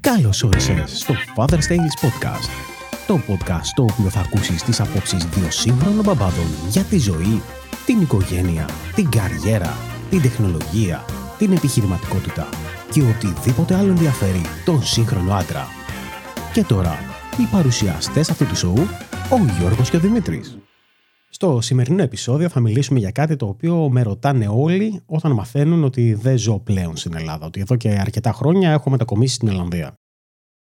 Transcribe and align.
Καλώς 0.00 0.42
όρισες 0.42 0.98
στο 0.98 1.14
Father's 1.36 1.68
Tales 1.68 2.06
Podcast. 2.06 2.48
Το 3.06 3.20
podcast 3.28 3.62
στο 3.62 3.82
οποίο 3.82 4.10
θα 4.10 4.20
ακούσεις 4.20 4.62
τις 4.62 4.80
απόψεις 4.80 5.24
δύο 5.24 5.50
σύγχρονων 5.50 6.04
μπαμπάδων 6.04 6.46
για 6.68 6.82
τη 6.82 6.98
ζωή, 6.98 7.42
την 7.86 8.00
οικογένεια, 8.00 8.68
την 8.94 9.10
καριέρα, 9.10 9.76
την 10.10 10.22
τεχνολογία, 10.22 11.04
την 11.38 11.52
επιχειρηματικότητα 11.52 12.48
και 12.90 13.02
οτιδήποτε 13.02 13.74
άλλο 13.74 13.88
ενδιαφέρει 13.88 14.40
τον 14.64 14.84
σύγχρονο 14.84 15.34
άντρα. 15.34 15.66
Και 16.52 16.64
τώρα, 16.64 16.98
οι 17.38 17.48
παρουσιαστές 17.50 18.30
αυτού 18.30 18.46
του 18.46 18.56
σοου, 18.56 18.88
ο 19.30 19.58
Γιώργος 19.58 19.90
και 19.90 19.96
ο 19.96 20.00
Δημήτρης. 20.00 20.58
Στο 21.38 21.60
σημερινό 21.60 22.02
επεισόδιο 22.02 22.48
θα 22.48 22.60
μιλήσουμε 22.60 22.98
για 22.98 23.10
κάτι 23.10 23.36
το 23.36 23.46
οποίο 23.46 23.90
με 23.90 24.02
ρωτάνε 24.02 24.48
όλοι 24.48 25.00
όταν 25.06 25.32
μαθαίνουν 25.32 25.84
ότι 25.84 26.14
δεν 26.14 26.38
ζω 26.38 26.58
πλέον 26.58 26.96
στην 26.96 27.14
Ελλάδα, 27.14 27.46
ότι 27.46 27.60
εδώ 27.60 27.76
και 27.76 27.88
αρκετά 27.88 28.32
χρόνια 28.32 28.70
έχω 28.72 28.90
μετακομίσει 28.90 29.34
στην 29.34 29.48
Ολλανδία. 29.48 29.94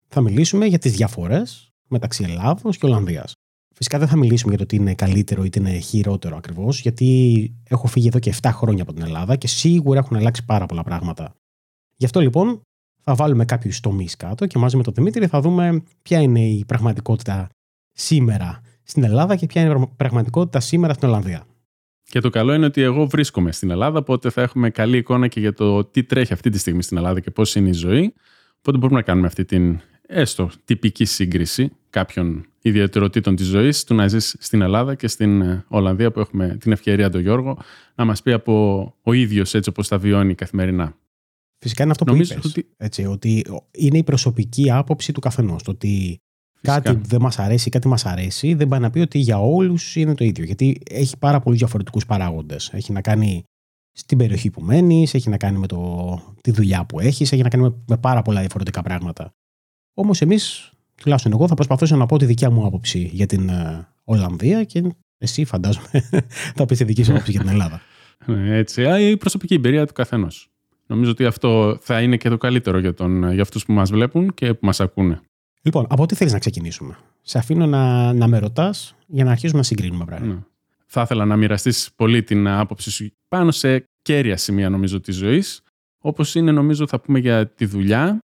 Θα 0.08 0.22
μιλήσουμε 0.22 0.66
για 0.66 0.78
τις 0.78 0.96
διαφορές 0.96 1.72
μεταξύ 1.88 2.24
Ελλάδος 2.24 2.78
και 2.78 2.86
Ολλανδίας. 2.86 3.34
Φυσικά 3.76 4.00
δεν 4.00 4.08
θα 4.08 4.16
μιλήσουμε 4.16 4.50
για 4.50 4.60
το 4.60 4.66
τι 4.66 4.76
είναι 4.76 4.96
καλύτερο 4.96 5.44
ή 5.44 5.50
τι 5.50 5.60
είναι 5.60 5.78
χειρότερο 5.78 6.38
ακριβώς, 6.38 6.80
γιατί 6.80 7.54
έχω 7.64 7.88
φύγει 7.88 8.08
εδώ 8.08 8.20
και 8.20 8.34
7 8.42 8.50
χρόνια 8.54 8.84
από 8.84 8.94
την 8.94 9.04
Ελλάδα 9.04 9.36
και 9.36 9.48
σίγουρα 9.48 10.00
έχουν 10.00 10.18
αλλάξει 10.18 10.46
πάρα 10.46 10.66
πολλά 10.66 10.84
πράγματα. 10.84 11.36
Γι' 11.96 12.06
αυτό 12.06 12.20
λοιπόν 12.20 12.62
θα 13.02 13.16
βάλουμε 13.16 13.46
κάποιους 13.46 13.80
τομείς 13.80 14.16
κάτω 14.16 14.46
και 14.46 14.58
μαζί 14.58 14.78
με 14.78 14.84
τον 14.84 14.94
Δημήτρη 14.94 15.28
θα 15.28 15.42
δούμε 15.42 15.84
ποια 16.02 16.22
είναι 16.22 16.46
η 16.46 16.66
πραγματικότητα 16.66 17.50
σήμερα 17.92 18.62
στην 18.86 19.04
Ελλάδα 19.04 19.36
και 19.36 19.46
ποια 19.46 19.62
είναι 19.62 19.80
η 19.80 19.88
πραγματικότητα 19.98 20.60
σήμερα 20.60 20.94
στην 20.94 21.08
Ολλανδία. 21.08 21.46
Και 22.10 22.20
το 22.20 22.30
καλό 22.30 22.54
είναι 22.54 22.66
ότι 22.66 22.82
εγώ 22.82 23.06
βρίσκομαι 23.08 23.52
στην 23.52 23.70
Ελλάδα, 23.70 24.00
οπότε 24.00 24.30
θα 24.30 24.42
έχουμε 24.42 24.70
καλή 24.70 24.98
εικόνα 24.98 25.28
και 25.28 25.40
για 25.40 25.54
το 25.54 25.86
τι 25.86 26.04
τρέχει 26.04 26.34
αυτή 26.34 26.50
τη 26.50 26.58
στιγμή 26.58 26.84
στην 26.84 26.98
Ελλάδα 26.98 27.20
και 27.20 27.32
πώς 27.32 27.56
είναι 27.56 27.70
η 27.70 27.74
ζωή. 27.74 28.14
Οπότε 28.58 28.78
μπορούμε 28.78 29.00
να 29.00 29.06
κάνουμε 29.06 29.28
αυτή 29.28 29.46
την 29.46 29.80
έστω 30.08 30.50
τυπική 30.66 31.06
σύγκριση 31.06 31.72
κάποιων 31.90 32.46
ιδιαιτεροτήτων 32.62 33.36
της 33.36 33.46
ζωής 33.46 33.84
του 33.84 33.96
να 33.96 34.08
ζεις 34.08 34.36
στην 34.40 34.62
Ελλάδα 34.62 34.96
και 34.96 35.08
στην 35.08 35.42
ε, 35.42 35.66
Ολλανδία 35.68 36.12
που 36.12 36.20
έχουμε 36.20 36.58
την 36.60 36.72
ευκαιρία 36.72 37.10
τον 37.10 37.22
Γιώργο 37.22 37.58
να 37.96 38.06
μας 38.06 38.22
πει 38.22 38.32
από 38.32 38.96
ο 39.02 39.14
ίδιος 39.14 39.54
έτσι 39.54 39.70
όπως 39.70 39.88
τα 39.88 39.98
βιώνει 39.98 40.36
καθημερινά. 40.36 40.98
Φυσικά 41.58 41.84
είναι 41.84 41.92
αυτό 41.92 42.04
που 42.04 42.16
είπες, 42.16 42.38
ότι... 42.46 42.68
Έτσι, 42.78 43.06
ότι 43.06 43.46
είναι 43.72 43.98
η 43.98 44.04
προσωπική 44.04 44.72
άποψη 44.72 45.12
του 45.12 45.20
καθενός. 45.20 45.64
Το 45.64 45.72
ότι 45.72 46.20
κάτι 46.66 47.00
δεν 47.08 47.22
μας 47.22 47.40
αρέσει, 47.40 47.70
κάτι 47.70 47.88
μας 47.88 48.06
αρέσει, 48.06 48.54
δεν 48.54 48.68
πάει 48.68 48.80
να 48.80 48.90
πει 48.90 49.00
ότι 49.00 49.20
για 49.20 49.40
όλους 49.40 49.96
είναι 49.96 50.16
το 50.16 50.24
ίδιο. 50.24 50.44
Γιατί 50.44 50.82
έχει 50.90 51.18
πάρα 51.18 51.40
πολλούς 51.40 51.60
διαφορετικούς 51.60 52.06
παράγοντες. 52.06 52.70
Έχει 52.74 52.92
να 52.92 53.02
κάνει 53.02 53.44
στην 53.92 54.18
περιοχή 54.18 54.50
που 54.50 54.62
μένεις, 54.62 55.14
έχει 55.14 55.30
να 55.30 55.38
κάνει 55.38 55.58
με 55.58 55.68
το, 55.68 56.20
τη 56.42 56.52
δουλειά 56.52 56.86
που 56.86 57.00
έχεις, 57.00 57.32
έχει 57.32 57.42
να 57.42 57.50
κάνει 57.50 57.64
με, 57.64 57.76
με 57.88 57.98
πάρα 57.98 58.22
πολλά 58.22 58.40
διαφορετικά 58.40 58.82
πράγματα. 58.82 59.32
Όμως 59.94 60.22
εμείς, 60.22 60.72
τουλάχιστον 60.96 61.32
εγώ, 61.32 61.48
θα 61.48 61.54
προσπαθήσω 61.54 61.96
να 61.96 62.06
πω 62.06 62.18
τη 62.18 62.26
δικιά 62.26 62.50
μου 62.50 62.66
άποψη 62.66 63.10
για 63.14 63.26
την 63.26 63.50
uh, 63.52 63.86
Ολλανδία 64.04 64.64
και 64.64 64.84
εσύ 65.18 65.46
φαντάζομαι 65.46 65.88
θα 66.56 66.66
πεις 66.66 66.78
τη 66.78 66.84
δική 66.84 67.04
σου 67.04 67.12
άποψη 67.12 67.32
για 67.32 67.40
την 67.40 67.50
Ελλάδα. 67.50 67.82
Ναι, 68.26 68.58
έτσι, 68.58 69.10
η 69.10 69.18
προσωπική 69.18 69.54
εμπειρία 69.54 69.86
του 69.86 69.94
καθενός. 69.94 70.50
Νομίζω 70.88 71.12
ότι 71.12 71.26
αυτό 71.26 71.78
θα 71.82 72.02
είναι 72.02 72.18
και 72.18 72.30
το 72.30 72.38
καλύτερο 72.38 72.80
για, 72.80 72.94
τον, 72.94 73.32
για 73.32 73.42
αυτούς 73.42 73.66
που 73.66 73.74
μας 73.74 73.92
βλέπουν 73.92 74.34
και 74.34 74.54
που 74.54 74.66
μας 74.66 74.80
ακούνε. 74.80 75.22
Λοιπόν, 75.66 75.86
από 75.90 76.06
τι 76.06 76.16
θέλεις 76.16 76.34
να 76.34 76.40
ξεκινήσουμε. 76.40 76.98
Σε 77.22 77.38
αφήνω 77.38 77.66
να, 77.66 78.14
να 78.14 78.28
με 78.28 78.38
ρωτάς 78.38 78.96
για 79.08 79.24
να 79.24 79.32
αρχίσουμε 79.32 79.60
να 79.60 79.66
συγκρίνουμε 79.66 80.06
πράγματα. 80.06 80.34
Ναι. 80.34 80.40
Θα 80.86 81.02
ήθελα 81.02 81.26
να 81.26 81.36
μοιραστείς 81.36 81.90
πολύ 81.96 82.24
την 82.24 82.48
άποψη 82.48 82.92
σου 82.92 83.12
πάνω 83.28 83.52
σε 83.52 83.86
κέρια 84.02 84.38
σημεία 84.38 84.70
νομίζω 84.70 85.00
της 85.00 85.16
ζωής. 85.16 85.62
Όπως 86.00 86.36
είναι 86.36 86.52
νομίζω 86.52 86.88
θα 86.88 87.00
πούμε 87.00 87.20
για 87.20 87.48
τη 87.48 87.66
δουλειά, 87.66 88.20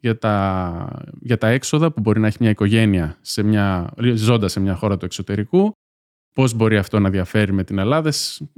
για 0.00 0.18
τα, 0.18 1.04
για 1.20 1.38
τα 1.38 1.48
έξοδα 1.48 1.92
που 1.92 2.00
μπορεί 2.00 2.20
να 2.20 2.26
έχει 2.26 2.36
μια 2.40 2.50
οικογένεια 2.50 3.18
σε 3.20 3.42
μια, 3.42 3.94
ζώντας 4.14 4.52
σε 4.52 4.60
μια 4.60 4.74
χώρα 4.74 4.96
του 4.96 5.04
εξωτερικού 5.04 5.72
πώς 6.34 6.54
μπορεί 6.54 6.76
αυτό 6.76 6.98
να 6.98 7.10
διαφέρει 7.10 7.52
με 7.52 7.64
την 7.64 7.78
Ελλάδα, 7.78 8.12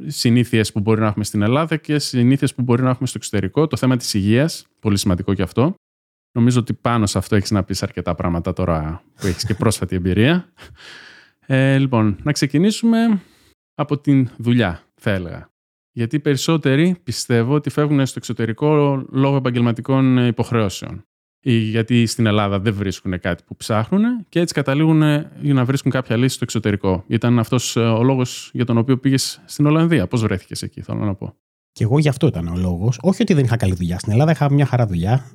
συνήθειες 0.07 0.73
που 0.73 0.81
μπορεί 0.81 1.01
να 1.01 1.07
έχουμε 1.07 1.25
στην 1.25 1.43
Ελλάδα 1.43 1.77
και 1.77 1.99
συνήθειες 1.99 2.55
που 2.55 2.63
μπορεί 2.63 2.83
να 2.83 2.91
έχουμε 2.91 3.07
στο 3.07 3.19
εξωτερικό. 3.19 3.67
Το 3.67 3.77
θέμα 3.77 3.97
της 3.97 4.15
υγείας, 4.15 4.67
πολύ 4.81 4.97
σημαντικό 4.97 5.35
και 5.35 5.43
αυτό. 5.43 5.75
Νομίζω 6.37 6.61
ότι 6.61 6.73
πάνω 6.75 7.07
σε 7.07 7.19
αυτό 7.19 7.37
έχεις 7.37 7.51
να 7.51 7.65
πεις 7.65 7.83
αρκετά 7.83 8.15
πράγματα 8.15 8.53
τώρα 8.53 9.03
που 9.21 9.27
έχεις 9.27 9.45
και 9.45 9.55
πρόσφατη 9.55 9.97
εμπειρία. 9.97 10.53
Ε, 11.47 11.79
λοιπόν, 11.79 12.17
να 12.23 12.33
ξεκινήσουμε 12.33 13.21
από 13.75 13.99
την 13.99 14.29
δουλειά, 14.37 14.83
θα 14.95 15.11
έλεγα. 15.11 15.51
Γιατί 15.93 16.17
οι 16.17 16.21
περισσότεροι 16.21 16.97
πιστεύω 17.03 17.55
ότι 17.55 17.71
φεύγουν 17.71 18.07
στο 18.07 18.15
εξωτερικό 18.19 19.03
λόγω 19.11 19.37
επαγγελματικών 19.37 20.27
υποχρεώσεων 20.27 21.05
ή 21.41 21.57
γιατί 21.57 22.07
στην 22.07 22.27
Ελλάδα 22.27 22.61
δεν 22.61 22.75
βρίσκουν 22.75 23.21
κάτι 23.21 23.43
που 23.47 23.57
ψάχνουν 23.57 24.03
και 24.29 24.41
έτσι 24.41 24.55
καταλήγουν 24.55 25.03
για 25.41 25.55
να 25.55 25.65
βρίσκουν 25.65 25.91
κάποια 25.91 26.17
λύση 26.17 26.35
στο 26.35 26.45
εξωτερικό. 26.45 27.05
Ήταν 27.07 27.39
αυτός 27.39 27.77
ε, 27.77 27.81
ο 27.81 28.03
λόγος 28.03 28.51
για 28.53 28.65
τον 28.65 28.79
οποίο 28.79 28.99
πήγες 28.99 29.43
στην 29.45 29.67
Ολλανδία. 29.67 30.07
Πώς 30.07 30.23
βρέθηκες 30.23 30.63
εκεί, 30.63 30.81
θέλω 30.81 31.05
να 31.05 31.15
πω. 31.15 31.37
Και 31.77 31.85
εγώ 31.85 31.99
γι' 31.99 32.09
αυτό 32.09 32.27
ήταν 32.27 32.47
ο 32.47 32.57
λόγος. 32.57 32.99
Όχι 33.03 33.23
ότι 33.23 33.35
δεν 33.35 33.45
είχα 33.45 33.57
καλή 33.57 33.75
δουλειά. 33.75 33.99
Στην 33.99 34.13
Ελλάδα 34.13 34.31
είχα 34.31 34.53
μια 34.53 34.67
χαρά 34.67 34.87
δουλειά. 34.87 35.31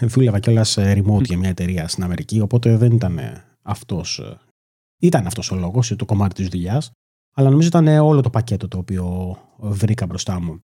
Ε, 0.00 0.06
δούλευα 0.06 0.38
κιόλας 0.38 0.76
remote 0.78 1.24
για 1.24 1.38
μια 1.38 1.48
εταιρεία 1.48 1.88
στην 1.88 2.02
Αμερική, 2.02 2.40
οπότε 2.40 2.76
δεν 2.76 2.92
ήταν 2.92 3.20
αυτός. 3.62 4.18
Ε, 4.18 4.38
ήταν 5.00 5.26
αυτός 5.26 5.50
ο 5.50 5.56
λόγος, 5.56 5.94
το 5.96 6.04
κομμάτι 6.04 6.34
της 6.34 6.48
δουλειάς. 6.48 6.90
Αλλά 7.34 7.50
νομίζω 7.50 7.68
ήταν 7.68 7.86
όλο 7.86 8.20
το 8.20 8.30
πακέτο 8.30 8.68
το 8.68 8.78
οποίο 8.78 9.36
βρήκα 9.58 10.06
μπροστά 10.06 10.40
μου. 10.40 10.58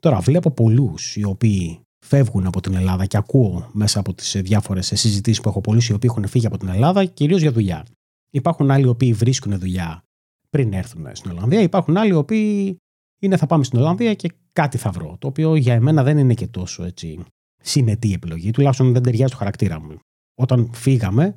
Τώρα 0.00 0.20
βλέπω 0.20 0.50
πολλούς 0.50 1.16
οι 1.16 1.24
οποίοι 1.24 1.80
φεύγουν 2.06 2.46
από 2.46 2.60
την 2.60 2.74
Ελλάδα 2.74 3.06
και 3.06 3.16
ακούω 3.16 3.68
μέσα 3.72 4.00
από 4.00 4.14
τις 4.14 4.40
διάφορες 4.42 4.86
συζητήσεις 4.86 5.40
που 5.40 5.48
έχω 5.48 5.60
πολλούς 5.60 5.88
οι 5.88 5.92
οποίοι 5.92 6.10
έχουν 6.12 6.26
φύγει 6.28 6.46
από 6.46 6.58
την 6.58 6.68
Ελλάδα 6.68 7.04
κυρίως 7.04 7.40
για 7.40 7.52
δουλειά. 7.52 7.84
Υπάρχουν 8.30 8.70
άλλοι 8.70 8.84
οι 8.84 8.88
οποίοι 8.88 9.12
βρίσκουν 9.12 9.58
δουλειά 9.58 10.02
πριν 10.50 10.72
έρθουν 10.72 11.06
στην 11.12 11.30
Ολλανδία, 11.30 11.60
υπάρχουν 11.60 11.96
άλλοι 11.96 12.10
οι 12.10 12.14
οποίοι 12.14 12.78
είναι 13.18 13.36
θα 13.36 13.46
πάμε 13.46 13.64
στην 13.64 13.78
Ολλανδία 13.78 14.14
και 14.14 14.32
κάτι 14.60 14.78
θα 14.78 14.90
βρω. 14.90 15.16
Το 15.18 15.26
οποίο 15.26 15.54
για 15.54 15.74
εμένα 15.74 16.02
δεν 16.02 16.18
είναι 16.18 16.34
και 16.34 16.46
τόσο 16.46 16.84
έτσι 16.84 17.18
συνετή 17.60 18.12
επιλογή, 18.12 18.50
τουλάχιστον 18.50 18.92
δεν 18.92 19.02
ταιριάζει 19.02 19.32
το 19.32 19.38
χαρακτήρα 19.38 19.80
μου. 19.80 19.98
Όταν 20.34 20.70
φύγαμε, 20.72 21.34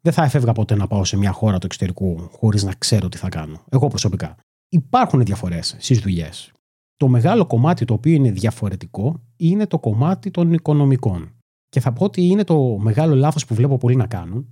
δεν 0.00 0.12
θα 0.12 0.24
έφευγα 0.24 0.52
ποτέ 0.52 0.74
να 0.74 0.86
πάω 0.86 1.04
σε 1.04 1.16
μια 1.16 1.32
χώρα 1.32 1.58
του 1.58 1.66
εξωτερικού 1.66 2.28
χωρίς 2.32 2.64
να 2.64 2.72
ξέρω 2.78 3.08
τι 3.08 3.16
θα 3.16 3.28
κάνω. 3.28 3.64
Εγώ 3.68 3.88
προσωπικά. 3.88 4.36
Υπάρχουν 4.68 5.24
διαφορές 5.24 5.76
στις 5.78 5.98
δουλειές. 5.98 6.52
Το 6.96 7.08
μεγάλο 7.08 7.46
κομμάτι 7.46 7.84
το 7.84 7.94
οποίο 7.94 8.12
είναι 8.12 8.30
διαφορετικό 8.30 9.22
είναι 9.36 9.66
το 9.66 9.78
κομμάτι 9.78 10.30
των 10.30 10.52
οικονομικών. 10.52 11.30
Και 11.68 11.80
θα 11.80 11.92
πω 11.92 12.04
ότι 12.04 12.22
είναι 12.26 12.44
το 12.44 12.78
μεγάλο 12.78 13.14
λάθος 13.14 13.46
που 13.46 13.54
βλέπω 13.54 13.76
πολλοί 13.76 13.96
να 13.96 14.06
κάνουν, 14.06 14.48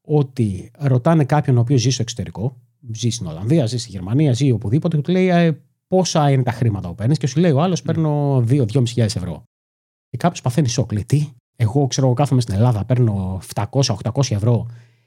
ότι 0.00 0.70
ρωτάνε 0.78 1.24
κάποιον 1.24 1.56
ο 1.56 1.60
οποίος 1.60 1.80
ζει 1.80 1.90
στο 1.90 2.02
εξωτερικό, 2.02 2.56
ζει 2.94 3.10
στην 3.10 3.26
Ολλανδία, 3.26 3.66
ζει 3.66 3.78
στη 3.78 3.90
Γερμανία, 3.90 4.32
ζει 4.32 4.50
οπουδήποτε, 4.50 4.96
και 4.96 5.02
του 5.02 5.10
λέει 5.10 5.28
«Ε, 5.28 5.60
πόσα 5.88 6.30
είναι 6.30 6.42
τα 6.42 6.52
χρήματα 6.52 6.88
που 6.88 6.94
παίρνεις, 6.94 7.18
και 7.18 7.26
σου 7.26 7.40
λέει 7.40 7.50
ο 7.50 7.60
άλλος 7.60 7.82
παίρνω 7.82 8.44
2-2.500 8.48 8.98
ευρώ. 8.98 9.42
Και 10.08 10.16
κάποιος 10.16 10.40
παθαίνει 10.40 10.68
σοκ. 10.68 10.92
Λέει 10.92 11.04
τι, 11.04 11.28
εγώ 11.56 11.86
ξέρω, 11.86 12.06
εγώ 12.06 12.16
κάθομαι 12.16 12.40
στην 12.40 12.54
Ελλάδα, 12.54 12.84
παίρνω 12.84 13.40
700-800 13.54 13.94
ευρώ, 14.30 14.66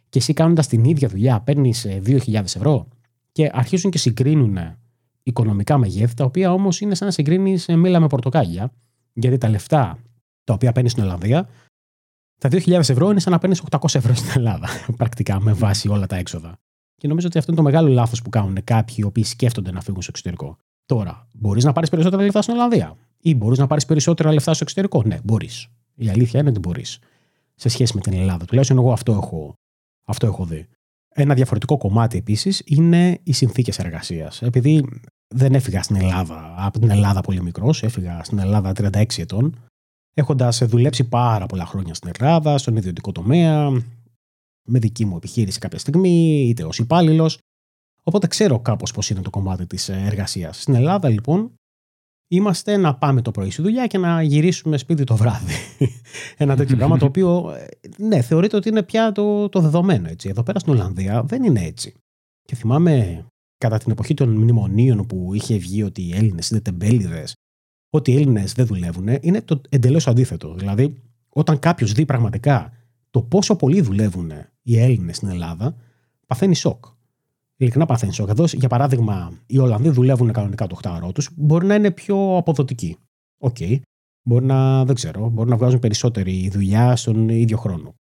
και 0.10 0.20
εσύ 0.20 0.34
κάνοντας 0.34 0.68
την 0.68 0.84
ίδια 0.84 1.08
δουλειά 1.08 1.42
παίρνεις 1.42 1.88
2.000 1.88 2.34
ε, 2.34 2.38
ευρώ. 2.38 2.88
Και 3.32 3.50
αρχίζουν 3.54 3.92
και 3.92 3.98
συγκρίνουν 3.98 4.58
οικονομικά 5.24 5.78
μεγέθη, 5.78 6.14
τα 6.14 6.24
οποία 6.24 6.54
όμως 6.54 6.82
είναι 6.82 6.96
σαν 6.96 7.08
να 7.08 7.14
συγκρίνεις 7.14 7.68
ε, 7.68 7.76
μήλα 7.76 8.00
με 8.00 8.08
πορτοκάλια, 8.08 8.72
γιατί 9.14 9.38
τα 9.38 9.50
λεφτά 9.50 10.00
τα 10.44 10.54
οποία 10.54 10.72
παίρνεις 10.72 10.92
στην 10.92 11.04
Ολλανδία, 11.04 11.50
τα 12.40 12.50
2.000 12.52 12.72
ευρώ 12.72 13.10
είναι 13.10 13.20
σαν 13.20 13.32
να 13.32 13.40
παίρνεις 13.40 13.64
800 13.70 13.96
ευρώ 13.96 14.14
στην 14.14 14.32
Ελλάδα, 14.36 14.68
πρακτικά 14.98 15.42
με 15.42 15.54
βάση 15.54 15.90
όλα 15.90 16.08
τα 16.08 16.16
έξοδα. 16.16 16.60
Και 16.96 17.08
νομίζω 17.08 17.28
ότι 17.28 17.38
αυτό 17.38 17.52
είναι 17.52 17.62
το 17.62 17.68
μεγάλο 17.68 17.88
λάθος 17.88 18.22
που 18.22 18.30
κάνουν 18.30 18.64
κάποιοι 18.64 18.96
οι 18.98 19.04
οποίοι 19.04 19.24
σκέφτονται 19.24 19.72
να 19.72 19.82
φύγουν 19.82 20.02
στο 20.02 20.12
εξωτερικό. 20.14 20.58
Τώρα, 20.92 21.28
μπορείς 21.34 21.64
να 21.64 21.72
πάρεις 21.72 21.90
περισσότερα 21.90 22.24
λεφτά 22.24 22.42
στην 22.42 22.54
Ολλανδία 22.54 22.98
ή 23.22 23.36
μπορείς 23.36 23.58
να 23.58 23.68
πάρεις 23.68 23.86
περισσότερα 23.86 24.34
λεφτά 24.34 24.54
στο 24.54 24.64
εξωτερικό; 24.64 25.04
Ναι, 25.06 25.20
μπορείς. 25.24 25.68
Η 25.96 26.10
αλήθεια 26.10 26.40
είναι 26.40 26.50
ότι 26.50 26.60
μπορείς. 26.60 27.00
Σε 27.56 27.70
σχέση 27.70 27.96
με 27.96 28.02
την 28.02 28.14
Ελλάδα. 28.14 28.46
Τουλάχιστον 28.46 28.78
εγώ 28.78 28.92
αυτό 28.92 29.12
έχω, 29.12 29.54
αυτό 30.08 30.26
έχω 30.28 30.46
δει. 30.46 30.68
Ένα 31.10 31.34
διαφορετικό 31.34 31.78
κομμάτι 31.78 32.18
επίσης 32.18 32.62
είναι 32.66 33.20
οι 33.24 33.32
συνθήκες 33.32 33.80
εργασίας. 33.80 34.42
Επειδή 34.42 34.86
δεν 35.28 35.54
έφυγα 35.54 35.84
στην 35.84 35.96
Ελλάδα, 35.96 36.56
από 36.58 36.80
την 36.80 36.90
Ελλάδα 36.90 37.22
πολύ 37.22 37.42
μικρός, 37.42 37.84
έφυγα 37.84 38.24
στην 38.24 38.40
Ελλάδα 38.40 38.74
36 38.74 39.22
ετών, 39.22 39.60
έχοντας 40.14 40.64
δουλέψει 40.66 41.04
πάρα 41.04 41.46
πολλά 41.46 41.66
χρόνια 41.66 41.94
στην 41.94 42.12
Ελλάδα, 42.18 42.58
στον 42.58 42.76
ιδιωτικό 42.76 43.12
τομέα, 43.12 43.70
με 44.68 44.80
δική 44.80 45.06
μου 45.06 45.16
επιχείρηση 45.16 45.60
κάποια 45.60 45.80
στιγμή, 45.80 46.46
είτε 46.48 46.64
ως 46.64 46.80
υπάλληλος. 46.80 47.38
Οπότε 48.04 48.28
ξέρω 48.28 48.60
κάπως 48.60 48.92
πώς 48.92 49.10
είναι 49.10 49.22
το 49.22 49.30
κομμάτι 49.30 49.66
της 49.66 49.90
εργασίας. 49.90 50.62
Στην 50.62 50.76
Ελλάδα, 50.76 51.10
λοιπόν, 51.10 51.54
είμαστε 52.28 52.78
να 52.78 52.96
πάμε 52.96 53.22
το 53.22 53.32
πρωί 53.32 53.50
στη 53.50 53.62
δουλειά 53.62 53.88
και 53.88 53.98
να 53.98 54.22
γυρίσουμε 54.22 54.78
σπίτι 54.78 55.04
το 55.04 55.16
βράδυ. 55.16 55.54
Ένα 56.38 56.56
τέτοιο 56.56 56.76
πράγμα 56.76 56.98
το 56.98 57.06
οποίο, 57.06 57.54
ναι, 57.98 58.22
θεωρείται 58.22 58.56
ότι 58.56 58.70
είναι 58.70 58.84
πια 58.84 59.12
το, 59.12 59.50
το 59.50 59.60
δεδομένο. 59.60 60.08
Έτσι. 60.10 60.30
Εδώ 60.30 60.44
πέρα 60.44 60.60
στην 60.60 60.74
Ολλανδία 60.74 61.24
δεν 61.24 61.44
είναι 61.44 61.64
έτσι. 61.64 61.94
Και 62.42 62.56
θυμάμαι 62.56 63.26
κατά 63.58 63.78
την 63.78 63.92
εποχή 63.92 64.14
των 64.14 64.30
μνημονίων 64.30 65.06
που 65.06 65.34
είχε 65.34 65.58
βγει 65.58 65.84
ότι 65.84 66.02
οι 66.02 66.16
Έλληνες 66.16 66.50
είναι 66.50 66.60
τεμπέληδες, 66.60 67.34
ότι 67.90 68.12
οι 68.12 68.16
Έλληνες 68.16 68.54
δεν 68.54 68.66
δουλεύουν, 68.66 69.08
είναι 69.22 69.42
το 69.42 69.62
εντελώς 69.70 70.08
αντίθετο. 70.08 70.54
Δηλαδή, 70.54 71.02
όταν 71.30 71.60
κάποιος 71.60 71.92
δει 71.92 72.06
πραγματικά 72.06 72.74
το 73.10 73.22
πόσο 73.22 73.56
πολύ 73.56 73.82
δουλεύουν 73.82 74.32
οι 74.62 74.80
Έλληνες 74.80 75.16
στην 75.16 75.30
Ελλάδα, 75.30 75.76
παθαίνει 76.28 76.56
σοκ. 76.56 76.86
Ειλικρινά 77.62 77.86
παθαίνεις 77.86 78.16
σοκ. 78.16 78.30
Εδώ, 78.30 78.46
για 78.48 78.70
παράδειγμα, 78.70 79.32
οι 79.46 79.58
Ολλανδοί 79.58 79.90
δουλεύουν 79.90 80.32
κανονικά 80.32 80.68
το 80.68 80.78
8 80.84 80.92
ώρο 80.96 81.12
τους, 81.12 81.30
μπορεί 81.36 81.66
να 81.66 81.76
είναι 81.76 81.92
πιο 81.92 82.38
αποδοτικοί. 82.38 82.98
OK. 83.38 83.56
Okay. 83.60 83.80
Μπορεί 84.24 84.46
να, 84.46 84.86
δεν 84.86 84.96
ξέρω, 84.96 85.30
μπορεί 85.30 85.50
να 85.50 85.58
βγάζουν 85.58 85.80
περισσότερη 85.80 86.50
δουλειά 86.50 86.96
στον 86.96 87.30
ίδιο 87.30 87.58
χρόνο. 87.58 87.94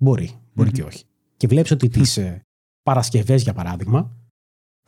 Μπορεί, 0.00 0.30
μπορεί 0.54 0.68
mm-hmm. 0.70 0.72
και 0.72 0.82
όχι. 0.82 1.04
Και 1.36 1.46
βλέπεις 1.46 1.70
ότι 1.70 1.88
τις 1.88 2.16
ε, 2.16 2.40
Παρασκευές, 2.82 3.42
για 3.42 3.52
παράδειγμα, 3.52 4.16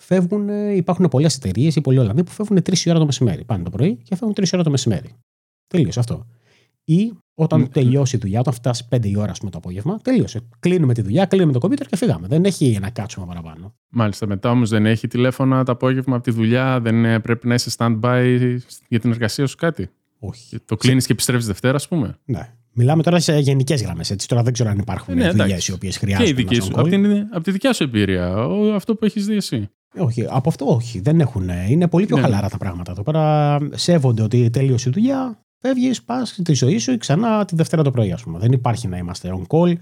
φεύγουν, 0.01 0.49
ε, 0.49 0.75
υπάρχουν 0.75 1.09
πολλές 1.09 1.37
εταιρείες 1.37 1.77
ή 1.77 1.81
πολλοί 1.81 1.99
Ολλανδοί 1.99 2.25
που 2.25 2.31
φεύγουν 2.31 2.59
3 2.59 2.73
ώρα 2.87 2.99
το 2.99 3.05
μεσημέρι. 3.05 3.45
Πάνε 3.45 3.65
το 3.65 3.71
πρωί 3.71 3.97
και 3.97 4.17
φεύγουν 4.17 4.35
3 4.37 4.51
ώρα 4.53 4.63
το 4.63 4.71
μεσημέρι. 4.71 5.15
Τελείωσε 5.67 6.01
αυτό. 6.01 6.27
Ή 6.85 7.13
όταν 7.35 7.65
mm. 7.65 7.69
τελειώσει 7.71 8.17
η 8.17 8.19
δουλειά, 8.19 8.41
όταν 8.41 8.53
φτάσει 8.53 8.85
5 8.91 9.05
η 9.05 9.17
ώρα 9.17 9.33
πούμε, 9.39 9.51
το 9.51 9.59
απόγευμα, 9.59 9.99
τελείωσε. 10.03 10.41
Κλείνουμε 10.59 10.95
τη 10.95 11.03
δουλειά, 11.03 11.25
κλείνουμε 11.25 11.53
το 11.53 11.59
κομπιούτερ 11.59 11.87
και 11.87 11.97
φύγαμε. 11.97 12.27
Δεν 12.27 12.45
έχει 12.45 12.79
να 12.81 12.91
κάτσουμε 12.91 13.27
παραπάνω. 13.27 13.75
Μάλιστα. 13.89 14.27
Μετά 14.27 14.51
όμως 14.51 14.69
δεν 14.71 14.87
έχει 14.87 15.09
τηλέφωνα 15.09 15.65
το 15.65 15.73
απόγευμα 15.73 16.15
από 16.17 16.25
τη 16.25 16.31
δουλειά, 16.31 16.81
δεν 16.81 17.05
ε, 17.05 17.21
πρέπει 17.21 17.47
να 17.47 17.55
είσαι 17.55 17.71
stand-by 17.79 18.57
για 18.89 19.01
την 19.01 19.11
εργασία 19.11 19.47
σου 19.47 19.57
κάτι; 19.57 19.91
Όχι. 20.19 20.59
Το 20.65 20.77
κλείνεις 20.77 21.07
και 21.07 21.13
επιστρέφεις 21.13 21.47
Δευτέρα, 21.47 21.75
ας 21.75 21.89
πούμε; 21.89 22.19
Ναι. 22.25 22.53
Μιλάμε 22.77 23.03
τώρα 23.03 23.21
σε 23.21 23.39
γενικές 23.39 23.83
γραμμές. 23.83 24.15
Τώρα 24.27 24.43
δεν 24.43 24.53
ξέρω 24.53 24.71
αν 24.71 24.79
υπάρχουν 24.79 25.15
ναι, 25.15 25.31
δουλειές 25.31 25.69
οι 25.69 25.73
οποίες 25.73 25.97
χρειάζονται. 25.97 26.33
Και 26.33 26.41
η 26.41 26.45
δική 26.45 26.61
σου. 26.61 26.71
Από, 26.75 26.89
την, 26.89 27.07
από 27.31 27.41
τη 27.41 27.51
δικιά 27.51 27.73
σου 27.73 27.83
εμπειρία, 27.83 28.35
αυτό 28.75 28.95
που 28.95 29.05
έχεις 29.05 29.27
δει 29.27 29.37
εσύ. 29.37 29.69
Όχι, 29.99 30.27
από 30.29 30.49
αυτό 30.49 30.67
όχι. 30.67 31.01
Δεν 31.01 31.21
έχουν. 31.21 31.49
Είναι 31.69 31.89
πολύ 31.89 32.07
πιο 32.07 32.17
ναι. 32.17 32.23
χαλαρά 32.23 32.49
τα 32.49 32.57
πράγματα. 32.57 32.93
Εδώ 32.93 33.03
πέρα 33.03 33.59
σέβονται 33.75 34.23
ότι 34.23 34.51
τελείωσε 34.51 34.89
η 34.89 34.93
δουλειά, 34.93 35.44
φεύγεις, 35.67 36.03
πας 36.03 36.41
τη 36.45 36.53
ζωή 36.53 36.79
σου 36.79 36.99
ξανά 36.99 37.45
τη 37.45 37.57
Δευτέρα 37.57 37.83
το 37.83 37.91
πρωί, 37.91 38.13
ας 38.13 38.23
πούμε. 38.23 38.39
Δεν 38.39 38.53
υπάρχει 38.53 38.89
να 38.89 38.97
είμαστε 38.97 39.35
on 39.37 39.57
call. 39.57 39.75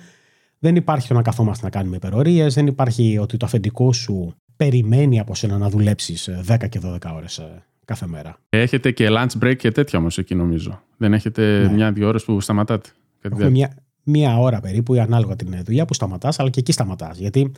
Δεν 0.59 0.77
υπάρχει 0.77 1.09
το 1.09 1.15
να 1.15 1.23
καθόμαστε 1.23 1.65
να 1.65 1.71
κάνουμε 1.71 1.97
υπερορίες. 1.97 2.55
Δεν 2.55 2.67
υπάρχει 2.67 3.19
ότι 3.19 3.37
το 3.37 3.47
αφεντικό 3.47 3.93
σου 3.93 4.35
περιμένει 4.57 5.21
από 5.21 5.35
σένα 5.35 5.59
να 5.59 5.69
δουλέψεις 5.69 6.31
10 6.47 6.69
και 6.69 6.81
12 6.85 6.99
ώρες 7.15 7.41
κάθε 7.85 8.07
μέρα. 8.07 8.37
Έχετε 8.49 8.91
και 8.91 9.09
lunch 9.11 9.43
break 9.43 9.57
και 9.57 9.71
τέτοια 9.71 9.99
όμως 9.99 10.19
εκεί 10.19 10.35
νομίζω. 10.35 10.83
Δεν 10.97 11.13
έχετε 11.15 11.59
ναι. 11.67 11.73
μια-δύο 11.73 12.09
ώρες 12.09 12.25
που 12.25 12.41
σταματάτε; 12.41 12.89
Έχουμε 13.21 13.51
μια, 13.51 13.77
μια 14.03 14.39
ώρα 14.39 14.61
περίπου 14.61 14.95
ανάλογα 14.95 15.37
την 15.37 15.63
δουλειά 15.65 15.85
που 15.85 15.95
σταματάς, 15.95 16.39
αλλά 16.39 16.51
και 16.51 16.61
εκεί 16.61 16.73
σταματάς. 16.73 17.19
Γιατί 17.19 17.53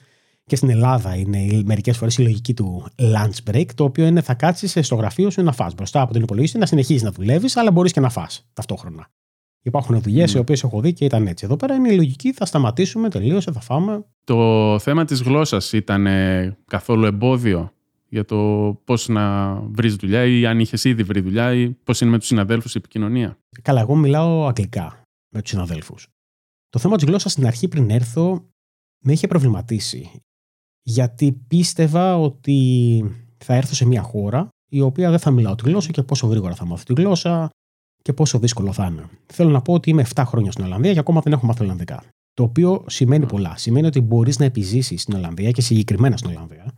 και 0.45 0.57
στην 0.57 0.69
Ελλάδα 0.71 1.17
είναι 1.17 1.63
μερικές 1.65 1.97
φορές 1.97 2.19
η 2.19 2.23
λογική 2.23 2.55
του 2.55 2.87
lunch 2.99 3.51
break, 3.51 3.67
το 3.75 3.85
οποίο 3.85 4.07
είναι 4.07 4.21
θα 4.21 4.35
κάτσεις 4.35 4.87
στο 4.87 4.95
γραφείο 4.95 5.31
σου 5.31 5.43
να 5.43 5.53
φας 5.53 5.75
μπροστά 5.75 6.01
από 6.01 6.13
την 6.13 6.23
υπολογιστή, 6.23 6.59
να 6.59 6.67
συνεχίζεις 6.67 7.03
να 7.03 7.11
δουλεύεις, 7.11 7.57
αλλά 7.57 7.71
μπορείς 7.71 7.93
και 7.93 8.01
να 8.01 8.11
φας 8.11 8.47
ταυτόχρονα. 8.53 9.09
Υπάρχουν 9.63 10.01
δουλειές 10.01 10.33
mm. 10.33 10.35
οι 10.35 10.39
οποίες 10.39 10.63
έχω 10.63 10.81
δει 10.81 10.93
και 10.93 11.05
ήταν 11.05 11.27
έτσι. 11.27 11.45
Εδώ 11.45 11.57
πέρα 11.57 11.75
είναι 11.75 11.93
η 11.93 11.97
λογική, 11.97 12.33
θα 12.33 12.47
σταματήσουμε, 12.47 13.09
τελείωσε, 13.09 13.53
θα 13.53 13.61
φάμε. 13.61 14.05
Το 14.25 14.79
θέμα 14.79 15.05
της 15.05 15.21
γλώσσας 15.21 15.73
ήταν 15.73 16.07
καθόλου 16.67 17.05
εμπόδιο 17.05 17.73
για 18.09 18.25
το 18.25 18.37
πώς 18.85 19.09
να 19.09 19.55
βρεις 19.55 19.97
δουλειά 19.97 20.25
ή 20.25 20.47
αν 20.47 20.61
είχες 20.61 20.85
ήδη 20.85 21.03
βρει 21.03 21.21
δουλειά 21.21 21.55
ή 21.55 21.71
πώς 21.71 22.01
είναι 22.01 22.11
με 22.11 22.19
τους 22.19 22.27
συναδέλφους 22.27 22.75
η 22.75 22.79
επικοινωνία. 22.79 23.39
Καλά, 23.63 23.81
εγώ 23.81 23.95
μιλάω 23.95 24.47
αγγλικά 24.47 25.03
με 25.35 25.41
τους 25.41 25.51
συναδέλφους. 25.51 26.09
Το 26.69 26.79
θέμα 26.79 26.97
της 26.97 27.05
γλώσσας 27.05 27.33
στην 27.33 27.47
αρχή 27.47 27.69
πριν 27.69 27.91
έρθω 27.91 28.49
με 28.99 29.13
είχε 29.13 29.27
προβληματίσει 29.27 30.11
γιατί 30.85 31.33
πίστευα 31.33 32.19
ότι 32.19 32.59
θα 33.37 33.55
έρθω 33.55 33.75
σε 33.75 33.87
μια 33.87 34.03
χώρα 34.03 34.49
η 34.69 34.81
οποία 34.81 35.11
δεν 35.11 35.19
θα 35.19 35.31
μιλάω 35.31 35.55
τη 35.55 35.69
γλώσσα 35.69 35.91
και 35.91 36.03
πόσο 36.03 36.27
γρήγορα 36.27 36.55
θα 36.55 36.67
μάθω 36.67 36.95
τη 36.95 37.03
γλώσσα 37.03 37.51
και 38.03 38.13
πόσο 38.13 38.39
δύσκολο 38.39 38.73
θα 38.73 38.87
είναι. 38.87 39.09
Θέλω 39.27 39.51
να 39.51 39.63
πω 39.63 39.73
ότι 39.73 39.91
είμαι 39.91 40.07
7 40.15 40.23
χρόνια 40.27 40.53
στην 40.53 40.65
Ολλανδία 40.65 40.93
και 40.93 40.99
ακόμα 40.99 41.21
δεν 41.21 41.33
έχω 41.33 41.47
μάθει 41.47 41.63
Ολλανδικά. 41.63 42.03
Το 42.35 42.43
οποίο 42.43 42.85
σημαίνει 42.89 43.27
πολλά. 43.27 43.57
Σημαίνει 43.57 43.87
ότι 43.87 44.01
μπορείς 44.01 44.39
να 44.39 44.45
επιζήσεις 44.45 45.03
στην 45.03 45.15
Ολλανδία 45.15 45.51
και 45.51 45.63
συγκεκριμένα 45.63 46.17
στην 46.17 46.31
Ολλανδία 46.31 46.73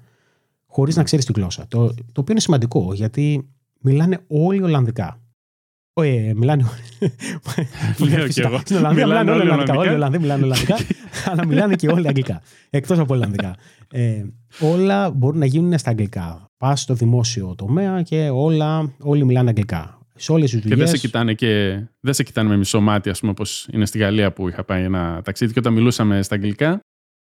χωρίς 0.67 0.97
να 0.97 1.02
ξέρεις 1.02 1.25
τη 1.25 1.32
γλώσσα. 1.32 1.67
Το, 1.69 1.87
το 1.87 2.20
οποίο 2.20 2.26
είναι 2.31 2.41
σημαντικό 2.41 2.94
γιατί 2.94 3.49
μιλάνε 3.81 4.25
όλοι 4.29 4.62
Ολλανδικά. 4.62 5.20
Ε, 6.03 6.33
μιλάνε. 6.35 6.65
Λέω 7.99 8.29
και 8.29 8.43
εγώ. 8.43 8.59
Στην 8.59 8.77
Ολλανδία 8.77 9.07
μιλάνε 9.07 9.31
όλοι 9.31 9.41
Ολλανδικά. 9.41 9.79
Όλοι 9.79 9.91
οι 9.91 9.95
Ολλανδοί 9.95 10.19
μιλάνε 10.19 10.45
Ολλανδικά, 10.45 10.77
αλλά 11.25 11.47
μιλάνε 11.47 11.75
και 11.77 11.89
όλοι 11.89 12.09
Αγγλικά. 12.09 12.43
Εκτός 12.71 12.99
από 12.99 13.15
Ολλανδικά. 13.15 13.57
Ε, 13.93 14.25
όλα 14.61 15.11
μπορούν 15.11 15.39
να 15.39 15.47
γίνουν 15.47 15.79
στα 15.79 15.91
Αγγλικά. 15.91 16.51
Πας 16.57 16.81
στο 16.81 16.95
δημόσιο 16.95 17.55
τομέα 17.55 18.03
και 18.03 18.29
όλα, 18.33 18.95
όλοι 18.99 19.25
μιλάνε 19.25 19.49
Αγγλικά. 19.49 19.99
Σε 20.15 20.33
όλες 20.33 20.51
τις 20.51 20.61
δουλειέ. 20.61 20.77
Και 20.77 20.83
δεν 20.83 20.93
σε 20.93 20.99
κοιτάνε, 20.99 21.35
και, 21.35 21.81
δεν 22.01 22.15
σε 22.15 22.23
κοιτάνε 22.23 22.49
με 22.49 22.57
μισό 22.57 22.81
μάτι, 22.81 23.11
ας 23.11 23.21
πούμε, 23.21 23.31
όπως 23.31 23.69
είναι 23.73 23.87
στη 23.87 23.99
Γαλλία 23.99 24.33
που 24.33 24.49
είχα 24.49 24.65
πάει 24.65 24.83
ένα 24.83 25.21
ταξίδι 25.25 25.53
και 25.53 25.59
όταν 25.59 25.73
μιλούσαμε 25.73 26.23
στα 26.23 26.35
Αγγλικά, 26.35 26.81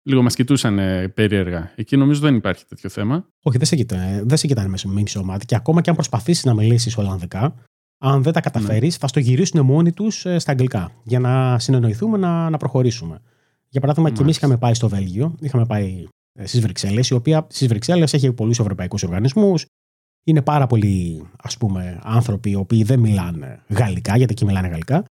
λίγο 0.02 0.22
μας 0.22 0.34
κοιτούσαν 0.34 0.78
περίεργα. 1.14 1.72
Εκεί 1.74 1.96
νομίζω 1.96 2.20
δεν 2.20 2.34
υπάρχει 2.34 2.64
τέτοιο 2.68 2.88
θέμα. 2.88 3.26
Όχι, 3.42 3.58
δεν 3.58 3.66
σε 3.66 3.76
κοιτάνε, 3.76 4.22
δεν 4.24 4.36
σε 4.36 4.46
κοιτάνε 4.46 4.68
με 4.68 5.00
μισό 5.00 5.24
μάτι. 5.24 5.46
Και 5.46 5.54
ακόμα 5.54 5.80
και 5.80 5.90
αν 5.90 5.96
προσπαθήσεις 5.96 6.44
να 6.44 6.54
μιλήσεις 6.54 6.96
Ολλανδικά, 6.96 7.54
αν 8.04 8.22
δεν 8.22 8.32
τα 8.32 8.40
καταφέρεις, 8.40 8.92
ναι. 8.92 8.98
θα 8.98 9.06
στο 9.06 9.20
γυρίσουν 9.20 9.64
μόνοι 9.64 9.92
τους 9.92 10.26
ε, 10.26 10.38
στα 10.38 10.50
αγγλικά 10.50 10.92
για 11.04 11.18
να 11.18 11.58
συνεννοηθούμε 11.58 12.18
να, 12.18 12.50
να 12.50 12.56
προχωρήσουμε. 12.56 13.20
Για 13.68 13.80
παράδειγμα, 13.80 14.10
και 14.10 14.22
εμείς 14.22 14.36
είχαμε 14.36 14.56
πάει 14.56 14.74
στο 14.74 14.88
Βέλγιο, 14.88 15.34
είχαμε 15.40 15.66
πάει 15.66 16.06
ε, 16.32 16.46
στις 16.46 16.60
Βρυξέλλες, 16.60 17.08
η 17.08 17.14
οποία 17.14 17.46
στις 17.50 17.68
Βρυξέλλες 17.68 18.12
έχει 18.12 18.32
πολλούς 18.32 18.58
ευρωπαϊκούς 18.58 19.02
οργανισμούς. 19.02 19.66
Είναι 20.24 20.42
πάρα 20.42 20.66
πολλοί 20.66 21.26
ας 21.42 21.56
πούμε, 21.56 21.98
άνθρωποι 22.02 22.50
οι 22.50 22.54
οποίοι 22.54 22.82
δεν 22.82 22.98
μιλάνε 23.00 23.62
γαλλικά, 23.68 24.16
γιατί 24.16 24.32
εκεί 24.32 24.44
μιλάνε 24.44 24.68
γαλλικά. 24.68 25.04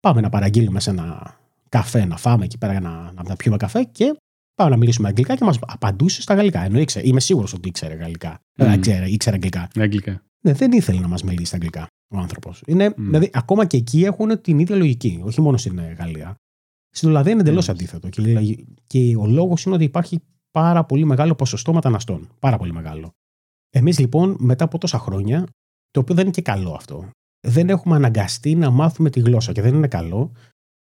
Πάμε 0.00 0.20
να 0.20 0.28
παραγγείλουμε 0.28 0.80
σε 0.80 0.90
ένα 0.90 1.36
καφέ, 1.68 2.04
να 2.04 2.16
φάμε 2.16 2.44
εκεί 2.44 2.58
πέρα 2.58 2.80
να, 2.80 3.12
να 3.28 3.36
πιούμε 3.36 3.56
καφέ 3.56 3.84
και 3.84 4.16
πάμε 4.54 4.70
να 4.70 4.76
μιλήσουμε 4.76 5.08
αγγλικά 5.08 5.36
και 5.36 5.44
μας 5.44 5.58
απαντούσε 5.66 6.22
στα 6.22 6.34
γαλλικά. 6.34 6.64
Ενώ 6.64 6.78
ήξερε, 6.78 7.08
είμαι 7.08 7.20
σίγουρος 7.20 7.52
ότι 7.52 7.68
ήξερε 7.68 7.94
γαλλικά. 7.94 8.38
Mm. 8.56 8.74
Ήξερε, 8.76 9.10
ήξερε 9.10 9.36
αγγλικά. 9.36 9.68
αγγλικά. 9.76 10.22
Ναι, 10.44 10.52
δεν 10.52 10.72
ήθελε 10.72 11.00
να 11.00 11.08
μας 11.08 11.22
μιλήσει 11.22 11.44
στα 11.44 11.56
αγγλικά 11.56 11.86
ο 12.14 12.18
άνθρωπος. 12.18 12.62
Mm. 12.66 12.94
Δηλαδή, 12.96 13.30
ακόμα 13.32 13.66
και 13.66 13.76
εκεί 13.76 14.04
έχουν 14.04 14.40
την 14.40 14.58
ίδια 14.58 14.76
λογική, 14.76 15.20
όχι 15.24 15.40
μόνο 15.40 15.56
στην 15.56 15.78
ε, 15.78 15.92
Γαλλία. 15.92 16.34
Στην 16.90 17.08
Ολλανδία 17.08 17.32
είναι 17.32 17.40
εντελώς 17.40 17.66
mm. 17.66 17.70
αντίθετο. 17.70 18.08
Και, 18.08 18.64
και 18.86 19.16
ο 19.16 19.26
λόγος 19.26 19.64
είναι 19.64 19.74
ότι 19.74 19.84
υπάρχει 19.84 20.20
πάρα 20.50 20.84
πολύ 20.84 21.04
μεγάλο 21.04 21.34
ποσοστό 21.34 21.72
μεταναστών. 21.72 22.28
Πάρα 22.38 22.56
πολύ 22.56 22.72
μεγάλο. 22.72 23.10
Εμείς 23.70 23.98
λοιπόν, 23.98 24.36
μετά 24.38 24.64
από 24.64 24.78
τόσα 24.78 24.98
χρόνια, 24.98 25.46
το 25.90 26.00
οποίο 26.00 26.14
δεν 26.14 26.24
είναι 26.24 26.32
και 26.32 26.42
καλό 26.42 26.72
αυτό, 26.72 27.10
δεν 27.46 27.68
έχουμε 27.68 27.96
αναγκαστεί 27.96 28.54
να 28.54 28.70
μάθουμε 28.70 29.10
τη 29.10 29.20
γλώσσα 29.20 29.52
και 29.52 29.62
δεν 29.62 29.74
είναι 29.74 29.88
καλό, 29.88 30.32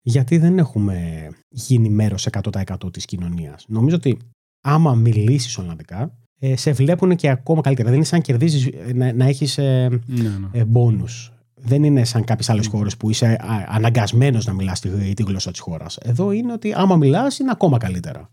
γιατί 0.03 0.39
δεν 0.39 0.59
έχουμε 0.59 1.29
γίνει 1.49 1.89
μέρος 1.89 2.29
100% 2.31 2.93
της 2.93 3.05
κοινωνίας. 3.05 3.65
Νομίζω 3.69 3.97
ότι 3.97 4.19
άμα 4.65 4.95
μιλήσεις 4.95 5.59
Ολλανδικά, 5.59 6.19
ε, 6.39 6.57
σε 6.57 6.73
βλέπουν 6.73 7.17
και 7.17 7.31
ακόμα 7.31 7.61
καλύτερα. 7.61 7.89
Δεν 7.89 7.97
είναι 7.97 8.07
σαν 8.07 8.21
κερδίζεις 8.21 8.67
ε, 8.67 8.93
να, 8.93 9.13
να 9.13 9.25
έχεις 9.25 9.59
ε, 9.59 10.01
ναι, 10.07 10.29
ναι. 10.29 10.61
ε, 10.61 10.65
Δεν 11.55 11.85
είναι 11.85 12.05
σαν 12.05 12.25
κάποιες 12.25 12.51
άλλες 12.51 12.67
χώρες 12.67 12.97
που 12.97 13.11
είσαι 13.11 13.37
αναγκασμένος 13.67 14.47
να 14.47 14.53
μιλάς 14.53 14.81
τη, 14.81 15.15
τη 15.15 15.23
γλώσσα 15.23 15.51
της 15.51 15.61
χώρας. 15.61 15.97
Εδώ 15.97 16.31
είναι 16.31 16.53
ότι 16.53 16.73
άμα 16.77 16.97
μιλάς 16.97 17.39
είναι 17.39 17.51
ακόμα 17.51 17.79
καλύτερα. 17.79 18.31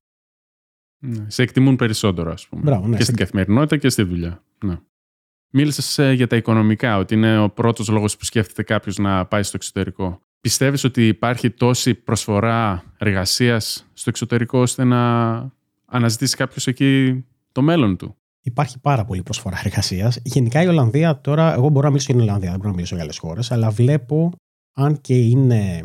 Ναι, 1.06 1.26
σε 1.28 1.42
εκτιμούν 1.42 1.76
περισσότερο, 1.76 2.32
ας 2.32 2.48
πούμε. 2.48 2.62
Μπράβο, 2.62 2.88
ναι, 2.88 2.98
και 2.98 3.04
στην 3.04 3.16
καθημερινότητα 3.16 3.78
και 3.78 3.90
στη 3.90 4.04
δουλειά. 4.04 4.44
Ναι. 4.64 4.78
Μίλησες 5.50 6.16
για 6.16 6.28
τα 6.28 6.36
οικονομικά, 6.36 6.98
ότι 6.98 7.14
είναι 7.14 7.40
ο 7.40 7.50
πρώτος 7.50 7.90
λόγος 7.90 8.18
που 8.18 8.26
σκέφτεται 8.26 8.64
κάποιος 8.64 8.98
να 8.98 9.26
πάει 9.26 9.44
στο 9.44 9.54
εξωτερικό. 9.56 10.22
Πιστεύεις 10.42 10.84
ότι 10.84 11.08
υπάρχει 11.08 11.50
τόση 11.50 11.94
προσφορά 11.94 12.84
εργασίας 12.98 13.90
στο 13.94 14.10
εξωτερικό 14.10 14.60
ώστε 14.60 14.84
να 14.84 15.32
αναζητήσει 15.86 16.36
κάποιος 16.36 16.68
εκεί 16.68 17.24
το 17.54 17.62
μέλλον 17.62 17.98
του. 17.98 18.16
Υπάρχει 18.46 18.80
πάρα 18.80 19.06
πολύ 19.06 19.24
προσφορά 19.24 19.62
εργασίας. 19.64 20.20
Γενικά 20.24 20.62
η 20.62 20.68
Ολλανδία 20.68 21.22
τώρα, 21.22 21.54
εγώ 21.54 21.70
μπορώ 21.70 21.86
να 21.86 21.90
μιλήσω 21.90 22.12
για 22.12 22.16
την 22.16 22.24
Ολλανδία, 22.30 22.50
δεν 22.50 22.58
μπορώ 22.58 22.70
να 22.70 22.76
μιλήσω 22.76 22.96
για 22.96 23.04
άλλες 23.04 23.18
χώρες, 23.18 23.52
αλλά 23.52 23.70
βλέπω 23.70 24.32
αν 24.76 25.02
και 25.02 25.20
είναι. 25.20 25.82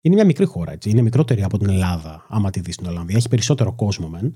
Είναι 0.00 0.14
μια 0.14 0.24
μικρή 0.24 0.44
χώρα, 0.44 0.72
έτσι. 0.72 0.90
Είναι 0.90 1.02
μικρότερη 1.02 1.42
από 1.42 1.58
την 1.58 1.68
Ελλάδα, 1.68 2.26
άμα 2.28 2.50
τη 2.50 2.60
δεις 2.60 2.74
στην 2.74 2.86
Ολλανδία. 2.86 3.16
Έχει 3.16 3.28
περισσότερο 3.28 3.72
κόσμο 3.72 4.08
μεν, 4.08 4.32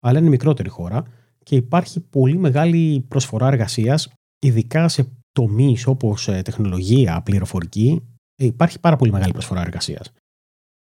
αλλά 0.00 0.18
είναι 0.18 0.28
μικρότερη 0.28 0.68
χώρα 0.68 1.04
και 1.42 1.56
υπάρχει 1.56 2.00
πολύ 2.00 2.38
μεγάλη 2.38 3.04
προσφορά 3.08 3.46
εργασίας, 3.46 4.12
ειδικά 4.38 4.88
σε 4.88 5.08
τομείς 5.32 5.86
όπως 5.86 6.28
ε, 6.28 6.42
τεχνολογία, 6.42 7.22
πληροφορική. 7.22 8.02
Ε, 8.36 8.44
υπάρχει 8.44 8.80
πάρα 8.80 8.96
πολύ 8.96 9.12
μεγάλη 9.12 9.32
προσφορά 9.32 9.60
εργασίας. 9.60 10.12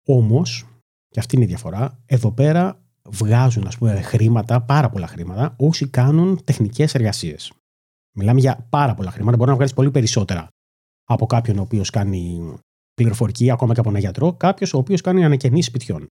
Όμως, 0.07 0.67
και 1.09 1.19
αυτή 1.19 1.37
είναι 1.37 1.45
η 1.45 1.49
διαφορά, 1.49 2.03
εδώ 2.07 2.33
πέρα 2.33 2.83
βγάζουν 3.09 3.67
ας 3.67 3.79
πούμε, 3.79 4.01
χρήματα, 4.01 4.61
πάρα 4.61 4.91
πολλά 4.91 5.07
χρήματα, 5.07 5.55
όσοι 5.59 5.89
κάνουν 5.89 6.45
τεχνικές 6.45 6.95
εργασίες. 6.95 7.53
Μιλάμε 8.17 8.41
για 8.41 8.67
πάρα 8.71 8.95
πολλά 8.95 9.11
χρήματα. 9.11 9.37
Μπορεί 9.37 9.49
να 9.49 9.55
βγάλεις 9.55 9.75
πολύ 9.75 9.91
περισσότερα 9.91 10.49
από 11.05 11.27
κάποιον 11.27 11.59
ο 11.59 11.61
οποίος 11.63 11.91
κάνει 11.91 12.55
πληροφορική, 12.95 13.51
ακόμα 13.51 13.75
και 13.75 13.81
από 13.81 13.89
ένα 13.89 13.99
γιατρό, 13.99 14.33
κάποιος 14.33 14.75
ο 14.75 14.79
οποίος 14.79 15.01
κάνει 15.01 15.25
ανακαινή 15.25 15.63
σπιτιών. 15.63 16.07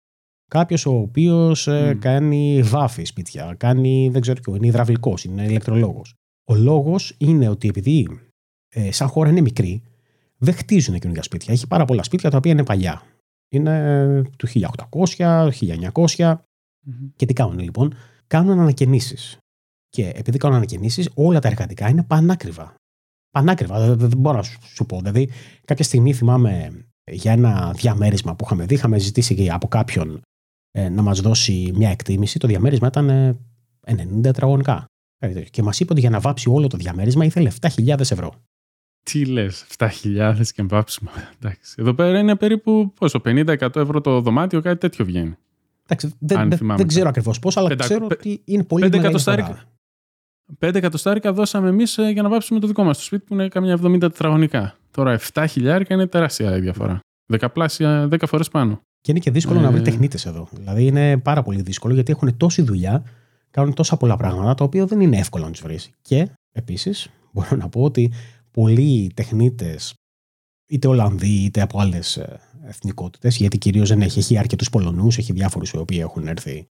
Κάποιος 0.50 0.86
ο 0.86 0.92
οποίος 0.92 1.66
ε, 1.66 1.96
κάνει 2.00 2.62
βάφη 2.62 3.04
σπίτια, 3.04 3.54
κάνει, 3.58 4.08
δεν 4.12 4.20
ξέρω 4.20 4.40
ποιο, 4.40 4.54
είναι 4.54 4.66
υδραυλικός, 4.66 5.24
είναι 5.24 5.44
ηλεκτρολόγος. 5.44 6.14
Ο 6.44 6.54
λόγος 6.54 7.14
είναι 7.18 7.48
ότι 7.48 7.68
επειδή 7.68 8.20
ε, 8.68 8.92
σαν 8.92 9.08
χώρα 9.08 9.30
είναι 9.30 9.40
μικρή, 9.40 9.82
δεν 10.36 10.54
χτίζουν 10.54 10.98
καινούργια 10.98 11.22
σπίτια. 11.22 11.52
Έχει 11.52 11.66
πάρα 11.66 11.84
πολλά 11.84 12.02
σπίτια 12.02 12.30
τα 12.30 12.36
οποία 12.36 12.52
είναι 12.52 12.64
παλιά. 12.64 13.02
Είναι 13.48 14.22
του 14.36 14.48
1800, 15.16 15.50
1900. 16.16 16.34
Και 17.16 17.26
τι 17.26 17.32
κάνουν 17.32 17.58
λοιπόν, 17.58 17.94
κάνουν 18.26 18.58
ανακαινήσεις. 18.58 19.38
Και 19.88 20.12
επειδή 20.14 20.38
κάνουν 20.38 20.56
ανακαινήσεις, 20.56 21.10
όλα 21.14 21.38
τα 21.38 21.48
εργατικά 21.48 21.88
είναι 21.88 22.02
πανάκριβα. 22.02 22.74
Πανάκριβα, 23.30 23.96
δεν 23.96 24.18
μπορώ 24.18 24.36
να 24.36 24.42
σου 24.42 24.86
πω. 24.86 24.98
Δηλαδή, 24.98 25.30
κάποια 25.64 25.84
στιγμή 25.84 26.12
θυμάμαι 26.12 26.70
για 27.10 27.32
ένα 27.32 27.72
διαμέρισμα 27.72 28.36
που 28.36 28.44
είχαμε 28.44 28.64
δει, 28.64 28.74
είχαμε 28.74 28.98
ζητήσει 28.98 29.48
από 29.50 29.68
κάποιον 29.68 30.22
ε, 30.70 30.88
να 30.88 31.02
μας 31.02 31.20
δώσει 31.20 31.72
μια 31.74 31.90
εκτίμηση. 31.90 32.38
Το 32.38 32.46
διαμέρισμα 32.46 32.86
ήταν 32.86 33.38
90 33.86 34.20
τετραγωνικά. 34.22 34.84
Και 35.50 35.62
μας 35.62 35.80
είπε 35.80 35.92
ότι 35.92 36.00
για 36.00 36.10
να 36.10 36.20
βάψει 36.20 36.48
όλο 36.48 36.66
το 36.66 36.76
διαμέρισμα 36.76 37.24
ήθελε 37.24 37.50
7.000 37.60 38.00
ευρώ. 38.00 38.34
Τι 39.02 39.24
λες, 39.24 39.66
7.000 39.76 40.46
και 40.54 40.62
βάψουμε. 40.62 41.10
Εντάξει. 41.38 41.74
Εδώ 41.78 41.94
πέρα 41.94 42.18
είναι 42.18 42.36
περίπου 42.36 42.92
πόσο, 42.94 43.20
50-100 43.24 43.76
ευρώ 43.76 44.00
το 44.00 44.20
δωμάτιο, 44.20 44.60
κάτι 44.60 44.80
τέτοιο 44.80 45.04
βγαίνει. 45.04 45.36
Εντάξει, 45.92 46.14
δεν, 46.18 46.76
δεν, 46.76 46.86
ξέρω 46.86 47.08
ακριβώς 47.08 47.38
πώς, 47.38 47.56
αλλά 47.56 47.74
ξέρω 47.74 48.06
ότι 48.10 48.42
είναι 48.44 48.64
πολύ 48.64 48.86
5 48.86 48.92
εκατοστάρικα. 48.92 49.64
5 50.58 50.74
εκατοστάρικα 50.74 51.32
δώσαμε 51.32 51.68
εμείς 51.68 51.98
ε, 51.98 52.10
για 52.10 52.22
να 52.22 52.28
βάψουμε 52.28 52.60
το 52.60 52.66
δικό 52.66 52.82
μας 52.84 52.96
το 52.96 53.02
σπίτι 53.02 53.24
που 53.24 53.34
είναι 53.34 53.48
καμιά 53.48 53.78
70 53.82 53.98
τετραγωνικά. 54.00 54.76
Τώρα 54.90 55.20
7.000 55.32 55.82
είναι 55.88 56.06
τεράστια 56.06 56.56
η 56.56 56.60
διαφορά. 56.60 57.00
Δεκαπλάσια, 57.26 58.08
10 58.10 58.16
φορές 58.26 58.48
πάνω. 58.48 58.80
Και 59.00 59.10
είναι 59.10 59.20
και 59.20 59.30
δύσκολο 59.30 59.58
ε... 59.58 59.62
να 59.62 59.70
βρει 59.70 59.82
τεχνίτες 59.82 60.26
εδώ. 60.26 60.48
Δηλαδή 60.52 60.86
είναι 60.86 61.18
πάρα 61.18 61.42
πολύ 61.42 61.62
δύσκολο 61.62 61.94
γιατί 61.94 62.12
έχουν 62.12 62.36
τόση 62.36 62.62
δουλειά, 62.62 63.02
κάνουν 63.50 63.74
τόσα 63.74 63.96
πολλά 63.96 64.16
πράγματα 64.16 64.54
τα 64.54 64.64
οποία 64.64 64.86
δεν 64.86 65.00
είναι 65.00 65.18
εύκολο 65.18 65.44
να 65.44 65.50
τους 65.50 65.60
βρεις. 65.60 65.90
Και 66.02 66.28
επίσης 66.52 67.10
μπορώ 67.32 67.56
να 67.56 67.68
πω 67.68 67.82
ότι 67.82 68.12
πολλοί 68.50 69.10
τεχνίτες, 69.14 69.94
είτε 70.68 70.88
Ολλανδοί 70.88 71.44
είτε 71.44 71.60
από 71.60 71.80
άλλες 71.80 72.20
εθνικότητες, 72.66 73.36
γιατί 73.36 73.58
κυρίως 73.58 73.88
δεν 73.88 74.00
έχει, 74.00 74.18
έχει 74.18 74.38
αρκετούς 74.38 74.70
Πολωνούς, 74.70 75.18
έχει 75.18 75.32
διάφορους 75.32 75.70
οι 75.70 75.76
οποίοι 75.76 75.98
έχουν 76.00 76.26
έρθει. 76.26 76.66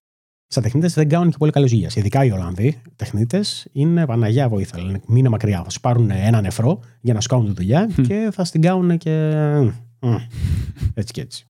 Στα 0.47 0.61
τεχνίτες 0.61 0.93
δεν 0.93 1.09
κάνουν 1.09 1.31
και 1.31 1.37
πολύ 1.37 1.51
καλή 1.51 1.65
υγείας. 1.71 1.95
Ειδικά 1.95 2.25
οι 2.25 2.31
Ολλανδοί 2.31 2.81
τεχνίτες 2.95 3.67
είναι 3.71 4.05
Παναγιά 4.05 4.49
βοήθεια. 4.49 4.83
Λένε 4.83 5.01
μείνε 5.07 5.29
μακριά. 5.29 5.63
Θα 5.63 5.69
σου 5.69 5.79
πάρουν 5.79 6.09
ένα 6.09 6.41
νεφρό 6.41 6.79
για 7.01 7.13
να 7.13 7.21
σου 7.21 7.27
κάνουν 7.27 7.45
τη 7.45 7.53
δουλειά 7.61 7.89
και 8.07 8.29
θα 8.31 8.43
στην 8.43 8.61
κάνουν 8.61 8.97
και. 8.97 9.31
Έτσι 10.93 11.13
και 11.13 11.21
έτσι. 11.21 11.45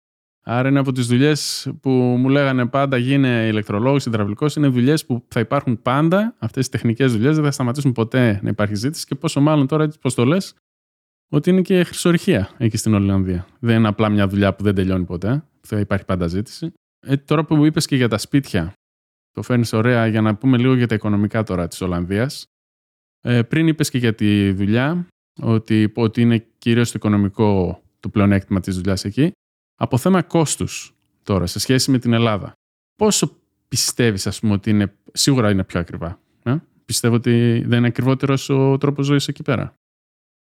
Άρα 0.45 0.69
είναι 0.69 0.79
από 0.79 0.93
τις 0.93 1.07
δουλειές 1.07 1.71
που 1.81 1.91
μου 1.91 2.29
λέγανε 2.29 2.67
πάντα 2.67 2.97
γίνε 2.97 3.47
ηλεκτρολόγος, 3.47 4.07
υδραυλικός. 4.07 4.57
Είναι 4.57 4.69
δουλειές 4.69 5.07
που 5.07 5.25
θα 5.29 5.41
υπάρχουν 5.41 5.83
πάντα. 5.83 6.35
Αυτές 6.39 6.67
οι 6.67 6.71
τεχνικές 6.71 7.13
δουλειές 7.13 7.35
δεν 7.35 7.45
θα 7.45 7.51
σταματήσουν 7.51 7.93
ποτέ 7.93 8.41
να 8.43 8.49
υπάρχει 8.49 8.75
ζήτηση. 8.75 9.07
Και 9.07 9.15
πόσο 9.15 9.41
μάλλον 9.41 9.67
τώρα, 9.67 9.85
έτσι 9.85 9.99
πώ 9.99 10.13
το 10.13 10.25
λες, 10.25 10.55
ότι 11.29 11.51
είναι 11.51 11.63
και 11.63 11.85
χρυσορυχία 11.85 12.51
εκεί 12.59 12.77
στην 12.77 12.95
Ολλανδία. 12.95 13.47
Δεν 13.59 13.79
είναι 13.79 13.89
απλά 13.89 14.09
μια 14.09 14.29
δουλειά 14.29 14.55
που 14.55 14.63
δεν 14.63 14.75
τελειώνει 14.75 15.05
ποτέ. 15.05 15.45
Θα 15.61 15.79
υπάρχει 15.79 16.05
πάντα 16.05 16.27
ζήτηση. 16.27 16.73
Ε, 17.07 17.17
τώρα 17.17 17.45
που 17.45 17.57
μου 17.57 17.65
είπες 17.65 17.87
και 17.87 17.97
για 17.97 18.09
τα 18.09 18.19
σπίτια, 18.19 18.73
το 19.33 19.43
φέρνεις 19.43 19.73
ωραία 19.73 20.07
για 20.07 20.21
να 20.21 20.35
πούμε 20.35 20.59
λίγο 20.59 20.75
για 20.75 20.87
τα 20.87 20.95
οικονομικά 20.95 21.43
τώρα 21.43 21.69
της 21.69 21.81
Ολλανδίας. 21.81 22.45
Ε, 23.21 23.43
πριν 23.43 23.67
είπες 23.67 23.91
και 23.91 23.99
για 23.99 24.15
τη 24.15 24.53
δουλειά, 24.53 25.07
ότι, 25.41 25.93
ότι 25.95 26.21
είναι 26.21 26.47
κυρίως 26.59 26.91
το 26.91 26.95
οικονομικό 26.97 27.83
το 28.01 28.09
πλεονέκτημα 28.09 28.61
της 28.61 28.77
δουλειάς 28.77 29.05
εκεί. 29.05 29.33
Από 29.75 29.99
θέμα 29.99 30.23
κόστους 30.23 30.95
τώρα, 31.23 31.47
σε 31.47 31.59
σχέση 31.59 31.91
με 31.91 31.99
την 31.99 32.13
Ελλάδα, 32.13 32.53
πόσο 32.97 33.37
πιστεύεις, 33.69 34.27
ας 34.27 34.41
πούμε, 34.41 34.53
ότι 34.53 34.71
είναι, 34.71 34.95
σίγουρα 35.13 35.51
είναι 35.51 35.65
πιο 35.65 35.81
ακριβά. 35.81 36.21
Ε; 36.43 36.57
Πιστεύω 36.85 37.15
ότι 37.15 37.63
δεν 37.67 37.79
είναι 37.79 37.87
ακριβότερος 37.87 38.49
ο 38.49 38.79
τρόπος 38.79 39.07
ζωής 39.07 39.29
εκεί 39.29 39.43
πέρα. 39.43 39.75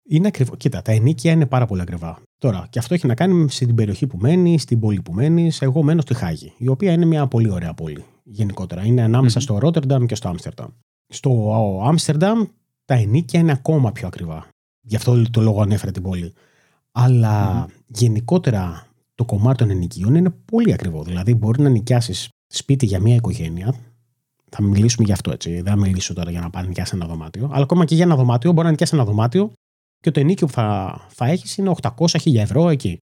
Είναι 0.04 0.28
ακριβό. 0.28 0.56
Κοίτα, 0.56 0.82
τα 0.82 0.92
ενίκια 0.92 1.32
είναι 1.32 1.46
πάρα 1.46 1.66
πολύ 1.66 1.82
ακριβά. 1.82 2.22
Τώρα, 2.38 2.68
και 2.70 2.80
αυτό 2.80 2.94
έχει 2.94 3.08
να 3.08 3.16
κάνει 3.16 3.50
στην 3.50 3.76
περιοχή 3.76 4.08
που 4.08 4.18
μένεις, 4.18 4.62
στην 4.62 4.80
πόλη 4.80 5.02
που 5.02 5.14
μένεις. 5.14 5.62
Εγώ 5.62 5.84
μένω 5.84 6.02
στη 6.02 6.14
Χάγη, 6.14 6.54
η 6.58 6.68
οποία 6.68 6.92
είναι 6.92 7.06
μια 7.06 7.28
πολύ 7.28 7.52
ωραία 7.52 7.74
πόλη 7.74 8.04
γενικότερα. 8.24 8.86
Είναι 8.86 9.02
ανάμεσα 9.02 9.40
mm-hmm. 9.40 9.44
στο 9.44 9.58
Ρότερνταμ 9.58 10.06
και 10.06 10.16
στο 10.16 10.30
Άμστερνταμ. 10.30 10.70
Στο 11.08 11.52
Άμστερνταμ 11.86 12.44
τα 12.86 12.94
ενίκια 12.94 13.40
είναι 13.40 13.52
ακόμα 13.52 13.92
πιο 13.92 14.08
ακριβά. 14.08 14.48
Γι' 14.82 14.96
αυτό 14.96 15.22
το 15.32 15.42
λόγο 15.42 15.62
ανέφερα 15.62 15.92
την 15.92 16.04
πόλη. 16.04 16.34
Αλλά 16.92 17.66
mm-hmm. 17.66 17.72
γενικότερα 17.88 18.86
το 19.16 19.26
κομμάτι 19.26 19.58
των 19.58 19.70
ενοικίων 19.70 20.16
είναι 20.16 20.30
πολύ 20.30 20.74
ακριβό. 20.74 21.04
Δηλαδή, 21.04 21.36
μπορεί 21.36 21.62
να 21.62 21.70
νοικιάσεις 21.70 22.30
σπίτι 22.48 22.86
για 22.86 23.00
μια 23.00 23.16
οικογένεια. 23.16 23.76
Θα 24.50 24.64
μιλήσουμε 24.64 25.06
γι' 25.06 25.12
αυτό 25.12 25.32
έτσι. 25.32 25.54
Δεν 25.54 25.66
θα 25.66 25.76
μιλήσω 25.76 26.14
τώρα 26.14 26.32
για 26.32 26.40
να 26.40 26.50
πάρει 26.50 26.68
νοικιάσει 26.68 26.92
ένα 26.96 27.06
δωμάτιο. 27.06 27.50
Αλλά 27.52 27.64
ακόμα 27.64 27.86
και 27.86 27.96
για 27.96 28.04
ένα 28.04 28.16
δωμάτιο, 28.16 28.52
μπορεί 28.52 28.64
να 28.64 28.70
νοικιάσει 28.70 28.96
ένα 28.96 29.06
δωμάτιο 29.06 29.52
και 30.02 30.12
το 30.12 30.20
ενίκιο 30.20 30.48
που 30.48 30.54
θα, 30.54 31.00
θα 31.10 31.26
έχεις 31.26 31.58
είναι 31.58 31.72
800.000 31.82 32.36
ευρώ 32.36 32.70
εκεί. 32.70 32.98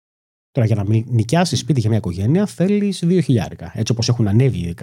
Τώρα, 0.52 0.68
για 0.68 0.76
να 0.76 0.84
νοικιάσεις 1.06 1.60
σπίτι 1.60 1.80
για 1.80 1.90
μια 1.90 1.98
οικογένεια, 1.98 2.46
θέλεις 2.46 3.04
2.000. 3.06 3.22
Έτσι 3.74 3.92
όπως 3.92 4.10
έχουν 4.10 4.28
ανέβει 4.28 4.74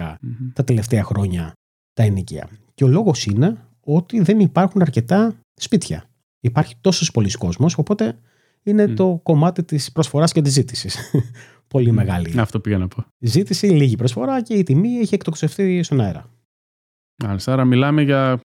τα 0.53 0.63
τελευταία 0.63 1.03
χρόνια 1.03 1.53
τα 1.93 2.03
ενίκια. 2.03 2.49
Και 2.73 2.83
ο 2.83 2.87
λόγος 2.87 3.25
είναι 3.25 3.57
ότι 3.79 4.21
δεν 4.21 4.39
υπάρχουν 4.39 4.81
αρκετά 4.81 5.35
σπίτια. 5.53 6.09
Υπάρχει 6.39 6.75
τόσος 6.81 7.11
πολλοί 7.11 7.31
κόσμος, 7.31 7.77
οπότε 7.77 8.19
είναι 8.63 8.87
το 8.87 9.19
κομμάτι 9.23 9.63
της 9.63 9.91
προσφοράς 9.91 10.31
και 10.31 10.41
της 10.41 10.53
ζήτησης. 10.53 10.97
Πολύ 11.73 11.91
μεγάλη. 11.91 12.39
Αυτό 12.39 12.59
πήγα 12.59 12.77
να 12.77 12.87
πω. 12.87 13.05
Ζήτηση, 13.19 13.67
λίγη 13.67 13.95
προσφορά 13.95 14.41
και 14.41 14.53
η 14.53 14.63
τιμή 14.63 14.89
έχει 14.89 15.13
εκτοξευτεί 15.13 15.83
στον 15.83 16.01
αέρα. 16.01 16.29
Μάλιστα. 17.23 17.53
Άρα 17.53 17.65
μιλάμε 17.65 18.01
για 18.01 18.39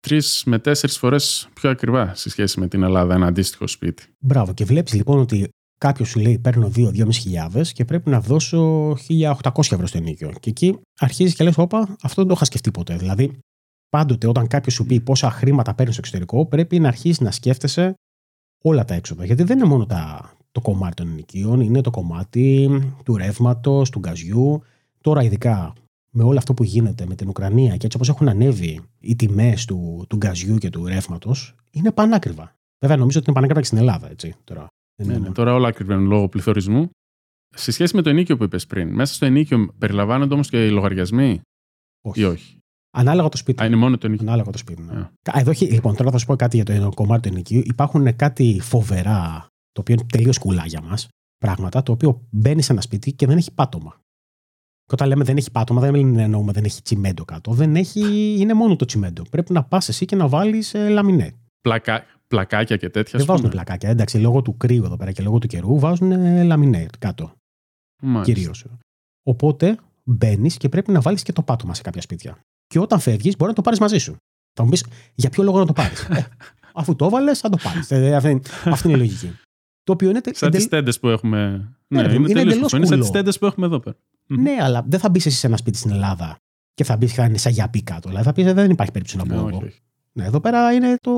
τρεις 0.00 0.42
με 0.46 0.58
τέσσερις 0.58 0.98
φορές 0.98 1.48
πιο 1.54 1.70
ακριβά 1.70 2.14
σε 2.14 2.30
σχέση 2.30 2.60
με 2.60 2.68
την 2.68 2.82
Ελλάδα 2.82 3.14
ένα 3.14 3.26
αντίστοιχο 3.26 3.66
σπίτι. 3.66 4.04
Μπράβο. 4.18 4.54
Και 4.54 4.64
βλέπεις 4.64 4.92
λοιπόν 4.92 5.18
ότι 5.18 5.48
κάποιος 5.78 6.08
σου 6.08 6.20
λέει 6.20 6.38
παίρνω 6.38 6.72
2-2.500 6.76 7.66
και 7.72 7.84
πρέπει 7.84 8.10
να 8.10 8.20
δώσω 8.20 8.90
1.800 8.90 9.50
ευρώ 9.56 9.86
στο 9.86 9.98
ενίκιο. 9.98 10.32
Και 10.40 10.50
εκεί 10.50 10.78
αρχίζεις 10.98 11.34
και 11.34 11.44
λες: 11.44 11.58
Όπα, 11.58 11.78
αυτό 12.02 12.20
δεν 12.20 12.26
το 12.26 12.32
είχα 12.36 12.44
σκεφτεί 12.44 12.70
ποτέ. 12.70 12.96
Δηλαδή, 12.96 13.38
πάντοτε 13.88 14.26
όταν 14.26 14.46
κάποιος 14.46 14.74
σου 14.74 14.86
πει 14.86 15.00
πόσα 15.00 15.30
χρήματα 15.30 15.74
παίρνεις 15.74 15.94
στο 15.94 16.02
εξωτερικό, 16.04 16.46
πρέπει 16.46 16.80
να 16.80 16.88
αρχίσεις 16.88 17.20
να 17.20 17.30
σκέφτεσαι 17.30 17.94
όλα 18.64 18.84
τα 18.84 18.94
έξοδα. 18.94 19.24
Γιατί 19.24 19.42
δεν 19.42 19.58
είναι 19.58 19.66
μόνο 19.66 19.86
τα, 19.86 20.32
το 20.52 20.60
κομμάτι 20.60 20.94
των 20.94 21.08
ενοικίων, 21.08 21.60
είναι 21.60 21.80
το 21.80 21.90
κομμάτι 21.90 22.68
του 23.04 23.16
ρεύματος, 23.16 23.90
του 23.90 23.98
γκαζιού. 23.98 24.62
Τώρα, 25.00 25.22
ειδικά 25.22 25.72
με 26.18 26.24
όλο 26.24 26.38
αυτό 26.38 26.54
που 26.54 26.64
γίνεται 26.64 27.06
με 27.06 27.14
την 27.14 27.28
Ουκρανία 27.28 27.76
και 27.76 27.84
έτσι 27.86 27.96
όπως 27.96 28.08
έχουν 28.08 28.28
ανέβει 28.28 28.80
οι 29.00 29.16
τιμές 29.16 29.64
του, 29.64 30.04
του 30.08 30.16
γκαζιού 30.16 30.56
και 30.56 30.70
του 30.70 30.86
ρεύματος, 30.86 31.54
είναι 31.70 31.92
πανάκριβα. 31.92 32.54
Βέβαια, 32.80 32.96
νομίζω 32.96 33.18
ότι 33.18 33.26
είναι 33.26 33.34
πανάκριβα 33.34 33.60
και 33.60 33.66
στην 33.66 33.78
Ελλάδα. 33.78 34.10
Έτσι, 34.10 34.34
τώρα. 34.44 34.66
Ναι, 35.02 35.18
ναι, 35.18 35.30
τώρα 35.30 35.54
όλα 35.54 35.68
ακριβένουν 35.68 36.06
λόγω 36.06 36.28
πληθωρισμού. 36.28 36.90
Σε 37.48 37.70
σχέση 37.70 37.96
με 37.96 38.02
το 38.02 38.10
ενίκιο 38.10 38.36
που 38.36 38.44
είπες 38.44 38.66
πριν, 38.66 38.88
μέσα 38.88 39.14
στο 39.14 39.26
ενίκιο 39.26 39.74
περιλαμβάνονται 39.78 40.34
όμως 40.34 40.48
και 40.48 40.66
οι 40.66 40.70
λογαριασμοί. 40.70 41.40
Όχι. 42.06 42.20
Ή 42.20 42.24
όχι. 42.24 42.58
Ανάλογα 42.90 43.28
το 43.28 43.36
σπίτι. 43.36 43.62
Α, 43.62 43.66
είναι 43.66 43.76
μόνο 43.76 43.98
το 43.98 44.06
ενίκιο. 44.06 44.26
Ανάλογα 44.26 44.50
το 44.50 44.58
σπίτι. 44.58 44.82
Ναι. 44.82 45.08
Εδώ, 45.32 45.52
λοιπόν, 45.60 45.96
τώρα 45.96 46.10
θα 46.10 46.18
σου 46.18 46.26
πω 46.26 46.36
κάτι 46.36 46.62
για 46.62 46.64
το 46.64 46.90
κομμάτι 46.94 47.28
του 47.28 47.34
ενοικίου. 47.34 47.62
Υπάρχουν 47.64 48.16
κάτι 48.16 48.60
φοβερά, 48.62 49.46
το 49.72 49.80
οποίο 49.80 49.94
είναι 49.94 50.06
τελείως 50.12 50.38
κουλά 50.38 50.66
για 50.66 50.80
μας, 50.80 51.08
πράγματα, 51.36 51.82
το 51.82 51.92
οποίο 51.92 52.26
μπαίνει 52.30 52.62
σε 52.62 52.72
ένα 52.72 52.80
σπίτι 52.80 53.12
και 53.12 53.26
δεν 53.26 53.36
έχει 53.36 53.54
πάτωμα. 53.54 54.00
Και 54.88 54.94
όταν 54.94 55.08
λέμε 55.08 55.24
δεν 55.24 55.36
έχει 55.36 55.50
πάτωμα, 55.50 55.80
δεν 55.80 56.18
εννοούμε 56.18 56.52
δεν 56.52 56.64
έχει 56.64 56.82
τσιμέντο 56.82 57.24
κάτω. 57.24 57.52
Δεν 57.52 57.76
έχει, 57.76 58.36
είναι 58.38 58.54
μόνο 58.54 58.76
το 58.76 58.84
τσιμέντο. 58.84 59.22
Πρέπει 59.30 59.52
να 59.52 59.64
πας 59.64 59.88
εσύ 59.88 60.04
και 60.04 60.16
να 60.16 60.28
βάλεις 60.28 60.74
ε, 60.74 60.88
λαμινέ. 60.88 61.34
Πλακα, 61.60 62.04
πλακάκια 62.28 62.76
και 62.76 62.88
τέτοια. 62.88 63.18
Δεν 63.18 63.26
βάζουν 63.26 63.50
πλακάκια. 63.50 63.88
Εντάξει, 63.88 64.18
λόγω 64.18 64.42
του 64.42 64.56
κρύου 64.56 64.84
εδώ 64.84 64.96
πέρα 64.96 65.12
και 65.12 65.22
λόγω 65.22 65.38
του 65.38 65.46
καιρού 65.46 65.78
βάζουν 65.78 66.12
ε, 66.12 66.42
λαμινέ 66.42 66.86
κάτω. 66.98 67.32
Κυρίως. 68.22 68.64
Οπότε 69.22 69.78
μπαίνεις 70.04 70.56
και 70.56 70.68
πρέπει 70.68 70.92
να 70.92 71.00
βάλεις 71.00 71.22
και 71.22 71.32
το 71.32 71.42
πάτωμα 71.42 71.74
σε 71.74 71.82
κάποια 71.82 72.02
σπίτια. 72.02 72.38
Και 72.66 72.78
όταν 72.78 73.00
φεύγεις, 73.00 73.36
μπορεί 73.36 73.50
να 73.50 73.56
το 73.56 73.62
πάρεις 73.62 73.78
μαζί 73.78 73.98
σου. 73.98 74.16
Θα 74.52 74.62
μου 74.62 74.68
πεις, 74.70 74.86
για 75.14 75.30
ποιο 75.30 75.42
λόγο 75.42 75.58
να 75.58 75.66
το 75.66 75.72
πάρεις; 75.72 76.00
ε, 76.00 76.28
αφού 76.80 76.96
το 76.96 77.04
έβαλες, 77.04 77.38
θα 77.38 77.48
το 77.48 77.58
πάρεις. 77.62 77.90
Ε, 77.90 78.14
αυτή, 78.14 78.42
αυτή 78.64 78.88
είναι 78.88 78.96
η 78.96 79.00
λογική. 79.00 79.38
Το 79.88 79.94
οποίο 79.94 80.08
είναι. 80.08 80.20
Σαν 80.24 80.48
εντελ... 80.48 80.60
τις 80.60 80.68
τέντες 80.68 81.00
που 81.00 81.08
έχουμε. 81.08 81.68
Ναι, 81.88 82.02
ναι 82.02 82.12
είναι, 82.14 82.30
είναι 82.30 82.40
εντελώς 82.40 82.72
Είναι 82.72 82.86
σαν 82.86 83.00
τις 83.00 83.10
τέντες 83.10 83.38
που 83.38 83.46
έχουμε 83.46 83.66
εδώ 83.66 83.80
πέρα. 83.80 83.96
Ναι, 84.26 84.56
αλλά 84.60 84.84
δεν 84.88 85.00
θα 85.00 85.08
μπεις 85.08 85.26
εσύ 85.26 85.36
σε 85.36 85.46
ένα 85.46 85.56
σπίτι 85.56 85.78
στην 85.78 85.90
Ελλάδα 85.90 86.36
και 86.74 86.84
θα 86.84 86.96
μπεις 86.96 87.14
θα 87.14 87.24
είναι 87.24 87.38
σαν 87.38 87.52
γιαπί 87.52 87.82
κάτω. 87.82 88.08
Δηλαδή 88.08 88.26
θα 88.26 88.32
πεις 88.32 88.52
δεν 88.52 88.70
υπάρχει 88.70 88.92
περίπτωση 88.92 89.16
να 89.16 89.34
πω. 89.34 89.50
Ναι, 89.50 89.68
ναι, 90.12 90.24
εδώ 90.24 90.40
πέρα 90.40 90.72
είναι 90.72 90.96
το... 91.00 91.12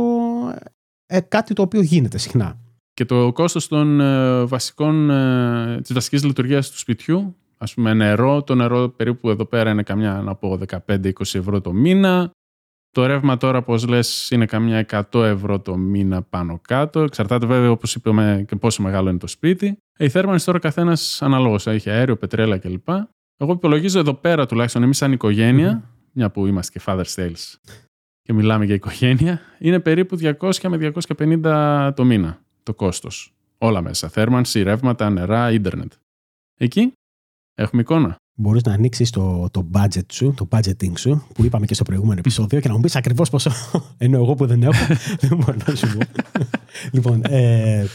Ε, 1.06 1.20
κάτι 1.20 1.54
το 1.54 1.62
οποίο 1.62 1.80
γίνεται 1.80 2.18
συχνά. 2.18 2.58
Και 2.94 3.04
το 3.04 3.32
κόστος 3.32 3.68
των 3.68 4.00
ε, 4.00 4.44
βασικών, 4.44 5.10
ε, 5.10 5.80
της 5.80 5.92
βασικής 5.92 6.24
λειτουργίας 6.24 6.70
του 6.70 6.78
σπιτιού, 6.78 7.36
ας 7.58 7.74
πούμε 7.74 7.94
νερό, 7.94 8.42
το 8.42 8.54
νερό 8.54 8.88
περίπου 8.88 9.30
εδώ 9.30 9.44
πέρα 9.44 9.70
είναι 9.70 9.82
καμιά 9.82 10.12
να 10.12 10.34
πω 10.34 10.58
15-20 10.86 11.10
ευρώ 11.20 11.60
το 11.60 11.72
μήνα, 11.72 12.30
το 12.90 13.06
ρεύμα 13.06 13.36
τώρα, 13.36 13.58
όπως 13.58 13.86
λες, 13.86 14.30
είναι 14.30 14.46
καμιά 14.46 14.86
100 15.12 15.22
ευρώ 15.24 15.60
το 15.60 15.76
μήνα 15.76 16.22
πάνω 16.22 16.60
κάτω. 16.62 17.00
Εξαρτάται 17.00 17.46
βέβαια, 17.46 17.70
όπως 17.70 17.94
είπαμε, 17.94 18.44
και 18.48 18.56
πόσο 18.56 18.82
μεγάλο 18.82 19.08
είναι 19.08 19.18
το 19.18 19.26
σπίτι. 19.26 19.76
Η 19.98 20.08
θέρμανση 20.08 20.44
τώρα 20.44 20.58
καθένας 20.58 21.22
αναλόγως. 21.22 21.66
Έχει 21.66 21.90
αέριο, 21.90 22.16
πετρέλα 22.16 22.58
κλπ. 22.58 22.88
Εγώ 23.36 23.52
υπολογίζω 23.52 23.98
εδώ 23.98 24.14
πέρα 24.14 24.46
τουλάχιστον 24.46 24.82
εμείς, 24.82 24.96
σαν 24.96 25.12
οικογένεια, 25.12 25.90
μια 26.12 26.30
που 26.30 26.46
είμαστε 26.46 26.78
και 26.78 26.84
father 26.86 27.04
sales 27.14 27.54
και 28.22 28.32
μιλάμε 28.32 28.64
για 28.64 28.74
οικογένεια, 28.74 29.40
είναι 29.58 29.80
περίπου 29.80 30.16
200 30.16 30.68
με 30.68 30.76
250 30.76 31.92
το 31.96 32.04
μήνα 32.04 32.40
το 32.62 32.74
κόστος. 32.74 33.34
Όλα 33.58 33.82
μέσα. 33.82 34.08
Θέρμανση, 34.08 34.62
ρεύματα, 34.62 35.10
νερά, 35.10 35.52
ίντερνετ. 35.52 35.92
Εκεί 36.54 36.92
έχουμε 37.54 37.82
εικόνα. 37.82 38.16
Μπορείς 38.40 38.62
να 38.62 38.72
ανοίξεις 38.72 39.10
το, 39.10 39.48
το 39.50 39.66
budget 39.72 40.12
σου, 40.12 40.34
το 40.36 40.48
budgeting 40.50 40.92
σου, 40.98 41.26
που 41.34 41.44
είπαμε 41.44 41.66
και 41.66 41.74
στο 41.74 41.84
προηγούμενο 41.84 42.18
επεισόδιο, 42.18 42.60
και 42.60 42.68
να 42.68 42.74
μου 42.74 42.80
πεις 42.80 42.96
ακριβώς 42.96 43.30
πόσο. 43.30 43.50
Ενώ 43.98 44.16
εγώ 44.16 44.34
που 44.34 44.46
δεν 44.46 44.62
έχω, 44.62 44.94
δεν 45.20 45.36
μπορώ 45.36 45.56
να 45.66 45.74
σου 45.74 45.86
πω. 45.96 46.20
λοιπόν, 46.94 47.22
ε, 47.24 47.86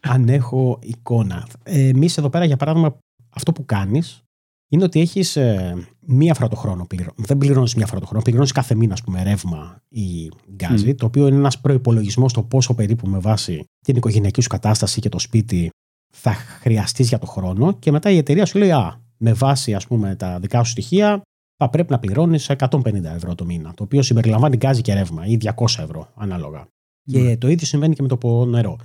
αν 0.00 0.28
έχω 0.28 0.78
εικόνα. 0.82 1.46
Ε, 1.62 1.88
Εμείς 1.88 2.18
εδώ 2.18 2.30
πέρα, 2.30 2.44
για 2.44 2.56
παράδειγμα, 2.56 2.98
αυτό 3.30 3.52
που 3.52 3.64
κάνεις 3.64 4.22
είναι 4.68 4.84
ότι 4.84 5.00
έχεις 5.00 5.36
ε, 5.36 5.76
μία 6.00 6.34
φορά 6.34 6.48
το 6.48 6.56
χρόνο 6.56 6.86
πληρώ. 6.86 7.10
Δεν 7.16 7.38
πληρώνεις 7.38 7.74
μία 7.74 7.86
φορά 7.86 8.00
το 8.00 8.06
χρόνο, 8.06 8.22
πληρώνεις 8.22 8.52
κάθε 8.52 8.74
μήνα, 8.74 8.92
ας 8.92 9.02
πούμε, 9.02 9.22
ρεύμα 9.22 9.82
ή 9.88 10.30
γκάζι, 10.52 10.94
το 10.94 11.06
οποίο 11.06 11.26
είναι 11.26 11.36
ένας 11.36 11.60
προπολογισμό 11.60 12.26
το 12.26 12.42
πόσο 12.42 12.74
περίπου 12.74 13.08
με 13.08 13.18
βάση 13.18 13.64
την 13.84 13.96
οικογενειακή 13.96 14.40
σου 14.40 14.48
κατάσταση 14.48 15.00
και 15.00 15.08
το 15.08 15.18
σπίτι 15.18 15.70
θα 16.12 16.32
χρειαστείς 16.32 17.08
για 17.08 17.18
το 17.18 17.26
χρόνο. 17.26 17.72
Και 17.78 17.90
μετά 17.90 18.10
η 18.10 18.16
εταιρεία 18.16 18.46
σου 18.46 18.58
λέει, 18.58 18.70
Α, 18.70 19.00
με 19.20 19.32
βάση 19.32 19.74
ας 19.74 19.86
πούμε, 19.86 20.16
τα 20.16 20.38
δικά 20.38 20.64
σου 20.64 20.70
στοιχεία, 20.70 21.22
θα 21.56 21.70
πρέπει 21.70 21.90
να 21.90 21.98
πληρώνεις 21.98 22.50
150 22.50 23.04
ευρώ 23.04 23.34
το 23.34 23.44
μήνα, 23.44 23.74
το 23.74 23.82
οποίο 23.82 24.02
συμπεριλαμβάνει 24.02 24.56
γκάζι 24.56 24.80
και 24.80 24.94
ρεύμα 24.94 25.26
ή 25.26 25.36
200 25.40 25.52
ευρώ 25.78 26.12
ανάλογα. 26.14 26.66
Και 27.02 27.36
το 27.36 27.48
ίδιο 27.48 27.66
συμβαίνει 27.66 27.94
και 27.94 28.02
με 28.02 28.08
το 28.08 28.44
νερό. 28.44 28.76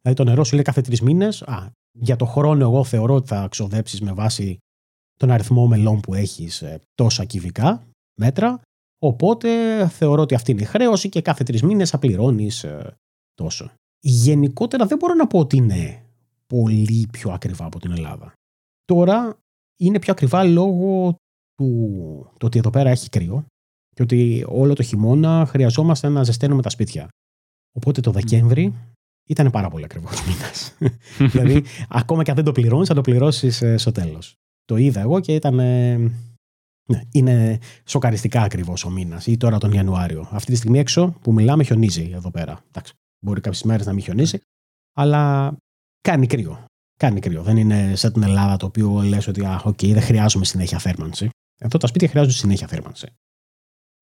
Δηλαδή 0.00 0.22
το 0.22 0.24
νερό 0.24 0.44
σου 0.44 0.54
λέει 0.54 0.64
κάθε 0.64 0.80
τρεις 0.80 1.00
μήνες, 1.00 1.44
για 1.92 2.16
το 2.16 2.24
χρόνο 2.24 2.64
εγώ 2.64 2.84
θεωρώ 2.84 3.14
ότι 3.14 3.28
θα 3.28 3.48
ξοδέψεις 3.50 4.00
με 4.00 4.12
βάση 4.12 4.58
τον 5.14 5.30
αριθμό 5.30 5.66
μελών 5.66 6.00
που 6.00 6.14
έχεις 6.14 6.62
ε, 6.62 6.80
τόσα 6.94 7.24
κυβικά 7.24 7.86
μέτρα. 8.20 8.60
Οπότε 8.98 9.48
θεωρώ 9.88 10.22
ότι 10.22 10.34
αυτή 10.34 10.50
είναι 10.50 10.62
η 10.62 10.64
χρέωση 10.64 11.08
και 11.08 11.20
κάθε 11.20 11.44
τρεις 11.44 11.62
μήνες 11.62 11.90
θα 11.90 11.98
πληρώνεις 11.98 12.64
ε, 12.64 12.96
τόσο. 13.34 13.70
Γενικότερα 14.00 14.86
δεν 14.86 14.98
μπορώ 14.98 15.14
να 15.14 15.26
πω 15.26 15.38
ότι 15.38 15.56
είναι 15.56 16.02
πολύ 16.46 17.08
πιο 17.12 17.30
ακριβά 17.30 17.64
από 17.64 17.80
την 17.80 17.90
Ελλάδα. 17.90 18.32
Τώρα 18.84 19.38
είναι 19.78 19.98
πιο 19.98 20.12
ακριβά 20.12 20.44
λόγω 20.44 21.14
του 21.54 22.32
το 22.38 22.46
ότι 22.46 22.58
εδώ 22.58 22.70
πέρα 22.70 22.90
έχει 22.90 23.08
κρύο 23.08 23.44
και 23.94 24.02
ότι 24.02 24.44
όλο 24.48 24.74
το 24.74 24.82
χειμώνα 24.82 25.46
χρειαζόμαστε 25.46 26.08
να 26.08 26.22
ζεσταίνουμε 26.22 26.62
τα 26.62 26.68
σπίτια. 26.68 27.08
Οπότε 27.72 28.00
το 28.00 28.10
Δεκέμβρη 28.10 28.74
ήταν 29.28 29.50
πάρα 29.50 29.68
πολύ 29.68 29.84
ακριβός 29.84 30.22
μήνας. 30.26 30.76
δηλαδή, 31.32 31.64
ακόμα 31.88 32.22
και 32.22 32.30
αν 32.30 32.36
δεν 32.36 32.44
το 32.44 32.52
πληρώνεις, 32.52 32.88
θα 32.88 32.94
το 32.94 33.00
πληρώσεις 33.00 33.62
ε, 33.62 33.76
στο 33.76 33.92
τέλος. 33.92 34.34
Το 34.64 34.76
είδα 34.76 35.00
εγώ 35.00 35.20
και 35.20 35.34
ήταν. 35.34 35.54
Ναι, 36.90 37.02
είναι 37.12 37.58
σοκαριστικά 37.84 38.42
ακριβώ 38.42 38.74
ο 38.86 38.90
μήνας 38.90 39.26
ή 39.26 39.36
τώρα 39.36 39.58
τον 39.58 39.72
Ιανουάριο. 39.72 40.28
Αυτή 40.30 40.50
τη 40.52 40.56
στιγμή 40.56 40.78
έξω 40.78 41.14
που 41.20 41.32
μιλάμε 41.32 41.64
χιονίζει 41.64 42.10
εδώ 42.14 42.30
πέρα. 42.30 42.64
Εντάξει, 42.68 42.92
μπορεί 43.24 43.40
κάποιες 43.40 43.62
μέρες 43.62 43.86
να 43.86 43.92
μην 43.92 44.02
χιονίζει, 44.02 44.38
αλλά 44.92 45.54
κάνει 46.00 46.26
κρύο. 46.26 46.64
Κάνει 46.98 47.20
κρύο. 47.20 47.42
Δεν 47.42 47.56
είναι 47.56 47.94
σαν 47.96 48.12
την 48.12 48.22
Ελλάδα 48.22 48.56
το 48.56 48.66
οποίο 48.66 49.02
λες 49.02 49.26
ότι 49.26 49.44
α, 49.44 49.62
okay, 49.64 49.92
δεν 49.92 50.02
χρειάζομαι 50.02 50.44
συνέχεια 50.44 50.78
θέρμανση. 50.78 51.28
Εδώ 51.58 51.78
τα 51.78 51.86
σπίτια 51.86 52.08
χρειάζονται 52.08 52.34
συνέχεια 52.34 52.66
θέρμανση. 52.66 53.06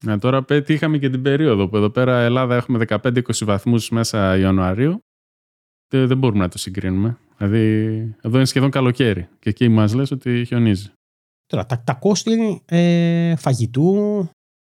Να 0.04 0.18
τώρα 0.18 0.44
τι 0.44 0.74
είχαμε 0.74 0.98
και 0.98 1.10
την 1.10 1.22
περίοδο 1.22 1.68
που 1.68 1.76
εδώ 1.76 1.90
πέρα 1.90 2.18
Ελλάδα 2.18 2.54
έχουμε 2.54 2.84
15-20 2.88 3.20
βαθμούς 3.44 3.90
μέσα 3.90 4.36
Ιανουαρίου 4.36 4.98
και 5.86 6.06
δεν 6.06 6.18
μπορούμε 6.18 6.38
να 6.38 6.48
το 6.48 6.58
συγκρίνουμε. 6.58 7.18
Δηλαδή 7.36 7.66
εδώ 8.22 8.36
είναι 8.36 8.44
σχεδόν 8.44 8.70
καλοκαίρι 8.70 9.28
και 9.38 9.50
εκεί 9.50 9.68
μας 9.68 9.94
λες 9.94 10.10
ότι 10.10 10.44
χιονίζει. 10.46 10.92
Τώρα 11.46 11.66
τα, 11.66 11.82
τα 11.82 11.94
κόστη 11.94 12.62
ε, 12.64 13.36
φαγητού 13.36 14.28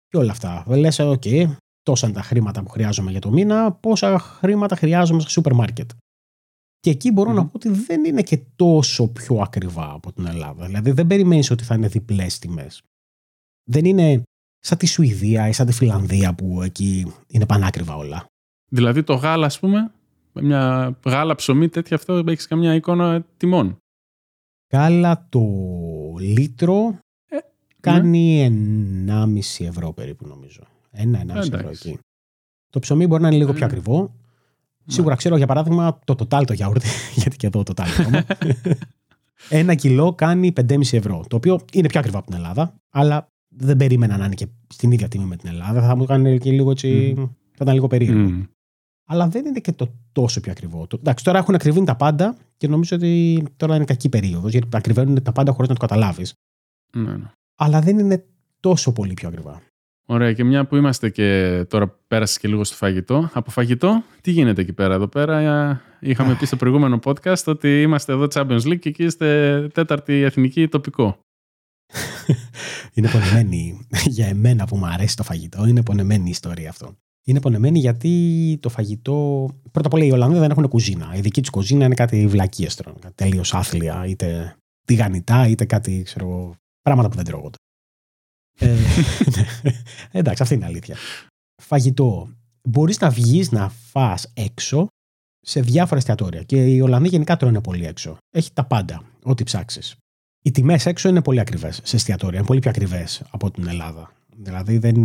και 0.08 0.18
όλα 0.18 0.32
αυτά. 0.32 0.66
Λες, 0.68 1.00
OK, 1.00 1.22
okay, 1.26 1.56
τόσα 1.84 2.08
είναι 2.08 2.16
τα 2.16 2.22
χρήματα 2.22 2.64
που 2.64 2.70
χρειάζομαι 2.70 3.12
για 3.12 3.20
το 3.20 3.32
μήνα, 3.32 3.72
πόσα 3.72 4.20
χρήματα 4.20 4.76
χρειάζομαι 4.76 5.20
στο 5.20 5.30
σούπερ 5.30 5.54
μάρκετ. 5.54 5.92
Και 6.82 6.90
εκεί 6.90 7.12
μπορώ 7.12 7.32
να 7.32 7.46
πω 7.46 7.52
ότι 7.54 7.70
δεν 7.70 8.06
είναι 8.06 8.22
και 8.22 8.40
τόσο 8.56 9.08
πιο 9.08 9.38
ακριβά 9.38 9.92
από 9.92 10.12
την 10.12 10.26
Ελλάδα. 10.26 10.66
Δηλαδή 10.66 10.92
δεν 10.92 11.08
περιμένεις 11.08 11.52
ότι 11.52 11.64
θα 11.64 11.76
είναι 11.76 11.88
διπλές 11.88 12.40
τιμές. 12.40 12.82
Δεν 13.70 13.86
είναι 13.86 14.24
σαν 14.60 14.78
τη 14.78 14.86
Σουηδία 14.86 15.48
ή 15.48 15.52
σαν 15.52 15.66
τη 15.66 15.74
Φιλανδία 15.74 16.34
που 16.34 16.62
εκεί 16.62 17.14
είναι 17.28 17.46
πανάκριβα 17.46 17.96
όλα. 17.96 18.26
Δηλαδή 18.72 19.04
το 19.04 19.14
γάλα, 19.14 19.46
ας 19.46 19.60
πούμε, 19.60 19.92
μια 20.34 20.96
γάλα 21.06 21.36
ψωμί 21.36 21.70
τέτοια 21.70 21.96
αυτό, 21.96 22.24
έχεις 22.28 22.48
καμιά 22.48 22.76
εικόνα 22.76 23.26
τιμών. 23.38 23.78
Γάλα 24.74 25.28
το 25.30 25.42
λίτρο 26.20 27.00
ε, 27.30 27.38
κάνει 27.80 28.50
ναι. 28.50 29.24
1,5 29.60 29.66
ευρώ 29.66 29.94
περίπου 29.94 30.28
νομίζω. 30.28 30.62
1-1,5 30.98 31.36
ευρώ 31.36 31.70
εκεί. 31.70 32.00
Το 32.70 32.80
ψωμί 32.80 33.08
μπορεί 33.08 33.22
να 33.22 33.28
είναι 33.28 33.38
λίγο 33.38 33.52
πιο 33.52 33.60
ναι. 33.60 33.66
ακριβό. 33.66 34.16
Σίγουρα 34.86 35.16
ξέρω 35.16 35.38
για 35.38 35.48
παράδειγμα 35.48 36.00
το 36.06 36.16
total 36.20 36.44
το 36.46 36.54
γιαούρτι, 36.54 36.88
γιατί 37.22 37.38
και 37.38 37.48
εδώ 37.48 37.64
το 37.64 37.74
total 37.76 37.88
ακόμα. 38.00 38.26
Ένα 39.50 39.76
κιλό 39.76 40.14
κάνει 40.14 40.54
5,5 40.56 40.82
ευρώ. 40.92 41.24
Το 41.28 41.36
οποίο 41.36 41.60
είναι 41.74 41.88
πιο 41.88 42.00
ακριβό 42.00 42.18
από 42.18 42.28
την 42.28 42.36
Ελλάδα, 42.36 42.74
αλλά 42.90 43.32
δεν 43.48 43.78
περίμενα 43.78 44.18
να 44.18 44.26
είναι 44.26 44.34
και 44.34 44.48
στην 44.68 44.92
ίδια 44.92 45.08
τιμή 45.08 45.26
με 45.26 45.36
την 45.36 45.50
Ελλάδα. 45.50 45.82
Θα 45.82 45.96
μου 45.96 46.06
κάνει 46.06 46.38
και 46.38 46.52
λίγο 46.52 46.72
έτσι. 46.72 47.14
Mm. 47.18 47.30
Θα 47.52 47.60
ήταν 47.62 47.74
λίγο 47.74 47.88
περίεργο. 47.88 48.30
Mm. 48.30 48.48
Αλλά 49.06 49.28
δεν 49.28 49.46
είναι 49.46 49.60
και 49.60 49.72
το 49.72 49.94
τόσο 50.12 50.40
πιο 50.40 50.52
ακριβό. 50.52 50.88
Το, 50.88 50.98
εντάξει, 51.00 51.24
τώρα 51.24 51.38
έχουν 51.38 51.56
ακριβήνει 51.56 51.86
τα 51.86 51.96
πάντα 51.96 52.38
και 52.58 52.68
νομίζω 52.68 52.96
ότι 52.96 53.44
τώρα 53.58 53.76
είναι 53.76 53.86
κακή 53.86 54.10
περίοδος 54.10 54.52
γιατί 54.52 54.68
ακριβένουν 54.72 55.24
τα 55.24 55.32
πάντα 55.32 55.52
χωρίς 55.52 55.70
να 55.70 55.76
το 55.76 55.82
καταλάβεις. 55.88 56.34
Ναι, 56.96 57.16
ναι. 57.16 57.32
Αλλά 57.56 57.82
δεν 57.82 58.00
είναι 58.00 58.26
τόσο 58.60 58.92
πολύ 58.92 59.14
πιο 59.14 59.28
ακριβά. 59.28 59.62
Ωραία, 60.06 60.34
και 60.34 60.44
μια 60.44 60.66
που 60.66 60.76
είμαστε 60.76 61.10
και 61.10 61.62
τώρα 61.70 62.00
πέρασε 62.08 62.40
και 62.40 62.48
λίγο 62.48 62.64
στο 62.64 62.76
φαγητό. 62.76 63.30
Από 63.34 63.52
φαγητό, 63.52 64.04
τι 64.22 64.32
γίνεται 64.32 64.62
εκεί 64.62 64.74
πέρα. 64.74 64.94
Εδώ 64.94 65.08
πέρα; 65.08 65.82
Είχαμε 66.04 66.36
πει 66.36 66.46
στο 66.46 66.56
προηγούμενο 66.56 67.00
podcast 67.04 67.44
ότι 67.46 67.82
είμαστε 67.82 68.14
εδώ 68.14 68.28
Champions 68.34 68.62
League 68.62 68.80
και 68.80 68.90
εκεί 68.90 69.04
είστε 69.04 69.68
τέταρτη 69.74 70.14
εθνική 70.22 70.68
τοπικό. 70.68 71.18
είναι 72.94 73.10
πονεμένη 73.10 73.88
για 74.06 74.28
εμένα 74.28 74.66
που 74.66 74.78
μου 74.78 74.86
αρέσει 74.86 75.16
το 75.16 75.24
φαγητό. 75.24 75.66
Είναι 75.66 75.84
πονεμένη 75.84 76.28
η 76.28 76.30
ιστορία 76.30 76.70
αυτό. 76.70 76.96
Είναι 77.24 77.40
πονεμένη 77.40 77.80
γιατί 77.80 78.58
το 78.62 78.70
φαγητό. 78.70 79.50
Πρώτα 79.72 79.88
απ' 79.88 79.94
όλα 79.94 80.04
οι 80.04 80.12
Ολλανδοί 80.12 80.40
δεν 80.40 80.52
έχουν 80.52 80.68
κουζίνα. 80.68 81.16
Η 81.16 81.20
δική 81.20 81.42
τους 81.42 81.50
κουζίνα 81.50 81.86
είναι 81.86 81.96
κάτι 81.96 82.28
βλακίες 82.28 82.76
τώρα. 82.76 82.94
Τελείως 83.16 83.54
άθλια, 83.54 84.06
είτε 84.08 84.56
τηγανιτά, 84.86 85.48
είτε 85.48 85.66
κάτι 85.66 86.02
ξέρω, 86.06 86.56
πράγματα 86.82 87.10
που 87.10 87.16
δεν 87.16 87.26
τρώγονται. 87.26 87.58
Ε, 88.62 88.76
εντάξει, 90.20 90.44
αυτή 90.44 90.56
είναι 90.56 90.66
η 90.66 90.68
αλήθεια. 90.68 90.96
Φαγητό. 91.62 92.30
Μπορείς 92.64 93.00
να 93.00 93.10
βγεις 93.10 93.52
να 93.52 93.70
φας 93.70 94.32
έξω 94.34 94.88
σε 95.42 95.62
διάφορα 95.62 95.98
εστιατόρια. 95.98 96.44
Και 96.44 96.66
οι 96.66 96.82
Ολλανδοί 96.82 97.08
γενικά 97.08 97.38
τρώνε 97.38 97.62
πολύ 97.62 97.86
έξω. 97.86 98.18
Έχει 98.32 98.50
τα 98.54 98.66
πάντα, 98.66 99.04
ό,τι 99.24 99.44
ψάξεις. 99.44 99.96
Οι 100.44 100.52
τιμές 100.52 100.86
έξω 100.86 101.10
είναι 101.10 101.22
πολύ 101.22 101.40
ακριβές 101.40 101.80
σε 101.84 101.96
εστιατόρια. 101.96 102.38
Είναι 102.38 102.48
πολύ 102.48 102.60
πιο 102.60 102.70
ακριβές 102.70 103.22
από 103.32 103.52
την 103.52 103.68
Ελλάδα. 103.68 104.12
Δηλαδή, 104.38 104.78
δεν, 104.78 104.96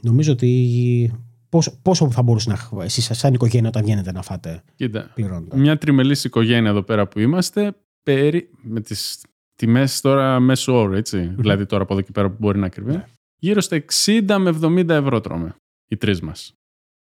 νομίζω 0.00 0.32
ότι. 0.32 1.12
Πόσο, 1.48 1.78
πόσο 1.82 2.10
θα 2.10 2.22
μπορούσε 2.22 2.50
να. 2.50 2.84
Εσεί, 2.84 3.14
σαν 3.14 3.34
οικογένεια, 3.34 3.68
όταν 3.68 3.82
βγαίνετε 3.82 4.12
να 4.12 4.22
φάτε. 4.22 4.62
Κοίτα. 4.74 5.14
Μια 5.54 5.78
τριμελής 5.78 6.24
οικογένεια 6.24 6.70
εδώ 6.70 6.82
πέρα 6.82 7.08
που 7.08 7.18
είμαστε, 7.18 7.74
περί, 8.02 8.50
με 8.62 8.80
τις 8.80 9.22
τιμές 9.62 10.00
τώρα 10.00 10.40
μέσω 10.40 10.74
όρο, 10.74 11.00
Δηλαδή 11.12 11.66
τώρα 11.66 11.82
από 11.82 11.92
εδώ 11.92 12.02
και 12.02 12.12
πέρα 12.12 12.30
που 12.30 12.36
μπορεί 12.38 12.58
να 12.58 12.68
κρυβεί. 12.68 12.92
Ναι. 12.92 13.04
Γύρω 13.36 13.60
στα 13.60 13.84
60 14.04 14.36
με 14.38 14.58
70 14.62 14.88
ευρώ 14.88 15.20
τρώμε 15.20 15.54
οι 15.88 15.96
τρεις 15.96 16.20
μας. 16.20 16.54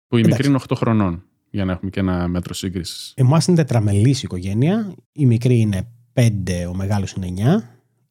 Που 0.07 0.17
η 0.17 0.23
μικρή 0.25 0.47
είναι 0.47 0.59
8 0.67 0.75
χρονών, 0.75 1.23
για 1.49 1.65
να 1.65 1.71
έχουμε 1.71 1.89
και 1.89 1.99
ένα 1.99 2.27
μέτρο 2.27 2.53
σύγκρισης. 2.53 3.13
Εμάς 3.15 3.47
είναι 3.47 3.57
τετραμελής 3.57 4.23
οικογένεια. 4.23 4.93
Η 5.11 5.25
μικρή 5.25 5.59
είναι 5.59 5.87
5, 6.13 6.29
ο 6.69 6.73
μεγάλος 6.73 7.11
είναι 7.11 7.27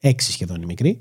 9. 0.01 0.09
6 0.09 0.15
σχεδόν 0.19 0.63
η 0.63 0.67
μικρή. 0.67 1.01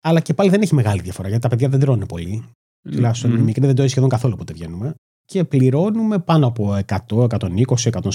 Αλλά 0.00 0.20
και 0.20 0.34
πάλι 0.34 0.50
δεν 0.50 0.62
έχει 0.62 0.74
μεγάλη 0.74 1.00
διαφορά 1.00 1.28
γιατί 1.28 1.42
τα 1.42 1.48
παιδιά 1.48 1.68
δεν 1.68 1.80
τρώνε 1.80 2.06
πολύ. 2.06 2.44
Mm. 2.44 2.92
Τουλάχιστον 2.92 3.36
η 3.36 3.40
μικρή 3.40 3.66
δεν 3.66 3.74
τρώει 3.74 3.88
σχεδόν 3.88 4.08
καθόλου 4.08 4.32
όποτε 4.36 4.52
βγαίνουμε. 4.52 4.94
Και 5.24 5.44
πληρώνουμε 5.44 6.18
πάνω 6.18 6.46
από 6.46 6.78
100, 6.86 7.28
120, 7.28 7.64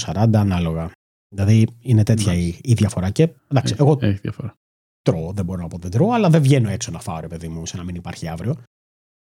140 0.04 0.26
ανάλογα. 0.34 0.90
Δηλαδή 1.34 1.66
είναι 1.80 2.02
τέτοια 2.02 2.34
η, 2.34 2.58
η, 2.62 2.72
διαφορά. 2.72 3.10
Και 3.10 3.22
εντάξει, 3.48 3.72
έχει, 3.72 3.82
εγώ 3.82 3.98
έχει 4.00 4.18
διαφορά. 4.18 4.54
τρώω, 5.02 5.32
δεν 5.32 5.44
μπορώ 5.44 5.62
να 5.62 5.68
πω 5.68 5.78
δεν 5.78 5.90
τρώω, 5.90 6.12
αλλά 6.12 6.30
δεν 6.30 6.42
βγαίνω 6.42 6.68
έξω 6.68 6.90
να 6.90 7.00
φάω, 7.00 7.20
ρε 7.20 7.26
παιδί 7.26 7.48
μου, 7.48 7.66
σε 7.66 7.76
να 7.76 7.84
μην 7.84 7.94
υπάρχει 7.94 8.28
αύριο. 8.28 8.56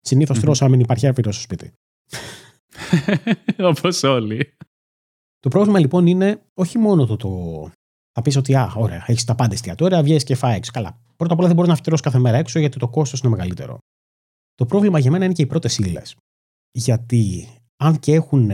Συνήθως 0.00 0.36
mm-hmm. 0.36 0.40
τρώω 0.40 0.54
σαν 0.54 0.70
να 0.70 0.76
μην 0.76 0.84
υπάρχει 0.84 1.06
αύριο 1.06 1.32
στο 1.32 1.42
σπίτι. 1.42 1.72
Όπως 3.70 4.02
όλοι. 4.02 4.56
Το 5.38 5.48
πρόβλημα 5.48 5.78
λοιπόν 5.78 6.06
είναι 6.06 6.42
όχι 6.54 6.78
μόνο 6.78 7.06
το. 7.06 7.16
το... 7.16 7.70
Θα 8.12 8.22
πεις 8.22 8.36
ότι, 8.36 8.54
α, 8.54 8.72
ωραία, 8.76 9.04
έχεις 9.06 9.24
τα 9.24 9.34
πάντα 9.34 9.52
εστιατόρια, 9.52 10.02
βγαίνει 10.02 10.20
και 10.20 10.34
φάεις 10.34 10.56
έξω. 10.56 10.70
Καλά. 10.72 11.00
Πρώτα 11.16 11.32
απ' 11.32 11.38
όλα 11.38 11.46
δεν 11.46 11.56
μπορείς 11.56 11.70
να 11.70 11.76
φυτρώσεις 11.76 12.04
κάθε 12.04 12.18
μέρα 12.18 12.36
έξω 12.36 12.58
γιατί 12.58 12.78
το 12.78 12.88
κόστος 12.88 13.20
είναι 13.20 13.30
μεγαλύτερο. 13.30 13.78
Το 14.54 14.66
πρόβλημα 14.66 14.98
για 14.98 15.10
μένα 15.10 15.24
είναι 15.24 15.34
και 15.34 15.42
οι 15.42 15.46
πρώτες 15.46 15.78
ύλες. 15.78 16.16
Γιατί 16.70 17.48
αν 17.76 17.98
και 17.98 18.14
έχουν 18.14 18.50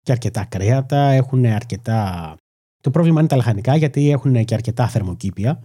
και 0.00 0.12
αρκετά 0.12 0.44
κρέατα, 0.44 0.98
έχουν 0.98 1.44
αρκετά 1.44 2.36
το 2.80 2.90
πρόβλημα 2.90 3.20
είναι 3.20 3.28
τα 3.28 3.36
λαχανικά 3.36 3.76
γιατί 3.76 4.10
έχουν 4.10 4.44
και 4.44 4.54
αρκετά 4.54 4.88
θερμοκήπια 4.88 5.62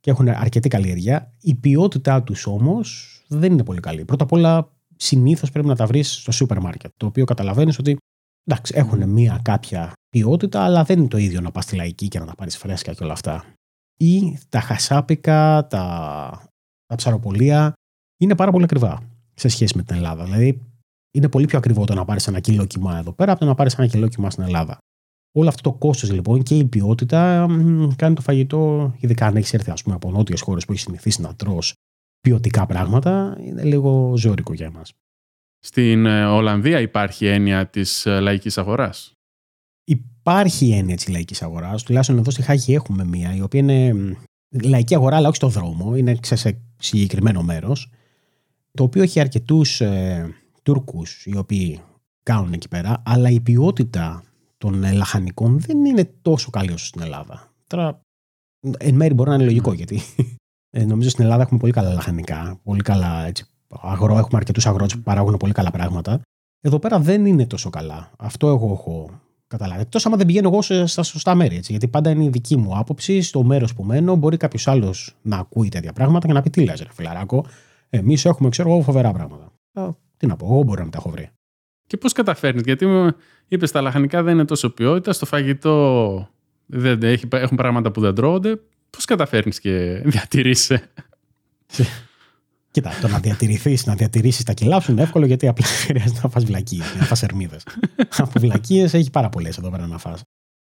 και 0.00 0.10
έχουν 0.10 0.28
αρκετή 0.28 0.68
καλλιέργεια. 0.68 1.32
Η 1.40 1.54
ποιότητά 1.54 2.22
τους 2.22 2.46
όμως 2.46 3.20
δεν 3.28 3.52
είναι 3.52 3.64
πολύ 3.64 3.80
καλή. 3.80 4.04
Πρώτα 4.04 4.24
απ' 4.24 4.32
όλα, 4.32 4.72
συνήθως 4.96 5.50
πρέπει 5.50 5.66
να 5.66 5.76
τα 5.76 5.86
βρεις 5.86 6.14
στο 6.14 6.32
σούπερ 6.32 6.60
μάρκετ. 6.60 6.90
Το 6.96 7.06
οποίο 7.06 7.24
καταλαβαίνεις 7.24 7.78
ότι 7.78 7.96
εντάξει, 8.44 8.72
έχουν 8.76 9.08
μία 9.08 9.40
κάποια 9.42 9.92
ποιότητα, 10.08 10.60
αλλά 10.60 10.84
δεν 10.84 10.98
είναι 10.98 11.08
το 11.08 11.16
ίδιο 11.16 11.40
να 11.40 11.50
πας 11.50 11.64
στη 11.64 11.76
λαϊκή 11.76 12.08
και 12.08 12.18
να 12.18 12.26
τα 12.26 12.34
πάρεις 12.34 12.56
φρέσκα 12.56 12.92
και 12.92 13.04
όλα 13.04 13.12
αυτά. 13.12 13.44
ή 13.96 14.38
τα 14.48 14.60
χασάπικα, 14.60 15.66
τα, 15.66 16.50
τα 16.86 16.94
ψαροπολία 16.96 17.72
είναι 18.20 18.34
πάρα 18.36 18.50
πολύ 18.50 18.64
ακριβά 18.64 19.02
σε 19.34 19.48
σχέση 19.48 19.76
με 19.76 19.82
την 19.82 19.96
Ελλάδα. 19.96 20.24
Δηλαδή, 20.24 20.62
είναι 21.10 21.28
πολύ 21.28 21.46
πιο 21.46 21.58
ακριβό 21.58 21.84
το 21.84 21.94
να 21.94 22.04
πάρεις 22.04 22.26
ένα 22.26 22.40
κιλό 22.40 22.64
κοιμά 22.64 22.98
εδώ 22.98 23.12
πέρα 23.12 23.30
από 23.32 23.40
το 23.40 23.46
να 23.46 23.54
πάρεις 23.54 23.74
ένα 23.74 23.86
κιλό 23.86 24.08
κοιμά 24.08 24.30
στην 24.30 24.44
Ελλάδα. 24.44 24.78
Όλο 25.38 25.48
αυτό 25.48 25.70
το 25.70 25.76
κόστος 25.76 26.10
λοιπόν 26.12 26.42
και 26.42 26.56
η 26.56 26.64
ποιότητα 26.64 27.46
κάνει 27.96 28.14
το 28.14 28.20
φαγητό, 28.20 28.94
ειδικά 28.98 29.26
αν 29.26 29.36
έχεις 29.36 29.54
έρθει 29.54 29.70
ας 29.70 29.82
πούμε, 29.82 29.94
από 29.94 30.10
νότιες 30.10 30.40
χώρες 30.40 30.64
που 30.64 30.72
έχεις 30.72 30.84
συνηθίσει 30.84 31.20
να 31.20 31.34
τρώ 31.34 31.58
ποιοτικά 32.20 32.66
πράγματα, 32.66 33.36
είναι 33.40 33.62
λίγο 33.62 34.16
ζώρικο 34.16 34.52
για 34.52 34.66
εμάς. 34.66 34.92
Στην 35.58 36.06
ε, 36.06 36.26
Ολλανδία 36.26 36.80
υπάρχει 36.80 37.26
έννοια 37.26 37.66
της 37.66 38.06
ε, 38.06 38.20
λαϊκής 38.20 38.58
αγοράς; 38.58 39.12
Υπάρχει 39.84 40.70
έννοια 40.70 40.96
της 40.96 41.08
λαϊκής 41.08 41.42
αγοράς. 41.42 41.82
Τουλάχιστον 41.82 42.18
εδώ 42.18 42.30
στη 42.30 42.42
Χάγη 42.42 42.74
έχουμε 42.74 43.04
μία, 43.04 43.34
η 43.34 43.40
οποία 43.40 43.60
είναι 43.60 43.94
λαϊκή 44.62 44.94
αγορά, 44.94 45.16
αλλά 45.16 45.28
όχι 45.28 45.36
στο 45.36 45.48
δρόμο. 45.48 45.96
Είναι 45.96 46.18
σε 46.22 46.60
συγκεκριμένο 46.76 47.42
μέρος. 47.42 47.90
Το 48.72 48.82
οποίο 48.82 49.02
έχει 49.02 49.20
αρκετούς 49.20 49.80
ε, 49.80 50.34
Τούρκους 50.62 51.26
οι 51.26 51.36
οποίοι 51.36 51.80
κάνουν 52.22 52.52
εκεί 52.52 52.68
πέρα, 52.68 53.02
αλλά 53.04 53.30
η 53.30 53.40
ποιότητα 53.40 54.25
των 54.70 54.92
λαχανικών 54.92 55.58
δεν 55.60 55.84
είναι 55.84 56.10
τόσο 56.22 56.50
καλή 56.50 56.72
όσο 56.72 56.86
στην 56.86 57.02
Ελλάδα. 57.02 57.52
Τώρα, 57.66 58.00
εν 58.78 58.94
μέρει 58.94 59.14
μπορεί 59.14 59.28
να 59.28 59.34
είναι 59.34 59.44
λογικό, 59.44 59.70
ναι. 59.70 59.76
γιατί 59.76 60.00
ε, 60.76 60.84
νομίζω 60.84 61.10
στην 61.10 61.24
Ελλάδα 61.24 61.42
έχουμε 61.42 61.58
πολύ 61.58 61.72
καλά 61.72 61.92
λαχανικά, 61.92 62.60
πολύ 62.62 62.82
καλά 62.82 63.26
έτσι, 63.26 63.46
αγρό, 63.68 64.18
έχουμε 64.18 64.36
αρκετούς 64.38 64.66
αγρότες 64.66 64.94
που 64.94 65.02
παράγουν 65.02 65.36
πολύ 65.36 65.52
καλά 65.52 65.70
πράγματα. 65.70 66.20
Εδώ 66.60 66.78
πέρα 66.78 66.98
δεν 66.98 67.26
είναι 67.26 67.46
τόσο 67.46 67.70
καλά. 67.70 68.10
Αυτό 68.18 68.48
εγώ 68.48 68.72
έχω 68.72 69.10
καταλάβει. 69.46 69.80
Εκτός 69.80 70.06
άμα 70.06 70.16
δεν 70.16 70.26
πηγαίνω 70.26 70.48
εγώ 70.48 70.86
στα 70.86 71.02
σωστά 71.02 71.34
μέρη. 71.34 71.56
Έτσι, 71.56 71.70
γιατί 71.70 71.88
πάντα 71.88 72.10
είναι 72.10 72.24
η 72.24 72.28
δική 72.28 72.56
μου 72.56 72.78
άποψη. 72.78 73.22
Στο 73.22 73.42
μέρος 73.42 73.74
που 73.74 73.84
μένω, 73.84 74.16
μπορεί 74.16 74.36
κάποιος 74.36 74.68
άλλος 74.68 75.16
να 75.22 75.36
ακούει 75.36 75.68
τέτοια 75.68 75.92
πράγματα 75.92 76.26
και 76.26 76.32
να 76.32 76.42
πει 76.42 76.50
τι 76.50 76.64
λες, 76.64 76.80
ρε 76.80 76.88
φιλαράκο. 76.92 77.44
Εμείς 77.88 78.24
έχουμε, 78.24 78.48
ξέρω 78.48 78.70
εγώ, 78.70 78.82
φοβερά 78.82 79.12
πράγματα. 79.12 79.52
Τι 80.16 80.26
να 80.26 80.36
πω, 80.36 80.46
εγώ 80.46 80.62
μπορώ 80.62 80.84
να 80.84 80.90
τα 80.90 80.98
έχω 80.98 81.10
βρει. 81.10 81.30
Και 81.86 81.96
πώς 81.96 82.12
καταφέρνει, 82.12 82.60
γιατί 82.64 82.86
είπες 83.48 83.70
τα 83.70 83.80
λαχανικά 83.80 84.22
δεν 84.22 84.34
είναι 84.34 84.44
τόσο 84.44 84.70
ποιότητα, 84.70 85.12
στο 85.12 85.26
φαγητό 85.26 86.28
δεν, 86.66 87.02
έχει, 87.02 87.28
έχουν 87.30 87.56
πράγματα 87.56 87.90
που 87.90 88.00
δεν 88.00 88.14
τρώγονται. 88.14 88.60
Πώς 88.90 89.04
καταφέρνεις 89.04 89.60
και 89.60 89.70
διατηρείσαι; 90.04 90.90
Κοίτα, 92.70 92.90
το 93.00 93.08
να 93.08 93.18
διατηρηθείς, 93.18 93.86
να 93.86 93.94
διατηρήσεις 93.94 94.44
τα 94.44 94.52
κιλά 94.52 94.80
σου 94.80 94.92
είναι 94.92 95.02
εύκολο 95.02 95.26
γιατί 95.26 95.48
απλά 95.48 95.66
χρειάζεται 95.86 96.20
να 96.22 96.28
φας 96.28 96.44
βλακίες, 96.44 96.94
να 96.98 97.04
φας 97.04 97.22
ερμίδες. 97.22 97.66
Από 98.16 98.40
βλακίες 98.40 98.94
έχει 98.94 99.10
πάρα 99.10 99.28
πολλές 99.28 99.58
εδώ 99.58 99.70
πέρα 99.70 99.86
να 99.86 99.98
φας. 99.98 100.22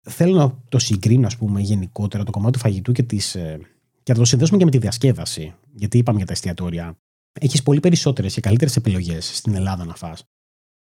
Θέλω 0.01 0.35
να 0.35 0.57
το 0.69 0.79
συγκρίνω, 0.79 1.27
ας 1.27 1.37
πούμε, 1.37 1.61
γενικότερα 1.61 2.23
το 2.23 2.31
κομμάτι 2.31 2.51
του 2.51 2.59
φαγητού 2.59 2.91
και, 2.91 3.03
της, 3.03 3.35
ε, 3.35 3.59
και 4.03 4.13
να 4.13 4.17
το 4.17 4.25
συνδέσουμε 4.25 4.57
και 4.57 4.65
με 4.65 4.71
τη 4.71 4.77
διασκέδαση. 4.77 5.53
Γιατί 5.73 5.97
είπαμε 5.97 6.17
για 6.17 6.25
τα 6.25 6.33
εστιατόρια 6.33 6.97
έχεις 7.39 7.63
πολύ 7.63 7.79
περισσότερες 7.79 8.33
και 8.33 8.41
καλύτερες 8.41 8.75
επιλογές 8.75 9.37
στην 9.37 9.55
Ελλάδα 9.55 9.85
να 9.85 9.95
φας. 9.95 10.23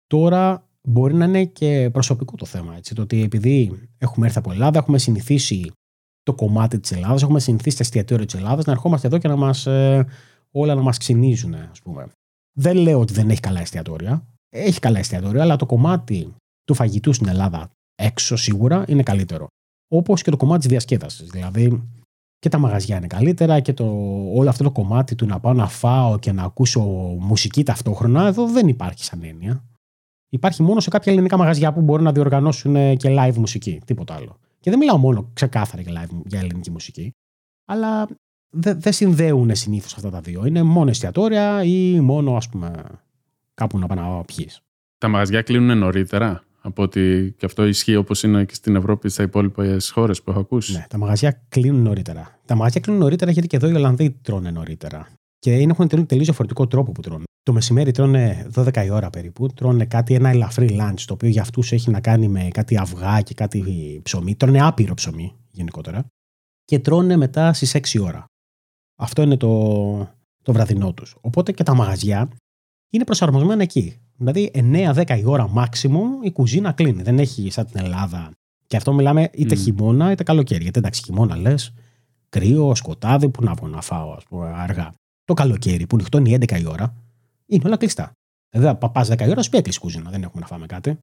Τώρα 0.07 0.67
μπορεί 0.87 1.13
να 1.13 1.25
είναι 1.25 1.45
και 1.45 1.89
προσωπικό 1.93 2.35
το 2.35 2.45
θέμα. 2.45 2.75
Έτσι, 2.75 2.95
το 2.95 3.01
ότι 3.01 3.23
επειδή 3.23 3.71
έχουμε 3.97 4.25
έρθει 4.25 4.37
από 4.37 4.51
Ελλάδα, 4.51 4.79
έχουμε 4.79 4.97
συνηθίσει 4.97 5.71
το 6.23 6.33
κομμάτι 6.33 6.79
της 6.79 6.91
Ελλάδας, 6.91 7.21
έχουμε 7.23 7.39
συνηθίσει 7.39 7.77
τα 7.77 7.83
εστιατόρια 7.83 8.25
της 8.25 8.35
Ελλάδας 8.35 8.65
να 8.65 8.71
ερχόμαστε 8.71 9.07
εδώ 9.07 9.17
και 9.17 9.27
να 9.27 9.35
μας, 9.35 9.65
ε, 9.65 10.07
όλα 10.51 10.75
να 10.75 10.81
μας 10.81 10.97
ξυνίζουν, 10.97 11.53
ας 11.53 11.81
πούμε. 11.81 12.07
Δεν 12.57 12.77
λέω 12.77 12.99
ότι 12.99 13.13
δεν 13.13 13.29
έχει 13.29 13.39
καλά 13.39 13.59
εστιατόρια. 13.59 14.27
Έχει 14.49 14.79
καλά 14.79 14.99
εστιατόρια, 14.99 15.41
αλλά 15.41 15.55
το 15.55 15.65
κομμάτι 15.65 16.33
του 16.63 16.73
φαγητού 16.73 17.13
στην 17.13 17.27
Ελλάδα 17.27 17.69
έξω 17.95 18.35
σίγουρα 18.35 18.83
είναι 18.87 19.03
καλύτερο. 19.03 19.47
Όπως 19.87 20.21
και 20.21 20.31
το 20.31 20.37
κομμάτι 20.37 20.59
της 20.59 20.69
διασκέδασης. 20.69 21.29
Δηλαδή, 21.29 21.83
και 22.39 22.49
τα 22.49 22.57
μαγαζιά 22.57 22.97
είναι 22.97 23.07
καλύτερα 23.07 23.59
και 23.59 23.73
το, 23.73 23.85
όλο 24.33 24.49
αυτό 24.49 24.63
το 24.63 24.71
κομμάτι 24.71 25.15
του 25.15 25.25
να 25.25 25.39
πάω 25.39 25.53
να 25.53 25.67
φάω 25.67 26.19
και 26.19 26.31
να 26.31 26.43
ακούσω 26.43 26.81
μουσική 27.19 27.63
ταυτόχρονα, 27.63 28.27
εδώ 28.27 28.47
δεν 28.47 28.67
υπάρχει 28.67 29.03
σαν 29.03 29.23
έννοια. 29.23 29.63
Υπάρχει 30.33 30.63
μόνο 30.63 30.79
σε 30.79 30.89
κάποια 30.89 31.11
ελληνικά 31.11 31.37
μαγαζιά 31.37 31.73
που 31.73 31.81
μπορούν 31.81 32.03
να 32.03 32.11
διοργανώσουν 32.11 32.97
και 32.97 33.15
live 33.17 33.35
μουσική, 33.35 33.81
τίποτα 33.85 34.13
άλλο. 34.13 34.39
Και 34.59 34.69
δεν 34.69 34.79
μιλάω 34.79 34.97
μόνο 34.97 35.29
ξεκάθαρα 35.33 35.81
για, 35.81 35.91
live, 35.91 36.21
για 36.25 36.39
ελληνική 36.39 36.71
μουσική, 36.71 37.11
αλλά 37.65 38.07
δεν 38.49 38.81
δε 38.81 38.91
συνδέουν 38.91 39.55
συνήθως 39.55 39.93
αυτά 39.95 40.09
τα 40.09 40.21
δύο. 40.21 40.45
Είναι 40.45 40.63
μόνο 40.63 40.89
εστιατόρια 40.89 41.63
ή 41.63 41.99
μόνο, 41.99 42.35
ας 42.35 42.49
πούμε, 42.49 42.83
κάπου 43.53 43.79
να 43.79 43.87
πάνε 43.87 44.01
να 44.01 44.23
πιεις. 44.23 44.61
Τα 44.97 45.07
μαγαζιά 45.07 45.41
κλείνουν 45.41 45.77
νωρίτερα. 45.77 46.43
Από 46.61 46.83
ότι 46.83 47.33
και 47.37 47.45
αυτό 47.45 47.65
ισχύει 47.65 47.95
όπως 47.95 48.23
είναι 48.23 48.45
και 48.45 48.53
στην 48.53 48.75
Ευρώπη, 48.75 49.09
στι 49.09 49.23
υπόλοιπες 49.23 49.91
χώρες 49.91 50.21
που 50.21 50.29
έχω 50.29 50.39
ακούσει. 50.39 50.73
Ναι, 50.73 50.85
τα 50.89 50.97
μαγαζιά 50.97 51.41
κλείνουν 51.49 51.81
νωρίτερα. 51.81 52.39
Τα 52.45 52.55
μαγαζιά 52.55 52.81
κλείνουν 52.81 53.01
νωρίτερα 53.01 53.31
γιατί 53.31 53.47
και 53.47 53.55
εδώ 53.55 53.67
οι 53.69 53.73
Ολλανδοί 53.73 54.11
τρώνε 54.21 54.51
νωρίτερα. 54.51 55.07
Και 55.43 55.53
έχουν 55.53 55.87
τελείω 55.87 56.23
διαφορετικό 56.23 56.67
τρόπο 56.67 56.91
που 56.91 57.01
τρώνε. 57.01 57.23
Το 57.43 57.53
μεσημέρι 57.53 57.91
τρώνε 57.91 58.47
12 58.55 58.85
η 58.85 58.89
ώρα 58.89 59.09
περίπου. 59.09 59.47
Τρώνε 59.47 59.85
κάτι, 59.85 60.13
ένα 60.13 60.29
ελαφρύ 60.29 60.77
lunch, 60.79 60.99
το 61.05 61.13
οποίο 61.13 61.29
για 61.29 61.41
αυτούς 61.41 61.71
έχει 61.71 61.89
να 61.89 61.99
κάνει 61.99 62.27
με 62.27 62.47
κάτι 62.53 62.77
αυγά 62.77 63.21
και 63.21 63.33
κάτι 63.33 63.99
ψωμί. 64.03 64.35
Τρώνε 64.35 64.61
άπειρο 64.61 64.93
ψωμί 64.93 65.35
γενικότερα. 65.51 66.05
Και 66.65 66.79
τρώνε 66.79 67.17
μετά 67.17 67.53
στις 67.53 67.75
6 67.75 68.01
ώρα. 68.03 68.25
Αυτό 68.99 69.21
είναι 69.21 69.37
το, 69.37 69.49
το 70.43 70.53
βραδινό 70.53 70.93
τους. 70.93 71.15
Οπότε 71.21 71.51
και 71.51 71.63
τα 71.63 71.75
μαγαζιά 71.75 72.29
είναι 72.89 73.03
προσαρμοσμένα 73.03 73.61
εκεί. 73.61 73.97
Δηλαδή 74.17 74.51
9-10 74.53 75.19
η 75.19 75.25
ώρα 75.25 75.53
maximum 75.55 76.25
η 76.25 76.31
κουζίνα 76.31 76.71
κλείνει. 76.71 77.01
Δεν 77.01 77.19
έχει 77.19 77.51
σαν 77.51 77.65
την 77.65 77.79
Ελλάδα. 77.83 78.31
Και 78.67 78.77
αυτό 78.77 78.93
μιλάμε 78.93 79.29
είτε 79.33 79.55
mm. 79.55 79.59
χειμώνα 79.59 80.11
είτε 80.11 80.23
καλοκαίρι. 80.23 80.63
Γιατί 80.63 80.79
εντάξει, 80.79 81.01
χειμώνα 81.03 81.35
λες, 81.35 81.73
κρύο, 82.29 82.75
σκοτάδι, 82.75 83.29
που 83.29 83.43
να 83.43 83.53
βγω 83.53 83.67
να 83.67 83.81
φάω 83.81 84.11
ας 84.11 84.23
πούμε, 84.23 84.53
αργά. 84.55 84.93
Το 85.23 85.33
καλοκαίρι 85.33 85.87
που 85.87 85.95
νυχτώνει 85.95 86.37
11 86.39 86.59
η 86.59 86.65
ώρα 86.65 86.95
είναι 87.45 87.63
όλα 87.65 87.77
κλειστά. 87.77 88.11
Δηλαδή, 88.49 88.77
πα 88.93 89.05
10 89.07 89.19
η 89.19 89.29
ώρα, 89.29 89.41
σου 89.41 89.49
έκλεισε 89.53 89.79
κουζίνα, 89.79 90.09
δεν 90.09 90.23
έχουμε 90.23 90.41
να 90.41 90.47
φάμε 90.47 90.65
κάτι. 90.65 90.97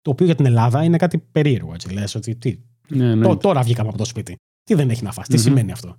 Το 0.00 0.10
οποίο 0.10 0.26
για 0.26 0.34
την 0.34 0.46
Ελλάδα 0.46 0.84
είναι 0.84 0.96
κάτι 0.96 1.18
περίεργο. 1.18 1.74
Έτσι, 1.74 1.92
λες, 1.92 2.14
ότι, 2.14 2.36
τι, 2.36 2.58
ναι, 2.88 3.14
ναι. 3.14 3.36
τώρα 3.36 3.62
βγήκαμε 3.62 3.88
από 3.88 3.98
το 3.98 4.04
σπίτι. 4.04 4.36
Τι 4.62 4.74
δεν 4.74 4.90
έχει 4.90 5.04
να 5.04 5.12
φας, 5.12 5.28
τι 5.28 5.38
σημαίνει 5.38 5.72
αυτό; 5.72 5.96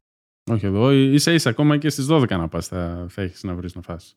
Όχι 0.52 0.66
εδώ, 0.66 0.92
ίσα 0.92 1.32
ίσα 1.32 1.50
ακόμα 1.50 1.78
και 1.78 1.90
στις 1.90 2.08
12 2.10 2.30
να 2.30 2.48
πας 2.48 2.68
θα, 2.68 3.06
θα 3.10 3.22
έχεις 3.22 3.44
να 3.44 3.56
βρεις 3.56 3.76
να 3.76 3.82
φας 3.82 4.16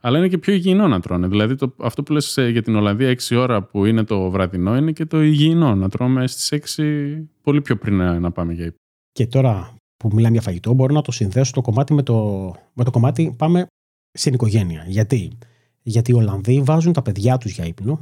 αλλά 0.00 0.18
είναι 0.18 0.28
και 0.28 0.38
πιο 0.38 0.52
υγιεινό 0.52 0.88
να 0.88 1.00
τρώνε. 1.00 1.28
Δηλαδή 1.28 1.54
το, 1.54 1.74
αυτό 1.78 2.02
που 2.02 2.12
λες 2.12 2.36
ε, 2.36 2.48
για 2.48 2.62
την 2.62 2.76
Ολλανδία 2.76 3.16
6 3.28 3.36
ώρα 3.36 3.62
που 3.62 3.84
είναι 3.84 4.04
το 4.04 4.30
βραδινό 4.30 4.76
είναι 4.76 4.92
και 4.92 5.04
το 5.04 5.22
υγιεινό. 5.22 5.74
Να 5.74 5.88
τρώμε 5.88 6.26
στις 6.26 6.76
6 6.76 7.22
πολύ 7.42 7.60
πιο 7.60 7.76
πριν 7.76 7.96
να, 7.96 8.30
πάμε 8.32 8.52
για 8.52 8.64
ύπνο. 8.64 8.78
Και 9.12 9.26
τώρα 9.26 9.74
που 9.98 10.10
μιλάμε 10.12 10.32
για 10.32 10.42
φαγητό 10.42 10.72
μπορώ 10.72 10.94
να 10.94 11.02
το 11.02 11.12
συνδέσω 11.12 11.52
το 11.52 11.60
κομμάτι 11.60 11.94
με 11.94 12.02
το, 12.02 12.54
με 12.72 12.84
το 12.84 12.90
κομμάτι 12.90 13.34
πάμε 13.38 13.66
στην 14.12 14.34
οικογένεια. 14.34 14.84
Γιατί; 14.86 15.38
Γιατί 15.82 16.10
οι 16.10 16.14
Ολλανδοί 16.14 16.62
βάζουν 16.62 16.92
τα 16.92 17.02
παιδιά 17.02 17.38
τους 17.38 17.52
για 17.52 17.64
ύπνο 17.64 18.00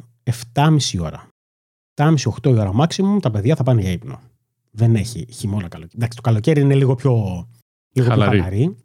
7,5 0.54 0.78
ώρα. 1.00 1.28
7,5-8 1.94 2.56
ώρα 2.56 2.72
maximum 2.80 3.18
τα 3.22 3.30
παιδιά 3.30 3.56
θα 3.56 3.62
πάνε 3.62 3.80
για 3.80 3.90
ύπνο. 3.90 4.20
Δεν 4.70 4.94
έχει 4.94 5.26
χειμώνα 5.30 5.68
καλοκαίρι. 5.68 5.96
Εντάξει, 5.96 6.16
το 6.16 6.22
καλοκαίρι 6.22 6.60
είναι 6.60 6.74
λίγο 6.74 6.94
πιο, 6.94 7.46
λίγο 7.92 8.08
χαλαρή. 8.08 8.38
χαλαρή, 8.38 8.76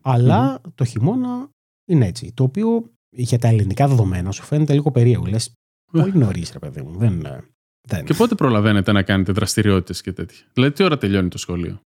αλλά 0.00 0.60
το 0.74 0.84
χειμώνα 0.84 1.48
είναι 1.84 2.06
έτσι. 2.06 2.32
Το 2.34 2.42
οποίο 2.42 2.90
για 3.10 3.38
τα 3.38 3.48
ελληνικά 3.48 3.88
δεδομένα 3.88 4.30
σου 4.30 4.42
φαίνεται 4.42 4.72
λίγο 4.72 4.90
περίεργο. 4.90 5.26
Λες 5.26 5.52
πολύ 5.92 6.16
νωρίς, 6.16 6.52
ρε 6.52 6.58
παιδί 6.58 6.82
μου. 6.82 6.98
Δεν, 6.98 7.24
ε, 7.24 7.44
δεν. 7.88 8.04
Και 8.04 8.14
πότε 8.14 8.34
προλαβαίνετε 8.34 8.92
να 8.92 9.02
κάνετε 9.02 9.32
δραστηριότητες 9.32 10.00
και 10.00 10.12
τέτοια; 10.12 10.46
Δηλαδή, 10.52 10.72
τι 10.72 10.82
ώρα 10.82 10.98
τελειώνει 10.98 11.28
το 11.28 11.38
σχολείο; 11.38 11.80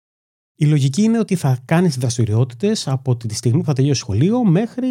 Η 0.61 0.65
λογική 0.65 1.01
είναι 1.01 1.19
ότι 1.19 1.35
θα 1.35 1.59
κάνεις 1.65 1.97
δραστηριότητες 1.97 2.87
από 2.87 3.17
τη 3.17 3.35
στιγμή 3.35 3.59
που 3.59 3.65
θα 3.65 3.73
τελειώσει 3.73 3.99
σχολείο 3.99 4.43
μέχρι 4.43 4.87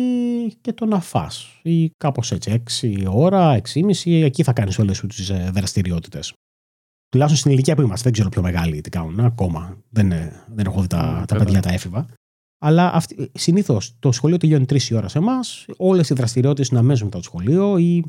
και 0.60 0.72
το 0.72 0.86
να 0.86 1.00
φά. 1.00 1.30
Ή 1.62 1.90
κάπως 1.90 2.32
έτσι, 2.32 2.62
6 2.80 3.06
ώρα, 3.10 3.60
6,5, 3.74 4.22
εκεί 4.22 4.42
θα 4.42 4.52
κάνεις 4.52 4.78
όλες 4.78 5.00
τις 5.00 5.32
δραστηριότητες. 5.52 6.32
Τουλάχιστον 7.08 7.40
στην 7.40 7.52
ηλικία 7.52 7.74
που 7.74 7.82
είμαστε. 7.82 8.02
Δεν 8.02 8.12
ξέρω 8.12 8.28
πιο 8.28 8.42
μεγάλοι 8.42 8.80
τι 8.80 8.90
κάνουν 8.90 9.20
ακόμα. 9.20 9.82
Δεν, 9.90 10.12
ε, 10.12 10.44
δεν 10.54 10.66
έχω 10.66 10.80
δει 10.80 10.86
τα, 10.86 11.24
τα 11.28 11.36
παιδιά 11.36 11.60
τα 11.60 11.72
έφηβα. 11.72 12.06
Αλλά 12.58 13.02
συνήθως 13.32 13.96
το 13.98 14.12
σχολείο 14.12 14.36
τελειώνει 14.36 14.66
τρεις 14.66 14.92
ώρα 14.92 15.08
σε 15.08 15.18
εμάς. 15.18 15.66
Όλες 15.76 16.10
οι 16.10 16.14
δραστηριότητες 16.14 16.68
είναι 16.68 16.78
αμέσω 16.78 17.04
μετά 17.04 17.16
το 17.16 17.24
σχολείο 17.24 17.78
ή 17.78 18.04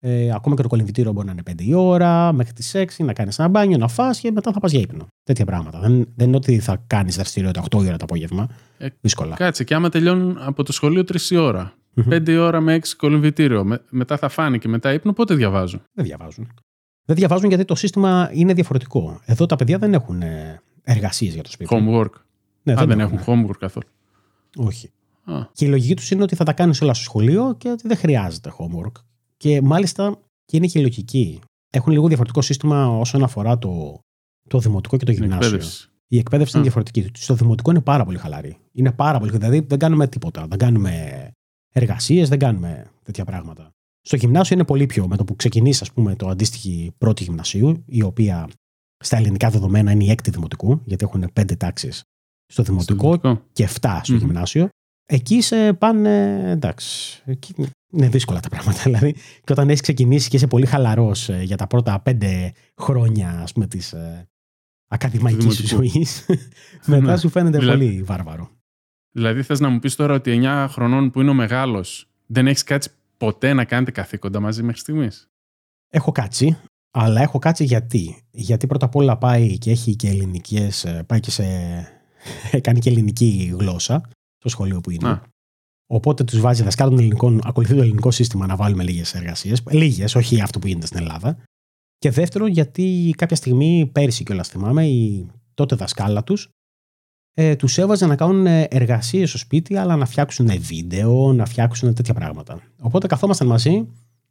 ε, 0.00 0.30
ακόμα 0.34 0.56
και 0.56 0.62
το 0.62 0.68
κολυμβητήριο 0.68 1.12
μπορεί 1.12 1.26
να 1.26 1.32
είναι 1.32 1.42
πέντε 1.42 1.64
η 1.64 1.74
ώρα, 1.74 2.32
μέχρι 2.32 2.52
τις 2.52 2.74
6, 2.76 2.84
να 2.98 3.12
κάνεις 3.12 3.38
ένα 3.38 3.48
μπάνιο, 3.48 3.76
να 3.78 3.88
φά 3.88 4.10
και 4.10 4.30
μετά 4.30 4.52
θα 4.52 4.60
πας 4.60 4.70
για 4.70 4.80
ύπνο. 4.80 5.06
Τέτοια 5.24 5.44
πράγματα. 5.44 5.80
Δεν, 5.80 6.08
δεν 6.14 6.26
είναι 6.26 6.36
ότι 6.36 6.58
θα 6.58 6.82
κάνεις 6.86 7.16
δραστηριότητα 7.16 7.62
8 7.62 7.78
ώρα 7.78 7.96
το 7.96 8.04
απόγευμα. 8.04 8.48
Ε, 8.78 8.88
Δύσκολα. 9.00 9.34
Κάτσε, 9.34 9.64
και 9.64 9.74
άμα 9.74 9.88
τελειώνουν 9.88 10.38
από 10.40 10.62
το 10.62 10.72
σχολείο 10.72 11.02
3 11.02 11.20
η 11.30 11.36
ώρα, 11.36 11.72
5 12.10 12.36
ώρα 12.40 12.60
με 12.60 12.74
6 12.74 12.80
κολυμβητήριο, 12.96 13.64
με, 13.64 13.82
μετά 13.90 14.16
θα 14.16 14.28
φάνε 14.28 14.58
και 14.58 14.68
μετά 14.68 14.92
ύπνο, 14.92 15.12
πότε 15.12 15.34
διαβάζουν; 15.34 15.82
Δεν 15.92 16.04
διαβάζουν. 16.04 16.48
Δεν 17.04 17.16
διαβάζουν 17.16 17.48
γιατί 17.48 17.64
το 17.64 17.74
σύστημα 17.74 18.30
είναι 18.32 18.52
διαφορετικό. 18.52 19.20
Εδώ 19.24 19.46
τα 19.46 19.56
παιδιά 19.56 19.78
δεν 19.78 19.94
έχουν 19.94 20.22
ε, 20.22 20.60
εργασίες 20.82 21.34
για 21.34 21.42
το 21.42 21.50
σπίτι. 21.50 21.70
Homework. 21.74 22.10
Ναι, 22.62 22.72
Α, 22.72 22.86
δεν, 22.86 23.00
έχουν 23.00 23.18
homework 23.26 23.56
καθόλου. 23.58 23.86
Όχι. 24.56 24.90
Α. 25.24 25.34
Και 25.52 25.64
η 25.64 25.68
λογική 25.68 25.96
τους 25.96 26.10
είναι 26.10 26.22
ότι 26.22 26.34
θα 26.34 26.44
τα 26.44 26.52
κάνεις 26.52 26.80
όλα 26.80 26.94
στο 26.94 27.02
σχολείο 27.02 27.54
και 27.58 27.70
ότι 27.70 27.88
δεν 27.88 27.96
χρειάζεται 27.96 28.52
homework. 28.58 28.92
Και 29.38 29.62
μάλιστα 29.62 30.18
και 30.44 30.56
είναι 30.56 30.66
και 30.66 30.80
λογική. 30.80 31.40
Έχουν 31.72 31.92
λίγο 31.92 32.06
διαφορετικό 32.06 32.42
σύστημα 32.42 32.98
όσον 32.98 33.22
αφορά 33.22 33.58
το, 33.58 33.98
το 34.48 34.58
δημοτικό 34.58 34.96
και 34.96 35.04
το 35.04 35.12
γυμνάσιο. 35.12 35.60
Η 36.08 36.18
εκπαίδευση 36.18 36.52
είναι 36.54 36.62
διαφορετική. 36.62 37.10
Στο 37.14 37.34
δημοτικό 37.34 37.70
είναι 37.70 37.80
πάρα 37.80 38.04
πολύ 38.04 38.18
χαλαρή. 38.18 38.56
Είναι 38.72 38.92
πάρα 38.92 39.18
πολύ. 39.18 39.30
Δηλαδή 39.30 39.60
δεν 39.60 39.78
κάνουμε 39.78 40.08
τίποτα. 40.08 40.46
Δεν 40.46 40.58
κάνουμε 40.58 41.30
εργασίες, 41.74 42.28
δεν 42.28 42.38
κάνουμε 42.38 42.90
τέτοια 43.02 43.24
πράγματα. 43.24 43.70
Στο 44.00 44.16
γυμνάσιο 44.16 44.56
είναι 44.56 44.64
πολύ 44.64 44.86
πιο. 44.86 45.08
Με 45.08 45.16
το 45.16 45.24
που 45.24 45.36
ξεκινήσει, 45.36 45.78
ας 45.82 45.92
πούμε, 45.92 46.16
το 46.16 46.28
αντίστοιχη 46.28 46.92
πρώτη 46.98 47.24
γυμνασίου, 47.24 47.82
η 47.86 48.02
οποία 48.02 48.48
στα 49.04 49.16
ελληνικά 49.16 49.50
δεδομένα 49.50 49.90
είναι 49.90 50.04
η 50.04 50.10
έκτη 50.10 50.30
δημοτικού, 50.30 50.80
γιατί 50.84 51.04
έχουν 51.04 51.30
πέντε 51.32 51.56
τάξεις 51.56 52.02
στο 52.46 52.62
δημοτικό, 52.62 53.18
και 53.52 53.68
7 53.80 54.00
στο 54.02 54.14
γυμνάσιο. 54.14 54.68
Εκεί 55.06 55.40
σε 55.40 55.72
πάνε. 55.72 56.42
Εντάξει. 56.50 57.22
Εκεί 57.24 57.54
είναι 57.92 58.08
δύσκολα 58.08 58.40
τα 58.40 58.48
πράγματα. 58.48 58.82
Δηλαδή, 58.90 59.12
και 59.12 59.52
όταν 59.52 59.68
έχεις 59.68 59.80
ξεκινήσει 59.80 60.28
και 60.28 60.36
είσαι 60.36 60.46
πολύ 60.46 60.66
χαλαρός 60.66 61.28
ε, 61.28 61.42
για 61.42 61.56
τα 61.56 61.66
πρώτα 61.66 62.00
πέντε 62.00 62.52
χρόνια 62.76 63.48
της 63.68 63.92
ε, 63.92 64.28
ακαδημαϊκής 64.88 65.66
ζωής, 65.66 66.26
μετά 66.86 67.12
ναι. 67.12 67.16
σου 67.16 67.28
φαίνεται 67.28 67.58
δηλαδή, 67.58 67.86
πολύ 67.86 68.02
βάρβαρο. 68.02 68.50
Δηλαδή, 69.10 69.42
θες 69.42 69.60
να 69.60 69.68
μου 69.68 69.78
πεις 69.78 69.94
τώρα 69.94 70.14
ότι 70.14 70.40
9 70.42 70.66
χρονών 70.68 71.10
που 71.10 71.20
είναι 71.20 71.30
ο 71.30 71.34
μεγάλος, 71.34 72.08
δεν 72.26 72.46
έχεις 72.46 72.62
κάτσει 72.62 72.90
ποτέ 73.16 73.52
να 73.52 73.64
κάνετε 73.64 73.90
καθήκοντα 73.90 74.40
μαζί 74.40 74.62
μέχρι 74.62 74.80
στιγμής; 74.80 75.30
Έχω 75.90 76.12
κάτσει, 76.12 76.58
αλλά 76.90 77.20
έχω 77.20 77.38
κάτσει 77.38 77.64
γιατί. 77.64 78.22
Γιατί 78.30 78.66
πρώτα 78.66 78.86
απ' 78.86 78.96
όλα 78.96 79.18
πάει 79.18 79.58
και 79.58 79.70
έχει 79.70 79.96
και 79.96 80.08
ελληνικές. 80.08 80.84
Ε, 80.84 81.02
πάει 81.06 81.20
και 81.20 81.30
σε. 81.30 81.44
κάνει 82.60 82.78
και 82.78 82.90
ελληνική 82.90 83.54
γλώσσα 83.58 84.10
στο 84.38 84.48
σχολείο 84.48 84.80
που 84.80 84.90
είναι. 84.90 85.20
Οπότε 85.90 86.24
τους 86.24 86.40
βάζει 86.40 86.62
δασκάλων 86.62 86.92
των 86.94 87.02
ελληνικών, 87.02 87.40
ακολουθεί 87.44 87.74
το 87.74 87.82
ελληνικό 87.82 88.10
σύστημα 88.10 88.46
να 88.46 88.56
βάλουμε 88.56 88.82
λίγες 88.82 89.14
εργασίες. 89.14 89.62
Λίγες, 89.70 90.14
όχι 90.14 90.40
αυτό 90.40 90.58
που 90.58 90.66
γίνεται 90.66 90.86
στην 90.86 90.98
Ελλάδα. 90.98 91.38
Και 91.98 92.10
δεύτερον, 92.10 92.48
γιατί 92.48 93.14
κάποια 93.16 93.36
στιγμή, 93.36 93.90
πέρυσι 93.92 94.24
κιόλας 94.24 94.48
θυμάμαι, 94.48 94.86
η 94.86 95.26
τότε 95.54 95.76
δασκάλα 95.76 96.24
τους 96.24 96.48
ε, 97.40 97.56
τους 97.56 97.78
έβαζε 97.78 98.06
να 98.06 98.16
κάνουν 98.16 98.46
εργασίες 98.46 99.28
στο 99.28 99.38
σπίτι, 99.38 99.76
αλλά 99.76 99.96
να 99.96 100.06
φτιάξουν 100.06 100.50
βίντεο, 100.60 101.32
να 101.32 101.46
φτιάξουν 101.46 101.94
τέτοια 101.94 102.14
πράγματα. 102.14 102.60
Οπότε 102.80 103.06
καθόμασταν 103.06 103.46
μαζί, 103.46 103.88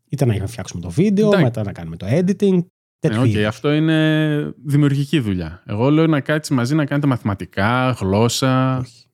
είτε 0.10 0.26
να 0.26 0.48
φτιάξουμε 0.48 0.82
το 0.82 0.90
βίντεο, 0.90 1.26
Εντάξει. 1.28 1.44
μετά 1.44 1.64
να 1.64 1.72
κάνουμε 1.72 1.98
το 1.98 2.06
editing. 2.10 2.66
Ναι, 3.08 3.22
okay, 3.22 3.42
αυτό 3.42 3.74
είναι 3.74 4.54
δημιουργική 4.66 5.20
δουλειά. 5.20 5.64
Εγώ 5.66 5.90
λέω 5.90 6.08
να 6.08 6.22
κάτσεις 6.22 6.56
μαζί 6.56 6.76
να 6.76 6.86
κάνετε 6.86 7.08
μαθηματικά, 7.08 7.92
γλώσσα. 7.92 8.78
Όχι. 8.78 9.06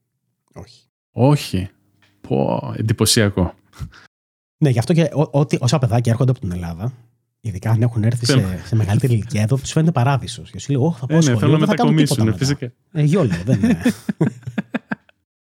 Όχι. 0.53 0.81
Όχι. 1.11 1.69
Πω, 2.27 2.73
εντυπωσιακό. 2.77 3.53
Ναι, 4.57 4.69
γι' 4.69 4.79
αυτό 4.79 4.93
και 4.93 5.09
ό,τι 5.31 5.57
όσα 5.59 5.79
παιδάκια 5.79 6.11
έρχονται 6.11 6.31
από 6.31 6.39
την 6.39 6.51
Ελλάδα, 6.51 6.93
ειδικά 7.41 7.71
αν 7.71 7.81
έχουν 7.81 8.03
έρθει 8.03 8.25
σε, 8.25 8.61
σε 8.65 8.75
μεγαλύτερη 8.75 9.13
ηλικία 9.13 9.41
εδώ, 9.41 9.57
τους 9.57 9.71
φαίνεται 9.71 9.91
παράδεισος. 9.91 10.51
Και 10.51 10.59
σου 10.59 10.71
λέει, 10.71 10.81
Όχι, 10.81 10.99
θα 10.99 11.05
πω 11.05 11.15
ε, 11.15 11.17
ναι, 11.17 11.37
θέλω 11.37 11.51
να 11.51 11.59
μετακομίσουν. 11.59 12.37
Φυσικά. 12.37 12.71
Ε, 12.91 13.03
γιόλο, 13.03 13.31
δεν 13.45 13.59
είναι. 13.63 13.81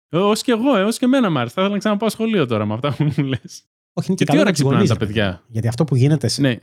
Ω 0.10 0.34
και 0.34 0.52
εγώ, 0.52 0.78
έω 0.78 0.90
και 0.90 1.06
εμένα 1.06 1.30
μ' 1.30 1.38
άρεσε. 1.38 1.54
Θα 1.54 1.62
ήθελα 1.62 1.74
να 1.74 1.80
ξαναπάω 1.80 2.10
σχολείο 2.10 2.46
τώρα 2.46 2.66
με 2.66 2.74
αυτά 2.74 2.94
που 2.94 3.04
μου 3.04 3.24
λες. 3.24 3.63
Όχι, 3.94 4.08
είναι 4.08 4.18
και, 4.18 4.24
και 4.24 4.32
τι 4.32 4.40
ώρα 4.40 4.52
ξυπνάνε 4.52 4.86
τα 4.88 4.98
παιδιά; 4.98 5.44
Γιατί 5.48 5.68
αυτό 5.68 5.84
που 5.84 5.96
γίνεται. 5.96 6.30
Ναι. 6.38 6.56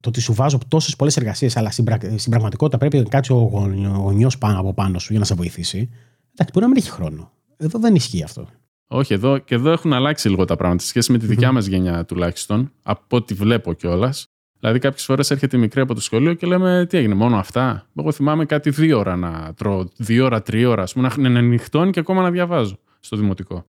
Το 0.00 0.08
ότι 0.08 0.20
σου 0.20 0.34
βάζω 0.34 0.58
τόσες 0.68 0.96
πολλές 0.96 1.16
εργασίες, 1.16 1.56
αλλά 1.56 1.70
στην, 1.70 1.86
στην 2.16 2.30
πραγματικότητα 2.30 2.78
πρέπει 2.78 2.98
να 2.98 3.04
κάτσει 3.04 3.32
ο 3.32 3.36
γονιός 3.36 4.38
πάνω 4.38 4.60
από 4.60 4.74
πάνω 4.74 4.98
σου 4.98 5.08
για 5.10 5.18
να 5.18 5.24
σε 5.24 5.34
βοηθήσει. 5.34 5.90
Εντάξει, 6.32 6.52
μπορεί 6.52 6.64
να 6.64 6.68
μην 6.68 6.76
έχει 6.76 6.90
χρόνο. 6.90 7.32
Εδώ 7.56 7.78
δεν 7.78 7.94
ισχύει 7.94 8.22
αυτό. 8.22 8.48
Όχι, 8.92 9.14
εδώ, 9.14 9.38
και 9.38 9.54
εδώ 9.54 9.70
έχουν 9.70 9.92
αλλάξει 9.92 10.28
λίγο 10.28 10.44
τα 10.44 10.56
πράγματα 10.56 10.82
σε 10.82 10.88
σχέση 10.88 11.12
με 11.12 11.18
τη 11.18 11.26
δικιά 11.26 11.50
mm-hmm. 11.50 11.52
μας 11.52 11.66
γενιά 11.66 12.04
τουλάχιστον, 12.04 12.72
από 12.82 13.16
ό,τι 13.16 13.34
βλέπω 13.34 13.72
κιόλας. 13.72 14.24
Δηλαδή, 14.60 14.78
κάποιες 14.78 15.04
φορές 15.04 15.30
έρχεται 15.30 15.56
η 15.56 15.60
μικρή 15.60 15.80
από 15.80 15.94
το 15.94 16.00
σχολείο 16.00 16.34
και 16.34 16.46
λέμε 16.46 16.86
τι 16.88 16.96
έγινε, 16.96 17.14
μόνο 17.14 17.36
αυτά; 17.36 17.86
Εγώ 17.96 18.12
θυμάμαι 18.12 18.44
κάτι 18.44 18.70
δύο 18.70 18.98
ώρα 18.98 19.16
να 19.16 19.54
τρώω, 19.54 19.88
δύο 19.96 20.24
ώρα, 20.24 20.42
τρία 20.42 20.68
ώρα, 20.68 20.82
ας 20.82 20.92
πούμε, 20.92 21.10
να 21.16 21.38
ανοιχτώνει 21.38 21.90
και 21.90 22.00
ακόμα 22.00 22.22
να 22.22 22.30
διαβάζω 22.30 22.78
στο 23.00 23.16
δημοτικό. 23.16 23.64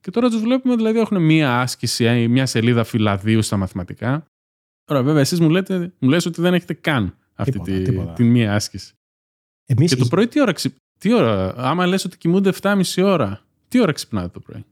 Και 0.00 0.10
τώρα 0.10 0.28
τους 0.28 0.40
βλέπουμε, 0.40 0.76
δηλαδή, 0.76 0.98
έχουν 0.98 1.22
μία 1.22 1.60
άσκηση 1.60 2.22
ή 2.22 2.28
μία 2.28 2.46
σελίδα 2.46 2.84
φυλαδίου 2.84 3.42
στα 3.42 3.56
μαθηματικά. 3.56 4.26
Τώρα, 4.84 5.02
βέβαια, 5.02 5.20
εσείς 5.20 5.40
μου 5.40 5.50
λέτε, 5.50 5.92
μου 5.98 6.08
λέτε 6.08 6.28
ότι 6.28 6.40
δεν 6.40 6.54
έχετε 6.54 6.74
καν 6.74 7.16
αυτή 7.34 7.50
τίποτα, 7.52 7.72
τη, 7.72 7.82
τίποτα. 7.82 8.12
την 8.12 8.26
μία 8.26 8.54
άσκηση. 8.54 8.92
Εμείς... 9.66 9.94
Και 9.94 10.00
το 10.00 10.06
πρωί 10.06 10.28
τι 10.28 10.40
ώρα, 10.40 10.52
τι 10.98 11.12
ώρα, 11.12 11.54
άμα 11.56 11.86
λες 11.86 12.04
ότι 12.04 12.18
κοιμούνται 12.18 12.52
7,5 12.60 12.82
ώρα, 13.04 13.40
τι 13.70 13.80
ώρα 13.80 13.92
ξυπνάτε 13.92 14.28
το 14.28 14.40
πρωί; 14.40 14.64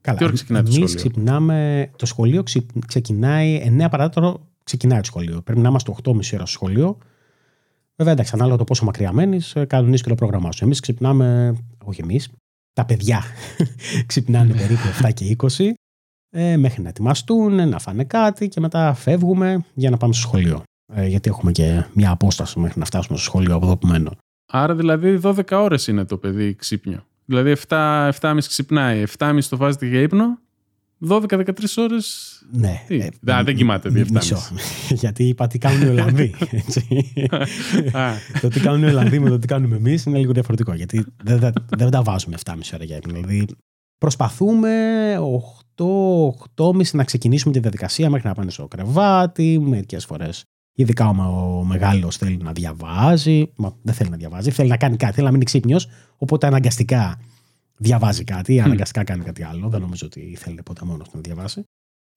Καλά, 0.00 0.18
τι 0.18 0.24
ώρα 0.24 0.32
ξεκινάει 0.32 0.62
το 0.62 0.70
σχολείο; 0.70 0.94
Ξυπνάμε, 0.94 1.90
το 1.96 2.06
σχολείο 2.06 2.42
ξεκινάει 2.86 3.76
9 3.80 3.86
παράτορο, 3.90 4.48
ξεκινάει 4.64 4.98
το 4.98 5.04
σχολείο. 5.04 5.40
Πρέπει 5.42 5.60
να 5.60 5.68
είμαστε 5.68 5.92
8,5 6.04 6.12
ώρα 6.12 6.22
στο 6.22 6.46
σχολείο. 6.46 6.98
Βέβαια, 7.96 8.12
εντάξει, 8.12 8.32
ανάλογα 8.34 8.56
το 8.56 8.64
πόσο 8.64 8.84
μακριά 8.84 9.12
μένεις, 9.12 9.54
ε, 9.54 9.64
κανονίζεις 9.64 10.02
και 10.02 10.08
το 10.08 10.14
πρόγραμμά 10.14 10.52
σου. 10.52 10.64
Εμείς 10.64 10.80
ξυπνάμε, 10.80 11.56
όχι 11.84 12.00
εμείς, 12.00 12.28
τα 12.72 12.84
παιδιά 12.84 13.22
ξυπνάνε 14.06 14.54
περίπου 14.54 14.86
7 15.02 15.10
και 15.14 15.36
20 15.58 15.72
ε, 16.30 16.56
μέχρι 16.56 16.82
να 16.82 16.88
ετοιμαστούν, 16.88 17.68
να 17.68 17.78
φάνε 17.78 18.04
κάτι 18.04 18.48
και 18.48 18.60
μετά 18.60 18.94
φεύγουμε 18.94 19.64
για 19.74 19.90
να 19.90 19.96
πάμε 19.96 20.12
στο 20.12 20.22
σχολείο. 20.22 20.62
Ε, 20.92 21.06
γιατί 21.06 21.28
έχουμε 21.28 21.52
και 21.52 21.84
μια 21.94 22.10
απόσταση 22.10 22.58
μέχρι 22.58 22.78
να 22.78 22.84
φτάσουμε 22.84 23.16
στο 23.18 23.26
σχολείο 23.26 23.54
από 23.54 23.66
εδώ 23.66 23.76
που 23.76 23.86
μένω. 23.86 24.10
Άρα 24.52 24.74
δηλαδή 24.74 25.20
12 25.22 25.42
ώρες 25.50 25.86
είναι 25.86 26.04
το 26.04 26.16
παιδί 26.16 26.54
ξύπνιο. 26.54 27.04
Δηλαδή 27.30 27.56
7, 27.68 28.10
7,5 28.20 28.38
ξυπνάει, 28.48 29.04
7,5 29.18 29.38
το 29.48 29.56
βάζετε 29.56 29.86
για 29.86 30.00
ύπνο, 30.00 30.38
12-13 31.08 31.50
ώρες. 31.76 32.38
Ναι. 32.50 32.82
Τι, 32.86 32.96
ε, 32.96 33.08
δεν 33.44 33.56
κοιμάται 33.56 33.88
δι' 33.88 34.10
Μισό. 34.10 34.38
Γιατί 34.88 35.24
είπα 35.24 35.46
τι 35.46 35.58
κάνουν 35.58 35.82
οι 35.82 35.88
Ολλανδοί. 35.88 36.34
το 38.40 38.48
τι 38.48 38.60
κάνουν 38.60 38.82
οι 38.82 38.86
Ολλανδοί 38.86 39.18
με 39.18 39.28
το 39.28 39.38
τι 39.38 39.46
κάνουμε 39.46 39.76
εμείς 39.76 40.04
είναι 40.04 40.18
λίγο 40.18 40.32
διαφορετικό. 40.32 40.74
Γιατί 40.74 41.04
δεν, 41.22 41.38
δεν, 41.38 41.52
δεν 41.76 41.90
τα 41.90 42.02
βάζουμε 42.02 42.36
7,5 42.44 42.54
ώρα 42.74 42.84
για 42.84 42.96
ύπνο. 42.96 43.12
Δηλαδή 43.12 43.46
προσπαθούμε 43.98 44.70
8-8,5 46.56 46.90
να 46.92 47.04
ξεκινήσουμε 47.04 47.52
τη 47.52 47.60
διαδικασία 47.60 48.10
μέχρι 48.10 48.28
να 48.28 48.34
πάνε 48.34 48.50
στο 48.50 48.68
κρεβάτι. 48.68 49.58
Μερικές 49.60 50.04
φορές 50.04 50.44
Ειδικά 50.74 51.08
ο 51.08 51.64
μεγάλος 51.64 52.16
θέλει 52.16 52.36
να 52.36 52.52
διαβάζει. 52.52 53.52
Μα 53.56 53.76
δεν 53.82 53.94
θέλει 53.94 54.10
να 54.10 54.16
διαβάζει. 54.16 54.50
Θέλει 54.50 54.68
να 54.68 54.76
κάνει 54.76 54.96
κάτι. 54.96 55.14
Θέλει 55.14 55.26
να 55.26 55.32
μείνει 55.32 55.44
ξύπνιος. 55.44 55.88
Οπότε 56.16 56.46
αναγκαστικά 56.46 57.20
διαβάζει 57.76 58.24
κάτι. 58.24 58.54
Ή 58.54 58.60
αναγκαστικά 58.60 59.04
κάνει 59.04 59.24
κάτι 59.24 59.42
άλλο. 59.42 59.68
Δεν 59.68 59.80
νομίζω 59.80 60.06
ότι 60.06 60.36
θέλει 60.38 60.62
ποτέ 60.62 60.84
μόνος 60.84 61.08
να 61.12 61.20
διαβάσει. 61.20 61.62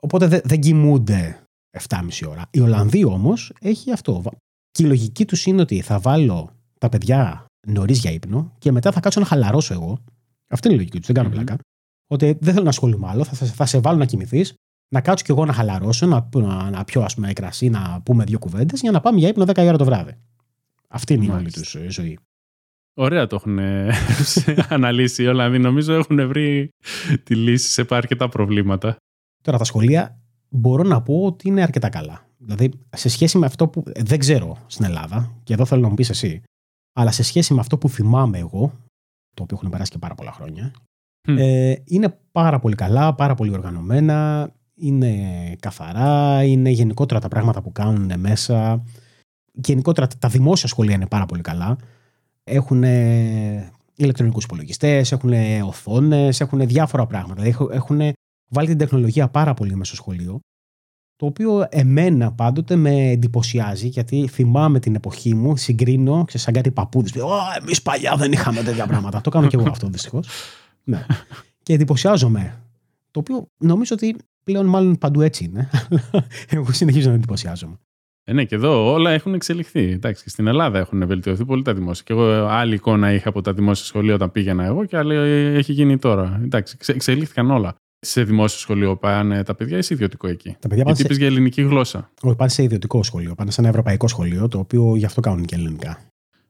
Οπότε 0.01 0.27
δεν, 0.27 0.41
δεν 0.43 0.59
κοιμούνται 0.59 1.43
7,5 1.89 1.99
ώρα. 2.27 2.45
Η 2.51 2.59
Ολλανδοί 2.59 3.03
όμως 3.03 3.53
έχει 3.59 3.91
αυτό. 3.91 4.23
Και 4.71 4.83
η 4.83 4.85
λογική 4.85 5.25
τους 5.25 5.45
είναι 5.45 5.61
ότι 5.61 5.81
θα 5.81 5.99
βάλω 5.99 6.49
τα 6.79 6.89
παιδιά 6.89 7.45
νωρίς 7.67 7.99
για 7.99 8.11
ύπνο 8.11 8.53
και 8.57 8.71
μετά 8.71 8.91
θα 8.91 8.99
κάτσω 8.99 9.19
να 9.19 9.25
χαλαρώσω 9.25 9.73
εγώ. 9.73 9.99
Αυτή 10.47 10.67
είναι 10.67 10.75
η 10.75 10.79
λογική 10.79 10.97
τους. 10.97 11.05
Δεν 11.05 11.15
κάνω 11.15 11.29
mm-hmm. 11.29 11.31
πλάκα. 11.31 11.57
Ότι 12.07 12.37
δεν 12.41 12.51
θέλω 12.51 12.63
να 12.63 12.69
ασχολούμαι 12.69 13.07
άλλο. 13.07 13.23
Θα, 13.23 13.45
θα 13.45 13.65
σε 13.65 13.79
βάλω 13.79 13.97
να 13.97 14.05
κοιμηθείς 14.05 14.53
να 14.93 15.01
κάτσω 15.01 15.25
κι 15.25 15.31
εγώ 15.31 15.45
να 15.45 15.53
χαλαρώσω, 15.53 16.05
να, 16.05 16.29
να, 16.33 16.69
να 16.69 16.83
πιω 16.83 17.01
ας 17.01 17.13
πούμε 17.15 17.33
κρασί, 17.33 17.69
να 17.69 18.01
πούμε 18.01 18.23
δύο 18.23 18.39
κουβέντες 18.39 18.81
για 18.81 18.91
να 18.91 19.01
πάμε 19.01 19.19
για 19.19 19.27
ύπνο 19.27 19.43
10 19.43 19.57
ώρα 19.57 19.77
το 19.77 19.85
βράδυ. 19.85 20.17
Αυτή 20.87 21.13
είναι 21.13 21.25
η 21.25 21.29
όλη 21.29 21.51
τους 21.51 21.77
ζωή. 21.87 22.19
Ωραία 22.93 23.27
το 23.27 23.35
έχουν 23.35 23.59
αναλύσει 24.75 25.23
οι 25.23 25.27
Ολλανδοί. 25.27 25.59
Νομίζω 25.59 25.93
έχουν 25.93 26.27
βρει 26.27 26.69
τη 27.23 27.35
λύση 27.35 27.69
σε 27.69 27.85
αρκετά 27.89 28.29
προβλήματα. 28.29 28.95
Τώρα 29.43 29.57
τα 29.57 29.63
σχολεία 29.63 30.19
μπορώ 30.49 30.83
να 30.83 31.01
πω 31.01 31.25
ότι 31.25 31.47
είναι 31.47 31.61
αρκετά 31.61 31.89
καλά. 31.89 32.27
Δηλαδή 32.37 32.71
σε 32.95 33.09
σχέση 33.09 33.37
με 33.37 33.45
αυτό 33.45 33.67
που 33.67 33.83
δεν 33.95 34.19
ξέρω 34.19 34.57
στην 34.67 34.85
Ελλάδα, 34.85 35.35
και 35.43 35.53
εδώ 35.53 35.65
θέλω 35.65 35.81
να 35.81 35.89
μου 35.89 35.93
πεις 35.93 36.09
εσύ, 36.09 36.41
αλλά 36.93 37.11
σε 37.11 37.23
σχέση 37.23 37.53
με 37.53 37.59
αυτό 37.59 37.77
που 37.77 37.89
θυμάμαι 37.89 38.37
εγώ, 38.37 38.73
το 39.33 39.43
οποίο 39.43 39.57
έχουν 39.57 39.69
περάσει 39.69 39.91
και 39.91 39.97
πάρα 39.97 40.15
πολλά 40.15 40.31
χρόνια, 40.31 40.73
ε, 41.27 41.75
είναι 41.83 42.19
πάρα 42.31 42.59
πολύ 42.59 42.75
καλά, 42.75 43.15
πάρα 43.15 43.35
πολύ 43.35 43.51
οργανωμένα 43.51 44.49
είναι 44.75 45.15
καθαρά, 45.59 46.43
είναι 46.43 46.69
γενικότερα 46.69 47.19
τα 47.19 47.27
πράγματα 47.27 47.61
που 47.61 47.71
κάνουν 47.71 48.19
μέσα. 48.19 48.83
Γενικότερα 49.51 50.07
τα 50.19 50.27
δημόσια 50.27 50.67
σχολεία 50.67 50.95
είναι 50.95 51.07
πάρα 51.07 51.25
πολύ 51.25 51.41
καλά. 51.41 51.77
Έχουν 52.43 52.83
ηλεκτρονικούς 53.95 54.43
υπολογιστές, 54.43 55.11
έχουν 55.11 55.33
οθόνες, 55.65 56.41
έχουν 56.41 56.67
διάφορα 56.67 57.05
πράγματα. 57.05 57.43
Έχουν 57.71 58.01
βάλει 58.49 58.67
την 58.67 58.77
τεχνολογία 58.77 59.27
πάρα 59.27 59.53
πολύ 59.53 59.75
μέσα 59.75 59.85
στο 59.85 59.95
σχολείο. 59.95 60.39
Το 61.15 61.25
οποίο 61.25 61.65
εμένα 61.69 62.31
πάντοτε 62.31 62.75
με 62.75 63.09
εντυπωσιάζει, 63.09 63.87
γιατί 63.87 64.27
θυμάμαι 64.27 64.79
την 64.79 64.95
εποχή 64.95 65.35
μου, 65.35 65.57
συγκρίνω, 65.57 66.25
σε 66.29 66.37
σαν 66.37 66.53
κάτι 66.53 66.71
παππούδες. 66.71 67.13
Εμείς 67.61 67.81
παλιά 67.81 68.15
δεν 68.15 68.31
είχαμε 68.31 68.63
τέτοια 68.63 68.87
πράγματα. 68.87 69.21
το 69.21 69.29
κάνω 69.29 69.47
και 69.47 69.55
εγώ 69.55 69.69
αυτό 69.69 69.87
δυστυχώς. 69.87 70.27
ναι. 70.83 71.05
Και 71.63 71.73
εντυπωσιάζομαι. 71.73 72.61
Το 73.11 73.19
οποίο 73.19 73.45
νομίζω 73.57 73.95
ότι 73.95 74.15
Πλέον 74.43 74.65
μάλλον 74.65 74.97
παντού 74.97 75.21
έτσι 75.21 75.43
είναι. 75.43 75.69
Εγώ 76.49 76.71
συνεχίζω 76.71 77.09
να 77.09 77.15
εντυπωσιάζομαι. 77.15 77.77
Ε, 78.25 78.33
ναι, 78.33 78.43
και 78.43 78.55
εδώ 78.55 78.93
όλα 78.93 79.11
έχουν 79.11 79.33
εξελιχθεί. 79.33 79.91
Εντάξει, 79.91 80.29
στην 80.29 80.47
Ελλάδα 80.47 80.79
έχουν 80.79 81.07
βελτιωθεί 81.07 81.45
πολύ 81.45 81.61
τα 81.61 81.73
δημόσια. 81.73 82.03
Και 82.05 82.13
εγώ 82.13 82.23
άλλη 82.45 82.75
εικόνα 82.75 83.13
είχα 83.13 83.29
από 83.29 83.41
τα 83.41 83.53
δημόσια 83.53 83.85
σχολεία 83.85 84.13
όταν 84.13 84.31
πήγαινα 84.31 84.63
εγώ 84.63 84.85
και 84.85 84.97
άλλη 84.97 85.15
έχει 85.57 85.73
γίνει 85.73 85.97
τώρα. 85.97 86.39
Εντάξει, 86.43 86.77
εξελίχθηκαν 86.87 87.51
όλα. 87.51 87.75
Σε 87.99 88.23
δημόσιο 88.23 88.59
σχολείο 88.59 88.95
πάνε 88.95 89.43
τα 89.43 89.55
παιδιά 89.55 89.77
ή 89.77 89.81
σε 89.81 89.93
ιδιωτικό 89.93 90.27
εκεί; 90.27 90.55
Τα 90.59 90.67
παιδιά 90.67 90.83
Γιατί 90.85 91.03
σε... 91.03 91.13
για 91.13 91.27
ελληνική 91.27 91.61
γλώσσα. 91.61 92.11
Όχι, 92.21 92.35
πάνε 92.35 92.49
σε 92.49 92.63
ιδιωτικό 92.63 93.03
σχολείο. 93.03 93.35
Πάνε 93.35 93.51
σε 93.51 93.61
ένα 93.61 93.69
ευρωπαϊκό 93.69 94.07
σχολείο, 94.07 94.47
το 94.47 94.59
οποίο 94.59 94.95
γι' 94.95 95.05
αυτό 95.05 95.21
κάνουν 95.21 95.45
και 95.45 95.55
ελληνικά. 95.55 95.99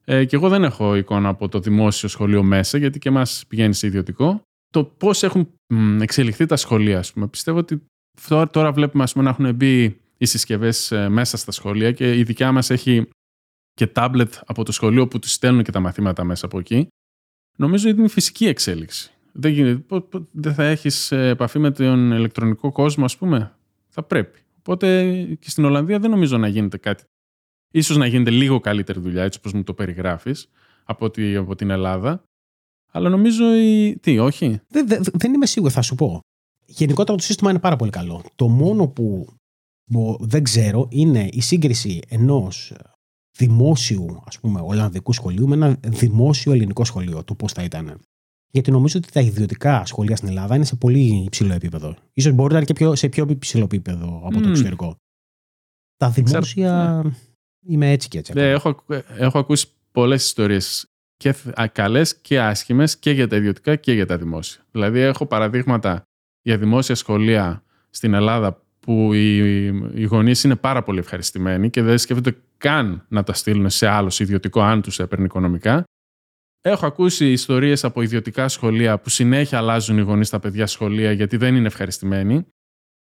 Ε, 0.06 0.25
και 0.25 0.36
εγώ 0.36 0.49
δεν 0.49 0.63
έχω 0.63 0.95
εικόνα 0.95 1.29
από 1.29 1.49
το 1.49 1.60
δημόσιο 1.60 2.10
σχολείο 2.10 2.43
μέσα, 2.43 2.77
γιατί 2.77 2.99
και 2.99 3.10
εμάς 3.10 3.43
πηγαίνει 3.47 3.73
σε 3.73 3.88
ιδιωτικό. 3.88 4.41
Το 4.74 4.84
πώς 4.84 5.24
έχουν 5.24 5.54
εξελιχθεί 6.02 6.46
τα 6.46 6.56
σχολεία, 6.56 7.00
ας 7.00 7.14
πούμε. 7.14 7.28
Πιστεύω 7.28 7.58
ότι 7.58 7.86
τώρα 8.52 8.72
βλέπουμε 8.72 9.04
ας 9.04 9.12
πούμε, 9.14 9.24
να 9.24 9.30
έχουν 9.30 9.56
μπει 9.56 10.02
οι 10.18 10.26
συσκευές 10.26 10.92
ε, 10.92 11.10
μέσα 11.10 11.38
στα 11.38 11.52
σχολεία 11.52 11.92
και 11.92 12.18
η 12.18 12.24
δικιά 12.24 12.52
μας 12.52 12.70
έχει 12.70 13.10
και 13.74 13.88
τάμπλετ 13.88 14.34
από 14.46 14.64
το 14.64 14.72
σχολείο 14.72 15.08
που 15.08 15.20
τους 15.20 15.32
στέλνουν 15.32 15.64
και 15.64 15.72
τα 15.72 15.80
μαθήματα 15.80 16.24
μέσα 16.24 16.46
από 16.46 16.60
εκεί. 16.60 16.88
Νομίζω 17.58 17.90
ότι 17.90 18.00
είναι 18.00 18.08
φυσική 18.08 18.46
εξέλιξη. 18.46 19.12
Δεν, 19.32 19.86
δεν 20.32 20.54
θα 20.54 20.64
έχεις 20.64 21.12
ε, 21.12 21.28
επαφή 21.28 21.60
με 21.60 21.72
τον 21.72 22.12
ηλεκτρονικό 22.12 22.72
κόσμο, 22.72 23.06
ας 23.06 23.18
πούμε. 23.18 23.56
Θα 23.90 24.04
πρέπει. 24.04 24.40
Οπότε 24.60 25.14
και 25.40 25.50
στην 25.50 25.66
Ολλανδία 25.66 26.00
δεν 26.00 26.10
νομίζω 26.10 26.38
να 26.38 26.48
γίνεται 26.48 26.78
κάτι. 26.78 27.04
Ίσως 27.72 27.98
να 27.98 28.06
γίνεται 28.06 28.30
λίγο 28.30 28.60
καλύτερη 28.60 29.00
δουλειά, 29.00 29.24
έτσι 29.24 29.40
όπως 29.40 29.54
μου 29.54 29.64
το 29.64 29.74
περιγράφεις, 29.74 30.50
από, 30.84 31.12
από 31.38 31.56
την 31.56 31.70
Ελλάδα. 31.70 32.24
Αλλά 32.95 33.10
νομίζω. 33.10 33.56
Η... 33.56 33.97
Τι, 34.01 34.19
όχι; 34.19 34.60
Δεν, 34.67 34.88
δεν, 34.88 35.03
δεν 35.13 35.34
είμαι 35.34 35.45
σίγουρο, 35.45 35.71
θα 35.71 35.82
σου 35.82 35.95
πω. 35.95 36.19
Γενικότερα 36.65 37.17
το 37.17 37.23
σύστημα 37.23 37.49
είναι 37.49 37.60
πάρα 37.60 37.75
πολύ 37.75 37.91
καλό. 37.91 38.23
Το 38.36 38.47
μόνο 38.47 38.88
που, 38.88 39.27
που 39.91 40.17
δεν 40.19 40.43
ξέρω 40.43 40.88
είναι 40.91 41.29
η 41.32 41.41
σύγκριση 41.41 41.99
ενός 42.08 42.73
δημόσιου 43.38 44.23
ας 44.25 44.39
πούμε, 44.39 44.62
Ολλανδικού 44.62 45.13
σχολείου 45.13 45.47
με 45.47 45.56
ένα 45.56 45.79
δημόσιο 45.88 46.51
ελληνικό 46.51 46.86
σχολείο, 46.86 47.23
του 47.23 47.36
πώς 47.36 47.51
θα 47.51 47.63
ήταν. 47.63 47.99
Γιατί 48.51 48.71
νομίζω 48.71 48.99
ότι 48.99 49.12
τα 49.12 49.19
ιδιωτικά 49.19 49.86
σχολεία 49.86 50.15
στην 50.15 50.27
Ελλάδα 50.27 50.56
είναι 50.56 50.65
σε 50.65 50.75
πολύ 50.75 51.23
υψηλό 51.25 51.53
επίπεδο. 51.53 51.95
σω 52.21 52.32
μπορεί 52.32 52.51
να 52.51 52.58
είναι 52.58 52.65
και 52.65 52.73
πιο, 52.73 52.95
σε 52.95 53.10
πιο 53.10 53.25
υψηλό 53.29 53.63
επίπεδο 53.63 54.21
από 54.25 54.41
το 54.41 54.49
εξωτερικό. 54.49 54.95
Τα 55.97 56.10
δημόσια. 56.10 57.01
Ναι. 57.03 57.12
Είμαι 57.65 57.91
έτσι 57.91 58.08
και 58.08 58.17
έτσι. 58.17 58.34
Ναι, 58.34 58.49
έχω, 58.49 58.84
έχω 59.17 59.39
ακούσει 59.39 59.67
πολλές 59.91 60.23
ιστορίες 60.23 60.92
και 61.24 61.36
καλές 61.72 62.16
και 62.16 62.42
άσχημες 62.42 62.98
και 62.98 63.12
για 63.12 63.28
τα 63.28 63.36
ιδιωτικά 63.36 63.76
και 63.76 63.94
για 63.94 64.06
τα 64.06 64.18
δημόσια. 64.18 64.62
Δηλαδή, 64.72 65.00
έχω 65.00 65.26
παραδείγματα 65.26 66.04
για 66.42 66.58
δημόσια 66.58 66.96
σχολεία 66.96 67.64
στην 67.90 68.14
Ελλάδα 68.14 68.62
που 68.80 69.14
οι, 69.14 69.38
οι 69.94 70.04
γονείς 70.04 70.44
είναι 70.44 70.56
πάρα 70.56 70.84
πολύ 70.84 71.00
ευχαριστημένοι 71.00 71.70
και 71.70 71.82
δεν 71.82 71.98
σκέφτονται 71.98 72.38
καν 72.58 73.06
να 73.08 73.24
τα 73.24 73.34
στείλουν 73.34 73.70
σε 73.70 73.88
άλλο 73.88 74.18
ιδιωτικό, 74.20 74.62
αν 74.62 74.82
τους 74.82 75.00
έπαιρνε 75.00 75.26
οικονομικά. 75.26 75.84
Έχω 76.62 76.86
ακούσει 76.86 77.32
ιστορίες 77.32 77.84
από 77.84 78.02
ιδιωτικά 78.02 78.48
σχολεία 78.48 79.00
που 79.00 79.10
συνέχεια 79.10 79.58
αλλάζουν 79.58 79.98
οι 79.98 80.02
γονείς 80.02 80.28
στα 80.28 80.40
παιδιά 80.40 80.68
σχολεία 80.68 81.12
γιατί 81.12 81.38
δεν 81.38 81.56
είναι 81.56 81.68
ευχαριστημένοι. 81.68 82.46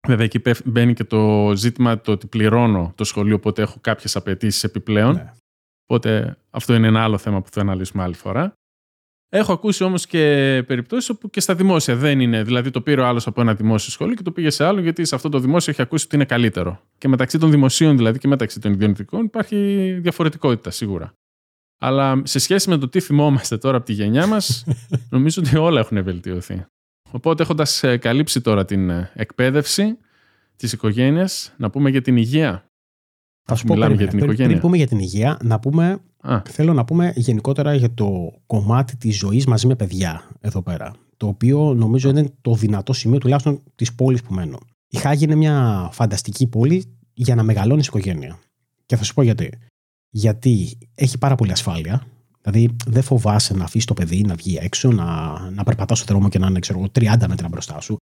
Βέβαια, 0.07 0.25
εκεί 0.25 0.41
μπαίνει 0.65 0.93
και 0.93 1.03
το 1.03 1.53
ζήτημα 1.55 2.01
το 2.01 2.11
ότι 2.11 2.27
πληρώνω 2.27 2.93
το 2.95 3.03
σχολείο, 3.03 3.35
οπότε 3.35 3.61
έχω 3.61 3.77
κάποιες 3.81 4.15
απαιτήσεις 4.15 4.63
επιπλέον. 4.63 5.13
Ναι. 5.13 5.31
Οπότε 5.85 6.37
αυτό 6.49 6.73
είναι 6.73 6.87
ένα 6.87 7.03
άλλο 7.03 7.17
θέμα 7.17 7.41
που 7.41 7.49
θα 7.51 7.61
αναλύσουμε 7.61 8.03
άλλη 8.03 8.13
φορά. 8.13 8.53
Έχω 9.33 9.53
ακούσει 9.53 9.83
όμως 9.83 10.05
και 10.05 10.63
περιπτώσεις 10.67 11.09
όπου 11.09 11.29
και 11.29 11.39
στα 11.39 11.55
δημόσια 11.55 11.95
δεν 11.95 12.19
είναι. 12.19 12.43
Δηλαδή, 12.43 12.69
το 12.69 12.81
πήρε 12.81 13.01
ο 13.01 13.05
άλλος 13.05 13.27
από 13.27 13.41
ένα 13.41 13.53
δημόσιο 13.53 13.91
σχολείο 13.91 14.15
και 14.15 14.23
το 14.23 14.31
πήγε 14.31 14.49
σε 14.49 14.63
άλλο, 14.65 14.81
γιατί 14.81 15.05
σε 15.05 15.15
αυτό 15.15 15.29
το 15.29 15.39
δημόσιο 15.39 15.71
έχει 15.71 15.81
ακούσει 15.81 16.05
ότι 16.05 16.15
είναι 16.15 16.25
καλύτερο. 16.25 16.81
Και 16.97 17.07
μεταξύ 17.07 17.37
των 17.37 17.51
δημοσίων, 17.51 17.97
δηλαδή 17.97 18.19
και 18.19 18.27
μεταξύ 18.27 18.59
των 18.59 18.71
ιδιωτικών, 18.71 19.25
υπάρχει 19.25 19.55
διαφορετικότητα 20.01 20.71
σίγουρα. 20.71 21.13
Αλλά 21.79 22.21
σε 22.23 22.39
σχέση 22.39 22.69
με 22.69 22.77
το 22.77 22.89
τι 22.89 22.99
θυμόμαστε 22.99 23.57
τώρα 23.57 23.77
από 23.77 23.85
τη 23.85 23.93
γενιά 23.93 24.27
μας, 24.27 24.65
νομίζω 25.09 25.41
ότι 25.45 25.57
όλα 25.57 25.79
έχουν 25.79 26.03
βελτιωθεί. 26.03 26.65
Οπότε, 27.11 27.43
έχοντας 27.43 27.83
ε, 27.83 27.97
καλύψει 27.97 28.41
τώρα 28.41 28.65
την 28.65 28.89
ε, 28.89 29.11
εκπαίδευση 29.13 29.97
της 30.55 30.73
οικογένειας, 30.73 31.53
να 31.57 31.69
πούμε 31.69 31.89
για 31.89 32.01
την 32.01 32.17
υγεία. 32.17 32.65
Θα 33.43 33.55
σου 33.55 33.65
πω 33.65 33.73
Μιλάμε 33.73 33.95
για 33.95 34.07
την 34.07 34.17
πριν, 34.17 34.23
οικογένεια. 34.23 34.49
Πριν 34.49 34.61
πούμε 34.61 34.77
για 34.77 34.87
την 34.87 34.99
υγεία, 34.99 35.37
να 35.43 35.59
πούμε, 35.59 36.01
θέλω 36.49 36.73
να 36.73 36.85
πούμε 36.85 37.13
γενικότερα 37.15 37.75
για 37.75 37.93
το 37.93 38.33
κομμάτι 38.45 38.97
της 38.97 39.17
ζωής 39.17 39.45
μαζί 39.45 39.67
με 39.67 39.75
παιδιά 39.75 40.23
εδώ 40.39 40.61
πέρα. 40.61 40.93
Το 41.17 41.27
οποίο 41.27 41.73
νομίζω 41.73 42.09
είναι 42.09 42.29
το 42.41 42.53
δυνατό 42.55 42.93
σημείο 42.93 43.17
τουλάχιστον 43.17 43.61
της 43.75 43.93
πόλης 43.95 44.21
που 44.21 44.33
μένω. 44.33 44.57
Η 44.87 44.97
Χάγη 44.97 45.23
είναι 45.23 45.35
μια 45.35 45.87
φανταστική 45.91 46.47
πόλη 46.47 46.83
για 47.13 47.35
να 47.35 47.43
μεγαλώνεις 47.43 47.87
οικογένεια. 47.87 48.39
Και 48.85 48.95
θα 48.95 49.03
σου 49.03 49.13
πω 49.13 49.21
γιατί. 49.21 49.49
Γιατί 50.09 50.77
έχει 50.95 51.17
πάρα 51.17 51.35
πολύ 51.35 51.51
ασφάλεια. 51.51 52.05
Δηλαδή 52.41 52.75
δεν 52.85 53.03
φοβάσαι 53.03 53.53
να 53.53 53.63
αφήσεις 53.63 53.85
το 53.85 53.93
παιδί 53.93 54.21
να 54.21 54.35
βγει 54.35 54.57
έξω, 54.61 54.91
να, 54.91 55.39
να 55.49 55.63
περπατάς 55.63 55.97
στο 55.97 56.13
δρόμο 56.13 56.29
και 56.29 56.39
να 56.39 56.47
είναι 56.47 56.59
ξέρω, 56.59 56.81
30 56.93 57.25
μέτρα 57.27 57.47
μπροστά 57.47 57.79
σου. 57.79 57.97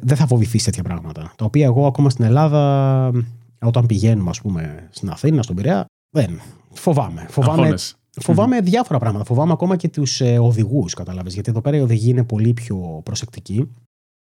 Δεν 0.00 0.16
θα 0.16 0.26
φοβηθείς 0.26 0.64
τέτοια 0.64 0.82
πράγματα. 0.82 1.32
Τα 1.36 1.44
οποία 1.44 1.64
εγώ 1.64 1.86
ακόμα 1.86 2.10
στην 2.10 2.24
Ελλάδα, 2.24 3.12
όταν 3.60 3.86
πηγαίνουμε 3.86 4.30
ας 4.30 4.40
πούμε, 4.40 4.88
στην 4.90 5.10
Αθήνα, 5.10 5.42
στον 5.42 5.56
Πειραιά, 5.56 5.86
δεν. 6.10 6.40
Φοβάμαι. 6.72 7.26
Φοβάμαι, 7.30 7.74
φοβάμαι 8.20 8.60
διάφορα 8.60 8.98
πράγματα. 8.98 9.24
Φοβάμαι 9.24 9.52
ακόμα 9.52 9.76
και 9.76 9.88
τους 9.88 10.20
ε, 10.20 10.38
οδηγούς, 10.38 10.94
κατάλαβες. 10.94 11.34
Γιατί 11.34 11.50
εδώ 11.50 11.60
πέρα 11.60 11.76
οι 11.76 11.80
οδηγοί 11.80 12.10
είναι 12.10 12.24
πολύ 12.24 12.52
πιο 12.52 13.00
προσεκτικοί. 13.04 13.74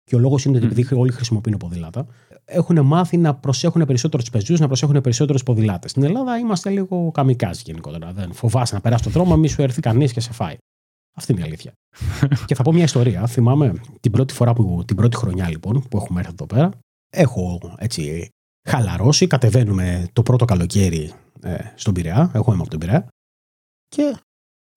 Και 0.05 0.17
ο 0.17 0.19
λόγος 0.19 0.45
είναι 0.45 0.57
ότι 0.57 0.67
επειδή 0.67 0.95
όλοι 0.95 1.13
χρησιμοποιούν 1.13 1.57
ποδήλατα, 1.57 2.07
έχουν 2.45 2.85
μάθει 2.85 3.17
να 3.17 3.35
προσέχουν 3.35 3.87
περισσότερο 3.87 4.23
τους 4.23 4.31
πεζούς, 4.31 4.61
να 4.61 4.67
προσέχουν 4.67 5.01
περισσότερο 5.01 5.33
τους 5.33 5.43
ποδηλάτες. 5.43 5.91
Στην 5.91 6.03
Ελλάδα 6.03 6.39
είμαστε 6.39 6.71
λίγο 6.71 7.11
καμικάζοι 7.11 7.63
γενικότερα. 7.65 8.13
Δεν 8.13 8.33
φοβάσαι 8.33 8.75
να 8.75 8.81
περάσει 8.81 9.03
τον 9.03 9.13
δρόμο, 9.13 9.37
μη 9.37 9.49
σου 9.49 9.63
έρθει 9.63 9.81
κανείς 9.81 10.13
και 10.13 10.21
σε 10.21 10.33
φάει. 10.33 10.57
Αυτή 11.17 11.33
είναι 11.33 11.41
η 11.41 11.45
αλήθεια. 11.45 11.73
και 12.47 12.55
θα 12.55 12.63
πω 12.63 12.73
μια 12.73 12.85
ιστορία. 12.85 13.27
Θυμάμαι 13.27 13.73
την 14.01 14.13
πρώτη 14.13 14.35
φορά 14.35 14.53
που, 14.53 14.83
την 14.87 14.97
πρώτη 14.97 15.17
χρονιά 15.17 15.49
λοιπόν 15.49 15.83
που 15.91 15.97
έχουμε 15.97 16.21
έρθει 16.21 16.33
εδώ 16.33 16.47
πέρα. 16.47 16.71
Έχω 17.11 17.61
έτσι 17.79 18.29
χαλαρώσει. 18.69 19.27
Κατεβαίνουμε 19.27 20.09
το 20.13 20.23
πρώτο 20.23 20.45
καλοκαίρι 20.45 21.13
ε, 21.41 21.57
στον 21.75 21.95
Πειραιά. 21.95 22.31
Εγώ 22.35 22.53
είμαι 22.53 22.61
από 22.61 22.71
τον 22.71 22.79
Πειραιά. 22.79 23.09
Και 23.89 24.17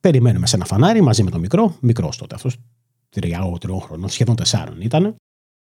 περιμένουμε 0.02 0.48
σε 0.48 0.56
ένα 0.56 0.66
φανάρι 0.66 1.02
μαζί 1.02 1.24
με 1.24 1.30
τον 1.30 1.40
μικρό. 1.40 1.76
Μικρός 1.82 2.18
τότε 2.18 2.36
αυτός. 2.36 2.58
Τριάω, 3.10 3.58
τριών 3.58 3.82
χρονών, 3.82 4.10
σχεδόν 4.10 4.36
τεσσάρων 4.36 4.82
ήταν. 4.82 5.16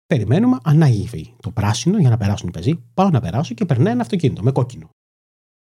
Περιμένουμε, 0.06 0.58
ανάγει 0.62 1.34
το 1.40 1.50
πράσινο 1.50 1.98
για 1.98 2.10
να 2.10 2.16
περάσουν 2.16 2.48
οι 2.48 2.50
πεζοί. 2.50 2.74
Πάω 2.94 3.10
να 3.10 3.20
περάσω 3.20 3.54
και 3.54 3.64
περνάει 3.64 3.92
ένα 3.92 4.02
αυτοκίνητο 4.02 4.42
με 4.42 4.52
κόκκινο. 4.52 4.88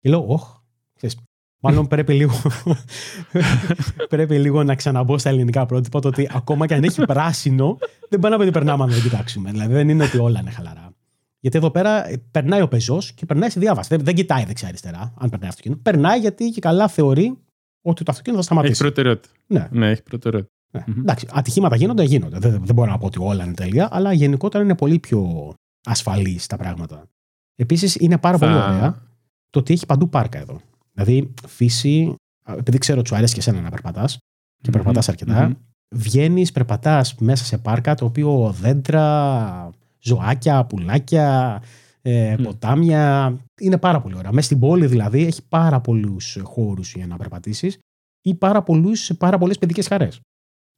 Και 0.01 0.09
λέω, 0.09 0.25
Ωχ, 0.29 0.63
Μάλλον 1.67 1.87
πρέπει 1.87 2.13
λίγο, 2.13 2.35
πρέπει 4.09 4.39
λίγο 4.39 4.63
να 4.63 4.75
ξαναμπω 4.75 5.19
στα 5.19 5.29
ελληνικά 5.29 5.67
πρότυπα 5.67 6.01
το 6.01 6.09
ότι 6.09 6.29
ακόμα 6.33 6.67
και 6.67 6.75
αν 6.75 6.83
έχει 6.85 7.05
πράσινο, 7.05 7.79
δεν 8.09 8.21
πάει 8.21 8.31
να 8.31 8.39
πει 8.39 8.51
περνάμε 8.51 8.83
αν 8.85 8.91
δεν 8.91 9.03
κοιτάξουμε. 9.03 9.51
Δηλαδή 9.51 9.73
δεν 9.73 9.89
είναι 9.89 10.05
ότι 10.05 10.19
όλα 10.19 10.41
είναι 10.41 10.51
χαλαρά. 10.51 10.94
Γιατί 11.45 11.59
εδώ 11.59 11.71
πέρα 11.71 12.07
περνάει 12.31 12.61
ο 12.61 12.69
πεζός 12.69 13.13
και 13.13 13.27
περνάει 13.27 13.51
σε 13.51 13.61
διάβαση. 13.61 13.89
Δεν, 13.97 14.05
δεν 14.05 14.15
κοιτάει 14.15 14.45
δεξιά-αριστερά, 14.45 15.15
αν 15.19 15.31
περνάει 15.31 15.49
αυτοκίνητο. 15.49 15.81
Περνάει 15.83 16.19
γιατί 16.19 16.51
και 16.51 16.61
καλά 16.61 16.89
θεωρεί 16.89 17.39
ότι 17.83 18.05
το 18.05 18.11
αυτοκίνητο 18.11 18.43
θα 18.43 18.47
σταματήσει. 18.47 18.73
Έχει 18.73 18.83
προτεραιότητα. 18.83 19.35
Ναι, 19.47 19.69
ναι 19.71 19.91
έχει 19.91 20.03
προτεραιότητα. 20.03 20.53
Ναι. 20.73 20.85
Mm-hmm. 20.87 20.99
Εντάξει, 20.99 21.27
ατυχήματα 21.33 21.77
γίνονται, 21.77 22.03
γίνονται. 22.03 22.39
Δεν, 22.39 22.65
δεν 22.65 22.75
μπορώ 22.75 22.91
να 22.91 22.99
πω 22.99 23.07
ότι 23.07 23.19
όλα 23.21 23.45
είναι 23.45 23.55
τέλεια, 23.55 23.89
αλλά 23.91 24.13
γενικότερα 24.13 24.65
είναι 24.65 24.75
πολύ 24.75 24.99
πιο 24.99 25.53
ασφαλής 25.87 26.47
τα 26.47 26.57
πράγματα. 26.57 27.09
Επίσης 27.55 27.95
είναι 27.95 28.19
πάρα 28.19 28.39
θα... 28.39 28.47
πολύ 28.47 28.59
ωραία 28.59 29.03
το 29.51 29.59
ότι 29.59 29.73
έχει 29.73 29.87
παντού 29.87 30.09
πάρκα 30.09 30.39
εδώ. 30.39 30.61
Δηλαδή, 30.93 31.35
φύση, 31.47 32.15
επειδή 32.57 32.79
ξέρω 32.79 32.99
ότι 32.99 33.09
σου 33.09 33.17
αρέσει 33.17 33.33
και 33.35 33.41
εσένα 33.41 33.61
να 33.61 33.71
περπατάς 33.71 34.19
και 34.63 34.71
περπατάς 34.71 35.09
αρκετά, 35.09 35.51
mm-hmm. 35.51 35.57
βγαίνεις, 35.95 36.53
περπατάς 36.53 37.15
μέσα 37.15 37.45
σε 37.45 37.59
πάρκα 37.59 37.95
το 37.95 38.05
οποίο 38.05 38.55
δέντρα, 38.61 39.71
ζωάκια, 40.05 40.65
πουλάκια, 40.65 41.63
ε, 42.03 42.37
ποτάμια. 42.43 43.37
Είναι 43.61 43.79
πάρα 43.79 44.01
πολύ 44.01 44.17
ωραία. 44.17 44.33
Μέσα 44.33 44.47
στην 44.47 44.59
πόλη 44.59 44.87
δηλαδή 44.87 45.27
έχει 45.27 45.43
πάρα 45.49 45.81
πολλούς 45.81 46.39
χώρους 46.43 46.95
για 46.95 47.07
να 47.07 47.17
περπατήσεις 47.17 47.79
ή 48.23 48.35
πάρα, 48.35 48.65
πάρα 49.19 49.39
πολλές 49.39 49.59
παιδικές 49.59 49.87
χαρές. 49.87 50.21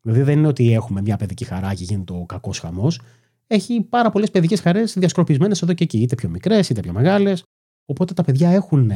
Δηλαδή 0.00 0.22
δεν 0.22 0.38
είναι 0.38 0.46
ότι 0.46 0.72
έχουμε 0.72 1.00
μια 1.00 1.16
παιδική 1.16 1.44
χαρά 1.44 1.74
και 1.74 1.84
γίνεται 1.84 2.12
ο 2.12 2.26
κακός 2.26 2.58
χαμός. 2.58 3.00
Έχει 3.46 3.80
πάρα 3.82 4.10
πολλές 4.10 4.30
παιδικές 4.30 4.60
χαρές 4.60 4.94
διασκορπισμένες 4.98 5.62
εδώ 5.62 5.72
και 5.72 5.84
εκεί, 5.84 5.98
είτε 5.98 6.14
πιο 6.14 6.28
μικρές 6.28 6.68
είτε 6.68 6.80
πιο 6.80 6.92
μεγάλες. 6.92 7.42
Οπότε 7.86 8.14
τα 8.14 8.24
παιδιά 8.24 8.50
έχουν 8.50 8.92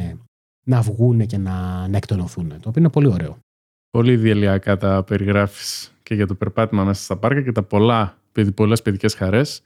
να 0.65 0.81
βγουν 0.81 1.25
και 1.25 1.37
να, 1.37 1.87
να 1.87 1.97
εκτονωθούν. 1.97 2.49
Το 2.49 2.69
οποίο 2.69 2.81
είναι 2.81 2.89
πολύ 2.89 3.07
ωραίο. 3.07 3.37
Πολύ 3.89 4.17
διαλυακά 4.17 4.77
τα 4.77 5.03
περιγράφεις 5.03 5.93
και 6.03 6.15
για 6.15 6.27
το 6.27 6.35
περπάτημα 6.35 6.83
μέσα 6.83 7.03
στα 7.03 7.17
πάρκα 7.17 7.41
και 7.41 7.51
τα 7.51 7.63
πολλά, 7.63 8.17
πολλές 8.55 8.81
παιδικές 8.81 9.13
χαρές. 9.13 9.61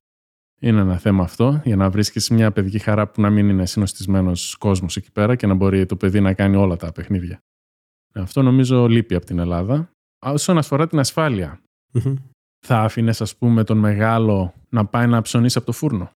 Είναι 0.62 0.82
ένα 0.82 0.98
θέμα 0.98 1.24
αυτό, 1.24 1.62
για 1.64 1.76
να 1.76 1.90
βρίσκεις 1.90 2.30
μια 2.30 2.52
παιδική 2.52 2.80
χαρά 2.80 3.08
που 3.08 3.22
να 3.22 3.30
μην 3.30 3.50
είναι 3.50 3.66
συνοστισμένος 3.66 4.56
κόσμος 4.56 4.96
εκεί 4.96 5.12
πέρα 5.12 5.36
και 5.36 5.48
να 5.48 5.54
μπορεί 5.54 5.86
το 5.86 5.96
παιδί 5.96 6.20
να 6.20 6.34
κάνει 6.34 6.56
όλα 6.56 6.76
τα 6.76 6.92
παιχνίδια. 6.92 7.40
Αυτό 8.14 8.42
νομίζω 8.42 8.88
λείπει 8.88 9.16
από 9.16 9.26
την 9.26 9.40
Ελλάδα. 9.40 9.90
Όσον 10.26 10.58
αφορά 10.58 10.88
την 10.88 11.00
ασφαλεια 11.00 11.60
θα 12.66 12.82
άφηνες, 12.82 13.22
ας 13.22 13.36
πούμε, 13.36 13.64
τον 13.64 13.78
μεγάλο 13.78 14.54
να 14.70 14.86
πάει 14.86 15.08
να 15.08 15.22
ψωνίσει 15.22 15.58
από 15.58 15.66
το 15.66 15.72
φούρνο 15.72 16.12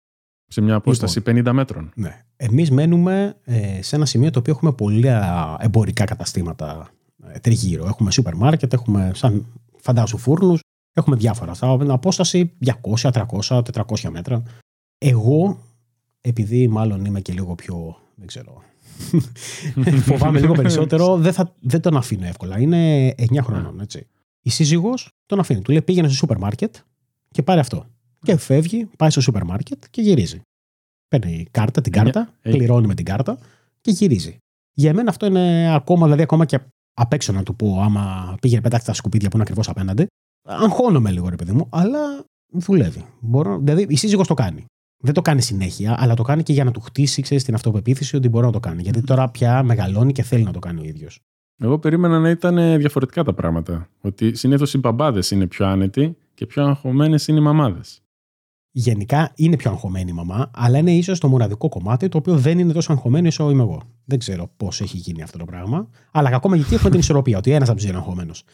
σε 0.46 0.60
μια 0.60 0.74
απόσταση 0.74 1.18
λοιπόν, 1.18 1.52
50 1.52 1.52
μέτρων. 1.52 1.90
Ναι. 1.94 2.20
Εμείς 2.36 2.70
μένουμε 2.70 3.36
ε, 3.44 3.82
σε 3.82 3.96
ένα 3.96 4.06
σημείο 4.06 4.30
το 4.30 4.38
οποίο 4.38 4.52
έχουμε 4.52 4.72
πολλά 4.72 5.56
εμπορικά 5.60 6.04
καταστήματα 6.04 6.88
ε, 7.26 7.38
τριγύρω. 7.38 7.86
Έχουμε 7.86 8.10
σούπερ 8.10 8.34
μάρκετ, 8.34 8.72
έχουμε 8.72 9.10
σαν 9.14 9.46
φαντάζου 9.76 10.18
φούρνους, 10.18 10.60
έχουμε 10.96 11.16
διάφορα. 11.16 11.54
Θα 11.54 11.78
απόσταση 11.88 12.52
200, 13.00 13.10
300, 13.48 13.62
400 13.72 14.08
μέτρα. 14.10 14.42
Εγώ, 14.98 15.58
επειδή 16.20 16.68
μάλλον 16.68 17.04
είμαι 17.04 17.20
και 17.20 17.32
λίγο 17.32 17.54
πιο, 17.54 17.96
δεν 18.14 18.26
ξέρω, 18.26 18.62
Φοβάμαι 20.08 20.40
λίγο 20.40 20.52
περισσότερο. 20.52 21.16
Δεν, 21.16 21.32
θα, 21.32 21.54
δεν 21.60 21.80
τον 21.80 21.96
αφήνω 21.96 22.26
εύκολα. 22.26 22.60
Είναι 22.60 23.14
9 23.18 23.38
χρονών, 23.42 23.80
έτσι. 23.80 24.06
Η 24.42 24.50
σύζυγος 24.50 25.08
τον 25.26 25.38
αφήνει. 25.38 25.60
Του 25.60 25.70
λέει 25.70 25.82
πήγαινε 25.82 26.08
στο 26.08 26.16
σούπερ 26.16 26.38
μάρκετ 26.38 26.76
και 27.30 27.42
πάρε 27.42 27.60
αυτό. 27.60 27.86
Και 28.22 28.36
φεύγει, 28.36 28.88
πάει 28.96 29.10
στο 29.10 29.20
σούπερ 29.20 29.44
μάρκετ 29.44 29.84
και 29.90 30.02
γυρίζει. 30.02 30.40
Παίρνει 31.08 31.46
κάρτα, 31.50 31.80
την 31.80 31.92
κάρτα, 31.92 32.32
πληρώνει 32.42 32.86
με 32.86 32.94
την 32.94 33.04
κάρτα 33.04 33.38
και 33.80 33.90
γυρίζει. 33.90 34.36
Για 34.72 34.94
μένα 34.94 35.10
αυτό 35.10 35.26
είναι 35.26 35.74
ακόμα, 35.74 36.04
δηλαδή 36.04 36.22
ακόμα 36.22 36.44
και 36.44 36.60
απ' 36.94 37.12
έξω 37.12 37.32
να 37.32 37.42
του 37.42 37.56
πω, 37.56 37.80
άμα 37.80 38.36
πήγαινε 38.40 38.60
πετάξει 38.60 38.86
τα 38.86 38.92
σκουπίδια 38.92 39.28
που 39.28 39.34
είναι 39.34 39.42
ακριβώς 39.42 39.68
απέναντι. 39.68 40.06
Αγχώνομαι 40.46 41.10
λίγο, 41.10 41.28
ρε 41.28 41.36
παιδί 41.36 41.52
μου, 41.52 41.66
αλλά 41.70 42.24
δουλεύει. 42.52 43.04
Μπορώ, 43.20 43.58
δηλαδή 43.58 43.86
η 43.88 43.96
σύζυγος 43.96 44.26
το 44.26 44.34
κάνει. 44.34 44.64
Δεν 45.02 45.14
το 45.14 45.22
κάνει 45.22 45.42
συνέχεια, 45.42 45.96
αλλά 45.98 46.14
το 46.14 46.22
κάνει 46.22 46.42
και 46.42 46.52
για 46.52 46.64
να 46.64 46.70
του 46.70 46.80
χτίσει 46.80 47.22
ξέρεις, 47.22 47.44
την 47.44 47.54
αυτοπεποίθηση 47.54 48.16
ότι 48.16 48.28
μπορεί 48.28 48.46
να 48.46 48.52
το 48.52 48.60
κάνει. 48.60 48.82
Γιατί 48.82 49.02
τώρα 49.02 49.28
πια 49.28 49.62
μεγαλώνει 49.62 50.12
και 50.12 50.22
θέλει 50.22 50.44
να 50.44 50.52
το 50.52 50.58
κάνει 50.58 50.80
ο 50.80 50.84
ίδιος. 50.84 51.20
Εγώ 51.58 51.78
περίμενα 51.78 52.18
να 52.18 52.30
ήταν 52.30 52.78
διαφορετικά 52.78 53.24
τα 53.24 53.34
πράγματα. 53.34 53.88
Ότι 54.00 54.34
συνήθως 54.34 54.74
οι 54.74 54.78
μπαμπάδες 54.78 55.30
είναι 55.30 55.46
πιο 55.46 55.66
άνετοι 55.66 56.16
και 56.34 56.46
πιο 56.46 56.64
αγχωμένες 56.64 57.26
είναι 57.26 57.38
οι 57.38 57.42
μαμάδες. 57.42 58.00
Γενικά 58.70 59.32
είναι 59.34 59.56
πιο 59.56 59.70
αγχωμένη 59.70 60.10
η 60.10 60.14
μαμά, 60.14 60.50
αλλά 60.54 60.78
είναι 60.78 60.92
ίσως 60.92 61.20
το 61.20 61.28
μοναδικό 61.28 61.68
κομμάτι 61.68 62.08
το 62.08 62.18
οποίο 62.18 62.36
δεν 62.36 62.58
είναι 62.58 62.72
τόσο 62.72 62.92
αγχωμένο 62.92 63.28
όσο 63.28 63.50
είμαι 63.50 63.62
εγώ. 63.62 63.82
Δεν 64.04 64.18
ξέρω 64.18 64.50
πώς 64.56 64.80
έχει 64.80 64.96
γίνει 64.96 65.22
αυτό 65.22 65.38
το 65.38 65.44
πράγμα. 65.44 65.88
Αλλά 66.10 66.30
ακόμα 66.34 66.56
γιατί 66.56 66.74
έχουμε 66.74 66.90
την 66.90 66.98
ισορροπία, 66.98 67.38
ότι 67.38 67.50
ένας 67.50 67.68
από 67.68 67.78
τους 67.78 67.88
είναι 67.88 67.96
αγχωμένος. 67.96 68.44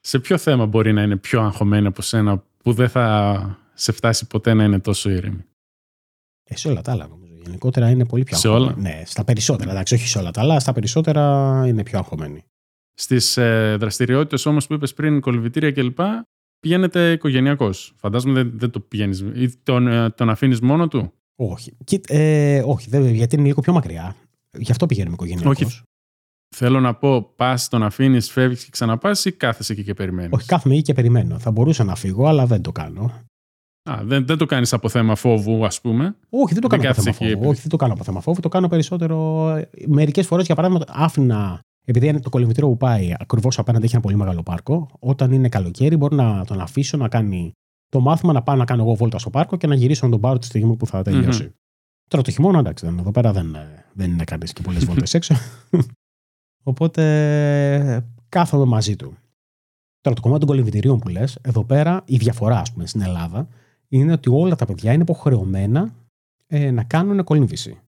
Σε 0.00 0.18
ποιο 0.18 0.38
θέμα 0.38 0.66
μπορεί 0.66 0.92
να 0.92 1.02
είναι 1.02 1.16
πιο 1.16 1.40
αγχωμένη 1.40 1.86
από 1.86 2.02
σένα 2.02 2.44
που 2.56 2.72
δεν 2.72 2.88
θα 2.88 3.58
σε 3.74 3.92
φτάσει 3.92 4.26
ποτέ 4.26 4.54
να 4.54 4.64
είναι 4.64 4.78
τόσο 4.78 5.10
ήρεμη; 5.10 5.44
Ε, 6.44 6.56
σε 6.56 6.68
όλα 6.68 6.82
τα 6.82 6.92
άλλα 6.92 7.06
νομίζω. 7.06 7.34
Γενικότερα 7.44 7.90
είναι 7.90 8.06
πολύ 8.06 8.22
πιο 8.24 8.36
σε 8.36 8.48
Όλα; 8.48 8.74
Ναι, 8.78 9.02
στα 9.06 9.24
περισσότερα. 9.24 9.70
Εντάξει, 9.70 9.94
όχι 9.94 10.08
σε 10.08 10.18
όλα 10.18 10.30
τα 10.30 10.40
άλλα, 10.40 10.60
στα 10.60 10.72
περισσότερα 10.72 11.62
είναι 11.66 11.82
πιο 11.82 11.98
αγχωμένη. 11.98 12.44
Στις 12.94 13.36
ε, 13.36 13.76
δραστηριότητες 13.80 14.46
όμως 14.46 14.66
που 14.66 14.74
είπες 14.74 14.94
πριν, 14.94 15.20
κολυβητήρια 15.20 15.72
κλπ., 15.72 15.98
πηγαίνετε 16.60 17.12
οικογενειακώς. 17.12 17.92
Φαντάζομαι 17.96 18.32
δεν, 18.34 18.52
δεν 18.58 18.70
το 18.70 18.80
πηγαίνεις 18.80 19.20
ή 19.34 19.56
τον, 19.62 19.86
ε, 19.86 20.10
τον 20.10 20.30
αφήνεις 20.30 20.60
μόνο 20.60 20.88
του; 20.88 21.12
Όχι. 21.34 21.76
ε, 22.08 22.62
όχι, 22.64 23.10
γιατί 23.12 23.34
είναι 23.36 23.46
λίγο 23.46 23.60
πιο 23.60 23.72
μακριά. 23.72 24.16
Γι' 24.58 24.70
αυτό 24.70 24.86
πηγαίνουμε 24.86 25.14
οικογενειακώς. 25.14 25.62
Όχι. 25.62 25.82
Θέλω 26.56 26.80
να 26.80 26.94
πω, 26.94 27.22
πας, 27.22 27.68
τον 27.68 27.82
αφήνεις, 27.82 28.30
φεύγεις 28.30 28.64
και 28.64 28.70
ξαναπάς 28.70 29.24
ή 29.24 29.32
κάθεσαι 29.32 29.72
εκεί 29.72 29.84
και 29.84 29.94
περιμένεις; 29.94 30.30
Όχι, 30.32 30.46
κάθομαι 30.46 30.74
εκεί 30.74 30.82
και 30.82 30.94
περιμένω. 30.94 31.38
Θα 31.38 31.50
μπορούσα 31.50 31.84
να 31.84 31.94
φύγω, 31.94 32.26
αλλά 32.26 32.46
δεν 32.46 32.62
το 32.62 32.72
κάνω. 32.72 33.12
Α, 33.90 34.00
δεν, 34.04 34.26
δεν 34.26 34.38
το 34.38 34.46
κάνεις 34.46 34.72
από 34.72 34.88
θέμα 34.88 35.14
φόβου, 35.14 35.64
ας 35.64 35.80
πούμε. 35.80 36.16
Όχι, 36.30 36.52
δεν 36.52 36.62
το 36.62 36.68
κάνω 36.68 36.90
από 36.90 37.02
θέμα 37.02 37.16
φόβου. 37.16 37.48
Όχι, 37.48 37.60
δεν 37.60 37.68
το 37.68 37.76
κάνω 37.76 37.92
από 37.92 38.04
θέμα 38.04 38.20
φόβου. 38.20 38.40
Το 38.40 38.48
κάνω 38.48 38.68
περισσότερο. 38.68 39.46
Μερικές 39.86 40.26
φορές, 40.26 40.46
για 40.46 40.54
παράδειγμα, 40.54 40.84
άφηνα. 40.88 41.60
Επειδή 41.84 42.06
είναι 42.06 42.20
το 42.20 42.30
κολυμβητήριο 42.30 42.68
που 42.68 42.76
πάει 42.76 43.14
ακριβώς 43.18 43.58
απέναντι 43.58 43.84
έχει 43.84 43.94
ένα 43.94 44.02
πολύ 44.02 44.16
μεγάλο 44.16 44.42
πάρκο, 44.42 44.88
όταν 44.98 45.32
είναι 45.32 45.48
καλοκαίρι 45.48 45.96
μπορώ 45.96 46.16
να 46.16 46.44
τον 46.44 46.60
αφήσω 46.60 46.96
να 46.96 47.08
κάνει 47.08 47.52
το 47.88 48.00
μάθημα, 48.00 48.32
να 48.32 48.42
πάω 48.42 48.56
να 48.56 48.64
κάνω 48.64 48.82
εγώ 48.82 48.94
βόλτα 48.94 49.18
στο 49.18 49.30
πάρκο 49.30 49.56
και 49.56 49.66
να 49.66 49.74
γυρίσω 49.74 50.04
να 50.06 50.12
τον 50.12 50.20
πάρω 50.20 50.38
τη 50.38 50.46
στιγμή 50.46 50.76
που 50.76 50.86
θα 50.86 51.02
τελειώσει. 51.02 51.44
Mm-hmm. 51.48 51.54
Τώρα 52.10 52.22
το 52.22 52.30
χειμώνα, 52.30 52.58
εντάξει, 52.58 52.86
εδώ 52.86 53.10
πέρα 53.10 53.32
δεν, 53.32 53.56
δεν 53.92 54.10
είναι 54.10 54.24
κανείς 54.24 54.52
και 54.52 54.62
πολλές 54.62 54.84
βόλτες 54.84 55.14
έξω. 55.14 55.34
Οπότε 56.62 58.06
κάθομαι 58.28 58.64
μαζί 58.64 58.96
του. 58.96 59.16
Τώρα 60.00 60.16
το 60.16 60.22
κομμάτι 60.22 60.40
των 60.40 60.48
κολυμβητηρίων 60.48 60.98
που 60.98 61.08
λες, 61.08 61.38
εδώ 61.42 61.64
πέρα 61.64 62.02
η 62.06 62.16
διαφορά, 62.16 62.58
ας 62.58 62.72
πούμε, 62.72 62.86
στην 62.86 63.00
Ελλάδα 63.00 63.48
είναι 63.88 64.12
ότι 64.12 64.30
όλα 64.30 64.54
τα 64.56 64.64
παιδιά 64.66 64.92
είναι 64.92 65.02
υποχρεωμένα 65.02 65.94
ε, 66.46 66.70
να 66.70 66.84
κάνουν 66.84 67.24
κολύμβηση. 67.24 67.78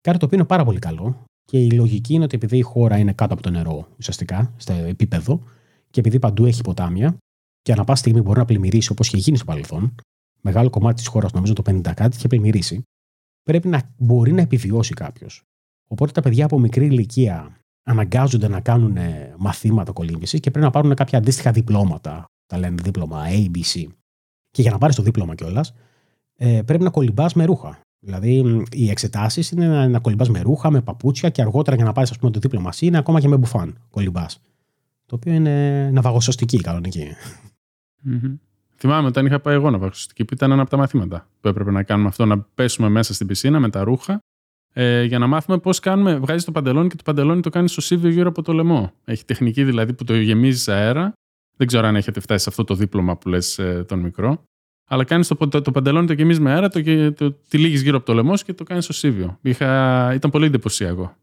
Κάτι 0.00 0.18
το 0.18 0.24
οποίο 0.24 0.38
είναι 0.38 0.46
πάρα 0.46 0.64
πολύ 0.64 0.78
καλό 0.78 1.24
και 1.44 1.64
η 1.64 1.70
λογική 1.70 2.14
είναι 2.14 2.24
ότι 2.24 2.36
επειδή 2.36 2.58
η 2.58 2.62
χώρα 2.62 2.98
είναι 2.98 3.12
κάτω 3.12 3.32
από 3.32 3.42
το 3.42 3.50
νερό, 3.50 3.88
ουσιαστικά, 3.98 4.54
στο 4.56 4.72
επίπεδο, 4.72 5.42
και 5.90 6.00
επειδή 6.00 6.18
παντού 6.18 6.46
έχει 6.46 6.62
ποτάμια, 6.62 7.16
και 7.62 7.72
ανά 7.72 7.84
πάση 7.84 8.00
στιγμή 8.00 8.20
μπορεί 8.20 8.38
να 8.38 8.44
πλημμυρίσει 8.44 8.92
όπως 8.92 9.06
είχε 9.06 9.16
γίνει 9.16 9.36
στο 9.36 9.46
παρελθόν, 9.46 9.94
μεγάλο 10.40 10.70
κομμάτι 10.70 10.94
της 10.94 11.06
χώρας, 11.06 11.32
νομίζω 11.32 11.52
το 11.52 11.62
50 11.66 11.92
κάτι, 11.94 12.16
είχε 12.16 12.28
πλημμυρίσει, 12.28 12.82
πρέπει 13.42 13.68
να 13.68 13.94
μπορεί 13.98 14.32
να 14.32 14.40
επιβιώσει 14.40 14.94
κάποιος. 14.94 15.42
Οπότε 15.88 16.12
τα 16.12 16.20
παιδιά 16.20 16.44
από 16.44 16.58
μικρή 16.58 16.86
ηλικία 16.86 17.59
αναγκάζονται 17.82 18.48
να 18.48 18.60
κάνουν 18.60 18.96
ε, 18.96 19.34
μαθήματα 19.38 19.92
κολύμβηση 19.92 20.40
και 20.40 20.50
πρέπει 20.50 20.64
να 20.64 20.70
πάρουν 20.70 20.94
κάποια 20.94 21.18
αντίστοιχα 21.18 21.52
διπλώματα. 21.52 22.24
Τα 22.46 22.58
λένε 22.58 22.82
δίπλωμα 22.82 23.24
ABC. 23.28 23.86
Και 24.50 24.62
για 24.62 24.70
να 24.70 24.78
πάρεις 24.78 24.96
το 24.96 25.02
δίπλωμα 25.02 25.34
κιόλας, 25.34 25.74
ε, 26.36 26.62
πρέπει 26.62 26.82
να 26.82 26.90
κολυμπάς 26.90 27.34
με 27.34 27.44
ρούχα. 27.44 27.80
Δηλαδή, 28.02 28.64
οι 28.72 28.90
εξετάσεις 28.90 29.50
είναι 29.50 29.66
να, 29.66 29.88
να 29.88 29.98
κολυμπάς 29.98 30.28
με 30.28 30.40
ρούχα, 30.40 30.70
με 30.70 30.80
παπούτσια 30.80 31.28
και 31.28 31.42
αργότερα 31.42 31.76
για 31.76 31.84
να 31.84 31.92
πάρεις 31.92 32.18
το 32.18 32.30
δίπλωμα 32.30 32.70
είναι 32.80 32.98
ακόμα 32.98 33.20
και 33.20 33.28
με 33.28 33.36
μπουφάν 33.36 33.78
κολυμπάς. 33.90 34.40
Το 35.06 35.14
οποίο 35.14 35.32
είναι 35.32 35.90
ναυαγοσωστική 35.90 36.60
κανονική. 36.60 37.06
Mm-hmm. 38.06 38.38
Θυμάμαι 38.76 39.06
όταν 39.06 39.26
είχα 39.26 39.40
πάει 39.40 39.54
εγώ 39.54 39.70
ναυαγοσωστική, 39.70 40.24
που 40.24 40.34
ήταν 40.34 40.50
ένα 40.50 40.60
από 40.60 40.70
τα 40.70 40.76
μαθήματα 40.76 41.28
που 41.40 41.48
έπρεπε 41.48 41.70
να 41.70 41.82
κάνουμε 41.82 42.08
αυτό, 42.08 42.24
να 42.24 42.40
πέσουμε 42.40 42.88
μέσα 42.88 43.14
στην 43.14 43.26
πισίνα 43.26 43.60
με 43.60 43.70
τα 43.70 43.84
ρούχα 43.84 44.20
ε, 44.72 45.02
για 45.02 45.18
να 45.18 45.26
μάθουμε 45.26 45.58
πώς 45.58 45.80
κάνουμε. 45.80 46.18
Βγάζεις 46.18 46.44
το 46.44 46.52
παντελόνι 46.52 46.88
και 46.88 46.96
το 46.96 47.02
παντελόνι 47.04 47.40
το 47.40 47.50
κάνεις 47.50 47.72
στο 47.72 47.80
σύβιο 47.80 48.10
γύρω 48.10 48.28
από 48.28 48.42
το 48.42 48.52
λαιμό. 48.52 48.92
Έχει 49.04 49.24
τεχνική 49.24 49.64
δηλαδή 49.64 49.92
που 49.92 50.04
το 50.04 50.14
γεμίζεις 50.16 50.68
αέρα. 50.68 51.12
Δεν 51.56 51.66
ξέρω 51.66 51.86
αν 51.86 51.96
έχετε 51.96 52.20
φτάσει 52.20 52.42
σε 52.42 52.48
αυτό 52.48 52.64
το 52.64 52.74
δίπλωμα 52.74 53.16
που 53.16 53.28
λες 53.28 53.58
ε, 53.58 53.84
τον 53.88 53.98
μικρό. 53.98 54.42
Αλλά 54.88 55.04
κάνεις 55.04 55.28
το, 55.28 55.48
το, 55.48 55.62
το, 55.62 55.70
παντελόνι, 55.70 56.06
το 56.06 56.12
γεμίζεις 56.12 56.42
με 56.42 56.52
αέρα, 56.52 56.68
το, 56.68 57.12
το, 57.12 57.32
τυλίγεις 57.32 57.82
γύρω 57.82 57.96
από 57.96 58.06
το 58.06 58.14
λαιμό 58.14 58.36
και 58.36 58.52
το 58.52 58.64
κάνεις 58.64 58.84
στο 58.84 58.92
σύβιο. 58.92 59.38
Είχα, 59.42 60.10
ήταν 60.14 60.30
πολύ 60.30 60.46
εντυπωσιακό. 60.46 61.16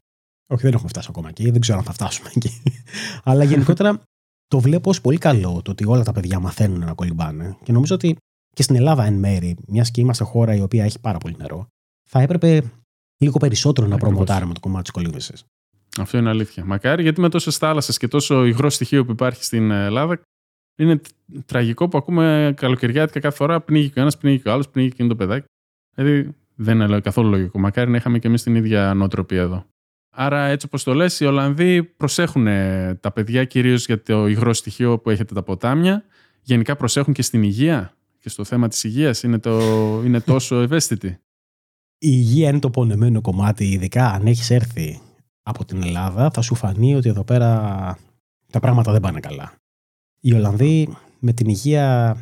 Όχι, 0.48 0.62
δεν 0.62 0.74
έχουμε 0.74 0.89
φτάσει 0.89 1.08
ακόμα 1.10 1.30
εκεί. 1.30 1.52
Δεν 1.52 1.62
ξέρω 1.62 1.78
αν 1.78 1.84
θα 1.84 1.93
φτάσουμε 1.93 2.30
εκεί. 2.36 2.62
Αλλά 3.24 3.43
γενικότερα 3.43 4.02
το 4.48 4.60
βλέπω 4.60 4.89
ως 4.89 5.02
πολύ 5.02 5.18
καλό 5.18 5.62
το 5.64 5.72
ότι 5.72 5.86
όλα 5.86 6.04
τα 6.04 6.12
παιδιά 6.12 6.39
μαθαίνουν 6.39 6.80
να 6.80 6.93
κολυμπάνε. 6.93 7.58
Και 7.64 7.72
νομίζω 7.72 7.95
ότι 7.95 8.18
και 8.54 8.64
στην 8.64 8.76
Ελλάδα 8.76 9.06
εν 9.06 9.14
μέρη, 9.14 9.58
μιας 9.68 9.91
και 9.91 10.02
είμαστε 10.02 10.24
χώρα 10.24 10.56
η 10.56 10.62
οποία 10.62 10.84
έχει 10.84 11.00
πάρα 11.00 11.18
πολύ 11.18 11.36
νερό, 11.38 11.68
θα 12.10 12.22
έπρεπε 12.22 12.72
λίγο 13.18 13.38
περισσότερο 13.38 13.88
να 13.88 13.97
προμοτάρουμε 13.97 14.53
το 14.53 14.59
κομμάτι 14.59 14.84
της 14.84 14.91
κολύμβησης. 14.91 15.43
Αυτό 15.99 16.18
είναι 16.18 16.30
αλήθεια. 16.30 16.65
Μακάρι, 16.65 17.01
γιατί 17.01 17.22
με 17.22 17.30
τόσες 17.30 17.57
θάλασσες 17.57 17.97
και 17.97 18.07
τόσο 18.07 18.45
υγρό 18.45 18.70
στοιχείο 18.70 19.05
που 19.05 19.11
υπάρχει 19.11 19.43
στην 19.43 19.72
Ελλάδα, 19.72 20.20
είναι 20.78 21.01
τραγικό 21.45 21.88
που 21.88 21.97
ακούμε 21.97 22.53
καλοκαιριάτικα 22.55 23.20
κάθε 23.20 23.36
φορά 23.36 23.61
πνίγει 23.61 23.89
και 23.89 23.99
ο 23.99 24.01
ένας, 24.01 24.18
πνίγει 24.18 24.39
και 24.39 24.49
ο 24.49 24.51
άλλος, 24.51 24.70
πνίγει 24.70 24.89
και 24.89 24.95
είναι 24.99 25.07
το 25.07 25.15
παιδάκι. 25.15 25.45
Δηλαδή 25.95 26.36
δεν 26.55 26.80
είναι 26.80 26.99
καθόλου 26.99 27.30
λογικό. 27.30 27.59
Μακάρι 27.59 27.91
να 27.91 27.97
είχαμε 27.97 28.20
και 28.20 28.28
εμείς 28.28 28.43
την 28.43 28.55
ίδια 28.55 28.93
νοοτροπία 28.93 29.41
εδώ. 29.41 29.65
Άρα, 30.09 30.45
έτσι 30.45 30.65
όπως 30.65 30.84
το 30.84 30.93
λες, 30.93 31.20
οι 31.20 31.26
Ολλανδοί 31.26 31.84
προσέχουν 31.84 32.45
τα 32.99 33.11
παιδιά 33.13 33.45
κυρίως 33.45 33.86
για 33.86 34.01
το 34.01 34.28
υγρό 34.28 34.53
στοιχείο 34.53 34.99
που 34.99 35.09
έχετε 35.09 35.34
τα 35.34 35.43
ποτάμια. 35.43 36.03
Γενικά 36.41 36.76
προσέχουν 36.76 37.13
και 37.13 37.22
στην 37.22 37.43
υγεία 37.43 37.93
και 38.20 38.30
στο 38.30 38.43
θέμα 38.43 38.68
της 38.68 38.84
υγείας. 38.84 39.24
Είναι, 39.24 39.39
το... 39.39 39.59
είναι 40.05 40.20
τόσο 40.20 40.55
ευαίσθητοι 40.61 41.20
η 42.00 42.10
υγεία 42.12 42.50
είναι 42.50 42.60
το 42.60 42.70
πονεμένο 42.70 43.22
κομμάτι, 43.22 43.72
ειδικά 43.72 44.12
αν 44.12 44.28
έχεις 44.28 44.50
έρθει 44.50 45.02
από 45.43 45.66
την 45.66 45.84
Ελλάδα, 45.84 46.30
θα 46.34 46.41
σου 46.41 46.56
φανεί 46.56 46.95
ότι 46.95 47.10
εδώ 47.10 47.24
πέρα 47.24 48.00
τα 48.52 48.60
πράγματα 48.60 48.91
δεν 48.91 49.02
πάνε 49.02 49.20
καλά. 49.20 49.54
Οι 50.20 50.34
Ολλανδοί 50.34 50.98
με 51.20 51.34
την 51.34 51.48
υγεία 51.48 52.18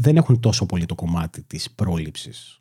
δεν 0.00 0.16
έχουν 0.16 0.40
τόσο 0.40 0.66
πολύ 0.66 0.86
το 0.86 0.94
κομμάτι 0.94 1.42
της 1.42 1.70
πρόληψης. 1.70 2.60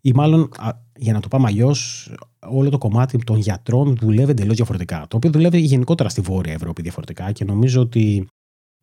Ή 0.00 0.12
μάλλον, 0.12 0.50
για 0.96 1.12
να 1.12 1.20
το 1.20 1.28
πάμε 1.28 1.46
αλλιώς, 1.48 2.10
όλο 2.38 2.70
το 2.70 2.78
κομμάτι 2.78 3.18
των 3.18 3.36
γιατρών 3.36 3.96
δουλεύει 3.96 4.30
εντελώς 4.30 4.56
διαφορετικά. 4.56 5.06
Το 5.08 5.16
οποίο 5.16 5.30
δουλεύει 5.30 5.58
γενικότερα 5.58 6.08
στη 6.08 6.20
Βόρεια 6.20 6.52
Ευρώπη 6.52 6.82
διαφορετικά 6.82 7.32
και 7.32 7.44
νομίζω 7.44 7.80
ότι 7.80 8.26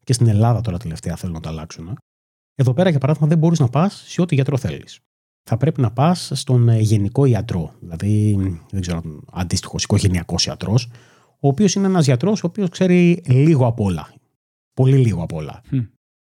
και 0.04 0.14
στην 0.14 0.28
Ελλάδα 0.28 0.62
τώρα 0.62 0.78
τελευταία 0.78 1.16
θέλουν 1.16 1.36
να 1.36 1.42
το 1.42 1.50
αλλάξουν. 1.50 1.98
Εδώ 2.56 2.74
πέρα, 2.74 2.90
για 2.90 3.00
παράδειγμα, 3.00 3.28
δεν 3.28 3.38
μπορείς 3.38 3.60
να 3.60 3.68
πας 3.68 4.04
σε 4.06 4.22
ό,τι 4.22 4.36
γιατρό 4.36 4.58
θέλεις 4.58 5.00
θα 5.44 5.58
πρέπει 5.58 5.82
να 5.82 5.92
πας 5.92 6.32
στον 6.34 6.70
ε, 6.70 6.80
γενικό 6.80 7.26
ιατρό, 7.26 7.74
δηλαδή 7.80 8.38
δεν 8.72 8.82
ξέρω, 8.82 9.02
αντίστοιχος 9.32 9.84
οικογενειακός 9.84 10.46
ιατρός, 10.46 10.90
ο 11.40 11.48
οποίος 11.48 11.74
είναι 11.76 11.88
ένας 11.88 12.06
γιατρός 12.06 12.44
ο 12.44 12.48
οποίος 12.48 12.70
ξέρει 12.70 13.24
λίγο 13.26 13.68
απ' 13.68 13.80
όλα. 13.80 14.14
Πολύ 14.74 14.98
λίγο 14.98 15.24
απ' 15.24 15.34
όλα. 15.34 15.62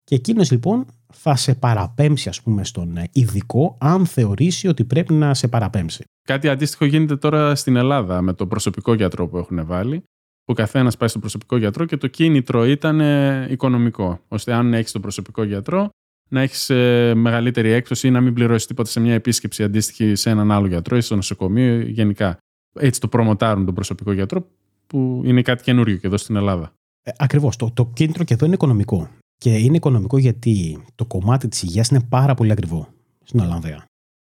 Και 0.03 0.15
εκείνος 0.15 0.51
λοιπόν 0.51 0.85
θα 1.13 1.35
σε 1.35 1.55
παραπέμψει, 1.55 2.29
ας 2.29 2.41
πούμε, 2.41 2.63
στον 2.63 2.97
ε, 2.97 3.09
ειδικό, 3.11 3.77
αν 3.79 4.05
θεωρήσει 4.05 4.67
ότι 4.67 4.83
πρέπει 4.83 5.13
να 5.13 5.33
σε 5.33 5.47
παραπέμψει. 5.47 6.03
Κάτι 6.23 6.49
αντίστοιχο 6.49 6.85
γίνεται 6.85 7.15
τώρα 7.15 7.55
στην 7.55 7.75
Ελλάδα 7.75 8.21
με 8.21 8.33
το 8.33 8.47
προσωπικό 8.47 8.93
γιατρό 8.93 9.27
που 9.27 9.37
έχουν 9.37 9.65
βάλει. 9.65 10.03
Που 10.43 10.53
καθένας 10.53 10.97
πάει 10.97 11.09
στον 11.09 11.21
προσωπικό 11.21 11.57
γιατρό 11.57 11.85
και 11.85 11.97
το 11.97 12.07
κίνητρο 12.07 12.65
ήταν 12.65 12.99
ε, 12.99 13.47
οικονομικό. 13.49 14.19
ώστε 14.27 14.53
αν 14.53 14.73
έχεις 14.73 14.91
τον 14.91 15.01
προσωπικό 15.01 15.43
γιατρό, 15.43 15.89
να 16.27 16.41
έχεις 16.41 16.69
ε, 16.69 17.13
μεγαλύτερη 17.15 17.71
έκπτωση 17.71 18.07
ή 18.07 18.11
να 18.11 18.21
μην 18.21 18.33
πληρώσεις 18.33 18.67
τίποτα 18.67 18.89
σε 18.89 18.99
μια 18.99 19.13
επίσκεψη 19.13 19.63
αντίστοιχη 19.63 20.15
σε 20.15 20.29
έναν 20.29 20.51
άλλο 20.51 20.67
γιατρό 20.67 20.97
ή 20.97 21.01
στο 21.01 21.15
νοσοκομείο 21.15 21.79
γενικά. 21.79 22.37
Έτσι 22.79 22.99
το 22.99 23.07
προμοτάρουν 23.07 23.65
τον 23.65 23.73
προσωπικό 23.73 24.11
γιατρό, 24.11 24.47
που 24.87 25.21
είναι 25.25 25.41
κάτι 25.41 25.63
καινούριο 25.63 25.97
και 25.97 26.07
εδώ 26.07 26.17
στην 26.17 26.35
Ελλάδα. 26.35 26.73
Ε, 27.03 27.11
Ακριβώς. 27.17 27.55
Το, 27.55 27.71
το 27.73 27.91
κίνητρο 27.93 28.23
και 28.23 28.33
εδώ 28.33 28.45
είναι 28.45 28.53
οικονομικό. 28.53 29.09
Και 29.37 29.57
είναι 29.57 29.75
οικονομικό 29.75 30.17
γιατί 30.17 30.83
το 30.95 31.05
κομμάτι 31.05 31.47
της 31.47 31.63
υγείας 31.63 31.89
είναι 31.89 32.01
πάρα 32.09 32.33
πολύ 32.33 32.51
ακριβό 32.51 32.87
στην 33.23 33.39
Ολλανδία. 33.39 33.85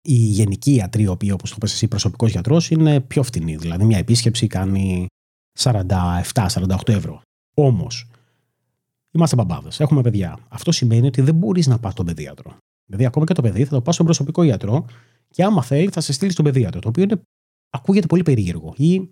Οι 0.02 0.14
γενικοί 0.14 0.74
ιατροί, 0.74 1.02
οι 1.02 1.06
οποίοι, 1.06 1.30
όπως 1.32 1.50
το 1.50 1.56
πες 1.60 1.72
εσύ, 1.72 1.88
προσωπικός 1.88 2.30
γιατρός, 2.30 2.70
είναι 2.70 3.00
πιο 3.00 3.22
φτηνοί. 3.22 3.56
Δηλαδή, 3.56 3.84
μια 3.84 3.98
επίσκεψη 3.98 4.46
κάνει 4.46 5.06
47-48 5.58 6.76
ευρώ. 6.86 7.20
Όμως, 7.56 8.09
είμαστε 9.10 9.36
μπαμπάδες, 9.36 9.80
έχουμε 9.80 10.00
παιδιά. 10.00 10.38
Αυτό 10.48 10.72
σημαίνει 10.72 11.06
ότι 11.06 11.20
δεν 11.20 11.34
μπορείς 11.34 11.66
να 11.66 11.78
πας 11.78 11.92
στον 11.92 12.06
παιδίατρο. 12.06 12.56
Δηλαδή, 12.84 13.06
ακόμα 13.06 13.26
και 13.26 13.34
το 13.34 13.42
παιδί 13.42 13.64
θα 13.64 13.70
το 13.70 13.82
πας 13.82 13.94
στον 13.94 14.06
προσωπικό 14.06 14.42
γιατρό 14.42 14.84
και 15.28 15.44
άμα 15.44 15.62
θέλει 15.62 15.88
θα 15.88 16.00
σε 16.00 16.12
στείλει 16.12 16.30
στον 16.30 16.44
παιδίατρο. 16.44 16.80
Το 16.80 16.88
οποίο 16.88 17.02
είναι, 17.02 17.20
ακούγεται 17.70 18.06
πολύ 18.06 18.22
περίεργο. 18.22 18.74
Ή 18.76 19.10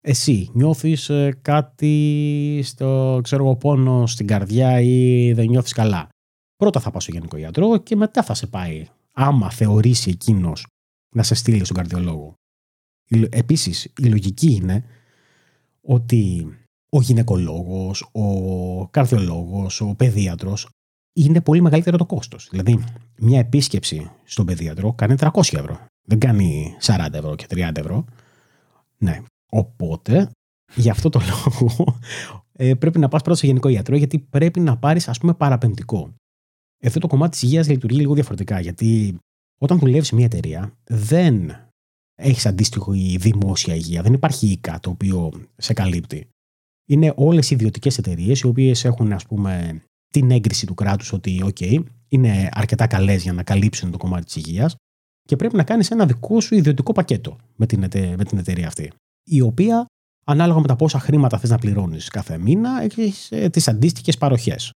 εσύ 0.00 0.50
νιώθεις 0.52 1.08
ε, 1.08 1.38
κάτι 1.42 2.60
στο 2.64 3.20
ξέρω 3.22 3.44
εγώ, 3.44 3.56
πόνο 3.56 4.06
στην 4.06 4.26
καρδιά 4.26 4.80
ή 4.80 5.32
δεν 5.32 5.48
νιώθεις 5.48 5.72
καλά. 5.72 6.08
Πρώτα 6.56 6.80
θα 6.80 6.90
πας 6.90 7.02
στο 7.02 7.12
γενικό 7.12 7.36
γιατρό 7.36 7.76
και 7.78 7.96
μετά 7.96 8.22
θα 8.22 8.34
σε 8.34 8.46
πάει, 8.46 8.86
άμα 9.12 9.50
θεωρήσει 9.50 10.10
εκείνος 10.10 10.66
να 11.14 11.22
σε 11.22 11.34
στείλει 11.34 11.64
στον 11.64 11.76
καρδιολόγο. 11.76 12.34
Επίσης, 13.28 13.84
η 13.84 14.04
λογική 14.04 14.52
είναι 14.52 14.84
ότι 15.80 16.48
ο 16.88 17.00
γυναικολόγος, 17.00 18.08
ο 18.12 18.86
καρδιολόγος, 18.86 19.80
ο 19.80 19.94
παιδίατρος 19.94 20.68
είναι 21.12 21.40
πολύ 21.40 21.60
μεγαλύτερο 21.60 21.96
το 21.96 22.06
κόστος. 22.06 22.48
Δηλαδή, 22.50 22.84
μια 23.18 23.38
επίσκεψη 23.38 24.10
στον 24.24 24.46
παιδίατρο 24.46 24.92
κάνει 24.92 25.14
300 25.14 25.58
ευρώ. 25.58 25.86
Δεν 26.02 26.18
κάνει 26.18 26.76
40 26.80 27.08
ευρώ 27.12 27.34
και 27.34 27.46
30 27.48 27.70
ευρώ. 27.74 28.04
Ναι. 28.98 29.22
Οπότε, 29.50 30.30
γι' 30.74 30.90
αυτό 30.90 31.08
το 31.08 31.20
λόγο, 31.30 31.98
ε, 32.52 32.74
πρέπει 32.74 32.98
να 32.98 33.08
πας 33.08 33.22
πρώτα 33.22 33.36
στο 33.36 33.46
γενικό 33.46 33.68
γιατρό, 33.68 33.96
γιατί 33.96 34.18
πρέπει 34.18 34.60
να 34.60 34.76
πάρεις, 34.76 35.08
ας 35.08 35.18
πούμε, 35.18 35.34
παραπεμπτικό. 35.34 36.14
Εδώ 36.78 37.00
το 37.00 37.06
κομμάτι 37.06 37.30
της 37.30 37.42
υγείας 37.42 37.68
λειτουργεί 37.68 37.96
λίγο 37.96 38.14
διαφορετικά, 38.14 38.60
γιατί 38.60 39.18
όταν 39.58 39.78
δουλεύεις 39.78 40.06
σε 40.06 40.14
μια 40.14 40.24
εταιρεία, 40.24 40.72
δεν 40.84 41.52
έχεις 42.14 42.46
αντίστοιχο 42.46 42.92
η 42.92 43.16
δημόσια 43.16 43.74
υγεία. 43.74 44.02
Δεν 44.02 44.12
υπάρχει 44.12 44.46
ΙΚΑ 44.46 44.80
το 44.80 44.90
οποίο 44.90 45.30
σε 45.56 45.72
καλύπτει. 45.72 46.28
Είναι 46.88 47.12
όλες 47.16 47.50
οι 47.50 47.54
ιδιωτικές 47.54 47.98
εταιρείες 47.98 48.40
οι 48.40 48.46
οποίες 48.46 48.84
έχουν 48.84 49.12
ας 49.12 49.26
πούμε, 49.26 49.82
την 50.08 50.30
έγκριση 50.30 50.66
του 50.66 50.74
κράτους 50.74 51.12
ότι, 51.12 51.42
OK, 51.44 51.82
είναι 52.08 52.48
αρκετά 52.52 52.86
καλές 52.86 53.22
για 53.22 53.32
να 53.32 53.42
καλύψουν 53.42 53.90
το 53.90 53.96
κομμάτι 53.96 54.24
της 54.24 54.36
υγείας 54.36 54.74
και 55.22 55.36
πρέπει 55.36 55.56
να 55.56 55.64
κάνεις 55.64 55.90
ένα 55.90 56.06
δικό 56.06 56.40
σου 56.40 56.54
ιδιωτικό 56.54 56.92
πακέτο 56.92 57.36
με 57.56 57.66
την, 57.66 57.80
με 58.16 58.24
την 58.24 58.38
εταιρεία 58.38 58.66
αυτή. 58.66 58.92
Η 59.22 59.40
οποία, 59.40 59.86
ανάλογα 60.26 60.60
με 60.60 60.66
τα 60.66 60.76
πόσα 60.76 60.98
χρήματα 60.98 61.38
θες 61.38 61.50
να 61.50 61.58
πληρώνεις 61.58 62.08
κάθε 62.08 62.38
μήνα, 62.38 62.82
έχεις 62.82 63.32
ε, 63.32 63.48
τις 63.48 63.68
αντίστοιχες 63.68 64.18
παροχές. 64.18 64.70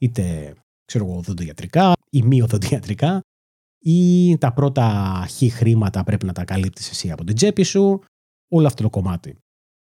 Είτε 0.00 0.54
ξέρω 0.84 1.04
εγώ, 1.04 1.16
οδοντιατρικά 1.16 1.92
ή 2.10 2.22
μη 2.22 2.42
οδοντιατρικά, 2.42 3.20
ή 3.80 4.38
τα 4.38 4.52
πρώτα 4.52 5.26
χ 5.28 5.52
χρήματα 5.52 6.04
πρέπει 6.04 6.26
να 6.26 6.32
τα 6.32 6.44
καλύπτεις 6.44 6.90
εσύ 6.90 7.10
από 7.10 7.24
την 7.24 7.34
τσέπη 7.34 7.62
σου, 7.62 8.00
όλο 8.48 8.66
αυτό 8.66 8.82
το 8.82 8.90
κομμάτι. 8.90 9.36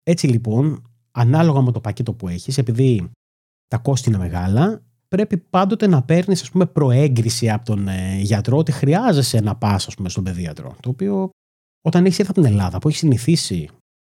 Έτσι 0.03 0.28
λοιπόν, 0.28 0.95
ανάλογα 1.16 1.61
με 1.61 1.72
το 1.72 1.80
πακέτο 1.80 2.13
που 2.13 2.28
έχεις, 2.28 2.57
επειδή 2.57 3.11
τα 3.68 3.78
κόστη 3.78 4.09
είναι 4.09 4.18
μεγάλα, 4.18 4.82
πρέπει 5.07 5.38
πάντοτε 5.38 5.88
να 5.88 6.03
παίρνεις 6.03 6.41
ας 6.41 6.51
πούμε, 6.51 6.66
προέγκριση 6.66 7.49
από 7.49 7.66
τον 7.66 7.88
ε, 7.88 8.20
γιατρό 8.22 8.57
ότι 8.57 8.72
χρειάζεσαι 8.72 9.39
να 9.39 9.55
πας 9.55 9.88
ας 9.88 9.95
πούμε, 9.95 10.09
στον 10.09 10.24
παιδίατρο. 10.24 10.76
Το 10.80 10.89
οποίο 10.89 11.30
όταν 11.82 12.05
έχεις 12.05 12.20
έρθει 12.20 12.32
από 12.32 12.41
την 12.41 12.51
Ελλάδα 12.51 12.80
που 12.80 12.88
έχεις 12.88 12.99
συνηθίσει 12.99 13.70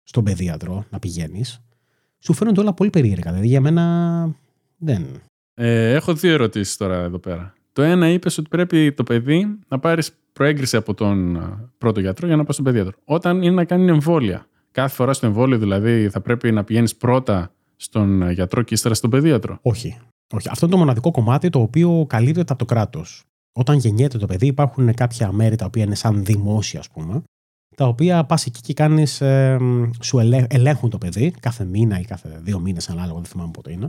στον 0.04 0.24
παιδίατρο 0.24 0.86
να 0.90 1.00
πηγαίνεις, 1.00 1.62
σου 2.20 2.34
φαίνονται 2.34 2.60
όλα 2.60 2.74
πολύ 2.74 2.90
περίεργα. 2.90 3.32
Δηλαδή 3.32 3.48
για 3.48 3.62
μένα 3.62 4.36
δεν. 4.78 5.06
Ε, 5.54 5.94
έχω 5.94 6.14
δύο 6.14 6.32
ερωτήσεις 6.32 6.78
τώρα 6.78 6.96
εδώ 6.96 7.20
πέρα. 7.20 7.54
Το 7.74 7.82
ένα 7.82 8.10
είπες 8.10 8.38
ότι 8.38 8.50
πρέπει 8.50 8.94
το 8.94 9.04
παιδί 9.04 9.60
να 9.68 9.80
πάρεις 9.80 10.12
προέγκριση 10.34 10.78
από 10.78 10.94
τον 10.94 11.36
ε, 11.36 11.70
πρώτο 11.78 12.00
γιατρό 12.00 12.28
για 12.28 12.36
να 12.36 12.44
πας 12.44 12.54
στον 12.54 12.66
παιδίατρο. 12.66 12.98
Όταν 13.06 13.42
είναι 13.42 13.56
να 13.56 13.66
κάνει 13.66 13.90
εμβόλια. 13.90 14.48
Κάθε 14.72 14.96
φορά 14.96 15.14
στο 15.14 15.26
εμβόλιο 15.26 15.58
δηλαδή 15.58 16.10
θα 16.10 16.22
πρέπει 16.22 16.52
να 16.52 16.64
πηγαίνεις 16.64 16.96
πρώτα 16.96 17.52
στον 17.76 18.22
ε, 18.22 18.32
γιατρό 18.32 18.62
και 18.62 18.74
ύστερα 18.74 18.94
στον 18.94 19.10
παιδίατρο; 19.10 19.60
Όχι. 19.62 19.98
Όχι. 20.34 20.50
Αυτό 20.50 20.66
είναι 20.66 20.76
το 20.76 20.82
μοναδικό 20.82 21.12
κομμάτι 21.12 21.50
το 21.50 21.60
οποίο 21.60 22.06
καλύπτεται 22.10 22.54
από 22.54 22.66
το 22.66 22.66
κράτος. 22.66 23.24
Όταν 23.54 23.78
γεννιέται 23.78 24.18
το 24.18 24.26
παιδί, 24.26 24.48
υπάρχουν 24.48 24.94
κάποια 24.94 25.32
μέρη 25.32 25.56
τα 25.56 25.66
οποία 25.66 25.84
είναι 25.84 25.96
σαν 25.96 26.26
δημόσια, 26.26 26.80
ας 26.80 26.90
πούμε, 26.90 27.24
τα 27.76 27.88
οποία 27.88 28.26
πας 28.26 28.46
εκεί 28.46 28.62
και 28.62 28.74
κάνεις, 28.74 29.22
ε, 29.22 29.58
σου 30.02 30.20
ελέγχουν 30.50 30.90
το 30.90 30.98
παιδί 30.98 31.32
κάθε 31.32 31.64
μήνα 31.66 32.00
ή 32.00 32.04
κάθε 32.04 32.40
δύο 32.44 32.60
μήνες, 32.60 32.90
ανάλογα, 32.90 33.20
δεν 33.20 33.26
θυμάμαι 33.26 33.52
πότε 33.52 33.72
είναι, 33.72 33.88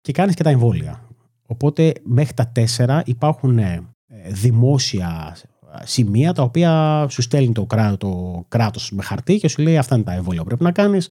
και 0.00 0.12
κάνεις 0.12 0.34
και 0.34 0.42
τα 0.42 0.50
εμβόλια. 0.50 1.08
Οπότε 1.46 1.92
μέχρι 2.02 2.34
τα 2.34 2.48
τέσσερα 2.48 3.02
υπάρχουν 3.06 3.58
ε, 3.58 3.82
δημόσια 4.28 5.36
σημεία 5.84 6.32
τα 6.32 6.42
οποία 6.42 7.06
σου 7.10 7.22
στέλνει 7.22 7.52
το, 7.52 7.66
κρά, 7.66 7.96
το 7.96 8.44
κράτος 8.48 8.90
με 8.90 9.02
χαρτί 9.02 9.38
και 9.38 9.48
σου 9.48 9.62
λέει 9.62 9.78
αυτά 9.78 9.94
είναι 9.94 10.04
τα 10.04 10.12
εμβόλια 10.12 10.40
που 10.40 10.46
πρέπει 10.46 10.62
να 10.62 10.72
κάνεις 10.72 11.08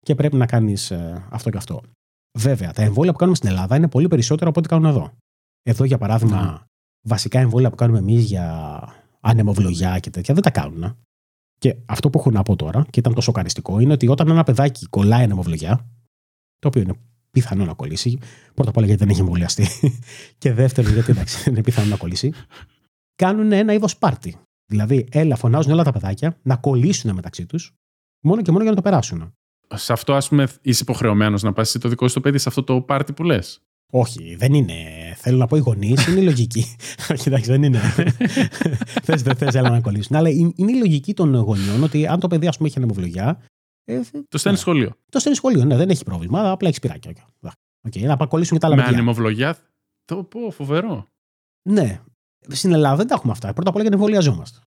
και 0.00 0.14
πρέπει 0.14 0.36
να 0.36 0.46
κάνεις 0.46 0.90
ε, 0.90 1.26
αυτό 1.30 1.50
και 1.50 1.56
αυτό. 1.56 1.80
Βέβαια, 2.38 2.72
τα 2.72 2.82
εμβόλια 2.82 3.12
που 3.12 3.18
κάνουμε 3.18 3.36
στην 3.36 3.48
Ελλάδα 3.48 3.76
είναι 3.76 3.88
πολύ 3.88 4.08
περισσότερα 4.08 4.50
από 4.50 4.58
ό,τι 4.58 4.68
κάνουν 4.68 4.84
εδώ. 4.84 5.12
Εδώ, 5.62 5.84
για 5.84 5.98
παράδειγμα, 5.98 6.60
mm. 6.60 6.64
βασικά 7.06 7.38
εμβόλια 7.38 7.70
που 7.70 7.76
κάνουμε 7.76 7.98
εμείς 7.98 8.24
για 8.24 8.80
ανεμοβλογιά 9.20 9.98
και 9.98 10.10
τέτοια 10.10 10.34
δεν 10.34 10.42
τα 10.42 10.50
κάνουν. 10.50 10.96
Και 11.58 11.76
αυτό 11.86 12.10
που 12.10 12.18
έχω 12.18 12.30
να 12.30 12.42
πω 12.42 12.56
τώρα, 12.56 12.86
και 12.90 13.00
ήταν 13.00 13.14
τόσο 13.14 13.32
καριστικό, 13.32 13.78
είναι 13.78 13.92
ότι 13.92 14.08
όταν 14.08 14.28
ένα 14.28 14.44
παιδάκι 14.44 14.86
κολλάει 14.86 15.22
ανεμοβλογιά, 15.24 15.86
το 16.58 16.68
οποίο 16.68 16.82
είναι 16.82 16.94
πιθανό 17.30 17.64
να 17.64 17.72
κολλήσει. 17.72 18.18
Πρώτα 18.54 18.70
απ' 18.70 18.76
όλα 18.76 18.86
γιατί 18.86 19.00
δεν 19.00 19.10
έχει 19.12 19.20
εμβολιαστεί. 19.20 19.66
και 20.38 20.52
δεύτερον, 20.52 20.92
γιατί 20.92 21.10
εντάξει, 21.10 21.42
δεν 21.42 21.52
είναι 21.52 21.62
πιθανό 21.62 21.88
να 21.88 21.96
κολλήσει. 21.96 22.32
Κάνουν 23.22 23.52
ένα 23.52 23.72
είδος 23.72 23.98
πάρτι. 23.98 24.36
Δηλαδή, 24.66 25.08
έλα, 25.10 25.36
φωνάζουν 25.36 25.72
όλα 25.72 25.84
τα 25.84 25.92
παιδάκια 25.92 26.38
να 26.42 26.56
κολλήσουν 26.56 27.14
μεταξύ 27.14 27.46
τους, 27.46 27.72
μόνο 28.24 28.42
και 28.42 28.50
μόνο 28.50 28.62
για 28.62 28.70
να 28.70 28.76
το 28.76 28.82
περάσουν. 28.82 29.32
Σε 29.74 29.92
αυτό, 29.92 30.14
ας 30.14 30.28
πούμε, 30.28 30.48
είσαι 30.62 30.82
υποχρεωμένος 30.82 31.42
να 31.42 31.52
πας 31.52 31.76
το 31.80 31.88
δικό 31.88 32.08
σου 32.08 32.14
το 32.14 32.20
παιδί 32.20 32.38
σε 32.38 32.48
αυτό 32.48 32.62
το 32.62 32.80
πάρτι 32.80 33.12
που 33.12 33.24
λες; 33.24 33.60
Όχι, 33.92 34.34
δεν 34.34 34.54
είναι. 34.54 34.74
Θέλω 35.16 35.36
να 35.36 35.46
πω 35.46 35.56
οι 35.56 35.60
γονείς 35.60 36.06
είναι 36.06 36.20
λογική. 36.20 36.64
Όχι, 37.12 37.28
εντάξει, 37.28 37.50
δεν 37.50 37.62
είναι. 37.62 37.78
θες, 39.06 39.22
δεν 39.22 39.36
θες, 39.36 39.54
έλα 39.54 39.70
να 39.70 39.80
κολλήσουν. 39.80 40.16
Αλλά 40.16 40.28
είναι 40.28 40.72
η 40.72 40.78
λογική 40.78 41.14
των 41.14 41.34
γονιών 41.34 41.82
ότι 41.82 42.06
αν 42.06 42.20
το 42.20 42.26
παιδί, 42.26 42.46
ας 42.46 42.56
πούμε, 42.56 42.68
έχει 42.68 42.78
ανεμοβλογιά, 42.78 43.42
ε, 43.84 44.00
το 44.28 44.38
στέλνεις 44.38 44.64
ναι. 44.64 44.72
σχολείο. 44.72 44.92
Το 45.10 45.18
στέλνεις 45.18 45.38
σχολείο, 45.38 45.64
ναι, 45.64 45.76
δεν 45.76 45.90
έχει 45.90 46.04
πρόβλημα. 46.04 46.50
Απλά 46.50 46.68
έχεις 46.68 46.80
πειράκια. 46.80 47.12
Okay, 47.88 48.02
να 48.02 48.16
πακολίσουν 48.16 48.58
και 48.58 48.60
τα 48.60 48.66
άλλα 48.66 48.76
Με 48.76 48.82
ανεμοβλογιά. 48.82 49.58
Το 50.04 50.24
πω, 50.24 50.50
φοβερό. 50.50 51.06
Ναι. 51.68 52.00
Στην 52.48 52.72
Ελλάδα 52.72 52.96
δεν 52.96 53.06
τα 53.06 53.14
έχουμε 53.14 53.32
αυτά. 53.32 53.52
Πρώτα 53.52 53.68
απ' 53.68 53.74
όλα 53.74 53.84
γιατί 53.84 54.02
εμβολιαζόμαστε. 54.02 54.58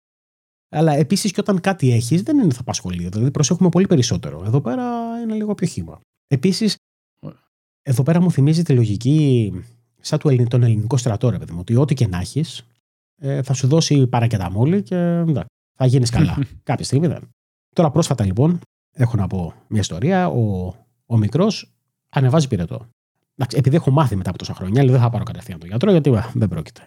Αλλά 0.73 0.93
επίσης 0.93 1.33
και 1.33 1.41
όταν 1.41 1.61
κάτι 1.61 1.93
έχεις, 1.93 2.23
δεν 2.23 2.39
είναι 2.39 2.53
θα 2.53 2.63
πα 2.63 2.73
σχολείο. 2.73 3.11
Δηλαδή 3.11 3.31
προσέχουμε 3.31 3.69
πολύ 3.69 3.87
περισσότερο. 3.87 4.45
Εδώ 4.45 4.61
πέρα 4.61 4.85
είναι 5.23 5.35
λίγο 5.35 5.55
πιο 5.55 5.67
χήμα. 5.67 6.01
Επίσης, 6.27 6.77
εδώ 7.83 8.03
πέρα 8.03 8.21
μου 8.21 8.31
θυμίζει 8.31 8.63
τη 8.63 8.73
λογική 8.73 9.53
σαν 10.01 10.19
του 10.19 10.47
τον 10.49 10.63
ελληνικό 10.63 10.97
στρατό, 10.97 11.31
ρε 11.31 11.39
παιδί 11.39 11.53
μου, 11.53 11.59
ότι 11.61 11.77
ό,τι 11.77 11.95
και 11.95 12.07
να 12.07 12.19
έχεις, 12.19 12.67
ε, 13.17 13.43
θα 13.43 13.53
σου 13.53 13.67
δώσει 13.67 14.07
παρακεταμόλη 14.07 14.83
και 14.83 14.97
εντάξει, 14.97 15.49
θα 15.77 15.87
γίνεις 15.87 16.11
καλά. 16.11 16.39
Κάποια 16.63 16.85
στιγμή 16.85 17.07
δεν. 17.07 17.29
Τώρα 17.75 17.91
πρόσφατα 17.91 18.25
λοιπόν 18.25 18.61
έχω 18.93 19.17
να 19.17 19.27
πω 19.27 19.55
μια 19.69 19.81
ιστορία. 19.81 20.29
Ο, 20.29 20.75
ο 21.07 21.17
μικρός 21.17 21.73
ανεβάζει 22.09 22.49
πυρετό. 22.49 22.87
επειδή 23.55 23.77
έχω 23.77 23.91
μάθει 23.91 24.17
μετά 24.17 24.29
από 24.29 24.39
τόσα 24.39 24.55
χρόνια, 24.55 24.83
λέει 24.83 24.93
δεν 24.93 25.01
θα 25.01 25.11
πάρω 25.11 25.25
κατευθείαν 25.25 25.59
τον 25.59 25.69
γιατρό, 25.69 25.91
γιατί 25.91 26.11
δεν 26.35 26.49
πρόκειται. 26.49 26.87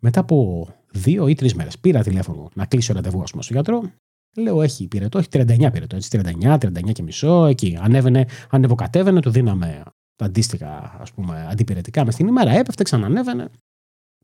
Μετά 0.00 0.20
από 0.20 0.68
δύο 0.90 1.28
ή 1.28 1.34
τρεις 1.34 1.54
μέρες 1.54 1.78
πήρα 1.78 2.02
τηλέφωνο 2.02 2.50
να 2.54 2.66
κλείσω 2.66 2.92
ραντεβού, 2.92 3.22
ας 3.22 3.30
πούμε, 3.30 3.42
στον 3.42 3.54
γιατρό. 3.54 3.90
Λέω, 4.36 4.62
έχει 4.62 4.88
πυρετό, 4.88 5.18
έχει 5.18 5.28
39 5.32 5.70
πυρετό. 5.72 5.96
Έτσι, 5.96 6.08
39, 6.08 6.58
39 6.58 6.92
και 6.92 7.02
μισό, 7.02 7.44
εκεί. 7.46 7.78
Ανέβαινε, 7.80 8.26
ανεβοκατέβαινε, 8.50 9.20
του 9.20 9.30
δίναμε 9.30 9.82
τα 10.16 10.24
αντίστοιχα 10.24 10.96
ας 11.00 11.12
πούμε, 11.12 11.46
αντιπηρετικά 11.50 12.04
μες 12.04 12.14
στην 12.14 12.26
ημέρα. 12.26 12.50
Έπεφτε, 12.50 12.82
ξανανέβαινε. 12.82 13.50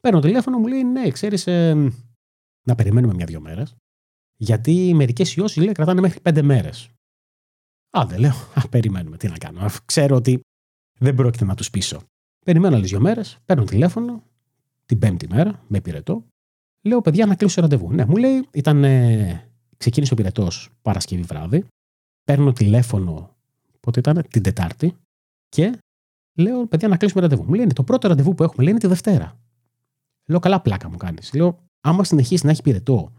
Παίρνω 0.00 0.20
τηλέφωνο, 0.20 0.58
μου 0.58 0.66
λέει, 0.66 0.84
ναι, 0.84 1.10
ξέρεις, 1.10 1.46
ε, 1.46 1.92
να 2.66 2.74
περιμένουμε 2.74 3.14
μια-δυο 3.14 3.40
μέρες. 3.40 3.74
Γιατί 4.36 4.92
μερικές 4.94 5.36
ιώσεις 5.36 5.62
λέει 5.62 5.72
κρατάνε 5.72 6.00
μέχρι 6.00 6.20
πέντε 6.20 6.42
μέρες. 6.42 6.90
Α, 7.98 8.06
δεν 8.06 8.20
λέω. 8.20 8.34
Α, 8.54 8.68
περιμένουμε. 8.68 9.16
Τι 9.16 9.28
να 9.28 9.38
κάνω. 9.38 9.60
Α, 9.60 9.70
ξέρω 9.84 10.16
ότι 10.16 10.40
δεν 10.98 11.14
πρόκειται 11.14 11.44
να 11.44 11.54
τους 11.54 11.70
πείσω. 11.70 12.02
Περιμένω 12.44 12.76
άλλες 12.76 12.90
δύο 12.90 13.00
μέρες, 13.00 13.38
παίρνω 13.44 13.64
τηλέφωνο 13.64 14.22
την 14.86 14.98
πέμπτη 14.98 15.28
μέρα, 15.28 15.64
με 15.66 15.80
πυρετό. 15.80 16.24
Λέω, 16.82 17.00
παιδιά, 17.00 17.26
να 17.26 17.34
κλείσω 17.34 17.60
ραντεβού. 17.60 17.92
Ναι, 17.92 18.04
μου 18.04 18.16
λέει, 18.16 18.48
ήταν. 18.52 18.84
Ε, 18.84 19.50
ξεκίνησε 19.76 20.12
ο 20.12 20.16
πυρετός 20.16 20.70
Παρασκευή 20.82 21.22
βράδυ. 21.22 21.64
Παίρνω 22.24 22.52
τηλέφωνο, 22.52 23.36
πότε 23.80 23.98
ήταν, 23.98 24.24
την 24.30 24.42
Τετάρτη. 24.42 24.96
Και 25.48 25.78
λέω, 26.34 26.66
παιδιά, 26.66 26.88
να 26.88 26.96
κλείσουμε 26.96 27.22
ραντεβού. 27.22 27.44
Μου 27.44 27.54
λέει, 27.54 27.66
το 27.66 27.82
πρώτο 27.82 28.08
ραντεβού 28.08 28.34
που 28.34 28.42
έχουμε 28.42 28.62
λέει 28.62 28.70
είναι 28.70 28.80
τη 28.80 28.86
Δευτέρα. 28.86 29.38
Λέω, 30.26 30.38
καλά 30.38 30.60
πλάκα 30.60 30.90
μου 30.90 30.96
κάνεις. 30.96 31.34
Λέω, 31.34 31.58
άμα 31.80 32.04
συνεχίσει 32.04 32.44
να 32.44 32.50
έχει 32.50 32.62
πυρετό 32.62 33.12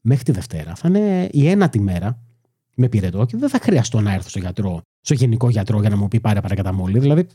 μέχρι 0.00 0.24
τη 0.24 0.32
Δευτέρα, 0.32 0.74
θα 0.74 0.88
είναι 0.88 1.28
η 1.32 1.48
ένατη 1.48 1.80
μέρα 1.80 2.22
με 2.76 2.88
πυρετό 2.88 3.24
και 3.24 3.36
δεν 3.36 3.48
θα 3.48 3.58
χρειαστώ 3.58 4.00
να 4.00 4.12
έρθω 4.12 4.28
στο 4.28 4.38
γιατρό, 4.38 4.80
στο 5.00 5.14
γενικό 5.14 5.48
γιατρό 5.48 5.80
για 5.80 5.90
να 5.90 5.96
μου 5.96 6.08
πει 6.08 6.20
πάρε 6.20 6.40
παρακαταμόλη. 6.40 6.98
Δηλαδή, 6.98 7.26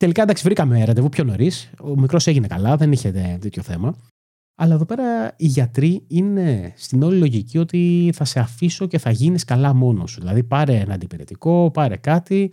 τελικά 0.00 0.22
εντάξει, 0.22 0.42
βρήκαμε 0.42 0.84
ραντεβού 0.84 1.08
πιο 1.08 1.24
νωρίς. 1.24 1.70
Ο 1.80 2.00
μικρός 2.00 2.26
έγινε 2.26 2.46
καλά, 2.46 2.76
δεν 2.76 2.92
είχε 2.92 3.10
τέτοιο 3.40 3.62
θέμα. 3.62 3.94
Αλλά 4.54 4.74
εδώ 4.74 4.84
πέρα 4.84 5.34
οι 5.36 5.46
γιατροί 5.46 6.04
είναι 6.06 6.72
στην 6.76 7.02
όλη 7.02 7.18
λογική 7.18 7.58
ότι 7.58 8.10
θα 8.14 8.24
σε 8.24 8.40
αφήσω 8.40 8.86
και 8.86 8.98
θα 8.98 9.10
γίνεις 9.10 9.44
καλά 9.44 9.74
μόνος 9.74 10.10
σου. 10.10 10.20
Δηλαδή 10.20 10.42
πάρε 10.42 10.76
ένα 10.76 10.94
αντιπηρετικό, 10.94 11.70
πάρε 11.70 11.96
κάτι 11.96 12.50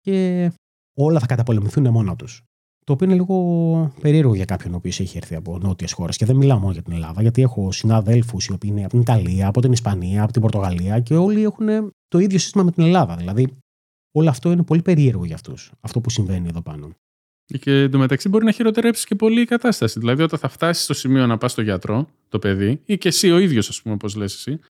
και 0.00 0.50
όλα 0.98 1.20
θα 1.20 1.26
καταπολεμηθούν 1.26 1.88
μόνα 1.88 2.16
τους. 2.16 2.42
Το 2.84 2.92
οποίο 2.92 3.06
είναι 3.06 3.16
λίγο 3.16 3.92
περίεργο 4.00 4.34
για 4.34 4.44
κάποιον 4.44 4.72
ο 4.72 4.76
οποίος 4.76 5.00
έχει 5.00 5.16
έρθει 5.16 5.34
από 5.34 5.58
νότιες 5.58 5.92
χώρες. 5.92 6.16
Και 6.16 6.24
δεν 6.24 6.36
μιλάω 6.36 6.58
μόνο 6.58 6.72
για 6.72 6.82
την 6.82 6.92
Ελλάδα, 6.92 7.22
γιατί 7.22 7.42
έχω 7.42 7.72
συναδέλφους 7.72 8.46
οι 8.46 8.52
οποίοι 8.52 8.70
είναι 8.72 8.80
από 8.80 8.90
την 8.90 9.00
Ιταλία, 9.00 9.48
από 9.48 9.60
την 9.60 9.72
Ισπανία, 9.72 10.22
από 10.22 10.32
την 10.32 10.42
Πορτογαλία 10.42 11.00
και 11.00 11.16
όλοι 11.16 11.42
έχουν 11.42 11.66
το 12.08 12.18
ίδιο 12.18 12.38
σύστημα 12.38 12.64
με 12.64 12.70
την 12.70 12.84
Ελλάδα. 12.84 13.16
Δηλαδή, 13.16 13.56
όλο 14.18 14.28
αυτό 14.28 14.50
είναι 14.50 14.62
πολύ 14.62 14.82
περίεργο 14.82 15.24
για 15.24 15.34
αυτούς. 15.34 15.72
Αυτό 15.80 16.00
που 16.00 16.10
συμβαίνει 16.10 16.48
εδώ 16.48 16.62
πάνω. 16.62 16.90
Και 17.44 17.72
εντωμεταξύ 17.72 18.28
μπορεί 18.28 18.44
να 18.44 18.52
χειροτερέψει 18.52 19.06
και 19.06 19.14
πολύ 19.14 19.40
η 19.40 19.44
κατάσταση. 19.44 19.98
Δηλαδή, 19.98 20.22
όταν 20.22 20.38
θα 20.38 20.48
φτάσει 20.48 20.82
στο 20.82 20.94
σημείο 20.94 21.26
να 21.26 21.38
πας 21.38 21.52
στο 21.52 21.62
γιατρό, 21.62 22.08
το 22.28 22.38
παιδί, 22.38 22.80
ή 22.84 22.98
και 22.98 23.08
εσύ 23.08 23.30
ο 23.30 23.38
ίδιος, 23.38 23.68
ας 23.68 23.82
πούμε, 23.82 23.94
όπως 23.94 24.14
λες 24.14 24.34
εσύ, 24.34 24.60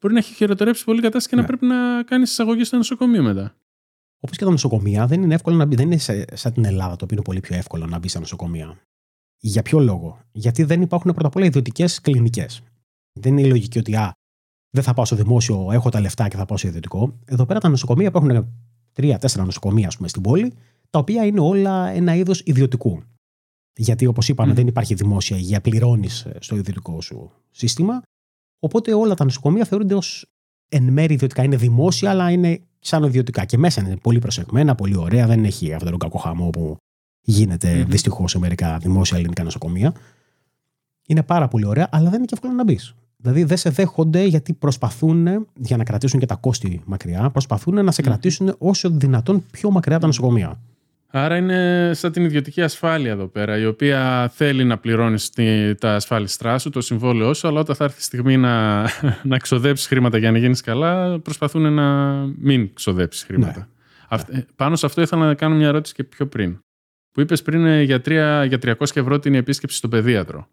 μπορεί 0.00 0.12
να 0.14 0.18
έχει 0.18 0.34
χειροτερέψει 0.34 0.84
πολύ 0.84 0.98
η 0.98 1.02
κατάσταση 1.02 1.28
και 1.28 1.34
να 1.36 1.40
ναι. 1.40 1.46
πρέπει 1.46 1.66
να 1.66 2.02
κάνεις 2.02 2.30
εισαγωγή 2.30 2.64
στο 2.64 2.76
νοσοκομείο 2.76 3.22
μετά. 3.22 3.56
Όπως 4.20 4.36
και 4.36 4.44
τα 4.44 4.50
νοσοκομεία, 4.50 5.06
δεν 5.06 5.22
είναι 5.22 5.34
εύκολο 5.34 5.56
να 5.56 5.64
μπει. 5.64 5.76
Δεν 5.76 5.90
είναι 5.90 5.98
σαν 6.32 6.52
την 6.52 6.64
Ελλάδα, 6.64 6.96
το 6.96 7.04
οποίο 7.04 7.16
είναι 7.16 7.24
πολύ 7.24 7.40
πιο 7.40 7.56
εύκολο 7.56 7.86
να 7.86 7.98
μπει 7.98 8.08
στα 8.08 8.18
νοσοκομεία. 8.18 8.78
Για 9.38 9.62
ποιο 9.62 9.80
λόγο, 9.80 10.20
Γιατί 10.32 10.62
δεν 10.62 10.82
υπάρχουν 10.82 11.12
πρώτα 11.12 11.26
απ' 11.26 11.36
όλα 11.36 11.46
ιδιωτικές 11.46 12.00
κλινικές. 12.00 12.62
Δεν 13.12 13.32
είναι 13.32 13.46
η 13.46 13.50
λογική 13.50 13.78
ότι 13.78 13.96
α, 13.96 14.12
δεν 14.70 14.82
θα 14.82 14.94
πάω 14.94 15.04
στο 15.04 15.16
δημόσιο, 15.16 15.68
έχω 15.72 15.88
τα 15.88 16.00
λεφτά 16.00 16.28
και 16.28 16.36
θα 16.36 16.44
πάω 16.44 16.56
στο 16.56 16.68
ιδιωτικό. 16.68 17.18
Εδώ 17.24 17.46
πέρα 17.46 17.60
τα 17.60 17.68
νοσοκομεία 17.68 18.06
υπάρχουν 18.08 18.30
τρία-τέσσερα 18.96 19.44
νοσοκομεία, 19.44 19.86
ας 19.86 19.96
πούμε, 19.96 20.08
στην 20.08 20.22
πόλη, 20.22 20.52
τα 20.90 20.98
οποία 20.98 21.24
είναι 21.26 21.40
όλα 21.40 21.88
ένα 21.88 22.14
είδος 22.14 22.42
ιδιωτικού. 22.44 23.02
Γιατί, 23.76 24.06
όπως 24.06 24.28
είπαμε, 24.28 24.52
δεν 24.52 24.66
υπάρχει 24.66 24.94
δημόσια 24.94 25.36
υγεία, 25.36 25.60
πληρώνεις 25.60 26.24
ε, 26.24 26.36
στο 26.40 26.56
ιδιωτικό 26.56 27.00
σου 27.00 27.30
σύστημα. 27.50 28.02
Οπότε 28.58 28.94
όλα 28.94 29.14
τα 29.14 29.24
νοσοκομεία 29.24 29.64
θεωρούνται 29.64 29.94
ως 29.94 30.26
εν 30.68 30.92
μέρη 30.92 31.14
ιδιωτικά. 31.14 31.42
Είναι 31.42 31.56
δημόσια, 31.56 32.10
αλλά 32.10 32.30
είναι 32.30 32.60
σαν 32.78 33.02
ιδιωτικά. 33.02 33.44
Και 33.44 33.58
μέσα 33.58 33.80
είναι 33.80 33.96
πολύ 33.96 34.18
προσεγμένα, 34.18 34.74
πολύ 34.74 34.96
ωραία. 34.96 35.26
Δεν 35.26 35.44
έχει 35.44 35.72
αυτόν 35.72 35.90
τον 35.90 35.98
κακό 35.98 36.18
χαμό 36.18 36.50
που 36.50 36.76
γίνεται 37.20 37.82
mm. 37.82 37.86
δυστυχώς 37.86 38.30
σε 38.30 38.38
μερικά 38.38 38.78
δημόσια 38.78 39.18
ελληνικά 39.18 39.42
νοσοκομεία. 39.42 39.94
Είναι 41.06 41.22
πάρα 41.22 41.48
πολύ 41.48 41.66
ωραία, 41.66 41.88
αλλά 41.92 42.08
δεν 42.10 42.18
είναι 42.18 42.26
και 42.26 42.34
εύκολο 42.34 42.52
να 42.52 42.64
μπεις. 42.64 42.94
Δηλαδή 43.26 43.44
δεν 43.44 43.56
σε 43.56 43.70
δέχονται 43.70 44.24
γιατί 44.24 44.52
προσπαθούν, 44.52 45.46
για 45.54 45.76
να 45.76 45.84
κρατήσουν 45.84 46.20
και 46.20 46.26
τα 46.26 46.34
κόστη 46.34 46.82
μακριά, 46.84 47.30
προσπαθούν 47.30 47.84
να 47.84 47.90
σε 47.92 48.02
κρατήσουν 48.02 48.54
όσο 48.58 48.90
δυνατόν 48.90 49.44
πιο 49.50 49.70
μακριά 49.70 49.94
από 49.94 50.00
τα 50.00 50.06
νοσοκομεία. 50.06 50.60
Άρα 51.08 51.36
είναι 51.36 51.90
σαν 51.94 52.12
την 52.12 52.24
ιδιωτική 52.24 52.62
ασφάλεια 52.62 53.10
εδώ 53.10 53.26
πέρα, 53.26 53.58
η 53.58 53.66
οποία 53.66 54.30
θέλει 54.34 54.64
να 54.64 54.78
πληρώνει 54.78 55.18
τα 55.78 55.94
ασφάλιστρά 55.94 56.58
σου, 56.58 56.70
το 56.70 56.80
συμβόλαιό 56.80 57.34
σου, 57.34 57.48
αλλά 57.48 57.60
όταν 57.60 57.76
θα 57.76 57.84
έρθει 57.84 57.98
η 57.98 58.02
στιγμή 58.02 58.36
να, 58.36 58.84
να 59.32 59.38
ξοδέψεις 59.38 59.86
χρήματα 59.86 60.18
για 60.18 60.30
να 60.30 60.38
γίνεις 60.38 60.60
καλά, 60.60 61.18
προσπαθούν 61.18 61.72
να 61.72 62.14
μην 62.38 62.70
ξοδέψεις 62.74 63.24
χρήματα. 63.24 63.68
Ναι. 64.10 64.38
Ε, 64.38 64.44
πάνω 64.56 64.76
σε 64.76 64.86
αυτό 64.86 65.02
ήθελα 65.02 65.26
να 65.26 65.34
κάνω 65.34 65.54
μια 65.54 65.66
ερώτηση 65.66 65.94
και 65.94 66.04
πιο 66.04 66.26
πριν. 66.26 66.58
Που 67.12 67.20
είπες 67.20 67.42
πριν 67.42 67.66
ε, 67.66 67.82
για, 67.82 67.96
3, 67.96 68.02
για 68.48 68.58
300 68.62 68.72
ευρώ 68.94 69.18
την 69.18 69.34
επίσκεψη 69.34 69.76
στον 69.76 69.90
παιδίατρο. 69.90 70.48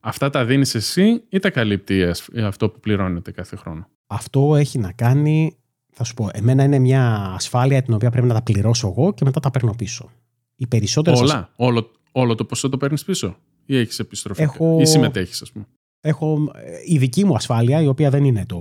Αυτά 0.00 0.30
τα 0.30 0.44
δίνεις 0.44 0.74
εσύ 0.74 1.24
ή 1.28 1.38
τα 1.38 1.50
καλύπτει 1.50 2.12
αυτό 2.44 2.70
που 2.70 2.80
πληρώνεται 2.80 3.30
κάθε 3.30 3.56
χρόνο; 3.56 3.88
Αυτό 4.06 4.56
έχει 4.56 4.78
να 4.78 4.92
κάνει 4.92 5.58
θα 5.98 6.04
σου 6.04 6.14
πω, 6.14 6.28
εμένα 6.32 6.62
είναι 6.62 6.78
μια 6.78 7.32
ασφάλεια 7.34 7.82
την 7.82 7.94
οποία 7.94 8.10
πρέπει 8.10 8.26
να 8.26 8.34
τα 8.34 8.42
πληρώσω 8.42 8.88
εγώ 8.88 9.12
και 9.14 9.24
μετά 9.24 9.40
τα 9.40 9.50
παίρνω 9.50 9.74
πίσω. 9.76 10.10
Οι 10.56 10.66
περισσότερες. 10.66 11.20
Όλα; 11.20 11.52
Όλο, 11.56 11.90
όλο 12.12 12.34
το 12.34 12.44
ποσό 12.44 12.68
το 12.68 12.76
παίρνεις 12.76 13.04
πίσω; 13.04 13.36
Ή 13.64 13.76
έχεις 13.76 13.98
επιστροφή; 13.98 14.42
Έχω... 14.42 14.80
Ή 14.80 14.86
συμμετέχεις, 14.86 15.42
ας 15.42 15.52
πούμε; 15.52 15.66
Έχω 16.00 16.52
ε, 16.54 16.76
η 16.86 16.98
δική 16.98 17.24
μου 17.24 17.34
ασφάλεια, 17.34 17.82
η 17.82 17.86
οποία 17.86 18.10
δεν 18.10 18.24
είναι 18.24 18.46
το, 18.46 18.58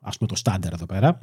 ας 0.00 0.16
πούμε, 0.16 0.28
το 0.28 0.36
στάντερ 0.36 0.72
εδώ 0.72 0.86
πέρα. 0.86 1.18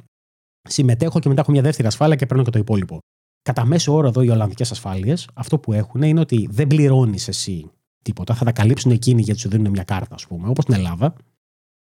Συμμετέχω 0.68 1.18
και 1.18 1.28
μετά 1.28 1.40
έχω 1.40 1.50
μια 1.50 1.62
δεύτερη 1.62 1.88
ασφάλεια 1.88 2.16
και 2.16 2.26
παίρνω 2.26 2.42
και 2.42 2.50
το 2.50 2.58
υπόλοιπο. 2.58 2.98
Κατά 3.42 3.64
μέσο 3.64 3.94
όρο 3.94 4.08
εδώ 4.08 4.22
οι 4.22 4.30
Ολλανδικές 4.30 4.70
ασφάλειες, 4.70 5.28
αυτό 5.34 5.58
που 5.58 5.72
έχουν 5.72 6.02
είναι 6.02 6.20
ότι 6.20 6.48
δεν 6.50 6.66
πληρώνεις 6.66 7.28
εσύ 7.28 7.70
τίποτα. 8.04 8.34
Θα 8.34 8.44
τα 8.44 8.52
καλύψουν 8.52 8.90
εκείνοι 8.90 9.22
γιατί 9.22 9.40
σου 9.40 9.48
δίνουν 9.48 9.70
μια 9.70 9.84
κάρτα, 9.84 10.14
ας 10.14 10.26
πούμε, 10.26 10.48
όπως 10.48 10.64
στην 10.64 10.74
Ελλάδα 10.74 11.14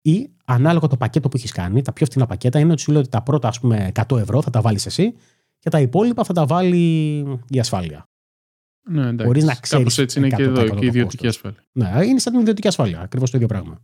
ή 0.01 0.29
ανάλογα 0.45 0.87
το 0.87 0.97
πακέτο 0.97 1.29
που 1.29 1.37
έχεις 1.37 1.51
κάνει, 1.51 1.81
τα 1.81 1.93
πιο 1.93 2.05
φθηνά 2.05 2.25
πακέτα 2.25 2.59
είναι 2.59 2.71
ότι 2.71 2.81
σου 2.81 2.91
λέει 2.91 3.01
ότι 3.01 3.09
τα 3.09 3.21
πρώτα 3.21 3.47
ας 3.47 3.59
πούμε, 3.59 3.91
100 4.07 4.17
ευρώ 4.17 4.41
θα 4.41 4.49
τα 4.49 4.61
βάλεις 4.61 4.85
εσύ 4.85 5.15
και 5.59 5.69
τα 5.69 5.79
υπόλοιπα 5.79 6.23
θα 6.23 6.33
τα 6.33 6.45
βάλει 6.45 7.17
η 7.49 7.59
ασφάλεια. 7.59 8.09
Ναι, 8.89 9.01
εντάξει. 9.01 9.25
Χωρίς 9.25 9.43
να 9.43 9.55
ξέρεις. 9.55 9.87
Κάπω 9.87 10.01
έτσι 10.01 10.19
είναι 10.19 10.29
και 10.29 10.43
εδώ 10.43 10.69
και 10.69 10.85
η 10.85 10.87
ιδιωτική 10.87 11.27
ασφάλεια. 11.27 11.63
Ναι, 11.71 12.05
είναι 12.05 12.19
σαν 12.19 12.31
την 12.31 12.41
ιδιωτική 12.41 12.67
ασφάλεια. 12.67 13.01
Ακριβώς 13.01 13.29
το 13.29 13.37
ίδιο 13.37 13.49
πράγμα. 13.49 13.81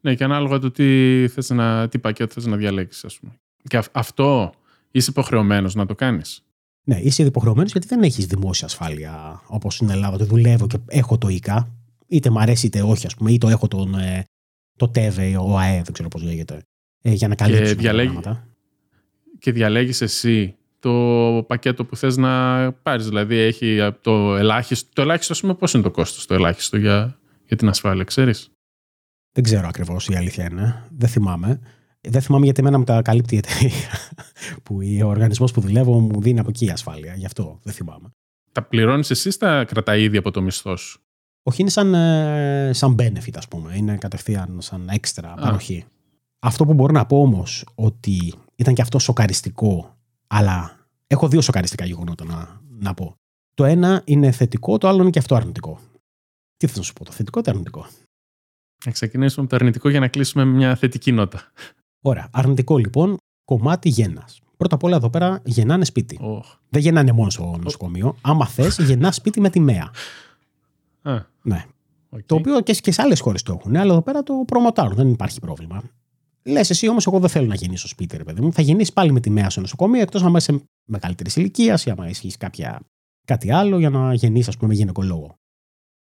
Ναι, 0.00 0.14
και 0.14 0.24
ανάλογα 0.24 0.58
το 0.58 0.70
τι, 0.70 1.28
θες 1.28 1.50
να, 1.50 1.88
τι 1.88 1.98
πακέτο 1.98 2.32
θες 2.32 2.46
να 2.46 2.56
διαλέξεις, 2.56 3.04
ας 3.04 3.18
πούμε. 3.18 3.32
Και 3.68 3.82
αυτό 3.92 4.52
είσαι 4.90 5.10
υποχρεωμένος 5.10 5.74
να 5.74 5.86
το 5.86 5.94
κάνεις. 5.94 6.42
Ναι, 6.88 6.96
είσαι 6.96 7.22
υποχρεωμένος 7.22 7.72
γιατί 7.72 7.86
δεν 7.86 8.02
έχεις 8.02 8.26
δημόσια 8.26 8.66
ασφάλεια 8.66 9.42
όπως 9.46 9.74
στην 9.74 9.90
Ελλάδα. 9.90 10.16
Το 10.16 10.24
δουλεύω 10.24 10.66
και 10.66 10.78
έχω 10.86 11.18
το 11.18 11.28
ΙΚΑ. 11.28 11.72
Είτε 12.06 12.30
μ' 12.30 12.38
αρέσει 12.38 12.66
είτε 12.66 12.82
όχι, 12.82 13.06
ας 13.06 13.14
πούμε, 13.14 13.32
ή 13.32 13.38
το 13.38 13.48
έχω 13.48 13.68
τον, 13.68 13.94
ε, 13.94 14.24
το 14.78 14.88
ΤΕΒΕ, 14.88 15.36
ο 15.36 15.58
ΑΕ, 15.58 15.82
δεν 15.82 15.92
ξέρω 15.92 16.08
πώς 16.08 16.22
λέγεται, 16.22 16.62
ε, 17.02 17.12
για 17.12 17.28
να 17.28 17.34
καλύψει 17.34 17.74
και 17.74 17.80
διαλέγει, 17.80 18.08
πράγματα. 18.08 18.48
Και 19.38 19.52
διαλέγεις 19.52 20.00
εσύ 20.00 20.56
το 20.78 21.44
πακέτο 21.46 21.84
που 21.84 21.96
θες 21.96 22.16
να 22.16 22.72
πάρεις. 22.72 23.06
Δηλαδή 23.06 23.36
έχει 23.36 23.78
το 24.00 24.36
ελάχιστο, 24.36 24.88
το 24.92 25.02
ελάχιστο 25.02 25.32
ας 25.32 25.40
πούμε 25.40 25.54
πώς 25.54 25.72
είναι 25.74 25.82
το 25.82 25.90
κόστος 25.90 26.26
το 26.26 26.34
ελάχιστο 26.34 26.76
για, 26.76 27.18
για 27.46 27.56
την 27.56 27.68
ασφάλεια, 27.68 28.04
ξέρεις; 28.04 28.50
Δεν 29.32 29.44
ξέρω 29.44 29.68
ακριβώς 29.68 30.08
η 30.08 30.14
αλήθεια 30.14 30.48
είναι. 30.50 30.88
Δεν 30.96 31.08
θυμάμαι. 31.08 31.60
Δεν 32.00 32.20
θυμάμαι 32.20 32.44
γιατί 32.44 32.60
εμένα 32.60 32.78
μου 32.78 32.84
τα 32.84 33.02
καλύπτει 33.02 33.34
η 33.34 33.38
εταιρεία 33.38 33.88
που 34.64 34.78
ο 35.04 35.06
οργανισμός 35.06 35.52
που 35.52 35.60
δουλεύω 35.60 35.98
μου 35.98 36.20
δίνει 36.20 36.38
από 36.38 36.48
εκεί 36.48 36.64
η 36.64 36.70
ασφάλεια. 36.70 37.14
Γι' 37.14 37.26
αυτό 37.26 37.58
δεν 37.62 37.72
θυμάμαι. 37.72 38.10
Τα 38.52 38.62
πληρώνεις 38.62 39.10
εσύ 39.10 39.28
ή 39.28 39.36
τα 39.38 39.64
κρατάει 39.64 40.02
ήδη 40.02 40.16
από 40.16 40.30
το 40.30 40.42
μισθό 40.42 40.76
σου; 40.76 41.00
Όχι, 41.42 41.60
είναι 41.60 41.70
σαν, 41.70 41.94
ε, 41.94 42.72
σαν 42.72 42.94
benefit, 42.98 43.34
ας 43.34 43.48
πούμε. 43.48 43.76
Είναι 43.76 43.96
κατευθείαν 43.96 44.60
σαν 44.60 44.88
έξτρα 44.88 45.34
παροχή. 45.34 45.84
Αυτό 46.38 46.64
που 46.64 46.74
μπορώ 46.74 46.92
να 46.92 47.06
πω 47.06 47.20
όμως 47.20 47.64
ότι 47.74 48.34
ήταν 48.56 48.74
και 48.74 48.82
αυτό 48.82 48.98
σοκαριστικό, 48.98 49.96
αλλά 50.26 50.86
έχω 51.06 51.28
δύο 51.28 51.40
σοκαριστικά 51.40 51.84
γεγονότα 51.84 52.24
να, 52.24 52.60
να 52.68 52.94
πω. 52.94 53.14
Το 53.54 53.64
ένα 53.64 54.02
είναι 54.04 54.30
θετικό, 54.30 54.78
το 54.78 54.88
άλλο 54.88 55.00
είναι 55.00 55.10
και 55.10 55.18
αυτό 55.18 55.34
αρνητικό. 55.34 55.80
Τι 56.56 56.66
θα 56.66 56.82
σου 56.82 56.92
πω, 56.92 57.04
το 57.04 57.12
θετικό 57.12 57.38
ή 57.38 57.42
το 57.42 57.50
αρνητικό; 57.50 57.86
Να 58.84 58.92
ξεκινήσουμε 58.92 59.42
με 59.42 59.48
το 59.48 59.56
αρνητικό 59.56 59.88
για 59.88 60.00
να 60.00 60.08
κλείσουμε 60.08 60.44
με 60.44 60.56
μια 60.56 60.76
θετική 60.76 61.12
νότα. 61.12 61.52
Ωραία. 62.08 62.28
Αρνητικό 62.30 62.78
λοιπόν, 62.78 63.16
κομμάτι 63.44 63.88
γέννα. 63.88 64.28
Πρώτα 64.56 64.74
απ' 64.74 64.82
όλα 64.82 64.96
εδώ 64.96 65.10
πέρα 65.10 65.40
γεννάνε 65.44 65.84
σπίτι. 65.84 66.18
Δεν 66.68 66.82
γεννάνε 66.82 67.12
μόνος 67.12 67.32
στο 67.32 67.58
νοσοκομείο. 67.62 68.16
Άμα 68.20 68.46
θες, 68.46 68.78
γεννάς 68.78 69.14
σπίτι 69.14 69.40
με 69.40 69.50
τη 69.50 69.60
ΜΕΑ. 69.60 69.90
Α. 71.02 71.22
Ναι. 71.42 71.64
Okay. 72.10 72.18
Το 72.26 72.34
οποίο 72.34 72.60
και, 72.60 72.72
και 72.72 72.92
σε 72.92 73.02
άλλες 73.02 73.20
χώρες 73.20 73.42
το 73.42 73.52
έχουν, 73.58 73.76
αλλά 73.76 73.92
εδώ 73.92 74.02
πέρα 74.02 74.22
το 74.22 74.42
προμοτάρουν, 74.46 74.94
δεν 74.94 75.10
υπάρχει 75.10 75.40
πρόβλημα. 75.40 75.82
Λες 76.42 76.70
εσύ 76.70 76.88
όμως, 76.88 77.06
εγώ 77.06 77.18
δεν 77.18 77.28
θέλω 77.28 77.46
να 77.46 77.54
γεννήσω 77.54 77.88
σπίτι, 77.88 78.16
ρε 78.16 78.24
παιδί 78.24 78.40
μου. 78.40 78.52
Θα 78.52 78.62
γεννήσεις 78.62 78.92
πάλι 78.92 79.12
με 79.12 79.20
τη 79.20 79.30
μέα 79.30 79.50
στο 79.50 79.60
νοσοκομείο, 79.60 80.00
εκτός 80.00 80.22
αν 80.22 80.34
είσαι 80.34 80.62
μεγαλύτερης 80.84 81.36
ηλικίας 81.36 81.84
ή 81.84 81.90
άμα 81.90 82.06
έχεις 82.06 82.36
κάτι 83.26 83.52
άλλο 83.52 83.78
για 83.78 83.90
να 83.90 84.14
γεννήσεις, 84.14 84.48
ας 84.48 84.56
πούμε, 84.56 84.68
με 84.68 84.74
γυναικολόγο. 84.74 85.34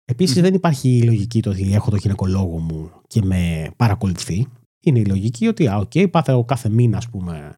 Επίσης, 0.06 0.42
δεν 0.42 0.54
υπάρχει 0.54 0.98
η 0.98 1.04
λογική 1.04 1.42
το 1.42 1.50
ότι 1.50 1.74
έχω 1.74 1.90
το 1.90 1.96
γυναικολόγο 1.96 2.58
μου 2.58 2.92
και 3.08 3.22
με 3.22 3.72
παρακολουθεί. 3.76 4.48
Είναι 4.80 5.00
η 5.00 5.06
λογική 5.06 5.48
ότι, 5.48 5.68
α, 5.68 5.88
okay, 5.88 6.12
πάθε 6.12 6.44
κάθε 6.46 6.70
μήνα, 6.70 6.98
ας 6.98 7.10
πούμε. 7.10 7.54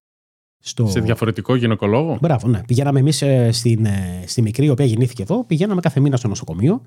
Στο... 0.59 0.87
Σε 0.87 0.99
διαφορετικό 0.99 1.55
γυναικολόγο. 1.55 2.17
Μπράβο, 2.21 2.47
ναι. 2.47 2.61
Πηγαίναμε 2.67 2.99
εμείς 2.99 3.21
ε, 3.21 3.51
στην, 3.51 3.85
ε, 3.85 4.23
στη 4.25 4.41
μικρή, 4.41 4.65
η 4.65 4.69
οποία 4.69 4.85
γεννήθηκε 4.85 5.21
εδώ, 5.21 5.43
πηγαίναμε 5.43 5.81
κάθε 5.81 5.99
μήνα 5.99 6.17
στο 6.17 6.27
νοσοκομείο 6.27 6.81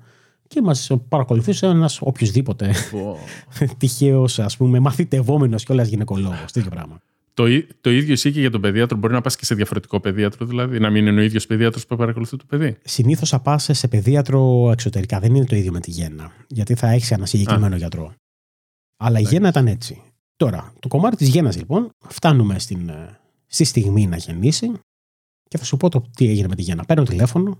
και 0.47 0.61
μας 0.61 0.91
παρακολουθούσε 1.09 1.65
ένας 1.65 1.99
οποιοδήποτε 2.01 2.73
oh. 2.73 3.67
τυχαίος, 3.77 4.39
ας 4.39 4.57
πούμε, 4.57 4.79
μαθητευόμενος 4.79 5.63
κιόλας 5.63 5.87
γυναικολόγος. 5.87 6.51
Τέτοιο 6.51 6.69
πράγμα. 6.69 6.99
Το, 7.33 7.43
το 7.81 7.91
ίδιο 7.91 8.13
ισχύει 8.13 8.31
και 8.31 8.39
για 8.39 8.51
τον 8.51 8.61
παιδίατρο. 8.61 8.97
Μπορεί 8.97 9.13
να 9.13 9.21
πας 9.21 9.35
και 9.35 9.45
σε 9.45 9.55
διαφορετικό 9.55 9.99
παιδίατρο, 9.99 10.45
δηλαδή, 10.45 10.79
να 10.79 10.89
μην 10.89 11.07
είναι 11.07 11.19
ο 11.19 11.23
ίδιος 11.23 11.45
παιδίατρο 11.45 11.81
που 11.87 11.95
παρακολουθεί 11.95 12.37
το 12.37 12.45
παιδί. 12.47 12.77
Συνήθως 12.83 13.29
θα 13.29 13.39
πας 13.39 13.69
σε 13.71 13.87
παιδίατρο 13.87 14.69
εξωτερικά. 14.71 15.19
Δεν 15.19 15.35
είναι 15.35 15.45
το 15.45 15.55
ίδιο 15.55 15.71
με 15.71 15.79
τη 15.79 15.91
γέννα. 15.91 16.31
Γιατί 16.47 16.75
θα 16.75 16.89
έχεις 16.89 17.11
ένα 17.11 17.25
συγκεκριμένο 17.25 17.75
γιατρό. 17.75 18.13
Αλλά 18.97 19.19
η 19.19 19.23
γέννα 19.23 19.47
ήταν 19.47 19.67
έτσι. 19.67 20.01
Τώρα, 20.35 20.73
το 20.79 20.87
κομμάτι 20.87 21.15
της 21.15 21.27
γέννα, 21.27 21.55
λοιπόν, 21.55 21.89
φτάνουμε 22.07 22.59
στην, 22.59 22.89
ε, 22.89 23.19
στη 23.47 23.63
στιγμή 23.63 24.07
να 24.07 24.17
γεννήσει 24.17 24.71
και 25.49 25.57
θα 25.57 25.63
σου 25.63 25.77
πω 25.77 25.89
το 25.89 26.01
τι 26.15 26.29
έγινε 26.29 26.47
με 26.47 26.55
τη 26.55 26.61
γέννα. 26.61 26.85
Παίρνω 26.85 27.03
τηλέφωνο, 27.03 27.57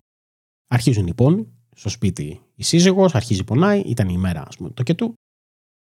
αρχίζουν 0.67 1.07
οι 1.07 1.13
πόνοι, 1.13 1.47
στο 1.75 1.89
σπίτι 1.89 2.41
η 2.55 2.63
σύζυγος, 2.63 3.15
αρχίζει 3.15 3.43
πονάει, 3.43 3.79
ήταν 3.79 4.09
η 4.09 4.17
μέρα 4.17 4.43
ας 4.47 4.57
πούμε, 4.57 4.69
το 4.69 4.83
και 4.83 4.93
του. 4.93 5.13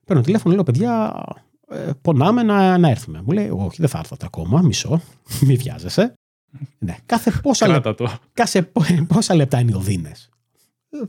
Παίρνω 0.07 0.23
τηλέφωνο, 0.23 0.55
λέω 0.55 0.63
παιδιά, 0.63 1.25
ε, 1.69 1.91
πονάμε 2.03 2.43
να, 2.43 2.79
να 2.79 2.89
έρθουμε. 2.89 3.23
Μου 3.23 3.33
λέει, 3.33 3.49
Όχι, 3.49 3.77
δεν 3.81 3.89
θα 3.89 3.99
έρθετε 3.99 4.27
ακόμα, 4.27 4.63
μισό, 4.63 5.01
μη 5.47 5.57
βιάζεσαι. 5.57 6.15
ναι, 6.79 6.97
κάθε 7.07 7.31
πόσα, 7.43 7.69
λεπτά, 7.69 8.19
κάθε 8.33 8.63
πόσα 9.07 9.35
λεπτά 9.35 9.61
είναι 9.61 9.71
οι 9.71 9.75
οδύνε. 9.75 10.13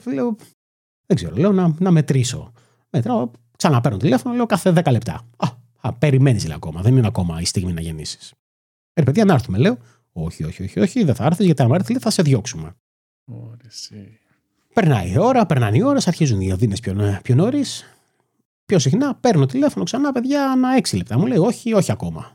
Λέω, 0.05 0.35
δεν 1.05 1.15
ξέρω, 1.15 1.35
λέω 1.35 1.51
να, 1.51 1.75
να 1.79 1.91
μετρήσω. 1.91 2.53
Μετράω, 2.89 3.31
ξαναπαίρνω 3.57 3.97
τηλέφωνο, 3.97 4.35
λέω 4.35 4.45
κάθε 4.45 4.73
10 4.75 4.91
λεπτά. 4.91 5.13
Α, 5.13 5.47
α 5.47 5.60
περιμένεις 5.99 6.45
λέει 6.45 6.55
ακόμα. 6.55 6.81
Δεν 6.81 6.97
είναι 6.97 7.07
ακόμα 7.07 7.41
η 7.41 7.45
στιγμή 7.45 7.73
να 7.73 7.81
γεννήσεις. 7.81 8.33
Ε, 8.93 9.03
παιδιά, 9.03 9.25
να 9.25 9.33
έρθουμε, 9.33 9.57
λέω. 9.57 9.77
Όχι, 10.11 10.43
όχι, 10.43 10.63
όχι, 10.63 10.79
όχι, 10.79 11.03
δεν 11.03 11.15
θα 11.15 11.25
έρθεις, 11.25 11.45
γιατί 11.45 11.61
αν 11.61 11.71
έρθεις, 11.71 11.97
θα 11.97 12.09
σε 12.09 12.21
διώξουμε. 12.21 12.75
Περνάει 14.73 15.11
η 15.11 15.17
ώρα, 15.17 15.45
περνάνε 15.45 15.77
οι 15.77 15.81
ώρες, 15.81 16.07
αρχίζουν 16.07 16.41
οι 16.41 16.51
οδύνε 16.51 16.75
πιο, 16.81 17.19
πιο 17.23 17.35
νωρίς. 17.35 17.85
Πιο 18.65 18.79
συχνά 18.79 19.15
παίρνω 19.15 19.45
τηλέφωνο 19.45 19.85
ξανά, 19.85 20.11
παιδιά, 20.11 20.51
ανά 20.51 20.81
6 20.81 20.97
λεπτά. 20.97 21.17
Μου 21.17 21.25
λέει, 21.25 21.37
Όχι, 21.37 21.73
όχι 21.73 21.91
ακόμα. 21.91 22.33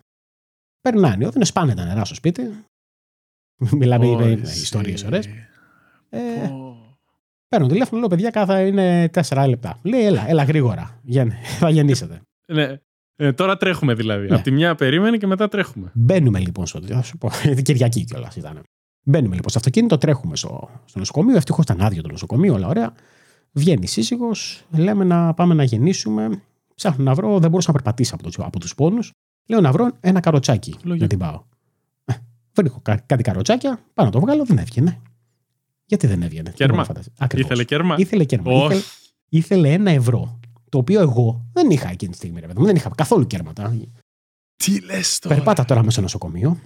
Περνάνε 0.81 1.25
οι 1.25 1.27
οδύνε, 1.27 1.47
πάνε 1.55 1.75
τα 1.75 1.85
νερά 1.85 2.05
στο 2.05 2.15
σπίτι. 2.15 2.65
Μιλάμε 3.79 4.07
για 4.07 4.27
ιστορίες 4.43 5.05
ωραίες. 5.05 5.27
Ε, 6.09 6.51
παίρνω 7.49 7.67
τηλέφωνο, 7.67 8.01
λέω, 8.01 8.09
παιδιά, 8.09 8.31
κάθε 8.31 8.67
είναι 8.67 9.11
4 9.29 9.47
λεπτά. 9.49 9.79
Λέει, 9.83 10.05
έλα, 10.05 10.29
έλα 10.29 10.45
γρήγορα. 10.45 11.01
Θα 11.59 11.71
γεννήσετε. 11.71 12.21
Ναι. 12.47 12.81
Ε, 13.17 13.33
τώρα 13.33 13.57
τρέχουμε 13.57 13.95
δηλαδή. 13.95 14.29
Ναι. 14.29 14.35
Από 14.35 14.45
τη 14.45 14.51
μια 14.51 14.75
περίμενε 14.75 15.17
και 15.17 15.27
μετά 15.27 15.49
τρέχουμε. 15.49 15.91
Μπαίνουμε 15.95 16.39
λοιπόν 16.39 16.67
στο. 16.67 16.81
Θα 16.81 17.03
σου 17.03 17.19
πω. 17.19 17.31
Κυριακή 17.63 18.05
κιόλας 18.05 18.37
ήταν. 18.37 18.63
Μπαίνουμε 19.03 19.35
λοιπόν 19.35 19.49
στο 19.49 19.59
αυτοκίνητο, 19.59 19.99
τρέχουμε 19.99 20.37
στο, 20.37 20.71
στο 20.85 20.99
νοσοκομείο. 20.99 21.37
Ευτυχώς 21.37 21.65
ήταν 21.65 21.81
άδειο 21.81 22.03
το 22.03 22.09
νοσοκομείο, 22.11 22.55
όλα 22.55 22.69
ωραία. 22.69 22.93
Βγαίνει 23.53 23.83
η 23.83 23.87
σύζυγος, 23.87 24.65
λέμε 24.71 25.05
να 25.05 25.35
πάμε 25.35 25.55
να 25.55 25.63
γεννήσουμε. 25.63 26.43
Ψάχνω 26.75 27.05
να 27.05 27.15
βρω, 27.15 27.39
δεν 27.39 27.51
μπορούσα 27.51 27.73
να 27.73 27.77
περπατήσω 27.77 28.15
από, 28.15 28.31
το, 28.31 28.45
από 28.45 28.61
τους 28.61 28.75
πόνους. 28.75 29.11
Λέω 29.47 29.61
να 29.61 29.73
βρω 29.73 29.91
ένα 30.01 30.21
καροτσάκι 30.21 30.75
Λογικό. 30.83 31.03
να 31.03 31.07
την 31.09 31.19
πάω. 31.19 31.43
Ε, 32.05 32.15
βρίσκω 32.53 32.81
κά, 32.83 32.97
κάτι 33.07 33.23
καροτσάκια, 33.23 33.81
πάω 33.95 34.07
να 34.07 34.13
το 34.13 34.21
βγάλω, 34.21 34.45
δεν 34.45 34.59
έβγαινε. 34.59 35.01
Γιατί 35.87 36.07
δεν 36.07 36.23
έβγαινε. 36.23 36.51
Κέρμα. 36.51 36.87
Ήθελε 37.35 37.65
κέρμα. 37.65 37.95
Ήθελε 37.99 38.25
κέρμα. 38.25 38.53
Ήθελε, 38.53 38.81
ήθελε 39.29 39.73
ένα 39.73 39.91
ευρώ. 39.91 40.41
Το 40.77 40.83
οποίο 40.83 41.01
εγώ 41.01 41.47
δεν 41.53 41.71
είχα 41.71 41.91
εκείνη 41.91 42.11
τη 42.11 42.17
στιγμή, 42.17 42.41
ρε 42.41 42.47
Δεν 42.55 42.77
είχα 42.77 42.91
καθόλου 42.97 43.27
κέρματα. 43.27 43.77
Τι 44.57 44.81
λες 44.81 45.19
τώρα. 45.19 45.35
Περπάτα 45.35 45.65
τώρα 45.65 45.81
μέσα 45.81 45.93
στο 45.93 46.01
νοσοκομείο 46.01 46.61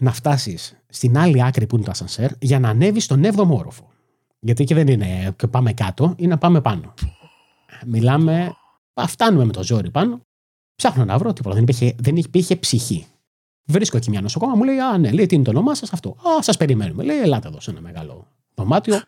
να 0.00 0.12
φτάσεις 0.12 0.76
στην 0.88 1.18
άλλη 1.18 1.44
άκρη 1.44 1.66
που 1.66 1.76
είναι 1.76 1.84
το 1.84 1.90
ασανσέρ 1.90 2.30
για 2.38 2.58
να 2.58 2.68
ανέβεις 2.68 3.04
στον 3.04 3.24
7ο 3.24 3.48
όροφο. 3.48 3.90
Γιατί 4.38 4.62
εκεί 4.62 4.74
δεν 4.74 4.86
είναι 4.86 5.34
και 5.36 5.46
πάμε 5.46 5.72
κάτω, 5.72 6.14
είναι 6.16 6.28
να 6.28 6.38
πάμε 6.38 6.60
πάνω. 6.60 6.94
Μιλάμε, 7.86 8.54
φτάνουμε 9.06 9.44
με 9.44 9.52
το 9.52 9.62
ζόρι 9.62 9.90
πάνω. 9.90 10.20
Ψάχνω 10.74 11.04
να 11.04 11.18
βρω 11.18 11.32
τίποτα. 11.32 11.54
Δεν 11.54 11.62
υπήρχε, 11.62 11.94
δεν 11.98 12.16
υπήρχε 12.16 12.56
ψυχή. 12.56 13.06
Βρίσκω 13.64 13.96
εκεί 13.96 14.10
μια 14.10 14.20
νοσοκόμα, 14.20 14.54
μου 14.54 14.64
λέει: 14.64 14.78
Α, 14.78 14.98
ναι, 14.98 15.10
λέει, 15.10 15.26
τι 15.26 15.34
είναι 15.34 15.44
το 15.44 15.50
όνομά 15.50 15.74
σας 15.74 15.92
αυτό. 15.92 16.10
Α, 16.10 16.42
σας 16.42 16.56
περιμένουμε. 16.56 17.02
Λέει: 17.02 17.20
Ελάτε 17.20 17.48
εδώ 17.48 17.60
σε 17.60 17.70
ένα 17.70 17.80
μεγάλο 17.80 18.26
δωμάτιο. 18.58 19.00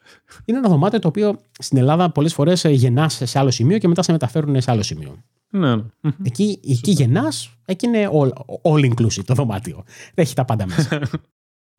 Είναι 0.44 0.58
ένα 0.58 0.68
δωμάτιο 0.68 0.98
το 0.98 1.08
οποίο 1.08 1.38
στην 1.58 1.78
Ελλάδα 1.78 2.10
πολλές 2.10 2.34
φορές 2.34 2.64
γεννάς 2.64 3.20
σε 3.24 3.38
άλλο 3.38 3.50
σημείο 3.50 3.78
και 3.78 3.88
μετά 3.88 4.02
σε 4.02 4.12
μεταφέρουν 4.12 4.60
σε 4.60 4.70
άλλο 4.70 4.82
σημείο. 4.82 5.22
Ναι, 5.50 5.76
ναι. 5.76 5.82
Εκεί, 6.22 6.60
εκεί 6.68 6.90
γεννάς, 6.90 7.56
εκεί 7.64 7.86
είναι 7.86 8.08
all, 8.12 8.28
all 8.62 8.92
inclusive 8.92 9.24
το 9.24 9.34
δωμάτιο. 9.34 9.84
Έχει 10.14 10.34
τα 10.34 10.44
πάντα 10.44 10.66
μέσα. 10.66 11.00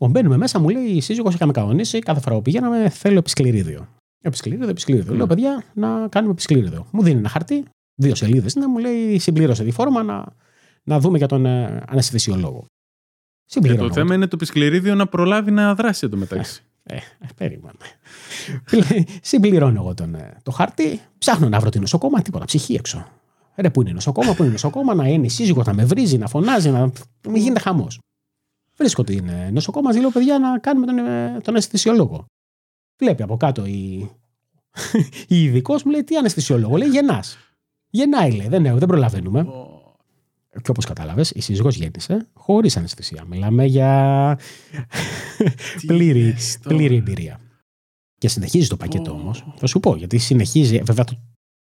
Λοιπόν, 0.02 0.22
μπαίνουμε 0.22 0.38
μέσα, 0.38 0.60
μου 0.60 0.70
λέει 0.70 0.84
η 0.84 1.02
σύζυγος, 1.02 1.34
είχαμε 1.34 1.52
κανονίσει 1.52 2.00
κάθε 2.00 2.20
φορά 2.20 2.36
που 2.36 2.42
πηγαίναμε, 2.42 2.90
θέλω 2.90 3.18
επισκληρίδιο. 3.18 3.88
Επισκληρίδιο, 4.22 4.70
επισκληρίδιο. 4.70 5.14
Λέω, 5.14 5.26
ναι. 5.26 5.28
παιδιά, 5.28 5.64
να 5.74 6.08
κάνουμε 6.08 6.32
επισκληρίδιο. 6.32 6.88
Μου 6.92 7.04
δίνει 7.04 7.18
ένα 7.18 7.30
χαρτί, 7.30 7.66
δύο 7.96 8.16
σελίδες, 8.16 8.56
να 8.56 8.70
μου 8.70 8.78
λέει, 8.78 9.20
συμπλήρωσε 9.20 9.64
τη 9.64 9.72
φόρμα 9.72 10.04
να, 10.04 10.26
να 10.84 11.00
δούμε 11.00 11.18
για 11.18 11.28
τον 11.28 11.46
ε, 11.46 11.84
αναισθησιολόγο. 11.88 12.66
Και 13.46 13.76
το 13.76 13.92
θέμα 13.92 14.16
είναι 14.16 14.26
το 14.28 14.36
επισκληρίδιο 14.36 14.96
να 14.96 15.08
προλάβει 15.08 15.52
να 15.52 15.76
δράσει 15.76 16.06
εδώ 16.06 16.18
μεταξύ. 16.18 16.64
Ε, 16.84 16.96
ε, 16.96 17.28
περίμενε. 17.36 17.78
Συμπληρώνω 19.22 19.82
εγώ 19.82 19.94
τον, 19.94 20.16
ε, 20.16 20.38
το 20.44 20.52
χαρτί, 20.52 21.00
ψάχνω 21.18 21.50
να 21.50 21.60
βρω 21.60 21.70
την 21.70 21.82
νοσοκόμα, 21.82 22.22
τίποτα, 22.22 22.46
ψυχή 22.46 22.74
έξω. 22.74 23.08
Ρε, 23.56 23.70
πού 23.70 23.82
είναι 23.82 23.92
νοσοκόμα, 23.92 24.34
πού 24.34 24.44
είναι 24.44 24.52
νοσοκόμα, 24.52 24.94
να 24.94 25.08
είναι 25.08 25.28
σύζυγο, 25.28 25.62
να 25.66 25.74
με 25.74 25.86
βρίζει, 25.86 26.18
να 26.18 26.28
φωνάζει, 26.28 26.70
να 26.70 26.92
μην 27.28 27.42
γίνεται 27.42 27.60
χαμός. 27.60 28.00
Βρίσκω 28.76 29.04
την 29.04 29.30
νοσοκόμα, 29.52 29.94
λέω 29.94 30.10
παιδιά 30.10 30.40
να 30.40 30.60
κάνουμε 30.60 30.86
τον, 30.86 30.98
ε, 30.98 31.40
τον 31.44 31.56
αισθησιολόγο. 31.56 32.26
Βλέπει 32.98 33.24
από 33.24 33.38
κάτω 33.38 33.66
η, 33.66 34.10
η 35.28 35.44
ειδικός 35.44 35.84
μου 35.84 35.92
λέει 35.92 36.04
τι 36.04 36.16
αναισθησιολόγο, 36.16 36.78
λέει 36.78 36.90
γεννάς. 36.90 37.38
Γεννάει, 37.90 38.32
λέει, 38.32 38.48
δεν, 38.48 38.64
δεν 38.64 38.88
προλαβαίνουμε. 38.88 39.48
Και 40.52 40.72
όπως 40.72 40.86
κατάλαβες, 40.86 41.32
η 41.32 41.42
σύζυγος 41.42 41.76
γέννησε 41.76 42.28
χωρίς 42.34 42.78
αναισθησία. 42.78 43.24
Μιλάμε 43.28 43.66
για 43.66 44.40
πλήρη, 45.88 46.36
πλήρη 46.64 46.96
εμπειρία. 46.96 47.40
Και 48.18 48.28
συνεχίζει 48.28 48.68
το 48.68 48.78
πακέτο 48.78 49.12
όμως. 49.12 49.46
Θα 49.56 49.68
σου 49.68 49.80
πω, 49.80 49.96
γιατί 49.96 50.18
συνεχίζει. 50.18 50.82
Βέβαια, 50.82 51.04
το, 51.04 51.20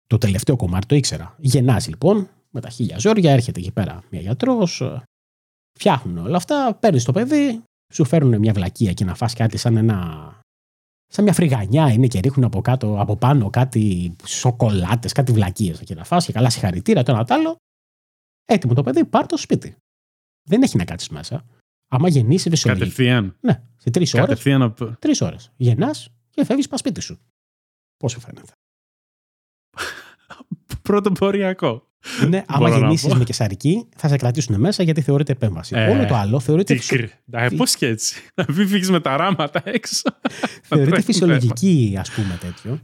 το 0.06 0.18
τελευταίο 0.18 0.56
κομμάτι 0.56 0.86
το 0.86 0.94
ήξερα. 0.94 1.34
Γεννάζει 1.38 1.88
λοιπόν 1.88 2.28
με 2.50 2.60
τα 2.60 2.68
χίλια 2.68 2.98
ζόρια, 2.98 3.32
έρχεται 3.32 3.60
εκεί 3.60 3.70
πέρα 3.70 4.02
μια 4.10 4.20
γιατρός, 4.20 4.82
φτιάχνουν 5.78 6.18
όλα 6.18 6.36
αυτά, 6.36 6.76
παίρνεις 6.80 7.04
το 7.04 7.12
παιδί, 7.12 7.62
σου 7.92 8.04
φέρνουν 8.04 8.38
μια 8.38 8.52
βλακία 8.52 8.92
και 8.92 9.04
να 9.04 9.14
φας 9.14 9.34
κάτι 9.34 9.56
σαν 9.56 9.76
ένα. 9.76 10.30
Σαν 11.08 11.24
μια 11.24 11.32
φρυγανιά 11.32 11.92
είναι 11.92 12.06
και 12.06 12.20
ρίχνουν 12.20 12.44
από 12.44 12.60
κάτω, 12.60 13.00
από 13.00 13.16
πάνω 13.16 13.50
κάτι 13.50 14.16
σοκολάτες, 14.24 15.12
κάτι 15.12 15.32
βλακίε 15.32 15.74
εκεί 15.80 15.94
να 15.94 16.04
φας 16.04 16.24
και 16.26 16.32
καλά 16.32 16.50
συγχαρητήρια 16.50 17.02
το 17.02 17.12
ένα 17.12 17.24
το 17.24 17.34
άλλο. 17.34 17.56
Έτοιμο 18.46 18.74
το 18.74 18.82
παιδί, 18.82 19.04
πάρ 19.04 19.26
το 19.26 19.36
σπίτι. 19.36 19.76
Δεν 20.42 20.62
έχει 20.62 20.76
να 20.76 20.84
κάτσεις 20.84 21.08
μέσα. 21.08 21.44
Άμα 21.88 22.08
γεννήσεις 22.08 22.50
φυσιολογικά. 22.50 22.86
Κατευθείαν. 22.86 23.36
Ναι, 23.40 23.62
σε 23.76 23.90
τρεις 23.90 24.14
ώρες. 24.14 24.26
Κατευθείαν 24.26 24.62
από. 24.62 24.96
Τρεις 24.98 25.20
ώρες. 25.20 25.52
Γεννάς 25.56 26.08
και 26.30 26.44
φεύγεις 26.44 26.68
πας 26.68 26.80
σπίτι 26.80 27.00
σου. 27.00 27.18
Πώ 27.96 28.08
σου 28.08 28.20
φαίνεται. 28.20 28.52
Πρωτοποριακό. 30.82 31.90
Είναι, 32.24 32.44
άμα 32.46 32.68
γεννήσεις 32.68 33.14
με 33.14 33.24
κεσαρική, 33.24 33.88
θα 33.96 34.08
σε 34.08 34.16
κρατήσουν 34.16 34.60
μέσα 34.60 34.82
γιατί 34.82 35.00
θεωρείται 35.00 35.32
επέμβαση. 35.32 35.74
Ε, 35.76 35.88
Όλο 35.88 36.06
το 36.06 36.14
άλλο 36.14 36.40
θεωρείται. 36.40 36.74
Φυσιο... 36.74 37.08
Πώς 37.56 37.76
και 37.76 37.86
έτσι. 37.86 38.22
Να 38.34 38.44
μην 38.48 38.68
φύγεις 38.68 38.90
με 38.90 39.00
τα 39.00 39.16
ράματα 39.16 39.62
έξω. 39.64 40.02
θεωρείται 40.62 41.02
φυσιολογική, 41.02 41.96
ας 41.98 42.10
πούμε, 42.10 42.38
τέτοιο. 42.40 42.80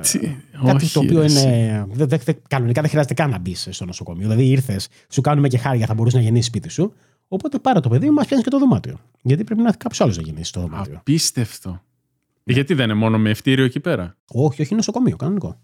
Τι, 0.00 0.18
κάτι 0.64 0.84
όχι, 0.84 0.92
το 0.92 1.00
οποίο 1.00 1.22
είναι. 1.22 1.86
Δε, 1.90 2.04
δε, 2.04 2.16
δε, 2.16 2.32
κανονικά 2.48 2.80
δεν 2.80 2.90
χρειάζεται 2.90 3.14
καν 3.14 3.30
να 3.30 3.38
μπεις 3.38 3.68
στο 3.70 3.84
νοσοκομείο. 3.84 4.28
Δηλαδή 4.28 4.50
ήρθες, 4.50 4.88
σου 5.08 5.20
κάνουμε 5.20 5.48
και 5.48 5.58
χάρια, 5.58 5.86
θα 5.86 5.94
μπορούσε 5.94 6.16
να 6.16 6.22
γεννήσεις 6.22 6.46
σπίτι 6.46 6.68
σου. 6.68 6.92
Οπότε 7.28 7.58
πάρα 7.58 7.80
το 7.80 7.88
παιδί, 7.88 8.10
μας 8.10 8.26
πιάνεις 8.26 8.44
και 8.44 8.50
το 8.50 8.58
δωμάτιο. 8.58 9.00
Γιατί 9.22 9.44
πρέπει 9.44 9.62
να 9.62 9.72
κάποιος 9.72 10.00
άλλος 10.00 10.16
να 10.16 10.22
γεννήσει 10.22 10.52
το 10.52 10.60
δωμάτιο. 10.60 10.96
Απίστευτο. 10.96 11.70
Ναι. 11.70 12.54
Γιατί 12.54 12.74
δεν 12.74 12.84
είναι 12.84 12.98
μόνο 12.98 13.18
με 13.18 13.30
ευτήριο 13.30 13.64
εκεί 13.64 13.80
πέρα; 13.80 14.16
Όχι, 14.30 14.62
όχι 14.62 14.74
νοσοκομείο, 14.74 15.16
κανονικό. 15.16 15.60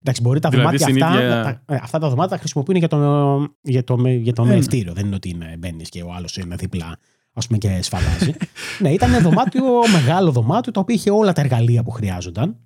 Εντάξει, 0.00 0.22
μπορεί 0.22 0.40
τα 0.40 0.48
δηλαδή 0.48 0.76
δωμάτια 0.76 1.04
αυτά, 1.04 1.22
ίδια... 1.22 1.62
τα, 1.66 1.74
ε, 1.74 1.78
αυτά 1.82 1.98
τα 1.98 2.08
δωμάτια 2.08 2.30
τα 2.30 2.38
χρησιμοποιούν 2.38 2.76
για 2.76 2.88
το, 2.88 2.98
για 3.60 3.84
το, 3.84 4.06
για 4.06 4.32
το 4.32 4.42
ε, 4.42 4.60
Δεν 4.92 5.06
είναι 5.06 5.14
ότι 5.14 5.36
μπαίνεις 5.58 5.88
και 5.88 6.02
ο 6.02 6.12
άλλος 6.12 6.36
είναι 6.36 6.56
δίπλα 6.56 6.98
ας 7.32 7.46
πούμε, 7.46 7.58
και 7.58 7.82
σφαλάζει. 7.82 8.34
ναι, 8.82 8.90
ήταν 8.92 9.22
δωμάτιο, 9.22 9.64
μεγάλο 9.92 10.32
δωμάτιο, 10.32 10.72
το 10.72 10.80
οποίο 10.80 10.94
είχε 10.94 11.10
όλα 11.10 11.32
τα 11.32 11.40
εργαλεία 11.40 11.82
που 11.82 11.90
χρειάζονταν. 11.90 12.56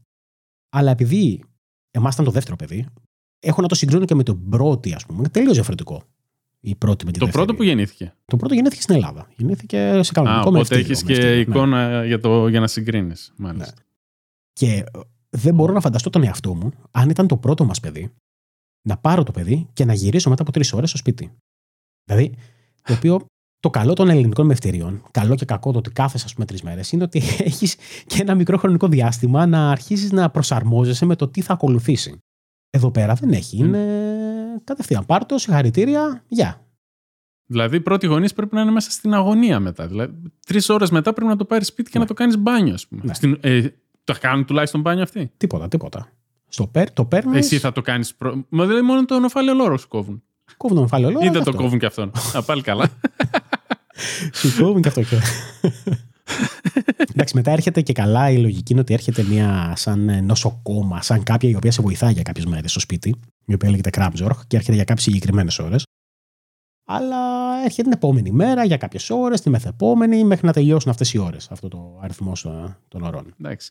Αλλά 0.74 0.90
επειδή 0.90 1.44
εμάς 1.90 2.14
ήταν 2.14 2.24
το 2.24 2.30
δεύτερο 2.30 2.56
παιδί, 2.56 2.86
έχω 3.38 3.62
να 3.62 3.68
το 3.68 3.74
συγκρίνω 3.74 4.04
και 4.04 4.14
με 4.14 4.22
τον 4.22 4.48
πρώτο, 4.48 4.94
ας 4.94 5.06
πούμε. 5.06 5.28
Τελείως 5.28 5.54
διαφορετικό. 5.54 6.02
Η 6.60 6.74
πρώτη 6.74 7.04
με 7.04 7.12
την 7.12 7.20
το 7.20 7.28
πρώτο 7.28 7.54
που 7.54 7.62
γεννήθηκε. 7.62 8.14
Το 8.24 8.36
πρώτο 8.36 8.54
γεννήθηκε 8.54 8.82
στην 8.82 8.94
Ελλάδα. 8.94 9.28
Γεννήθηκε 9.36 10.00
σε 10.02 10.12
κανονικό 10.12 10.40
Α, 10.40 10.48
Οπότε 10.48 10.76
έχεις 10.76 11.02
και 11.02 11.18
ναι. 11.18 11.26
εικόνα 11.26 12.04
για, 12.04 12.20
το, 12.20 12.48
για 12.48 12.60
να 12.60 12.66
συγκρίνεις. 12.66 13.32
Ναι. 13.36 13.64
Και 14.52 14.84
δεν 15.28 15.54
μπορώ 15.54 15.72
να 15.72 15.80
φανταστώ 15.80 16.10
τον 16.10 16.22
εαυτό 16.22 16.54
μου, 16.54 16.72
αν 16.90 17.10
ήταν 17.10 17.26
το 17.26 17.36
πρώτο 17.36 17.64
μας 17.64 17.80
παιδί, 17.80 18.12
να 18.82 18.96
πάρω 18.96 19.22
το 19.22 19.32
παιδί 19.32 19.68
και 19.72 19.84
να 19.84 19.92
γυρίσω 19.92 20.30
μετά 20.30 20.42
από 20.42 20.52
τρεις 20.52 20.72
ώρες 20.72 20.88
στο 20.88 20.98
σπίτι. 20.98 21.32
Δηλαδή, 22.04 22.34
το 22.82 22.92
οποίο 22.92 23.26
το 23.62 23.70
καλό 23.70 23.92
των 23.92 24.08
ελληνικών 24.08 24.46
μευτηρίων, 24.46 25.02
καλό 25.10 25.34
και 25.34 25.44
κακό 25.44 25.72
το 25.72 25.78
ότι 25.78 25.90
κάθεσαι, 25.90 26.24
ας 26.26 26.34
πούμε, 26.34 26.46
τρεις 26.46 26.62
μέρες, 26.62 26.92
είναι 26.92 27.02
ότι 27.02 27.18
έχεις 27.48 27.76
και 28.06 28.20
ένα 28.20 28.34
μικρό 28.34 28.56
χρονικό 28.56 28.88
διάστημα 28.88 29.46
να 29.46 29.70
αρχίσεις 29.70 30.12
να 30.12 30.30
προσαρμόζεσαι 30.30 31.04
με 31.04 31.16
το 31.16 31.28
τι 31.28 31.40
θα 31.40 31.52
ακολουθήσει. 31.52 32.18
Εδώ 32.70 32.90
πέρα 32.90 33.14
δεν 33.14 33.30
έχει. 33.30 33.56
Είναι 33.56 33.86
κατευθείαν. 34.64 35.06
Πάρτο, 35.06 35.38
συγχαρητήρια, 35.38 36.24
γεια. 36.28 36.66
Δηλαδή, 37.46 37.76
οι 37.76 37.80
πρώτοι 37.80 38.06
γονεί 38.06 38.32
πρέπει 38.32 38.54
να 38.54 38.60
είναι 38.60 38.70
μέσα 38.70 38.90
στην 38.90 39.14
αγωνία 39.14 39.60
μετά. 39.60 39.86
Δηλαδή, 39.86 40.14
τρεις 40.46 40.68
ώρες 40.68 40.90
μετά 40.90 41.12
πρέπει 41.12 41.30
να 41.30 41.36
το 41.36 41.44
πάρεις 41.44 41.66
σπίτι 41.66 41.90
και 41.90 41.98
να 41.98 42.04
ναι. 42.04 42.08
το 42.08 42.14
κάνεις 42.14 42.38
μπάνιο, 42.38 42.74
ας 42.74 42.86
πούμε. 42.86 43.02
Ναι. 43.04 43.14
Στην, 43.14 43.38
ε, 43.40 43.66
το 44.04 44.14
κάνουν 44.20 44.44
τουλάχιστον 44.44 44.80
μπάνιο 44.80 45.02
αυτή. 45.02 45.32
Τίποτα, 45.36 45.68
τίποτα. 45.68 46.08
Στο 46.48 46.66
περ, 46.66 46.92
το 46.92 47.04
παίρνεις. 47.04 47.36
Εσύ 47.36 47.58
θα 47.58 47.72
το 47.72 47.80
κάνεις. 47.80 48.14
Προ... 48.14 48.44
Μα 48.48 48.66
δηλαδή 48.66 48.84
μόνο 48.84 49.04
το 49.04 49.18
νοφάλαιο 49.18 49.54
λόρος 49.54 49.80
σου 49.80 49.88
κόβουν. 49.88 50.22
Κόβουν 50.56 50.76
το 50.76 50.82
νοφάλαιο 50.82 51.10
λόρος. 51.10 51.28
Ή 51.28 51.30
δεν 51.30 51.42
το 51.42 51.54
κόβουν 51.54 51.78
και 51.78 51.86
αυτόν. 51.86 52.12
Α, 52.36 52.42
πάλι 52.42 52.62
καλά. 52.62 52.90
Σου 54.32 54.62
κόβουν 54.62 54.82
και 54.82 54.88
αυτό 54.88 55.02
και. 55.02 55.16
Εντάξει, 57.12 57.36
μετά 57.36 57.50
έρχεται 57.50 57.80
και 57.80 57.92
καλά 57.92 58.30
η 58.30 58.38
λογική 58.38 58.72
είναι 58.72 58.80
ότι 58.80 58.92
έρχεται 58.94 59.22
μια 59.22 59.72
σαν 59.76 60.24
νοσοκόμα, 60.24 61.02
σαν 61.02 61.22
κάποια 61.22 61.48
η 61.48 61.54
οποία 61.54 61.70
σε 61.70 61.82
βοηθάει 61.82 62.12
για 62.12 62.22
κάποιες 62.22 62.46
μέρες 62.46 62.70
στο 62.70 62.80
σπίτι, 62.80 63.14
η 63.44 63.54
οποία 63.54 63.70
λέγεται 63.70 63.90
Κράμπζορχ 63.90 64.46
και 64.46 64.56
έρχεται 64.56 64.74
για 64.74 64.84
κάποιες 64.84 65.04
συγκεκριμένες 65.04 65.58
ώρες. 65.58 65.84
Αλλά 66.86 67.18
έρχεται 67.64 67.82
την 67.82 67.92
επόμενη 67.92 68.30
μέρα 68.30 68.64
για 68.64 68.76
κάποιες 68.76 69.10
ώρες, 69.10 69.40
τη 69.40 69.50
μεθεπόμενη, 69.50 70.24
μέχρι 70.24 70.46
να 70.46 70.52
τελειώσουν 70.52 70.90
αυτές 70.90 71.12
οι 71.12 71.18
ώρες, 71.18 71.50
αυτό 71.50 71.68
το 71.68 71.98
αριθμό 72.02 72.32
των 72.88 73.02
ωρών. 73.02 73.34
Εντάξει. 73.40 73.70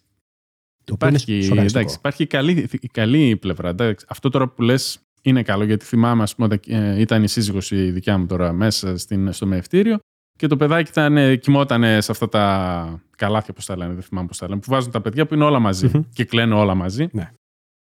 Το 0.84 0.94
οποίο 0.94 1.08
είναι 1.08 1.18
Υπάρχει, 1.18 1.44
σοκαριστικό. 1.44 1.80
εντάξει, 1.80 1.96
υπάρχει 1.98 2.24
η 2.24 2.28
καλή, 2.28 2.70
η 2.82 2.88
καλή 2.88 3.38
πλευρά. 3.38 3.70
Εντάξει, 3.70 4.06
αυτό 4.10 4.30
τώρα 4.30 4.48
που 4.50 4.62
λες 4.62 5.00
είναι 5.22 5.44
καλό 5.44 5.64
γιατί 5.64 5.86
θυμάμαι, 5.86 6.24
ας 6.24 6.36
πούμε, 6.36 6.48
όταν 6.48 6.60
ε, 6.84 7.00
ήταν 7.00 7.24
η 7.24 7.28
σύζυγος 7.28 7.72
η 7.72 7.92
δικιά 7.92 8.18
μου 8.18 8.26
τώρα 8.26 8.52
μέσα 8.54 8.98
στην, 8.98 9.32
στο 9.34 9.46
μεευτήριο 9.46 10.00
και 10.42 10.48
το 10.48 10.58
παιδάκι 10.58 10.90
ήταν, 10.90 11.18
ε, 11.18 11.36
κοιμότανε 11.36 12.02
σε 12.02 12.12
αυτά 12.12 12.30
τα 12.30 13.04
καλάθια, 13.18 13.54
πώς 13.54 13.66
τα 13.66 13.78
λένε, 13.78 13.94
δεν 13.94 14.04
θυμάμαι 14.04 14.28
πώς 14.28 14.38
τα 14.38 14.48
λένε, 14.48 14.60
που 14.60 14.72
βάζουν 14.72 14.92
τα 14.92 15.02
παιδιά 15.02 15.26
που 15.26 15.34
είναι 15.34 15.44
όλα 15.44 15.60
μαζί 15.60 15.90
Μμμ. 15.94 16.02
και 16.14 16.26
κλαίνουν 16.26 16.58
όλα 16.58 16.76
μαζί 16.76 17.08
Ναι. 17.12 17.32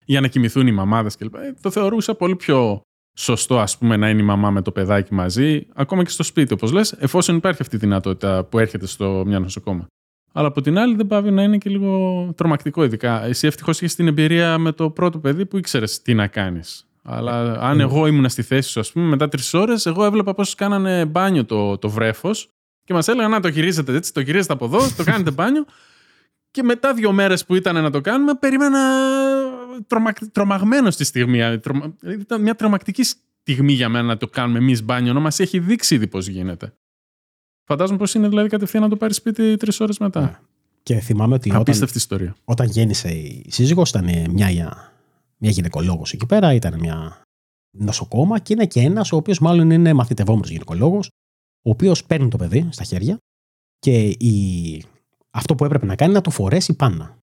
για 0.05 0.20
να 0.20 0.28
κοιμηθούν 0.28 0.66
οι 0.66 0.72
μαμάδες 0.72 1.16
κλπ. 1.16 1.34
Ε, 1.34 1.55
το 1.61 1.70
θεωρούσα 1.70 2.14
πολύ 2.14 2.36
πιο 2.36 2.80
σωστό, 3.18 3.59
ας 3.59 3.78
πούμε, 3.78 3.97
να 3.97 4.09
είναι 4.11 4.20
η 4.20 4.24
μαμά 4.24 4.51
με 4.51 4.62
το 4.62 4.72
παιδάκι 4.72 5.14
μαζί, 5.14 5.66
ακόμα 5.74 6.03
και 6.03 6.11
στο 6.11 6.22
σπίτι, 6.22 6.53
όπως 6.53 6.72
λες, 6.72 6.93
εφόσον 6.93 7.36
υπάρχει 7.36 7.62
αυτή 7.62 7.76
η 7.76 7.78
δυνατότητα 7.78 8.45
που 8.45 8.59
έρχεται 8.59 8.86
στο 8.86 9.22
μια 9.26 9.38
νοσοκόμα. 9.38 9.86
Αλλά 10.32 10.49
από 10.49 10.61
την 10.61 10.78
άλλη 10.78 10.95
δεν 10.97 11.07
πάβει 11.07 11.30
να 11.30 11.43
είναι 11.43 11.59
και 11.59 11.70
λίγο 11.70 12.32
τρομακτικό, 12.36 12.84
ειδικά. 12.84 13.24
Εσύ 13.24 13.47
ευτυχώς 13.47 13.76
είχες 13.80 13.95
την 13.95 14.07
εμπειρία 14.07 14.59
με 14.59 14.72
το 14.72 14.90
πρώτο 14.90 15.18
παιδί 15.18 15.47
που 15.47 15.57
ήξερες 15.59 16.03
τι 16.03 16.14
να 16.14 16.26
κάνεις. 16.26 16.86
Αλλά 17.03 17.61
αν 17.61 17.80
Ε, 17.80 17.82
εγώ 17.82 18.07
ήμουν 18.07 18.28
στη 18.28 18.42
θέση 18.42 18.70
σου, 18.70 18.80
ας 18.80 18.92
πούμε, 18.92 19.07
μετά 19.07 19.28
τρεις 19.28 19.55
ώρες, 19.55 19.86
εγώ 19.86 20.05
έβλεπα 20.05 20.34
πώς 20.34 20.55
κάνανε 20.55 21.05
μπάνιο 21.05 21.44
το, 21.44 21.78
το 21.78 21.88
βρέφος 21.90 22.48
και 22.84 22.92
μας 22.94 23.09
έλεγαν 23.09 23.30
να 23.30 23.40
το 23.40 23.48
γυρίζετε 23.48 23.94
έτσι, 23.96 24.12
το 24.12 24.20
γυρίζετε 24.20 24.53
από 24.53 24.64
εδώ, 24.64 24.78
το 24.96 25.05
κάνετε 25.05 25.30
μπάνιο. 25.30 25.64
Και 26.50 26.62
μετά 26.62 26.94
δύο 26.94 27.12
μέρες 27.12 27.44
που 27.44 27.55
ήταν 27.55 27.82
να 27.82 27.90
το 27.90 28.00
κάνουμε, 28.00 28.34
περίμενα 28.34 28.78
τρομα, 29.86 30.12
τρομαγμένο 30.32 30.90
στη 30.90 31.05
στιγμή. 31.05 31.59
Τρομα- 31.59 31.94
Ήταν 32.03 32.42
μια 32.42 32.55
τρομακτική 32.55 33.03
στιγμή 33.03 33.72
για 33.72 33.88
μένα 33.88 34.07
να 34.07 34.16
το 34.16 34.26
κάνουμε 34.28 34.59
εμείς 34.59 34.82
μπάνιο, 34.84 35.11
ενώ 35.11 35.20
μας 35.20 35.38
έχει 35.40 35.59
δείξει 35.59 35.94
ήδη 35.94 36.07
πώς 36.07 36.26
γίνεται. 36.26 36.72
Φαντάζομαι 37.64 37.98
πω 37.98 38.05
είναι 38.14 38.28
δηλαδή 38.28 38.48
κατευθείαν 38.48 38.82
να 38.82 38.88
το 38.88 38.96
πάρεις 38.96 39.16
σπίτι 39.16 39.57
τρεις 39.57 39.80
ώρες 39.80 39.98
μετά. 39.98 40.20
Ναι. 40.20 40.38
Και 40.82 40.94
θυμάμαι 41.00 41.34
ότι 41.34 41.48
όταν, 41.48 41.61
Απίστευτη 41.61 41.98
ιστορία. 41.98 42.34
όταν 42.44 42.66
γέννησε 42.66 43.09
η 43.09 43.46
σύζυγος 43.48 43.88
ήταν 43.90 44.30
μια, 44.30 44.91
μια 45.43 45.51
γυναικολόγος 45.51 46.12
εκεί 46.12 46.26
πέρα, 46.26 46.55
ήταν 46.55 46.78
μια 46.78 47.22
νοσοκόμα 47.78 48.38
και 48.38 48.53
είναι 48.53 48.66
και 48.66 48.80
ένας 48.80 49.12
ο 49.12 49.16
οποίος 49.16 49.38
μάλλον 49.38 49.70
είναι 49.70 49.93
μαθητευόμενος 49.93 50.51
γυναικολόγος, 50.51 51.09
ο 51.62 51.70
οποίος 51.70 52.05
παίρνει 52.05 52.28
το 52.28 52.36
παιδί 52.36 52.68
στα 52.70 52.84
χέρια 52.84 53.18
και 53.78 54.09
η... 54.09 54.84
αυτό 55.30 55.55
που 55.55 55.64
έπρεπε 55.64 55.86
να 55.86 55.97
κάνει 55.97 56.11
είναι 56.11 56.18
να 56.18 56.24
το 56.24 56.30
φορέσει 56.30 56.76
πάνω. 56.76 57.16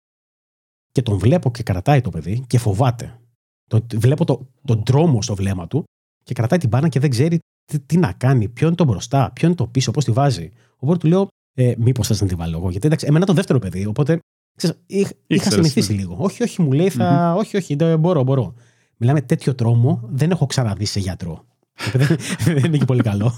Και 0.92 1.02
τον 1.02 1.18
βλέπω 1.18 1.50
και 1.50 1.62
κρατάει 1.62 2.00
το 2.00 2.10
παιδί 2.10 2.44
και 2.46 2.58
φοβάται. 2.58 3.20
Το, 3.66 3.86
βλέπω 3.94 4.24
το, 4.24 4.48
τον 4.64 4.84
τρόμο 4.84 5.22
στο 5.22 5.34
βλέμμα 5.34 5.66
του 5.66 5.84
και 6.24 6.34
κρατάει 6.34 6.58
την 6.58 6.68
μπάνα 6.68 6.88
και 6.88 7.00
δεν 7.00 7.10
ξέρει 7.10 7.38
τι, 7.64 7.80
τι 7.80 7.96
να 7.96 8.12
κάνει, 8.12 8.48
ποιο 8.48 8.66
είναι 8.66 8.76
το 8.76 8.84
μπροστά, 8.84 9.32
ποιο 9.32 9.46
είναι 9.46 9.56
το 9.56 9.66
πίσω, 9.66 9.90
πώς 9.90 10.04
τη 10.04 10.10
βάζει. 10.10 10.52
Οπότε 10.76 10.98
του 10.98 11.06
λέω, 11.06 11.28
ε, 11.54 11.74
Μήπως 11.78 12.06
θες 12.06 12.20
να 12.20 12.26
τη 12.26 12.34
βάλω 12.34 12.56
εγώ. 12.56 12.70
Γιατί 12.70 12.86
εντάξει, 12.86 13.06
εμένα 13.06 13.26
το 13.26 13.32
δεύτερο 13.32 13.58
παιδί, 13.58 13.86
οπότε 13.86 14.18
ξέρεις, 14.58 14.76
είχ, 14.86 15.08
είχα 15.08 15.14
Ήξερες, 15.26 15.54
συνηθίσει 15.54 15.92
ναι. 15.92 15.98
λίγο. 15.98 16.16
Όχι, 16.18 16.42
όχι, 16.42 16.62
μου 16.62 16.72
λέει, 16.72 16.90
θα, 16.90 17.34
όχι, 17.38 17.56
όχι, 17.56 17.74
δεν 17.74 17.98
μπορώ, 17.98 18.22
μπορώ. 18.22 18.54
Μιλάμε 18.96 19.20
τέτοιο 19.20 19.54
τρόμο, 19.54 20.08
δεν 20.10 20.30
έχω 20.30 20.46
ξαναδεί 20.46 20.84
σε 20.84 21.00
γιατρό. 21.00 21.44
δεν, 21.92 22.16
δεν 22.44 22.64
είναι 22.64 22.78
και 22.78 22.84
πολύ 22.84 23.02
καλό. 23.02 23.34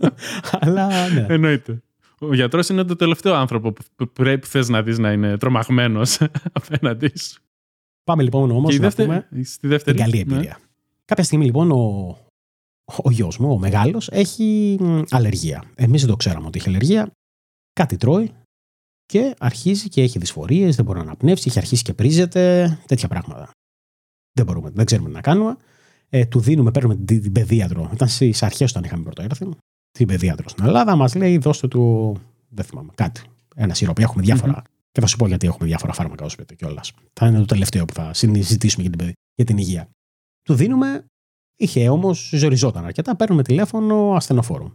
Αλλά 0.60 1.08
ναι. 1.08 1.26
Εννοείται. 1.28 1.82
Ο 2.20 2.34
γιατρός 2.34 2.68
είναι 2.68 2.84
το 2.84 2.96
τελευταίο 2.96 3.34
άνθρωπο 3.34 3.72
που 3.72 3.82
που 3.96 4.10
πρέπει 4.12 4.46
θες 4.46 4.68
να 4.68 4.82
δεις 4.82 4.98
να 4.98 5.12
είναι 5.12 5.36
τρομαγμένος 5.36 6.18
απέναντί 6.52 7.18
σου. 7.18 7.42
Πάμε 8.04 8.22
λοιπόν 8.22 8.50
όμως 8.50 8.70
Και 8.70 8.76
η 8.76 8.78
να 8.78 8.84
δεύτερη, 8.84 9.08
πούμε 9.08 9.44
στη 9.44 9.66
δεύτερη. 9.66 9.96
την 9.96 10.06
καλή 10.06 10.24
ναι. 10.24 10.34
εμπειρία. 10.34 10.58
Κάποια 11.04 11.24
στιγμή 11.24 11.44
λοιπόν 11.44 11.70
ο, 11.70 12.16
ο 12.84 13.10
γιος 13.10 13.38
μου, 13.38 13.52
ο 13.52 13.58
μεγάλος, 13.58 14.08
έχει 14.08 14.76
μ, 14.80 15.00
αλλεργία. 15.10 15.64
Εμείς 15.74 16.00
δεν 16.00 16.10
το 16.10 16.16
ξέραμε 16.16 16.46
ότι 16.46 16.58
έχει 16.58 16.68
αλλεργία. 16.68 17.10
Κάτι 17.72 17.96
τρώει 17.96 18.30
και 19.10 19.34
αρχίζει 19.38 19.88
και 19.88 20.02
έχει 20.02 20.18
δυσφορίες, 20.18 20.76
δεν 20.76 20.84
μπορεί 20.84 20.98
να 20.98 21.04
αναπνεύσει, 21.04 21.44
έχει 21.48 21.58
αρχίσει 21.58 21.82
και 21.82 21.94
πρίζεται, 21.94 22.78
τέτοια 22.86 23.08
πράγματα. 23.08 23.50
Δεν 24.32 24.46
μπορούμε, 24.46 24.70
δεν 24.70 24.84
ξέρουμε 24.84 25.08
τι 25.08 25.14
να 25.14 25.20
κάνουμε. 25.20 25.56
Ε, 26.08 26.26
του 26.26 26.40
δίνουμε, 26.40 26.70
παίρνουμε 26.70 26.96
την, 26.96 27.22
την 27.22 27.32
παιδίατρο. 27.32 27.90
Ήταν 27.94 28.08
στις 28.08 28.42
αρχές 28.42 28.70
όταν 28.70 28.84
είχαμε 28.84 29.02
πρώτο 29.02 29.22
έρθει. 29.22 29.48
Την 29.90 30.06
παιδίατρο 30.06 30.48
στην 30.48 30.64
Ελλάδα 30.64 30.96
μας 30.96 31.14
λέει: 31.14 31.38
Δώστε 31.38 31.68
του. 31.68 32.16
Δεν 32.48 32.64
θυμάμαι, 32.64 32.90
κάτι. 32.94 33.22
Ένα 33.54 33.74
σιρόπι. 33.74 34.02
Έχουμε 34.02 34.22
διάφορα. 34.22 34.62
Και 34.92 35.00
θα 35.00 35.06
σου 35.06 35.16
πω 35.16 35.26
γιατί 35.26 35.46
έχουμε 35.46 35.68
διάφορα 35.68 35.92
φάρμακα 35.92 36.24
ως 36.24 36.32
σπίτι 36.32 36.56
κιόλας. 36.56 36.92
Θα 37.12 37.26
είναι 37.26 37.38
το 37.38 37.44
τελευταίο 37.44 37.84
που 37.84 37.92
θα 37.94 38.14
συζητήσουμε 38.14 38.82
για 38.82 38.90
την, 38.90 38.98
παιδι- 38.98 39.16
για 39.34 39.44
την 39.44 39.58
υγεία. 39.58 39.88
Του 40.42 40.54
δίνουμε. 40.54 41.04
Είχε 41.56 41.88
όμως, 41.88 42.30
ζοριζόταν 42.34 42.84
αρκετά. 42.84 43.16
Παίρνουμε 43.16 43.42
τηλέφωνο 43.42 44.12
ασθενοφόρο. 44.14 44.74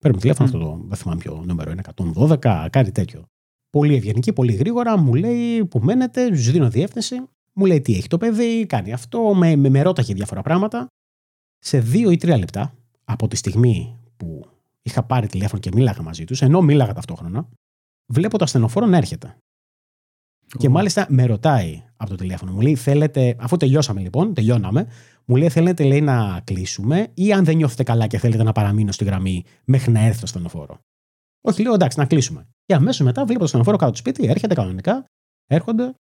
Παίρνουμε 0.00 0.22
τηλέφωνο 0.22 0.48
Μμ. 0.48 0.54
αυτό 0.54 0.68
το. 0.68 0.84
Δεν 0.88 0.96
θυμάμαι 0.96 1.20
ποιο 1.20 1.42
νούμερο 1.46 1.70
είναι, 1.70 1.82
112, 2.14 2.66
κάτι 2.70 2.92
τέτοιο. 2.92 3.24
Πολύ 3.70 3.94
ευγενική, 3.94 4.32
πολύ 4.32 4.52
γρήγορα. 4.52 4.96
Μου 4.96 5.14
λέει 5.14 5.64
που 5.64 5.78
μένετε, 5.78 6.28
τους 6.28 6.50
δίνω 6.50 6.70
διεύθυνση. 6.70 7.16
Μου 7.52 7.64
λέει 7.64 7.80
τι 7.80 7.94
έχει 7.94 8.08
το 8.08 8.18
παιδί, 8.18 8.66
κάνει 8.66 8.92
αυτό. 8.92 9.34
Με, 9.34 9.56
με, 9.56 9.68
με 9.68 9.82
ρώταγε 9.82 10.14
διάφορα 10.14 10.42
πράγματα. 10.42 10.86
Σε 11.58 11.80
δύο 11.80 12.10
ή 12.10 12.16
τρία 12.16 12.38
λεπτά 12.38 12.74
από 13.04 13.28
τη 13.28 13.36
στιγμή 13.36 13.98
που 14.16 14.46
είχα 14.82 15.02
πάρει 15.02 15.26
τηλέφωνο 15.26 15.60
και 15.60 15.70
μίλαγα 15.74 16.02
μαζί 16.02 16.24
τους, 16.24 16.42
ενώ 16.42 16.60
μίλαγα 16.62 16.92
ταυτόχρονα, 16.92 17.48
βλέπω 18.06 18.38
το 18.38 18.44
ασθενοφόρο 18.44 18.86
να 18.86 18.96
έρχεται. 18.96 19.36
Και 20.58 20.66
Ω. 20.66 20.70
μάλιστα 20.70 21.06
με 21.08 21.26
ρωτάει 21.26 21.82
από 21.96 22.10
το 22.10 22.16
τηλέφωνο. 22.16 22.52
Μου 22.52 22.60
λέει, 22.60 22.74
θέλετε, 22.74 23.36
αφού 23.38 23.56
τελειώσαμε 23.56 24.00
λοιπόν, 24.00 24.34
τελειώναμε, 24.34 24.86
μου 25.30 25.36
λέει, 25.36 25.48
θέλετε 25.48 25.84
λέει, 25.84 26.00
να 26.00 26.40
κλείσουμε 26.44 27.10
ή 27.14 27.32
αν 27.32 27.44
δεν 27.44 27.56
νιώθετε 27.56 27.82
καλά 27.82 28.06
και 28.06 28.18
θέλετε 28.18 28.42
να 28.42 28.52
παραμείνω 28.52 28.92
στη 28.92 29.04
γραμμή 29.04 29.44
μέχρι 29.64 29.92
να 29.92 30.00
έρθει 30.00 30.16
το 30.16 30.24
ασθενοφόρο. 30.24 30.78
Όχι, 31.40 31.62
λέω 31.62 31.74
εντάξει, 31.74 31.98
να 31.98 32.06
κλείσουμε. 32.06 32.48
Και 32.64 32.74
αμέσως 32.74 33.06
μετά 33.06 33.24
βλέπω 33.24 33.38
το 33.38 33.44
ασθενοφόρο 33.44 33.76
κάτω 33.76 33.92
του 33.92 33.98
σπίτι, 33.98 34.26
έρχεται 34.26 34.54
κανονικά, 34.54 35.04
έρχονται 35.46 35.94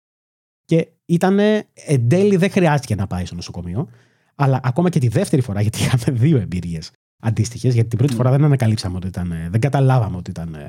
και 0.65 0.89
ήταν 1.07 1.39
εν 1.75 2.09
τέλει 2.09 2.37
δεν 2.37 2.51
χρειάστηκε 2.51 2.95
να 2.95 3.07
πάει 3.07 3.25
στο 3.25 3.35
νοσοκομείο. 3.35 3.89
Αλλά 4.35 4.61
ακόμα 4.63 4.89
και 4.89 4.99
τη 4.99 5.09
δεύτερη 5.09 5.43
φορά, 5.43 5.61
γιατί 5.61 5.79
είχαμε 5.83 6.19
δύο 6.19 6.39
εμπειρίες 6.39 6.91
αντίστοιχες, 7.23 7.75
γιατί 7.75 7.89
την 7.89 7.99
πρώτη 7.99 8.13
Mm. 8.13 8.17
φορά 8.17 8.31
δεν 8.31 8.45
ανακαλύψαμε 8.45 8.97
ότι 8.97 9.07
ήταν. 9.07 9.33
Δεν 9.51 9.61
καταλάβαμε 9.61 10.17
ότι 10.17 10.31
ήταν 10.31 10.55
ε, 10.55 10.69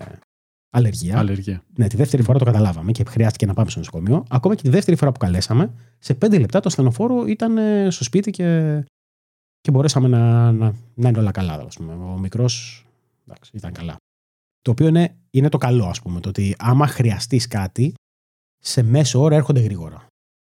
αλλεργία. 0.69 1.17
Αλλεργία. 1.17 1.63
Ναι, 1.75 1.87
τη 1.87 1.95
δεύτερη 1.95 2.23
φορά 2.23 2.39
το 2.39 2.45
καταλάβαμε 2.45 2.91
και 2.91 3.03
χρειάστηκε 3.07 3.45
να 3.45 3.53
πάμε 3.53 3.69
στο 3.69 3.79
νοσοκομείο. 3.79 4.25
Ακόμα 4.29 4.55
και 4.55 4.61
τη 4.61 4.69
δεύτερη 4.69 4.97
φορά 4.97 5.11
που 5.11 5.19
καλέσαμε, 5.19 5.71
σε 5.99 6.13
πέντε 6.13 6.39
λεπτά 6.39 6.59
το 6.59 6.67
ασθενοφόρο 6.67 7.25
ήταν 7.25 7.57
ε, 7.57 7.89
στο 7.89 8.03
σπίτι 8.03 8.31
και, 8.31 8.83
και 9.61 9.71
μπορέσαμε 9.71 10.07
να, 10.07 10.51
να, 10.51 10.73
να 10.93 11.09
είναι 11.09 11.19
όλα 11.19 11.31
καλά. 11.31 11.53
Ας 11.53 11.75
πούμε. 11.75 11.93
Ο 11.93 12.17
μικρός 12.19 12.85
ήταν 13.51 13.71
καλά. 13.71 13.95
Το 14.61 14.71
οποίο 14.71 14.87
είναι, 14.87 15.15
είναι 15.29 15.49
το 15.49 15.57
καλό, 15.57 15.85
ας 15.85 16.01
πούμε, 16.01 16.19
το 16.19 16.29
ότι 16.29 16.55
άμα 16.57 16.87
χρειαστείς 16.87 17.47
κάτι, 17.47 17.93
σε 18.59 18.83
μέσο 18.83 19.21
όρο 19.21 19.35
έρχονται 19.35 19.59
γρήγορα. 19.59 20.07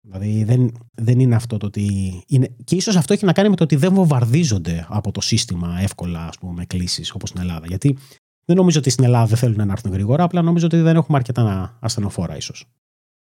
Δηλαδή 0.07 0.43
δεν, 0.43 0.71
δεν 0.93 1.19
είναι 1.19 1.35
αυτό 1.35 1.57
το 1.57 1.65
ότι. 1.65 1.87
Είναι, 2.27 2.55
και 2.63 2.75
ίσως 2.75 2.95
αυτό 2.95 3.13
έχει 3.13 3.25
να 3.25 3.33
κάνει 3.33 3.49
με 3.49 3.55
το 3.55 3.63
ότι 3.63 3.75
δεν 3.75 3.93
βομβαρδίζονται 3.93 4.85
από 4.89 5.11
το 5.11 5.21
σύστημα 5.21 5.79
εύκολα, 5.79 6.27
ας 6.27 6.37
πούμε, 6.37 6.65
κλήσεις 6.65 7.11
όπως 7.11 7.29
στην 7.29 7.41
Ελλάδα. 7.41 7.67
Γιατί 7.67 7.97
δεν 8.45 8.55
νομίζω 8.55 8.79
ότι 8.79 8.89
στην 8.89 9.03
Ελλάδα 9.03 9.25
δεν 9.25 9.37
θέλουν 9.37 9.65
να 9.67 9.71
έρθουν 9.71 9.91
γρήγορα, 9.91 10.23
απλά 10.23 10.41
νομίζω 10.41 10.65
ότι 10.65 10.77
δεν 10.77 10.95
έχουμε 10.95 11.17
αρκετά 11.17 11.77
ασθενοφόρα, 11.79 12.35
ίσως. 12.37 12.65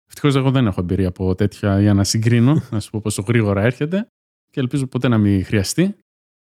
Ευτυχώς 0.09 0.37
εγώ 0.37 0.51
δεν 0.51 0.67
έχω 0.67 0.81
εμπειρία 0.81 1.09
από 1.09 1.35
τέτοια 1.35 1.81
για 1.81 1.95
να 1.95 2.05
συγκρίνω, 2.05 2.63
να 2.71 2.81
σου 2.81 2.91
πω 2.91 3.01
πόσο 3.01 3.23
γρήγορα 3.29 3.63
έρχεται 3.63 4.07
και 4.51 4.61
ελπίζω 4.61 4.87
ποτέ 4.87 5.09
να 5.09 5.19
μην 5.19 5.45
χρειαστεί. 5.45 5.95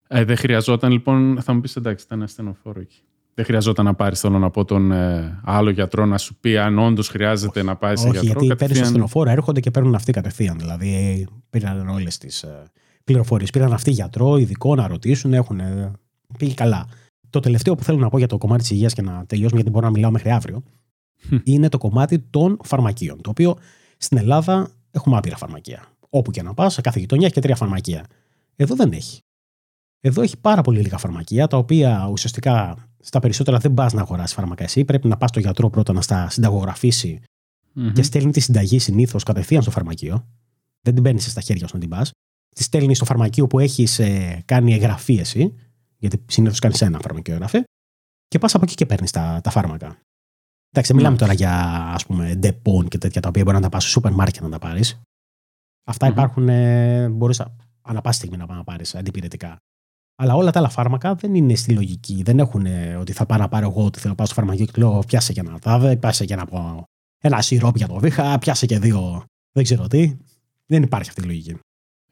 Ε, 0.08 0.24
δεν 0.24 0.38
χρειαζόταν 0.38 0.92
λοιπόν, 0.92 1.42
θα 1.42 1.54
μου 1.54 1.62
πεις 1.62 1.76
εντάξει, 1.76 2.06
ήταν 2.06 2.24
ασθενοφόρο 2.24 2.80
εκεί. 2.80 3.02
Δεν 3.34 3.46
χρειαζόταν 3.46 3.86
να 3.86 3.94
πάρεις, 3.94 4.20
θέλω 4.20 4.40
να 4.40 4.50
πω, 4.50 4.66
τον 4.66 4.92
ε, 4.92 5.40
άλλο 5.44 5.70
γιατρό 5.70 6.06
να 6.06 6.18
σου 6.18 6.36
πει 6.36 6.58
αν 6.58 6.80
όντως 6.80 7.08
χρειάζεται 7.08 7.64
να 7.64 7.76
πάει 7.76 7.96
σε 7.96 8.08
Όχι, 8.08 8.12
γιατρό. 8.12 8.28
γιατί 8.30 8.38
παίρνεις 8.40 8.58
κατευθείαν- 8.60 8.86
ασθενοφόρα, 8.86 9.32
έρχονται 9.32 9.60
και 9.60 9.72
παίρνουν 9.72 9.96
αυτοί 9.96 10.12
κατευθείαν. 10.12 10.58
Δηλαδή 10.60 11.28
πήραν 11.50 11.90
όλες 11.90 12.18
τις 12.18 12.46
πληροφορίες. 13.04 13.50
Πήραν 13.50 13.74
αυτοί 13.74 13.92
γιατρό, 13.92 14.38
ειδικό 14.38 14.76
να 14.76 14.88
ρωτήσουν, 14.88 15.34
έχουν. 15.34 15.60
ε, 15.60 15.92
Πήγε 16.38 16.54
καλά. 16.54 16.88
Το 17.30 17.40
τελευταίο 17.40 17.76
που 17.76 17.84
θέλω 17.84 17.98
να 17.98 18.10
πω 18.10 18.18
για 18.18 18.28
το 18.28 18.38
κομμάτι 18.38 18.62
της 18.62 18.72
υγείας 18.72 18.94
και 18.94 19.02
να 19.02 19.26
τελειώσουμε, 19.26 19.56
γιατί 19.56 19.70
μπορώ 19.72 19.86
να 19.86 19.92
μιλάω 19.92 20.12
μέχρι 20.12 20.32
αύριο, 20.32 20.64
Μμ. 21.30 21.38
είναι 21.44 21.70
το 21.70 21.78
κομμάτι 21.78 22.20
των 22.20 22.58
φαρμακείων. 22.64 23.22
Το 23.22 23.30
οποίο 23.30 23.58
στην 23.98 24.18
Ελλάδα 24.18 24.72
έχουμε 24.92 25.18
άπειρα 25.18 25.38
φαρμακεία. 25.38 25.86
Όπου 26.10 26.32
και 26.32 26.42
να 26.42 26.54
πας, 26.54 26.74
σε 26.74 26.82
κάθε 26.82 27.00
γειτονιά 27.00 27.26
έχει 27.26 27.36
και 27.36 27.42
τρία 27.42 27.56
φαρμακεία. 27.56 28.06
Εδώ 28.56 28.76
δεν 28.76 28.92
έχει. 28.92 29.20
Εδώ 30.00 30.22
έχει 30.22 30.38
πάρα 30.38 30.62
πολύ 30.62 30.80
λίγα 30.80 30.98
φαρμακεία, 30.98 31.48
τα 31.48 31.58
οποία 31.58 32.08
ουσιαστικά 32.12 32.76
στα 33.00 33.20
περισσότερα 33.20 33.58
δεν 33.58 33.74
πας 33.74 33.94
να 33.94 34.02
αγοράσεις 34.02 34.36
φάρμακα 34.36 34.64
εσύ. 34.64 34.86
Πρέπει 34.86 35.08
να 35.08 35.18
πας 35.18 35.30
στο 35.30 35.40
γιατρό 35.40 35.70
πρώτα 35.70 35.94
να 35.94 36.02
στα 36.02 36.30
συνταγογραφήσει 36.30 37.22
Μμμ. 37.74 37.92
και 37.92 38.04
στέλνει 38.04 38.32
τη 38.32 38.40
συνταγή 38.40 38.80
συνήθως 38.80 39.24
κατευθείαν 39.24 39.62
στο 39.62 39.72
φαρμακείο. 39.72 40.28
Δεν 40.82 40.94
την 40.94 41.04
παίρνεις 41.04 41.32
στα 41.32 41.42
χέρια 41.42 41.68
σου 41.68 41.74
να 41.74 41.80
την 41.80 41.90
πας. 41.90 42.12
Τη 42.56 42.64
στέλνεις 42.64 42.96
στο 42.96 43.06
φαρμακείο 43.06 43.48
που 43.48 43.60
έχεις 43.60 44.02
κάνει 44.46 44.74
εγγραφή 44.74 45.18
εσύ, 45.18 45.54
γιατί 46.00 46.26
συνήθως 46.28 46.60
κάνεις 46.60 46.82
ένα 46.82 47.00
φαρμακείο 47.02 47.34
εγγραφή, 47.34 47.64
και 48.28 48.40
πας 48.40 48.56
από 48.56 48.64
εκεί 48.64 48.76
και 48.76 48.86
παίρνεις 48.86 49.12
τα, 49.12 49.40
τα 49.44 49.50
φάρμακα. 49.50 49.98
Εντάξει, 50.72 50.94
μιλάμε 50.94 51.18
Μάλιστα. 51.20 51.26
τώρα 51.26 51.34
για 51.34 51.84
ας 51.94 52.06
πούμε 52.06 52.36
Depon 52.36 52.88
και 52.88 52.98
τέτοια 52.98 53.22
τα 53.22 53.30
οποία 53.30 53.44
μπορεί 53.44 53.56
να 53.56 53.62
τα 53.62 53.70
πας 53.70 53.84
στο 53.84 53.92
σούπερ 53.92 54.12
μάρκετ 54.12 54.42
να 54.42 54.50
τα 54.50 54.60
πάρεις. 54.60 55.02
Αυτά 55.84 56.06
Μμμ. 56.06 56.12
υπάρχουν, 56.12 56.50
ε, 56.50 57.10
μπορείς 57.10 57.42
ανά 57.82 58.02
πάση 58.02 58.18
στιγμή 58.18 58.38
να 58.38 58.46
πάει 58.46 58.58
να 58.58 58.64
πάρεις 58.64 58.96
αντιπηρετικά. 58.96 59.58
Αλλά 60.16 60.36
όλα 60.36 60.52
τα 60.52 60.60
άλλα 60.60 60.70
φάρμακα 60.70 61.16
δεν 61.16 61.36
είναι 61.36 61.56
στη 61.56 61.74
λογική. 61.74 62.24
Δεν 62.24 62.40
έχουν 62.40 62.66
ε, 62.66 62.96
ότι 62.96 63.12
θα 63.12 63.26
πάω 63.26 63.38
να 63.38 63.48
πάρω 63.48 63.68
εγώ 63.70 63.86
ότι 63.86 63.98
θέλω 63.98 64.10
να 64.10 64.16
πάω 64.16 64.26
στο 64.26 64.36
φαρμακείο 64.36 64.66
και 64.66 64.72
του 64.72 64.80
λέω 64.80 65.04
πιάσε 65.08 65.34
και 65.34 65.40
ένα 65.40 65.60
τάδε, 65.60 65.96
πιάσε 65.96 66.26
και 66.26 66.34
ένα 66.34 66.42
από 66.42 66.84
ένα 67.22 67.42
σιρόπι 67.42 67.78
για 67.78 67.88
το 67.88 68.00
βήχα, 68.00 68.38
πιάσε 68.40 68.66
και 68.66 68.80
δύο, 68.80 69.24
δεν 69.52 69.64
ξέρω 69.64 69.88
τι. 69.88 70.18
Δεν 70.66 70.84
υπάρχει 70.84 71.10
αυτή 71.10 71.22
η 71.22 71.26
λογική. 71.26 71.60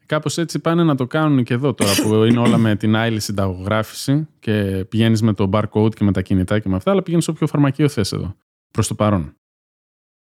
Κάπως 0.08 0.38
έτσι 0.38 0.58
πάνε 0.58 0.84
να 0.84 0.94
το 0.94 1.06
κάνουν 1.06 1.44
και 1.44 1.54
εδώ 1.54 1.74
τώρα 1.74 1.90
που 2.02 2.14
είναι 2.14 2.38
όλα 2.38 2.58
με 2.58 2.76
την 2.76 2.96
άειλη 2.96 3.20
συνταγογράφηση 3.20 4.28
και 4.38 4.84
πηγαίνεις 4.88 5.22
με 5.22 5.32
το 5.32 5.50
barcode 5.52 5.94
και 5.94 6.04
με 6.04 6.12
τα 6.12 6.22
κινητά 6.22 6.58
και 6.58 6.68
με 6.68 6.76
αυτά, 6.76 6.90
αλλά 6.90 7.02
πηγαίνεις 7.02 7.28
όποιο 7.28 7.46
φαρμακείο 7.46 7.88
θες 7.88 8.12
εδώ, 8.12 8.34
προς 8.70 8.88
το 8.88 8.94
παρόν. 8.94 9.36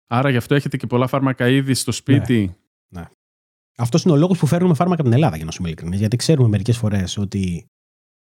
Άρα 0.06 0.30
γι' 0.30 0.36
αυτό 0.36 0.54
έχετε 0.54 0.76
και 0.76 0.86
πολλά 0.86 1.06
φάρμακα 1.06 1.48
ήδη 1.48 1.74
στο 1.74 1.92
σπίτι. 1.92 2.56
Ναι. 2.88 3.00
ναι. 3.00 3.06
Αυτός 3.76 4.02
είναι 4.02 4.12
ο 4.12 4.16
λόγος 4.16 4.38
που 4.38 4.46
φέρνουμε 4.46 4.74
φάρμακα 4.74 5.00
από 5.00 5.10
την 5.10 5.18
Ελλάδα, 5.18 5.36
για 5.36 5.44
να 5.44 5.50
σου 5.50 5.56
είμαι 5.60 5.68
ειλικρινής. 5.68 5.98
Γιατί 5.98 6.16
ξέρουμε 6.16 6.48
μερικές 6.48 6.76
φορές 6.76 7.16
ότι 7.16 7.66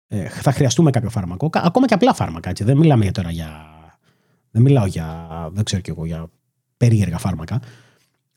ε, 0.08 0.30
θα 0.30 0.51
χρειαστούμε 0.51 0.91
κάποιο 0.91 1.10
φάρμακο, 1.10 1.49
ακόμα 1.54 1.86
και 1.88 1.93
απλά 1.93 2.14
φάρμακα. 2.14 2.49
Έτσι. 2.49 2.64
Δεν 2.64 2.78
μιλάμε 2.78 3.12
τώρα 3.12 3.32
για. 3.32 3.66
Δεν 4.51 4.62
μιλάω 4.62 4.86
για. 4.86 5.28
Δεν 5.54 5.64
ξέρω 5.64 5.82
κι 5.82 5.89
εγώ, 5.89 6.06
για 6.06 6.32
περίεργα 6.78 7.18
φάρμακα. 7.18 7.62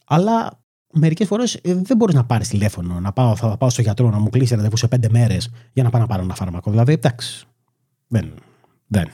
Αλλά 0.06 0.65
μερικές 0.92 1.26
φορές 1.26 1.54
ε, 1.54 1.74
δεν 1.74 1.96
μπορείς 1.96 2.14
να 2.14 2.24
πάρεις 2.24 2.48
τηλέφωνο, 2.48 3.00
να 3.00 3.12
πάω, 3.12 3.36
θα 3.36 3.56
πάω 3.56 3.70
στο 3.70 3.82
γιατρό 3.82 4.10
να 4.10 4.18
μου 4.18 4.30
κλείσει 4.30 4.54
ραντεβού 4.54 4.76
σε 4.76 4.88
πέντε 4.88 5.08
μέρες 5.10 5.50
για 5.72 5.82
να 5.82 5.90
πάω 5.90 6.00
να 6.00 6.06
πάρω 6.06 6.22
ένα 6.22 6.34
φάρμακο. 6.34 6.70
Δηλαδή, 6.70 6.92
εντάξει. 6.92 7.46
Δεν. 8.06 8.34
Δεν. 8.86 9.08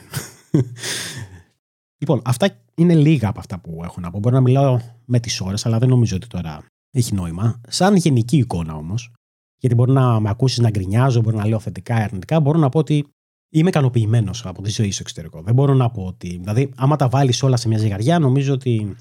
λοιπόν, 2.01 2.21
αυτά 2.25 2.49
είναι 2.75 2.95
λίγα 2.95 3.29
από 3.29 3.39
αυτά 3.39 3.59
που 3.59 3.81
έχω 3.83 3.99
να 3.99 4.11
πω. 4.11 4.19
Μπορώ 4.19 4.35
να 4.35 4.41
μιλάω 4.41 4.79
με 5.05 5.19
τις 5.19 5.41
ώρες, 5.41 5.65
αλλά 5.65 5.77
δεν 5.77 5.89
νομίζω 5.89 6.15
ότι 6.15 6.27
τώρα 6.27 6.63
έχει 6.91 7.13
νόημα. 7.13 7.61
Σαν 7.67 7.95
γενική 7.95 8.37
εικόνα 8.37 8.75
όμως, 8.75 9.11
γιατί 9.57 9.75
μπορεί 9.75 9.91
να 9.91 10.19
με 10.19 10.29
ακούσεις 10.29 10.59
να 10.59 10.69
γκρινιάζω, 10.69 11.21
μπορεί 11.21 11.35
να 11.35 11.47
λέω 11.47 11.59
θετικά 11.59 11.99
ή 11.99 12.01
αρνητικά, 12.01 12.39
μπορώ 12.39 12.59
να 12.59 12.69
πω 12.69 12.79
ότι 12.79 13.07
είμαι 13.49 13.69
ικανοποιημένος 13.69 14.45
από 14.45 14.61
τη 14.61 14.69
ζωή 14.69 14.91
στο 14.91 15.01
εξωτερικό. 15.01 15.41
Δεν 15.41 15.53
μπορώ 15.53 15.73
να 15.73 15.89
πω 15.89 16.03
ότι. 16.03 16.27
Δηλαδή, 16.27 16.71
άμα 16.75 16.95
τα 16.95 17.07
βάλεις 17.09 17.43
όλα 17.43 17.57
σε 17.57 17.67
μια 17.67 17.77
ζυγαριά, 17.77 18.19
νομίζω 18.19 18.53
ότι 18.53 18.95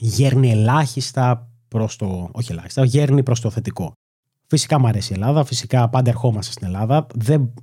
γέρνει 0.00 0.50
ελάχιστα 0.50 1.53
προς 1.74 1.96
το. 1.96 2.28
Όχι 2.32 2.52
ελάχιστα, 2.52 2.84
γέρνει 2.84 3.22
προς 3.22 3.40
το 3.40 3.50
θετικό. 3.50 3.92
Φυσικά 4.46 4.78
μου 4.78 4.86
αρέσει 4.86 5.12
η 5.12 5.14
Ελλάδα, 5.14 5.44
φυσικά 5.44 5.88
πάντα 5.88 6.10
ερχόμαστε 6.10 6.52
στην 6.52 6.66
Ελλάδα. 6.66 7.06
Δεν, 7.14 7.54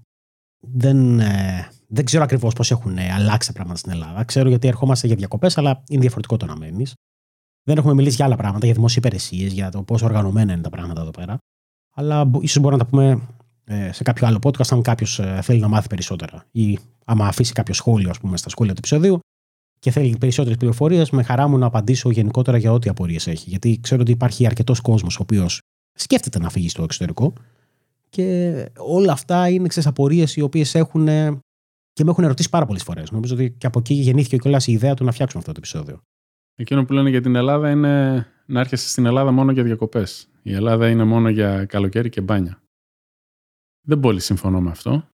δεν, 0.60 1.20
ε, 1.20 1.68
δεν 1.88 2.06
ξέρω 2.06 2.24
ακριβώς 2.24 2.54
πώς 2.54 2.72
έχουν 2.72 2.98
αλλάξει 2.98 3.48
τα 3.48 3.54
πράγματα 3.54 3.80
στην 3.80 3.92
Ελλάδα. 3.92 4.24
Ξέρω 4.24 4.50
γιατί 4.50 4.68
ερχόμαστε 4.68 5.08
για 5.08 5.16
διακοπές, 5.16 5.58
αλλά 5.58 5.84
είναι 5.90 6.00
διαφορετικό 6.00 6.38
το 6.38 6.46
να 6.46 6.58
μένει. 6.58 6.86
Δεν 7.64 7.78
έχουμε 7.78 7.94
μιλήσει 7.94 8.16
για 8.16 8.26
άλλα 8.26 8.36
πράγματα, 8.36 8.66
για 8.66 8.76
δημόσιες 8.76 9.06
υπηρεσίες, 9.06 9.54
για 9.54 9.72
το 9.72 9.84
πόσο 9.84 10.06
οργανωμένα 10.06 10.54
είναι 10.54 10.62
τα 10.62 10.70
πράγματα 10.70 11.02
εδώ 11.02 11.12
πέρα. 11.12 11.38
Αλλά 11.96 12.32
ίσως 12.42 12.62
μπορούμε 12.62 12.84
να 12.84 12.90
τα 12.90 12.90
πούμε 12.90 13.22
ε, 13.64 13.92
σε 13.92 14.04
κάποιο 14.04 14.28
άλλο 14.28 14.40
podcast, 14.44 14.68
αν 14.70 14.82
κάποιος 14.82 15.20
ε, 15.20 15.40
θέλει 15.42 15.60
να 15.60 15.68
μάθει 15.68 15.88
περισσότερα. 15.88 16.46
Ή 16.52 16.80
άμα 17.06 17.28
αφήσει 17.28 17.54
κάποιο 17.54 17.74
σχόλιο, 17.74 18.10
ας 18.10 18.20
πούμε, 18.20 18.38
στα 18.38 18.50
σχόλια 18.50 18.74
του 18.74 18.80
επεισοδίου 18.80 19.20
και 19.82 19.92
θέλει 19.92 20.18
περισσότερες 20.18 20.58
πληροφορίες, 20.58 21.10
με 21.10 21.24
χαρά 21.24 21.48
μου 21.48 21.58
να 21.58 21.66
απαντήσω 21.66 22.12
γενικότερα 22.12 22.58
για 22.58 22.72
ό,τι 22.72 22.90
απορίες 22.90 23.28
έχει. 23.28 23.50
Γιατί 23.50 23.80
ξέρω 23.82 24.02
ότι 24.02 24.12
υπάρχει 24.12 24.46
αρκετός 24.46 24.80
κόσμος 24.80 25.18
ο 25.18 25.20
οποίος 25.22 25.62
σκέφτεται 25.94 26.40
να 26.40 26.50
φύγει 26.50 26.70
στο 26.70 26.84
εξωτερικό 26.84 27.34
και 28.10 28.66
όλα 28.78 29.12
αυτά 29.12 29.50
είναι 29.50 29.68
ξέρεις 29.68 29.90
απορίες 29.90 30.36
οι 30.36 30.42
οποίες 30.42 30.76
έχουν 30.76 31.06
και 31.94 32.04
με 32.04 32.10
έχουν 32.10 32.24
ερωτήσει 32.24 32.50
πάρα 32.50 32.66
πολλές 32.66 32.84
φορές. 32.84 33.12
Νομίζω 33.12 33.34
ότι 33.34 33.52
και 33.52 33.66
από 33.66 33.80
εκεί 33.80 33.94
γεννήθηκε 33.94 34.38
κιόλας 34.38 34.68
η 34.68 34.72
ιδέα 34.72 34.94
του 34.94 35.04
να 35.04 35.12
φτιάξουμε 35.12 35.40
αυτό 35.42 35.54
το 35.54 35.60
επεισόδιο. 35.64 36.02
Εκείνο 36.56 36.86
που 36.86 36.94
λένε 36.94 37.10
για 37.10 37.22
την 37.22 37.36
Ελλάδα 37.36 37.70
είναι 37.70 38.28
να 38.46 38.60
έρχεσαι 38.60 38.90
στην 38.90 39.06
Ελλάδα 39.06 39.32
μόνο 39.32 39.52
για 39.52 39.64
διακοπές. 39.64 40.30
Η 40.42 40.54
Ελλάδα 40.54 40.90
είναι 40.90 41.04
μόνο 41.04 41.30
για 41.30 41.66
καλοκαίρι 41.66 42.10
και 42.10 42.22
μπάνια. 42.22 42.62
Δεν 43.88 44.00
πολύ 44.00 44.20
συμφωνώ 44.20 44.62
με 44.62 44.70
αυτό. 44.70 45.08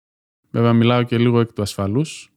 Βέβαια, 0.51 0.73
μιλάω 0.73 1.03
και 1.03 1.19
λίγο 1.19 1.41
εκ 1.41 1.53
του 1.53 1.63
ασφαλούς. 1.63 2.36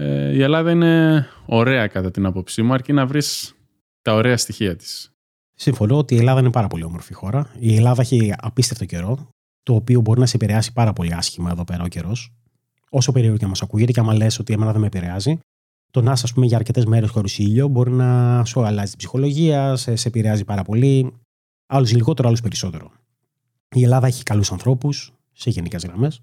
Ε, 0.00 0.32
η 0.32 0.42
Ελλάδα 0.42 0.70
είναι 0.70 1.26
ωραία 1.46 1.86
κατά 1.86 2.10
την 2.10 2.26
άποψή 2.26 2.62
μου, 2.62 2.72
αρκεί 2.72 2.92
να 2.92 3.06
βρεις 3.06 3.54
τα 4.02 4.14
ωραία 4.14 4.36
στοιχεία 4.36 4.76
της. 4.76 5.12
Συμφωνώ 5.54 5.98
ότι 5.98 6.14
η 6.14 6.18
Ελλάδα 6.18 6.40
είναι 6.40 6.50
πάρα 6.50 6.66
πολύ 6.66 6.84
όμορφη 6.84 7.14
χώρα. 7.14 7.50
Η 7.58 7.76
Ελλάδα 7.76 8.02
έχει 8.02 8.34
απίστευτο 8.36 8.84
καιρό, 8.84 9.28
το 9.62 9.74
οποίο 9.74 10.00
μπορεί 10.00 10.20
να 10.20 10.26
σε 10.26 10.36
επηρεάσει 10.36 10.72
πάρα 10.72 10.92
πολύ 10.92 11.14
άσχημα 11.14 11.50
εδώ 11.50 11.64
πέρα 11.64 11.82
ο 11.84 11.88
καιρός. 11.88 12.32
Όσο 12.90 13.12
περίεργο 13.12 13.36
και 13.36 13.46
μας 13.46 13.62
ακούγεται, 13.62 13.92
και 13.92 14.00
άμα 14.00 14.14
λες 14.14 14.38
ότι 14.38 14.52
εμένα 14.52 14.72
δεν 14.72 14.80
με 14.80 14.86
επηρεάζει, 14.86 15.38
το 15.90 16.02
να 16.02 16.12
είσαι 16.12 16.32
για 16.36 16.56
αρκετές 16.56 16.84
μέρες 16.84 17.10
χωρίς 17.10 17.38
ήλιο 17.38 17.68
μπορεί 17.68 17.90
να 17.90 18.44
σου 18.44 18.64
αλλάζει 18.64 18.88
την 18.88 18.98
ψυχολογία, 18.98 19.76
σε, 19.76 19.96
σε 19.96 20.08
επηρεάζει 20.08 20.44
πάρα 20.44 20.62
πολύ. 20.62 21.12
Άλλους 21.66 21.92
λιγότερο, 21.92 22.28
άλλους 22.28 22.40
περισσότερο. 22.40 22.90
Η 23.74 23.82
Ελλάδα 23.82 24.06
έχει 24.06 24.22
καλούς 24.22 24.52
ανθρώπους 24.52 25.12
σε 25.32 25.50
γενικές 25.50 25.84
γραμμές. 25.84 26.20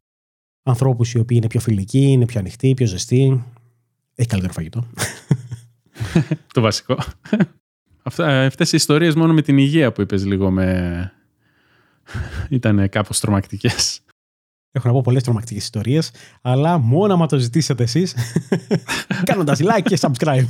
Ανθρώπους 0.64 1.14
οι 1.14 1.20
οποίοι 1.20 1.38
είναι 1.40 1.48
πιο 1.48 1.60
φιλικοί, 1.60 2.02
είναι 2.02 2.26
πιο 2.26 2.40
ανοιχτοί, 2.40 2.74
πιο 2.74 2.86
ζεστοί. 2.86 3.44
Έχει 4.16 4.28
καλύτερο 4.28 4.54
φαγητό. 4.54 4.88
το 6.54 6.62
βασικό. 6.62 6.98
Αυτές 8.04 8.72
οι 8.72 8.76
ιστορίες 8.76 9.16
μόνο 9.16 9.34
με 9.34 9.42
την 9.42 9.58
υγεία 9.58 9.92
που 9.92 10.02
είπες 10.02 10.26
λίγο 10.26 10.52
με. 10.52 11.12
ήταν 12.50 12.90
κάπως 12.90 13.20
τρομακτικές. 13.20 14.00
Έχω 14.72 14.88
να 14.88 14.94
πω 14.94 15.02
πολλές 15.02 15.24
τρομακτικές 15.24 15.64
ιστορίες, 15.64 16.12
αλλά 16.42 16.78
μόνο 16.78 17.14
άμα 17.14 17.26
το 17.26 17.38
ζητήσετε 17.38 17.84
εσείς, 17.84 18.16
κάνοντας 19.30 19.60
like 19.62 19.82
και 19.84 19.98
subscribe. 20.02 20.46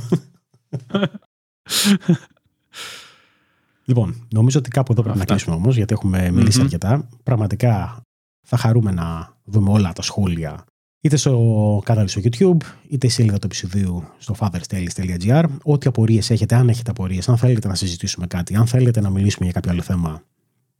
λοιπόν, 3.84 4.26
νομίζω 4.32 4.58
ότι 4.58 4.70
κάπου 4.70 4.92
εδώ 4.92 5.02
πρέπει 5.02 5.18
να 5.18 5.24
κλείσουμε 5.24 5.54
όμως, 5.54 5.76
γιατί 5.76 5.92
έχουμε 5.92 6.30
μιλήσει 6.30 6.60
αρκετά. 6.60 7.08
Πραγματικά 7.22 8.00
θα 8.46 8.56
χαρούμε 8.56 8.92
να 8.92 9.36
δούμε 9.44 9.70
όλα 9.70 9.92
τα 9.92 10.02
σχόλια 10.02 10.64
είτε 11.06 11.16
στο 11.16 11.82
κανάλι 11.84 12.08
στο 12.08 12.20
YouTube, 12.24 12.56
είτε 12.88 13.08
στη 13.08 13.16
σελίδα 13.16 13.38
του 13.38 13.46
επεισοδίου 13.46 14.04
στο 14.18 14.34
fatherstales.gr. 14.38 15.44
Ό,τι 15.62 15.86
απορίες 15.88 16.30
έχετε, 16.30 16.54
αν 16.54 16.68
έχετε 16.68 16.90
απορίες, 16.90 17.28
αν 17.28 17.36
θέλετε 17.36 17.68
να 17.68 17.74
συζητήσουμε 17.74 18.26
κάτι, 18.26 18.56
αν 18.56 18.66
θέλετε 18.66 19.00
να 19.00 19.10
μιλήσουμε 19.10 19.44
για 19.44 19.52
κάποιο 19.52 19.70
άλλο 19.70 19.82
θέμα, 19.82 20.22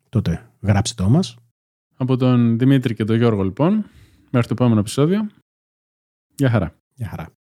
τότε 0.09 0.51
γράψτε 0.61 1.03
το 1.03 1.09
μας. 1.09 1.37
Από 1.97 2.17
τον 2.17 2.59
Δημήτρη 2.59 2.95
και 2.95 3.05
τον 3.05 3.17
Γιώργο 3.17 3.43
λοιπόν. 3.43 3.73
Μέχρι 4.31 4.49
το 4.49 4.55
επόμενο 4.59 4.81
επεισόδιο. 4.81 5.27
Γεια 6.35 6.51
χαρά. 6.51 6.75
Γεια 6.95 7.09
χαρά. 7.09 7.36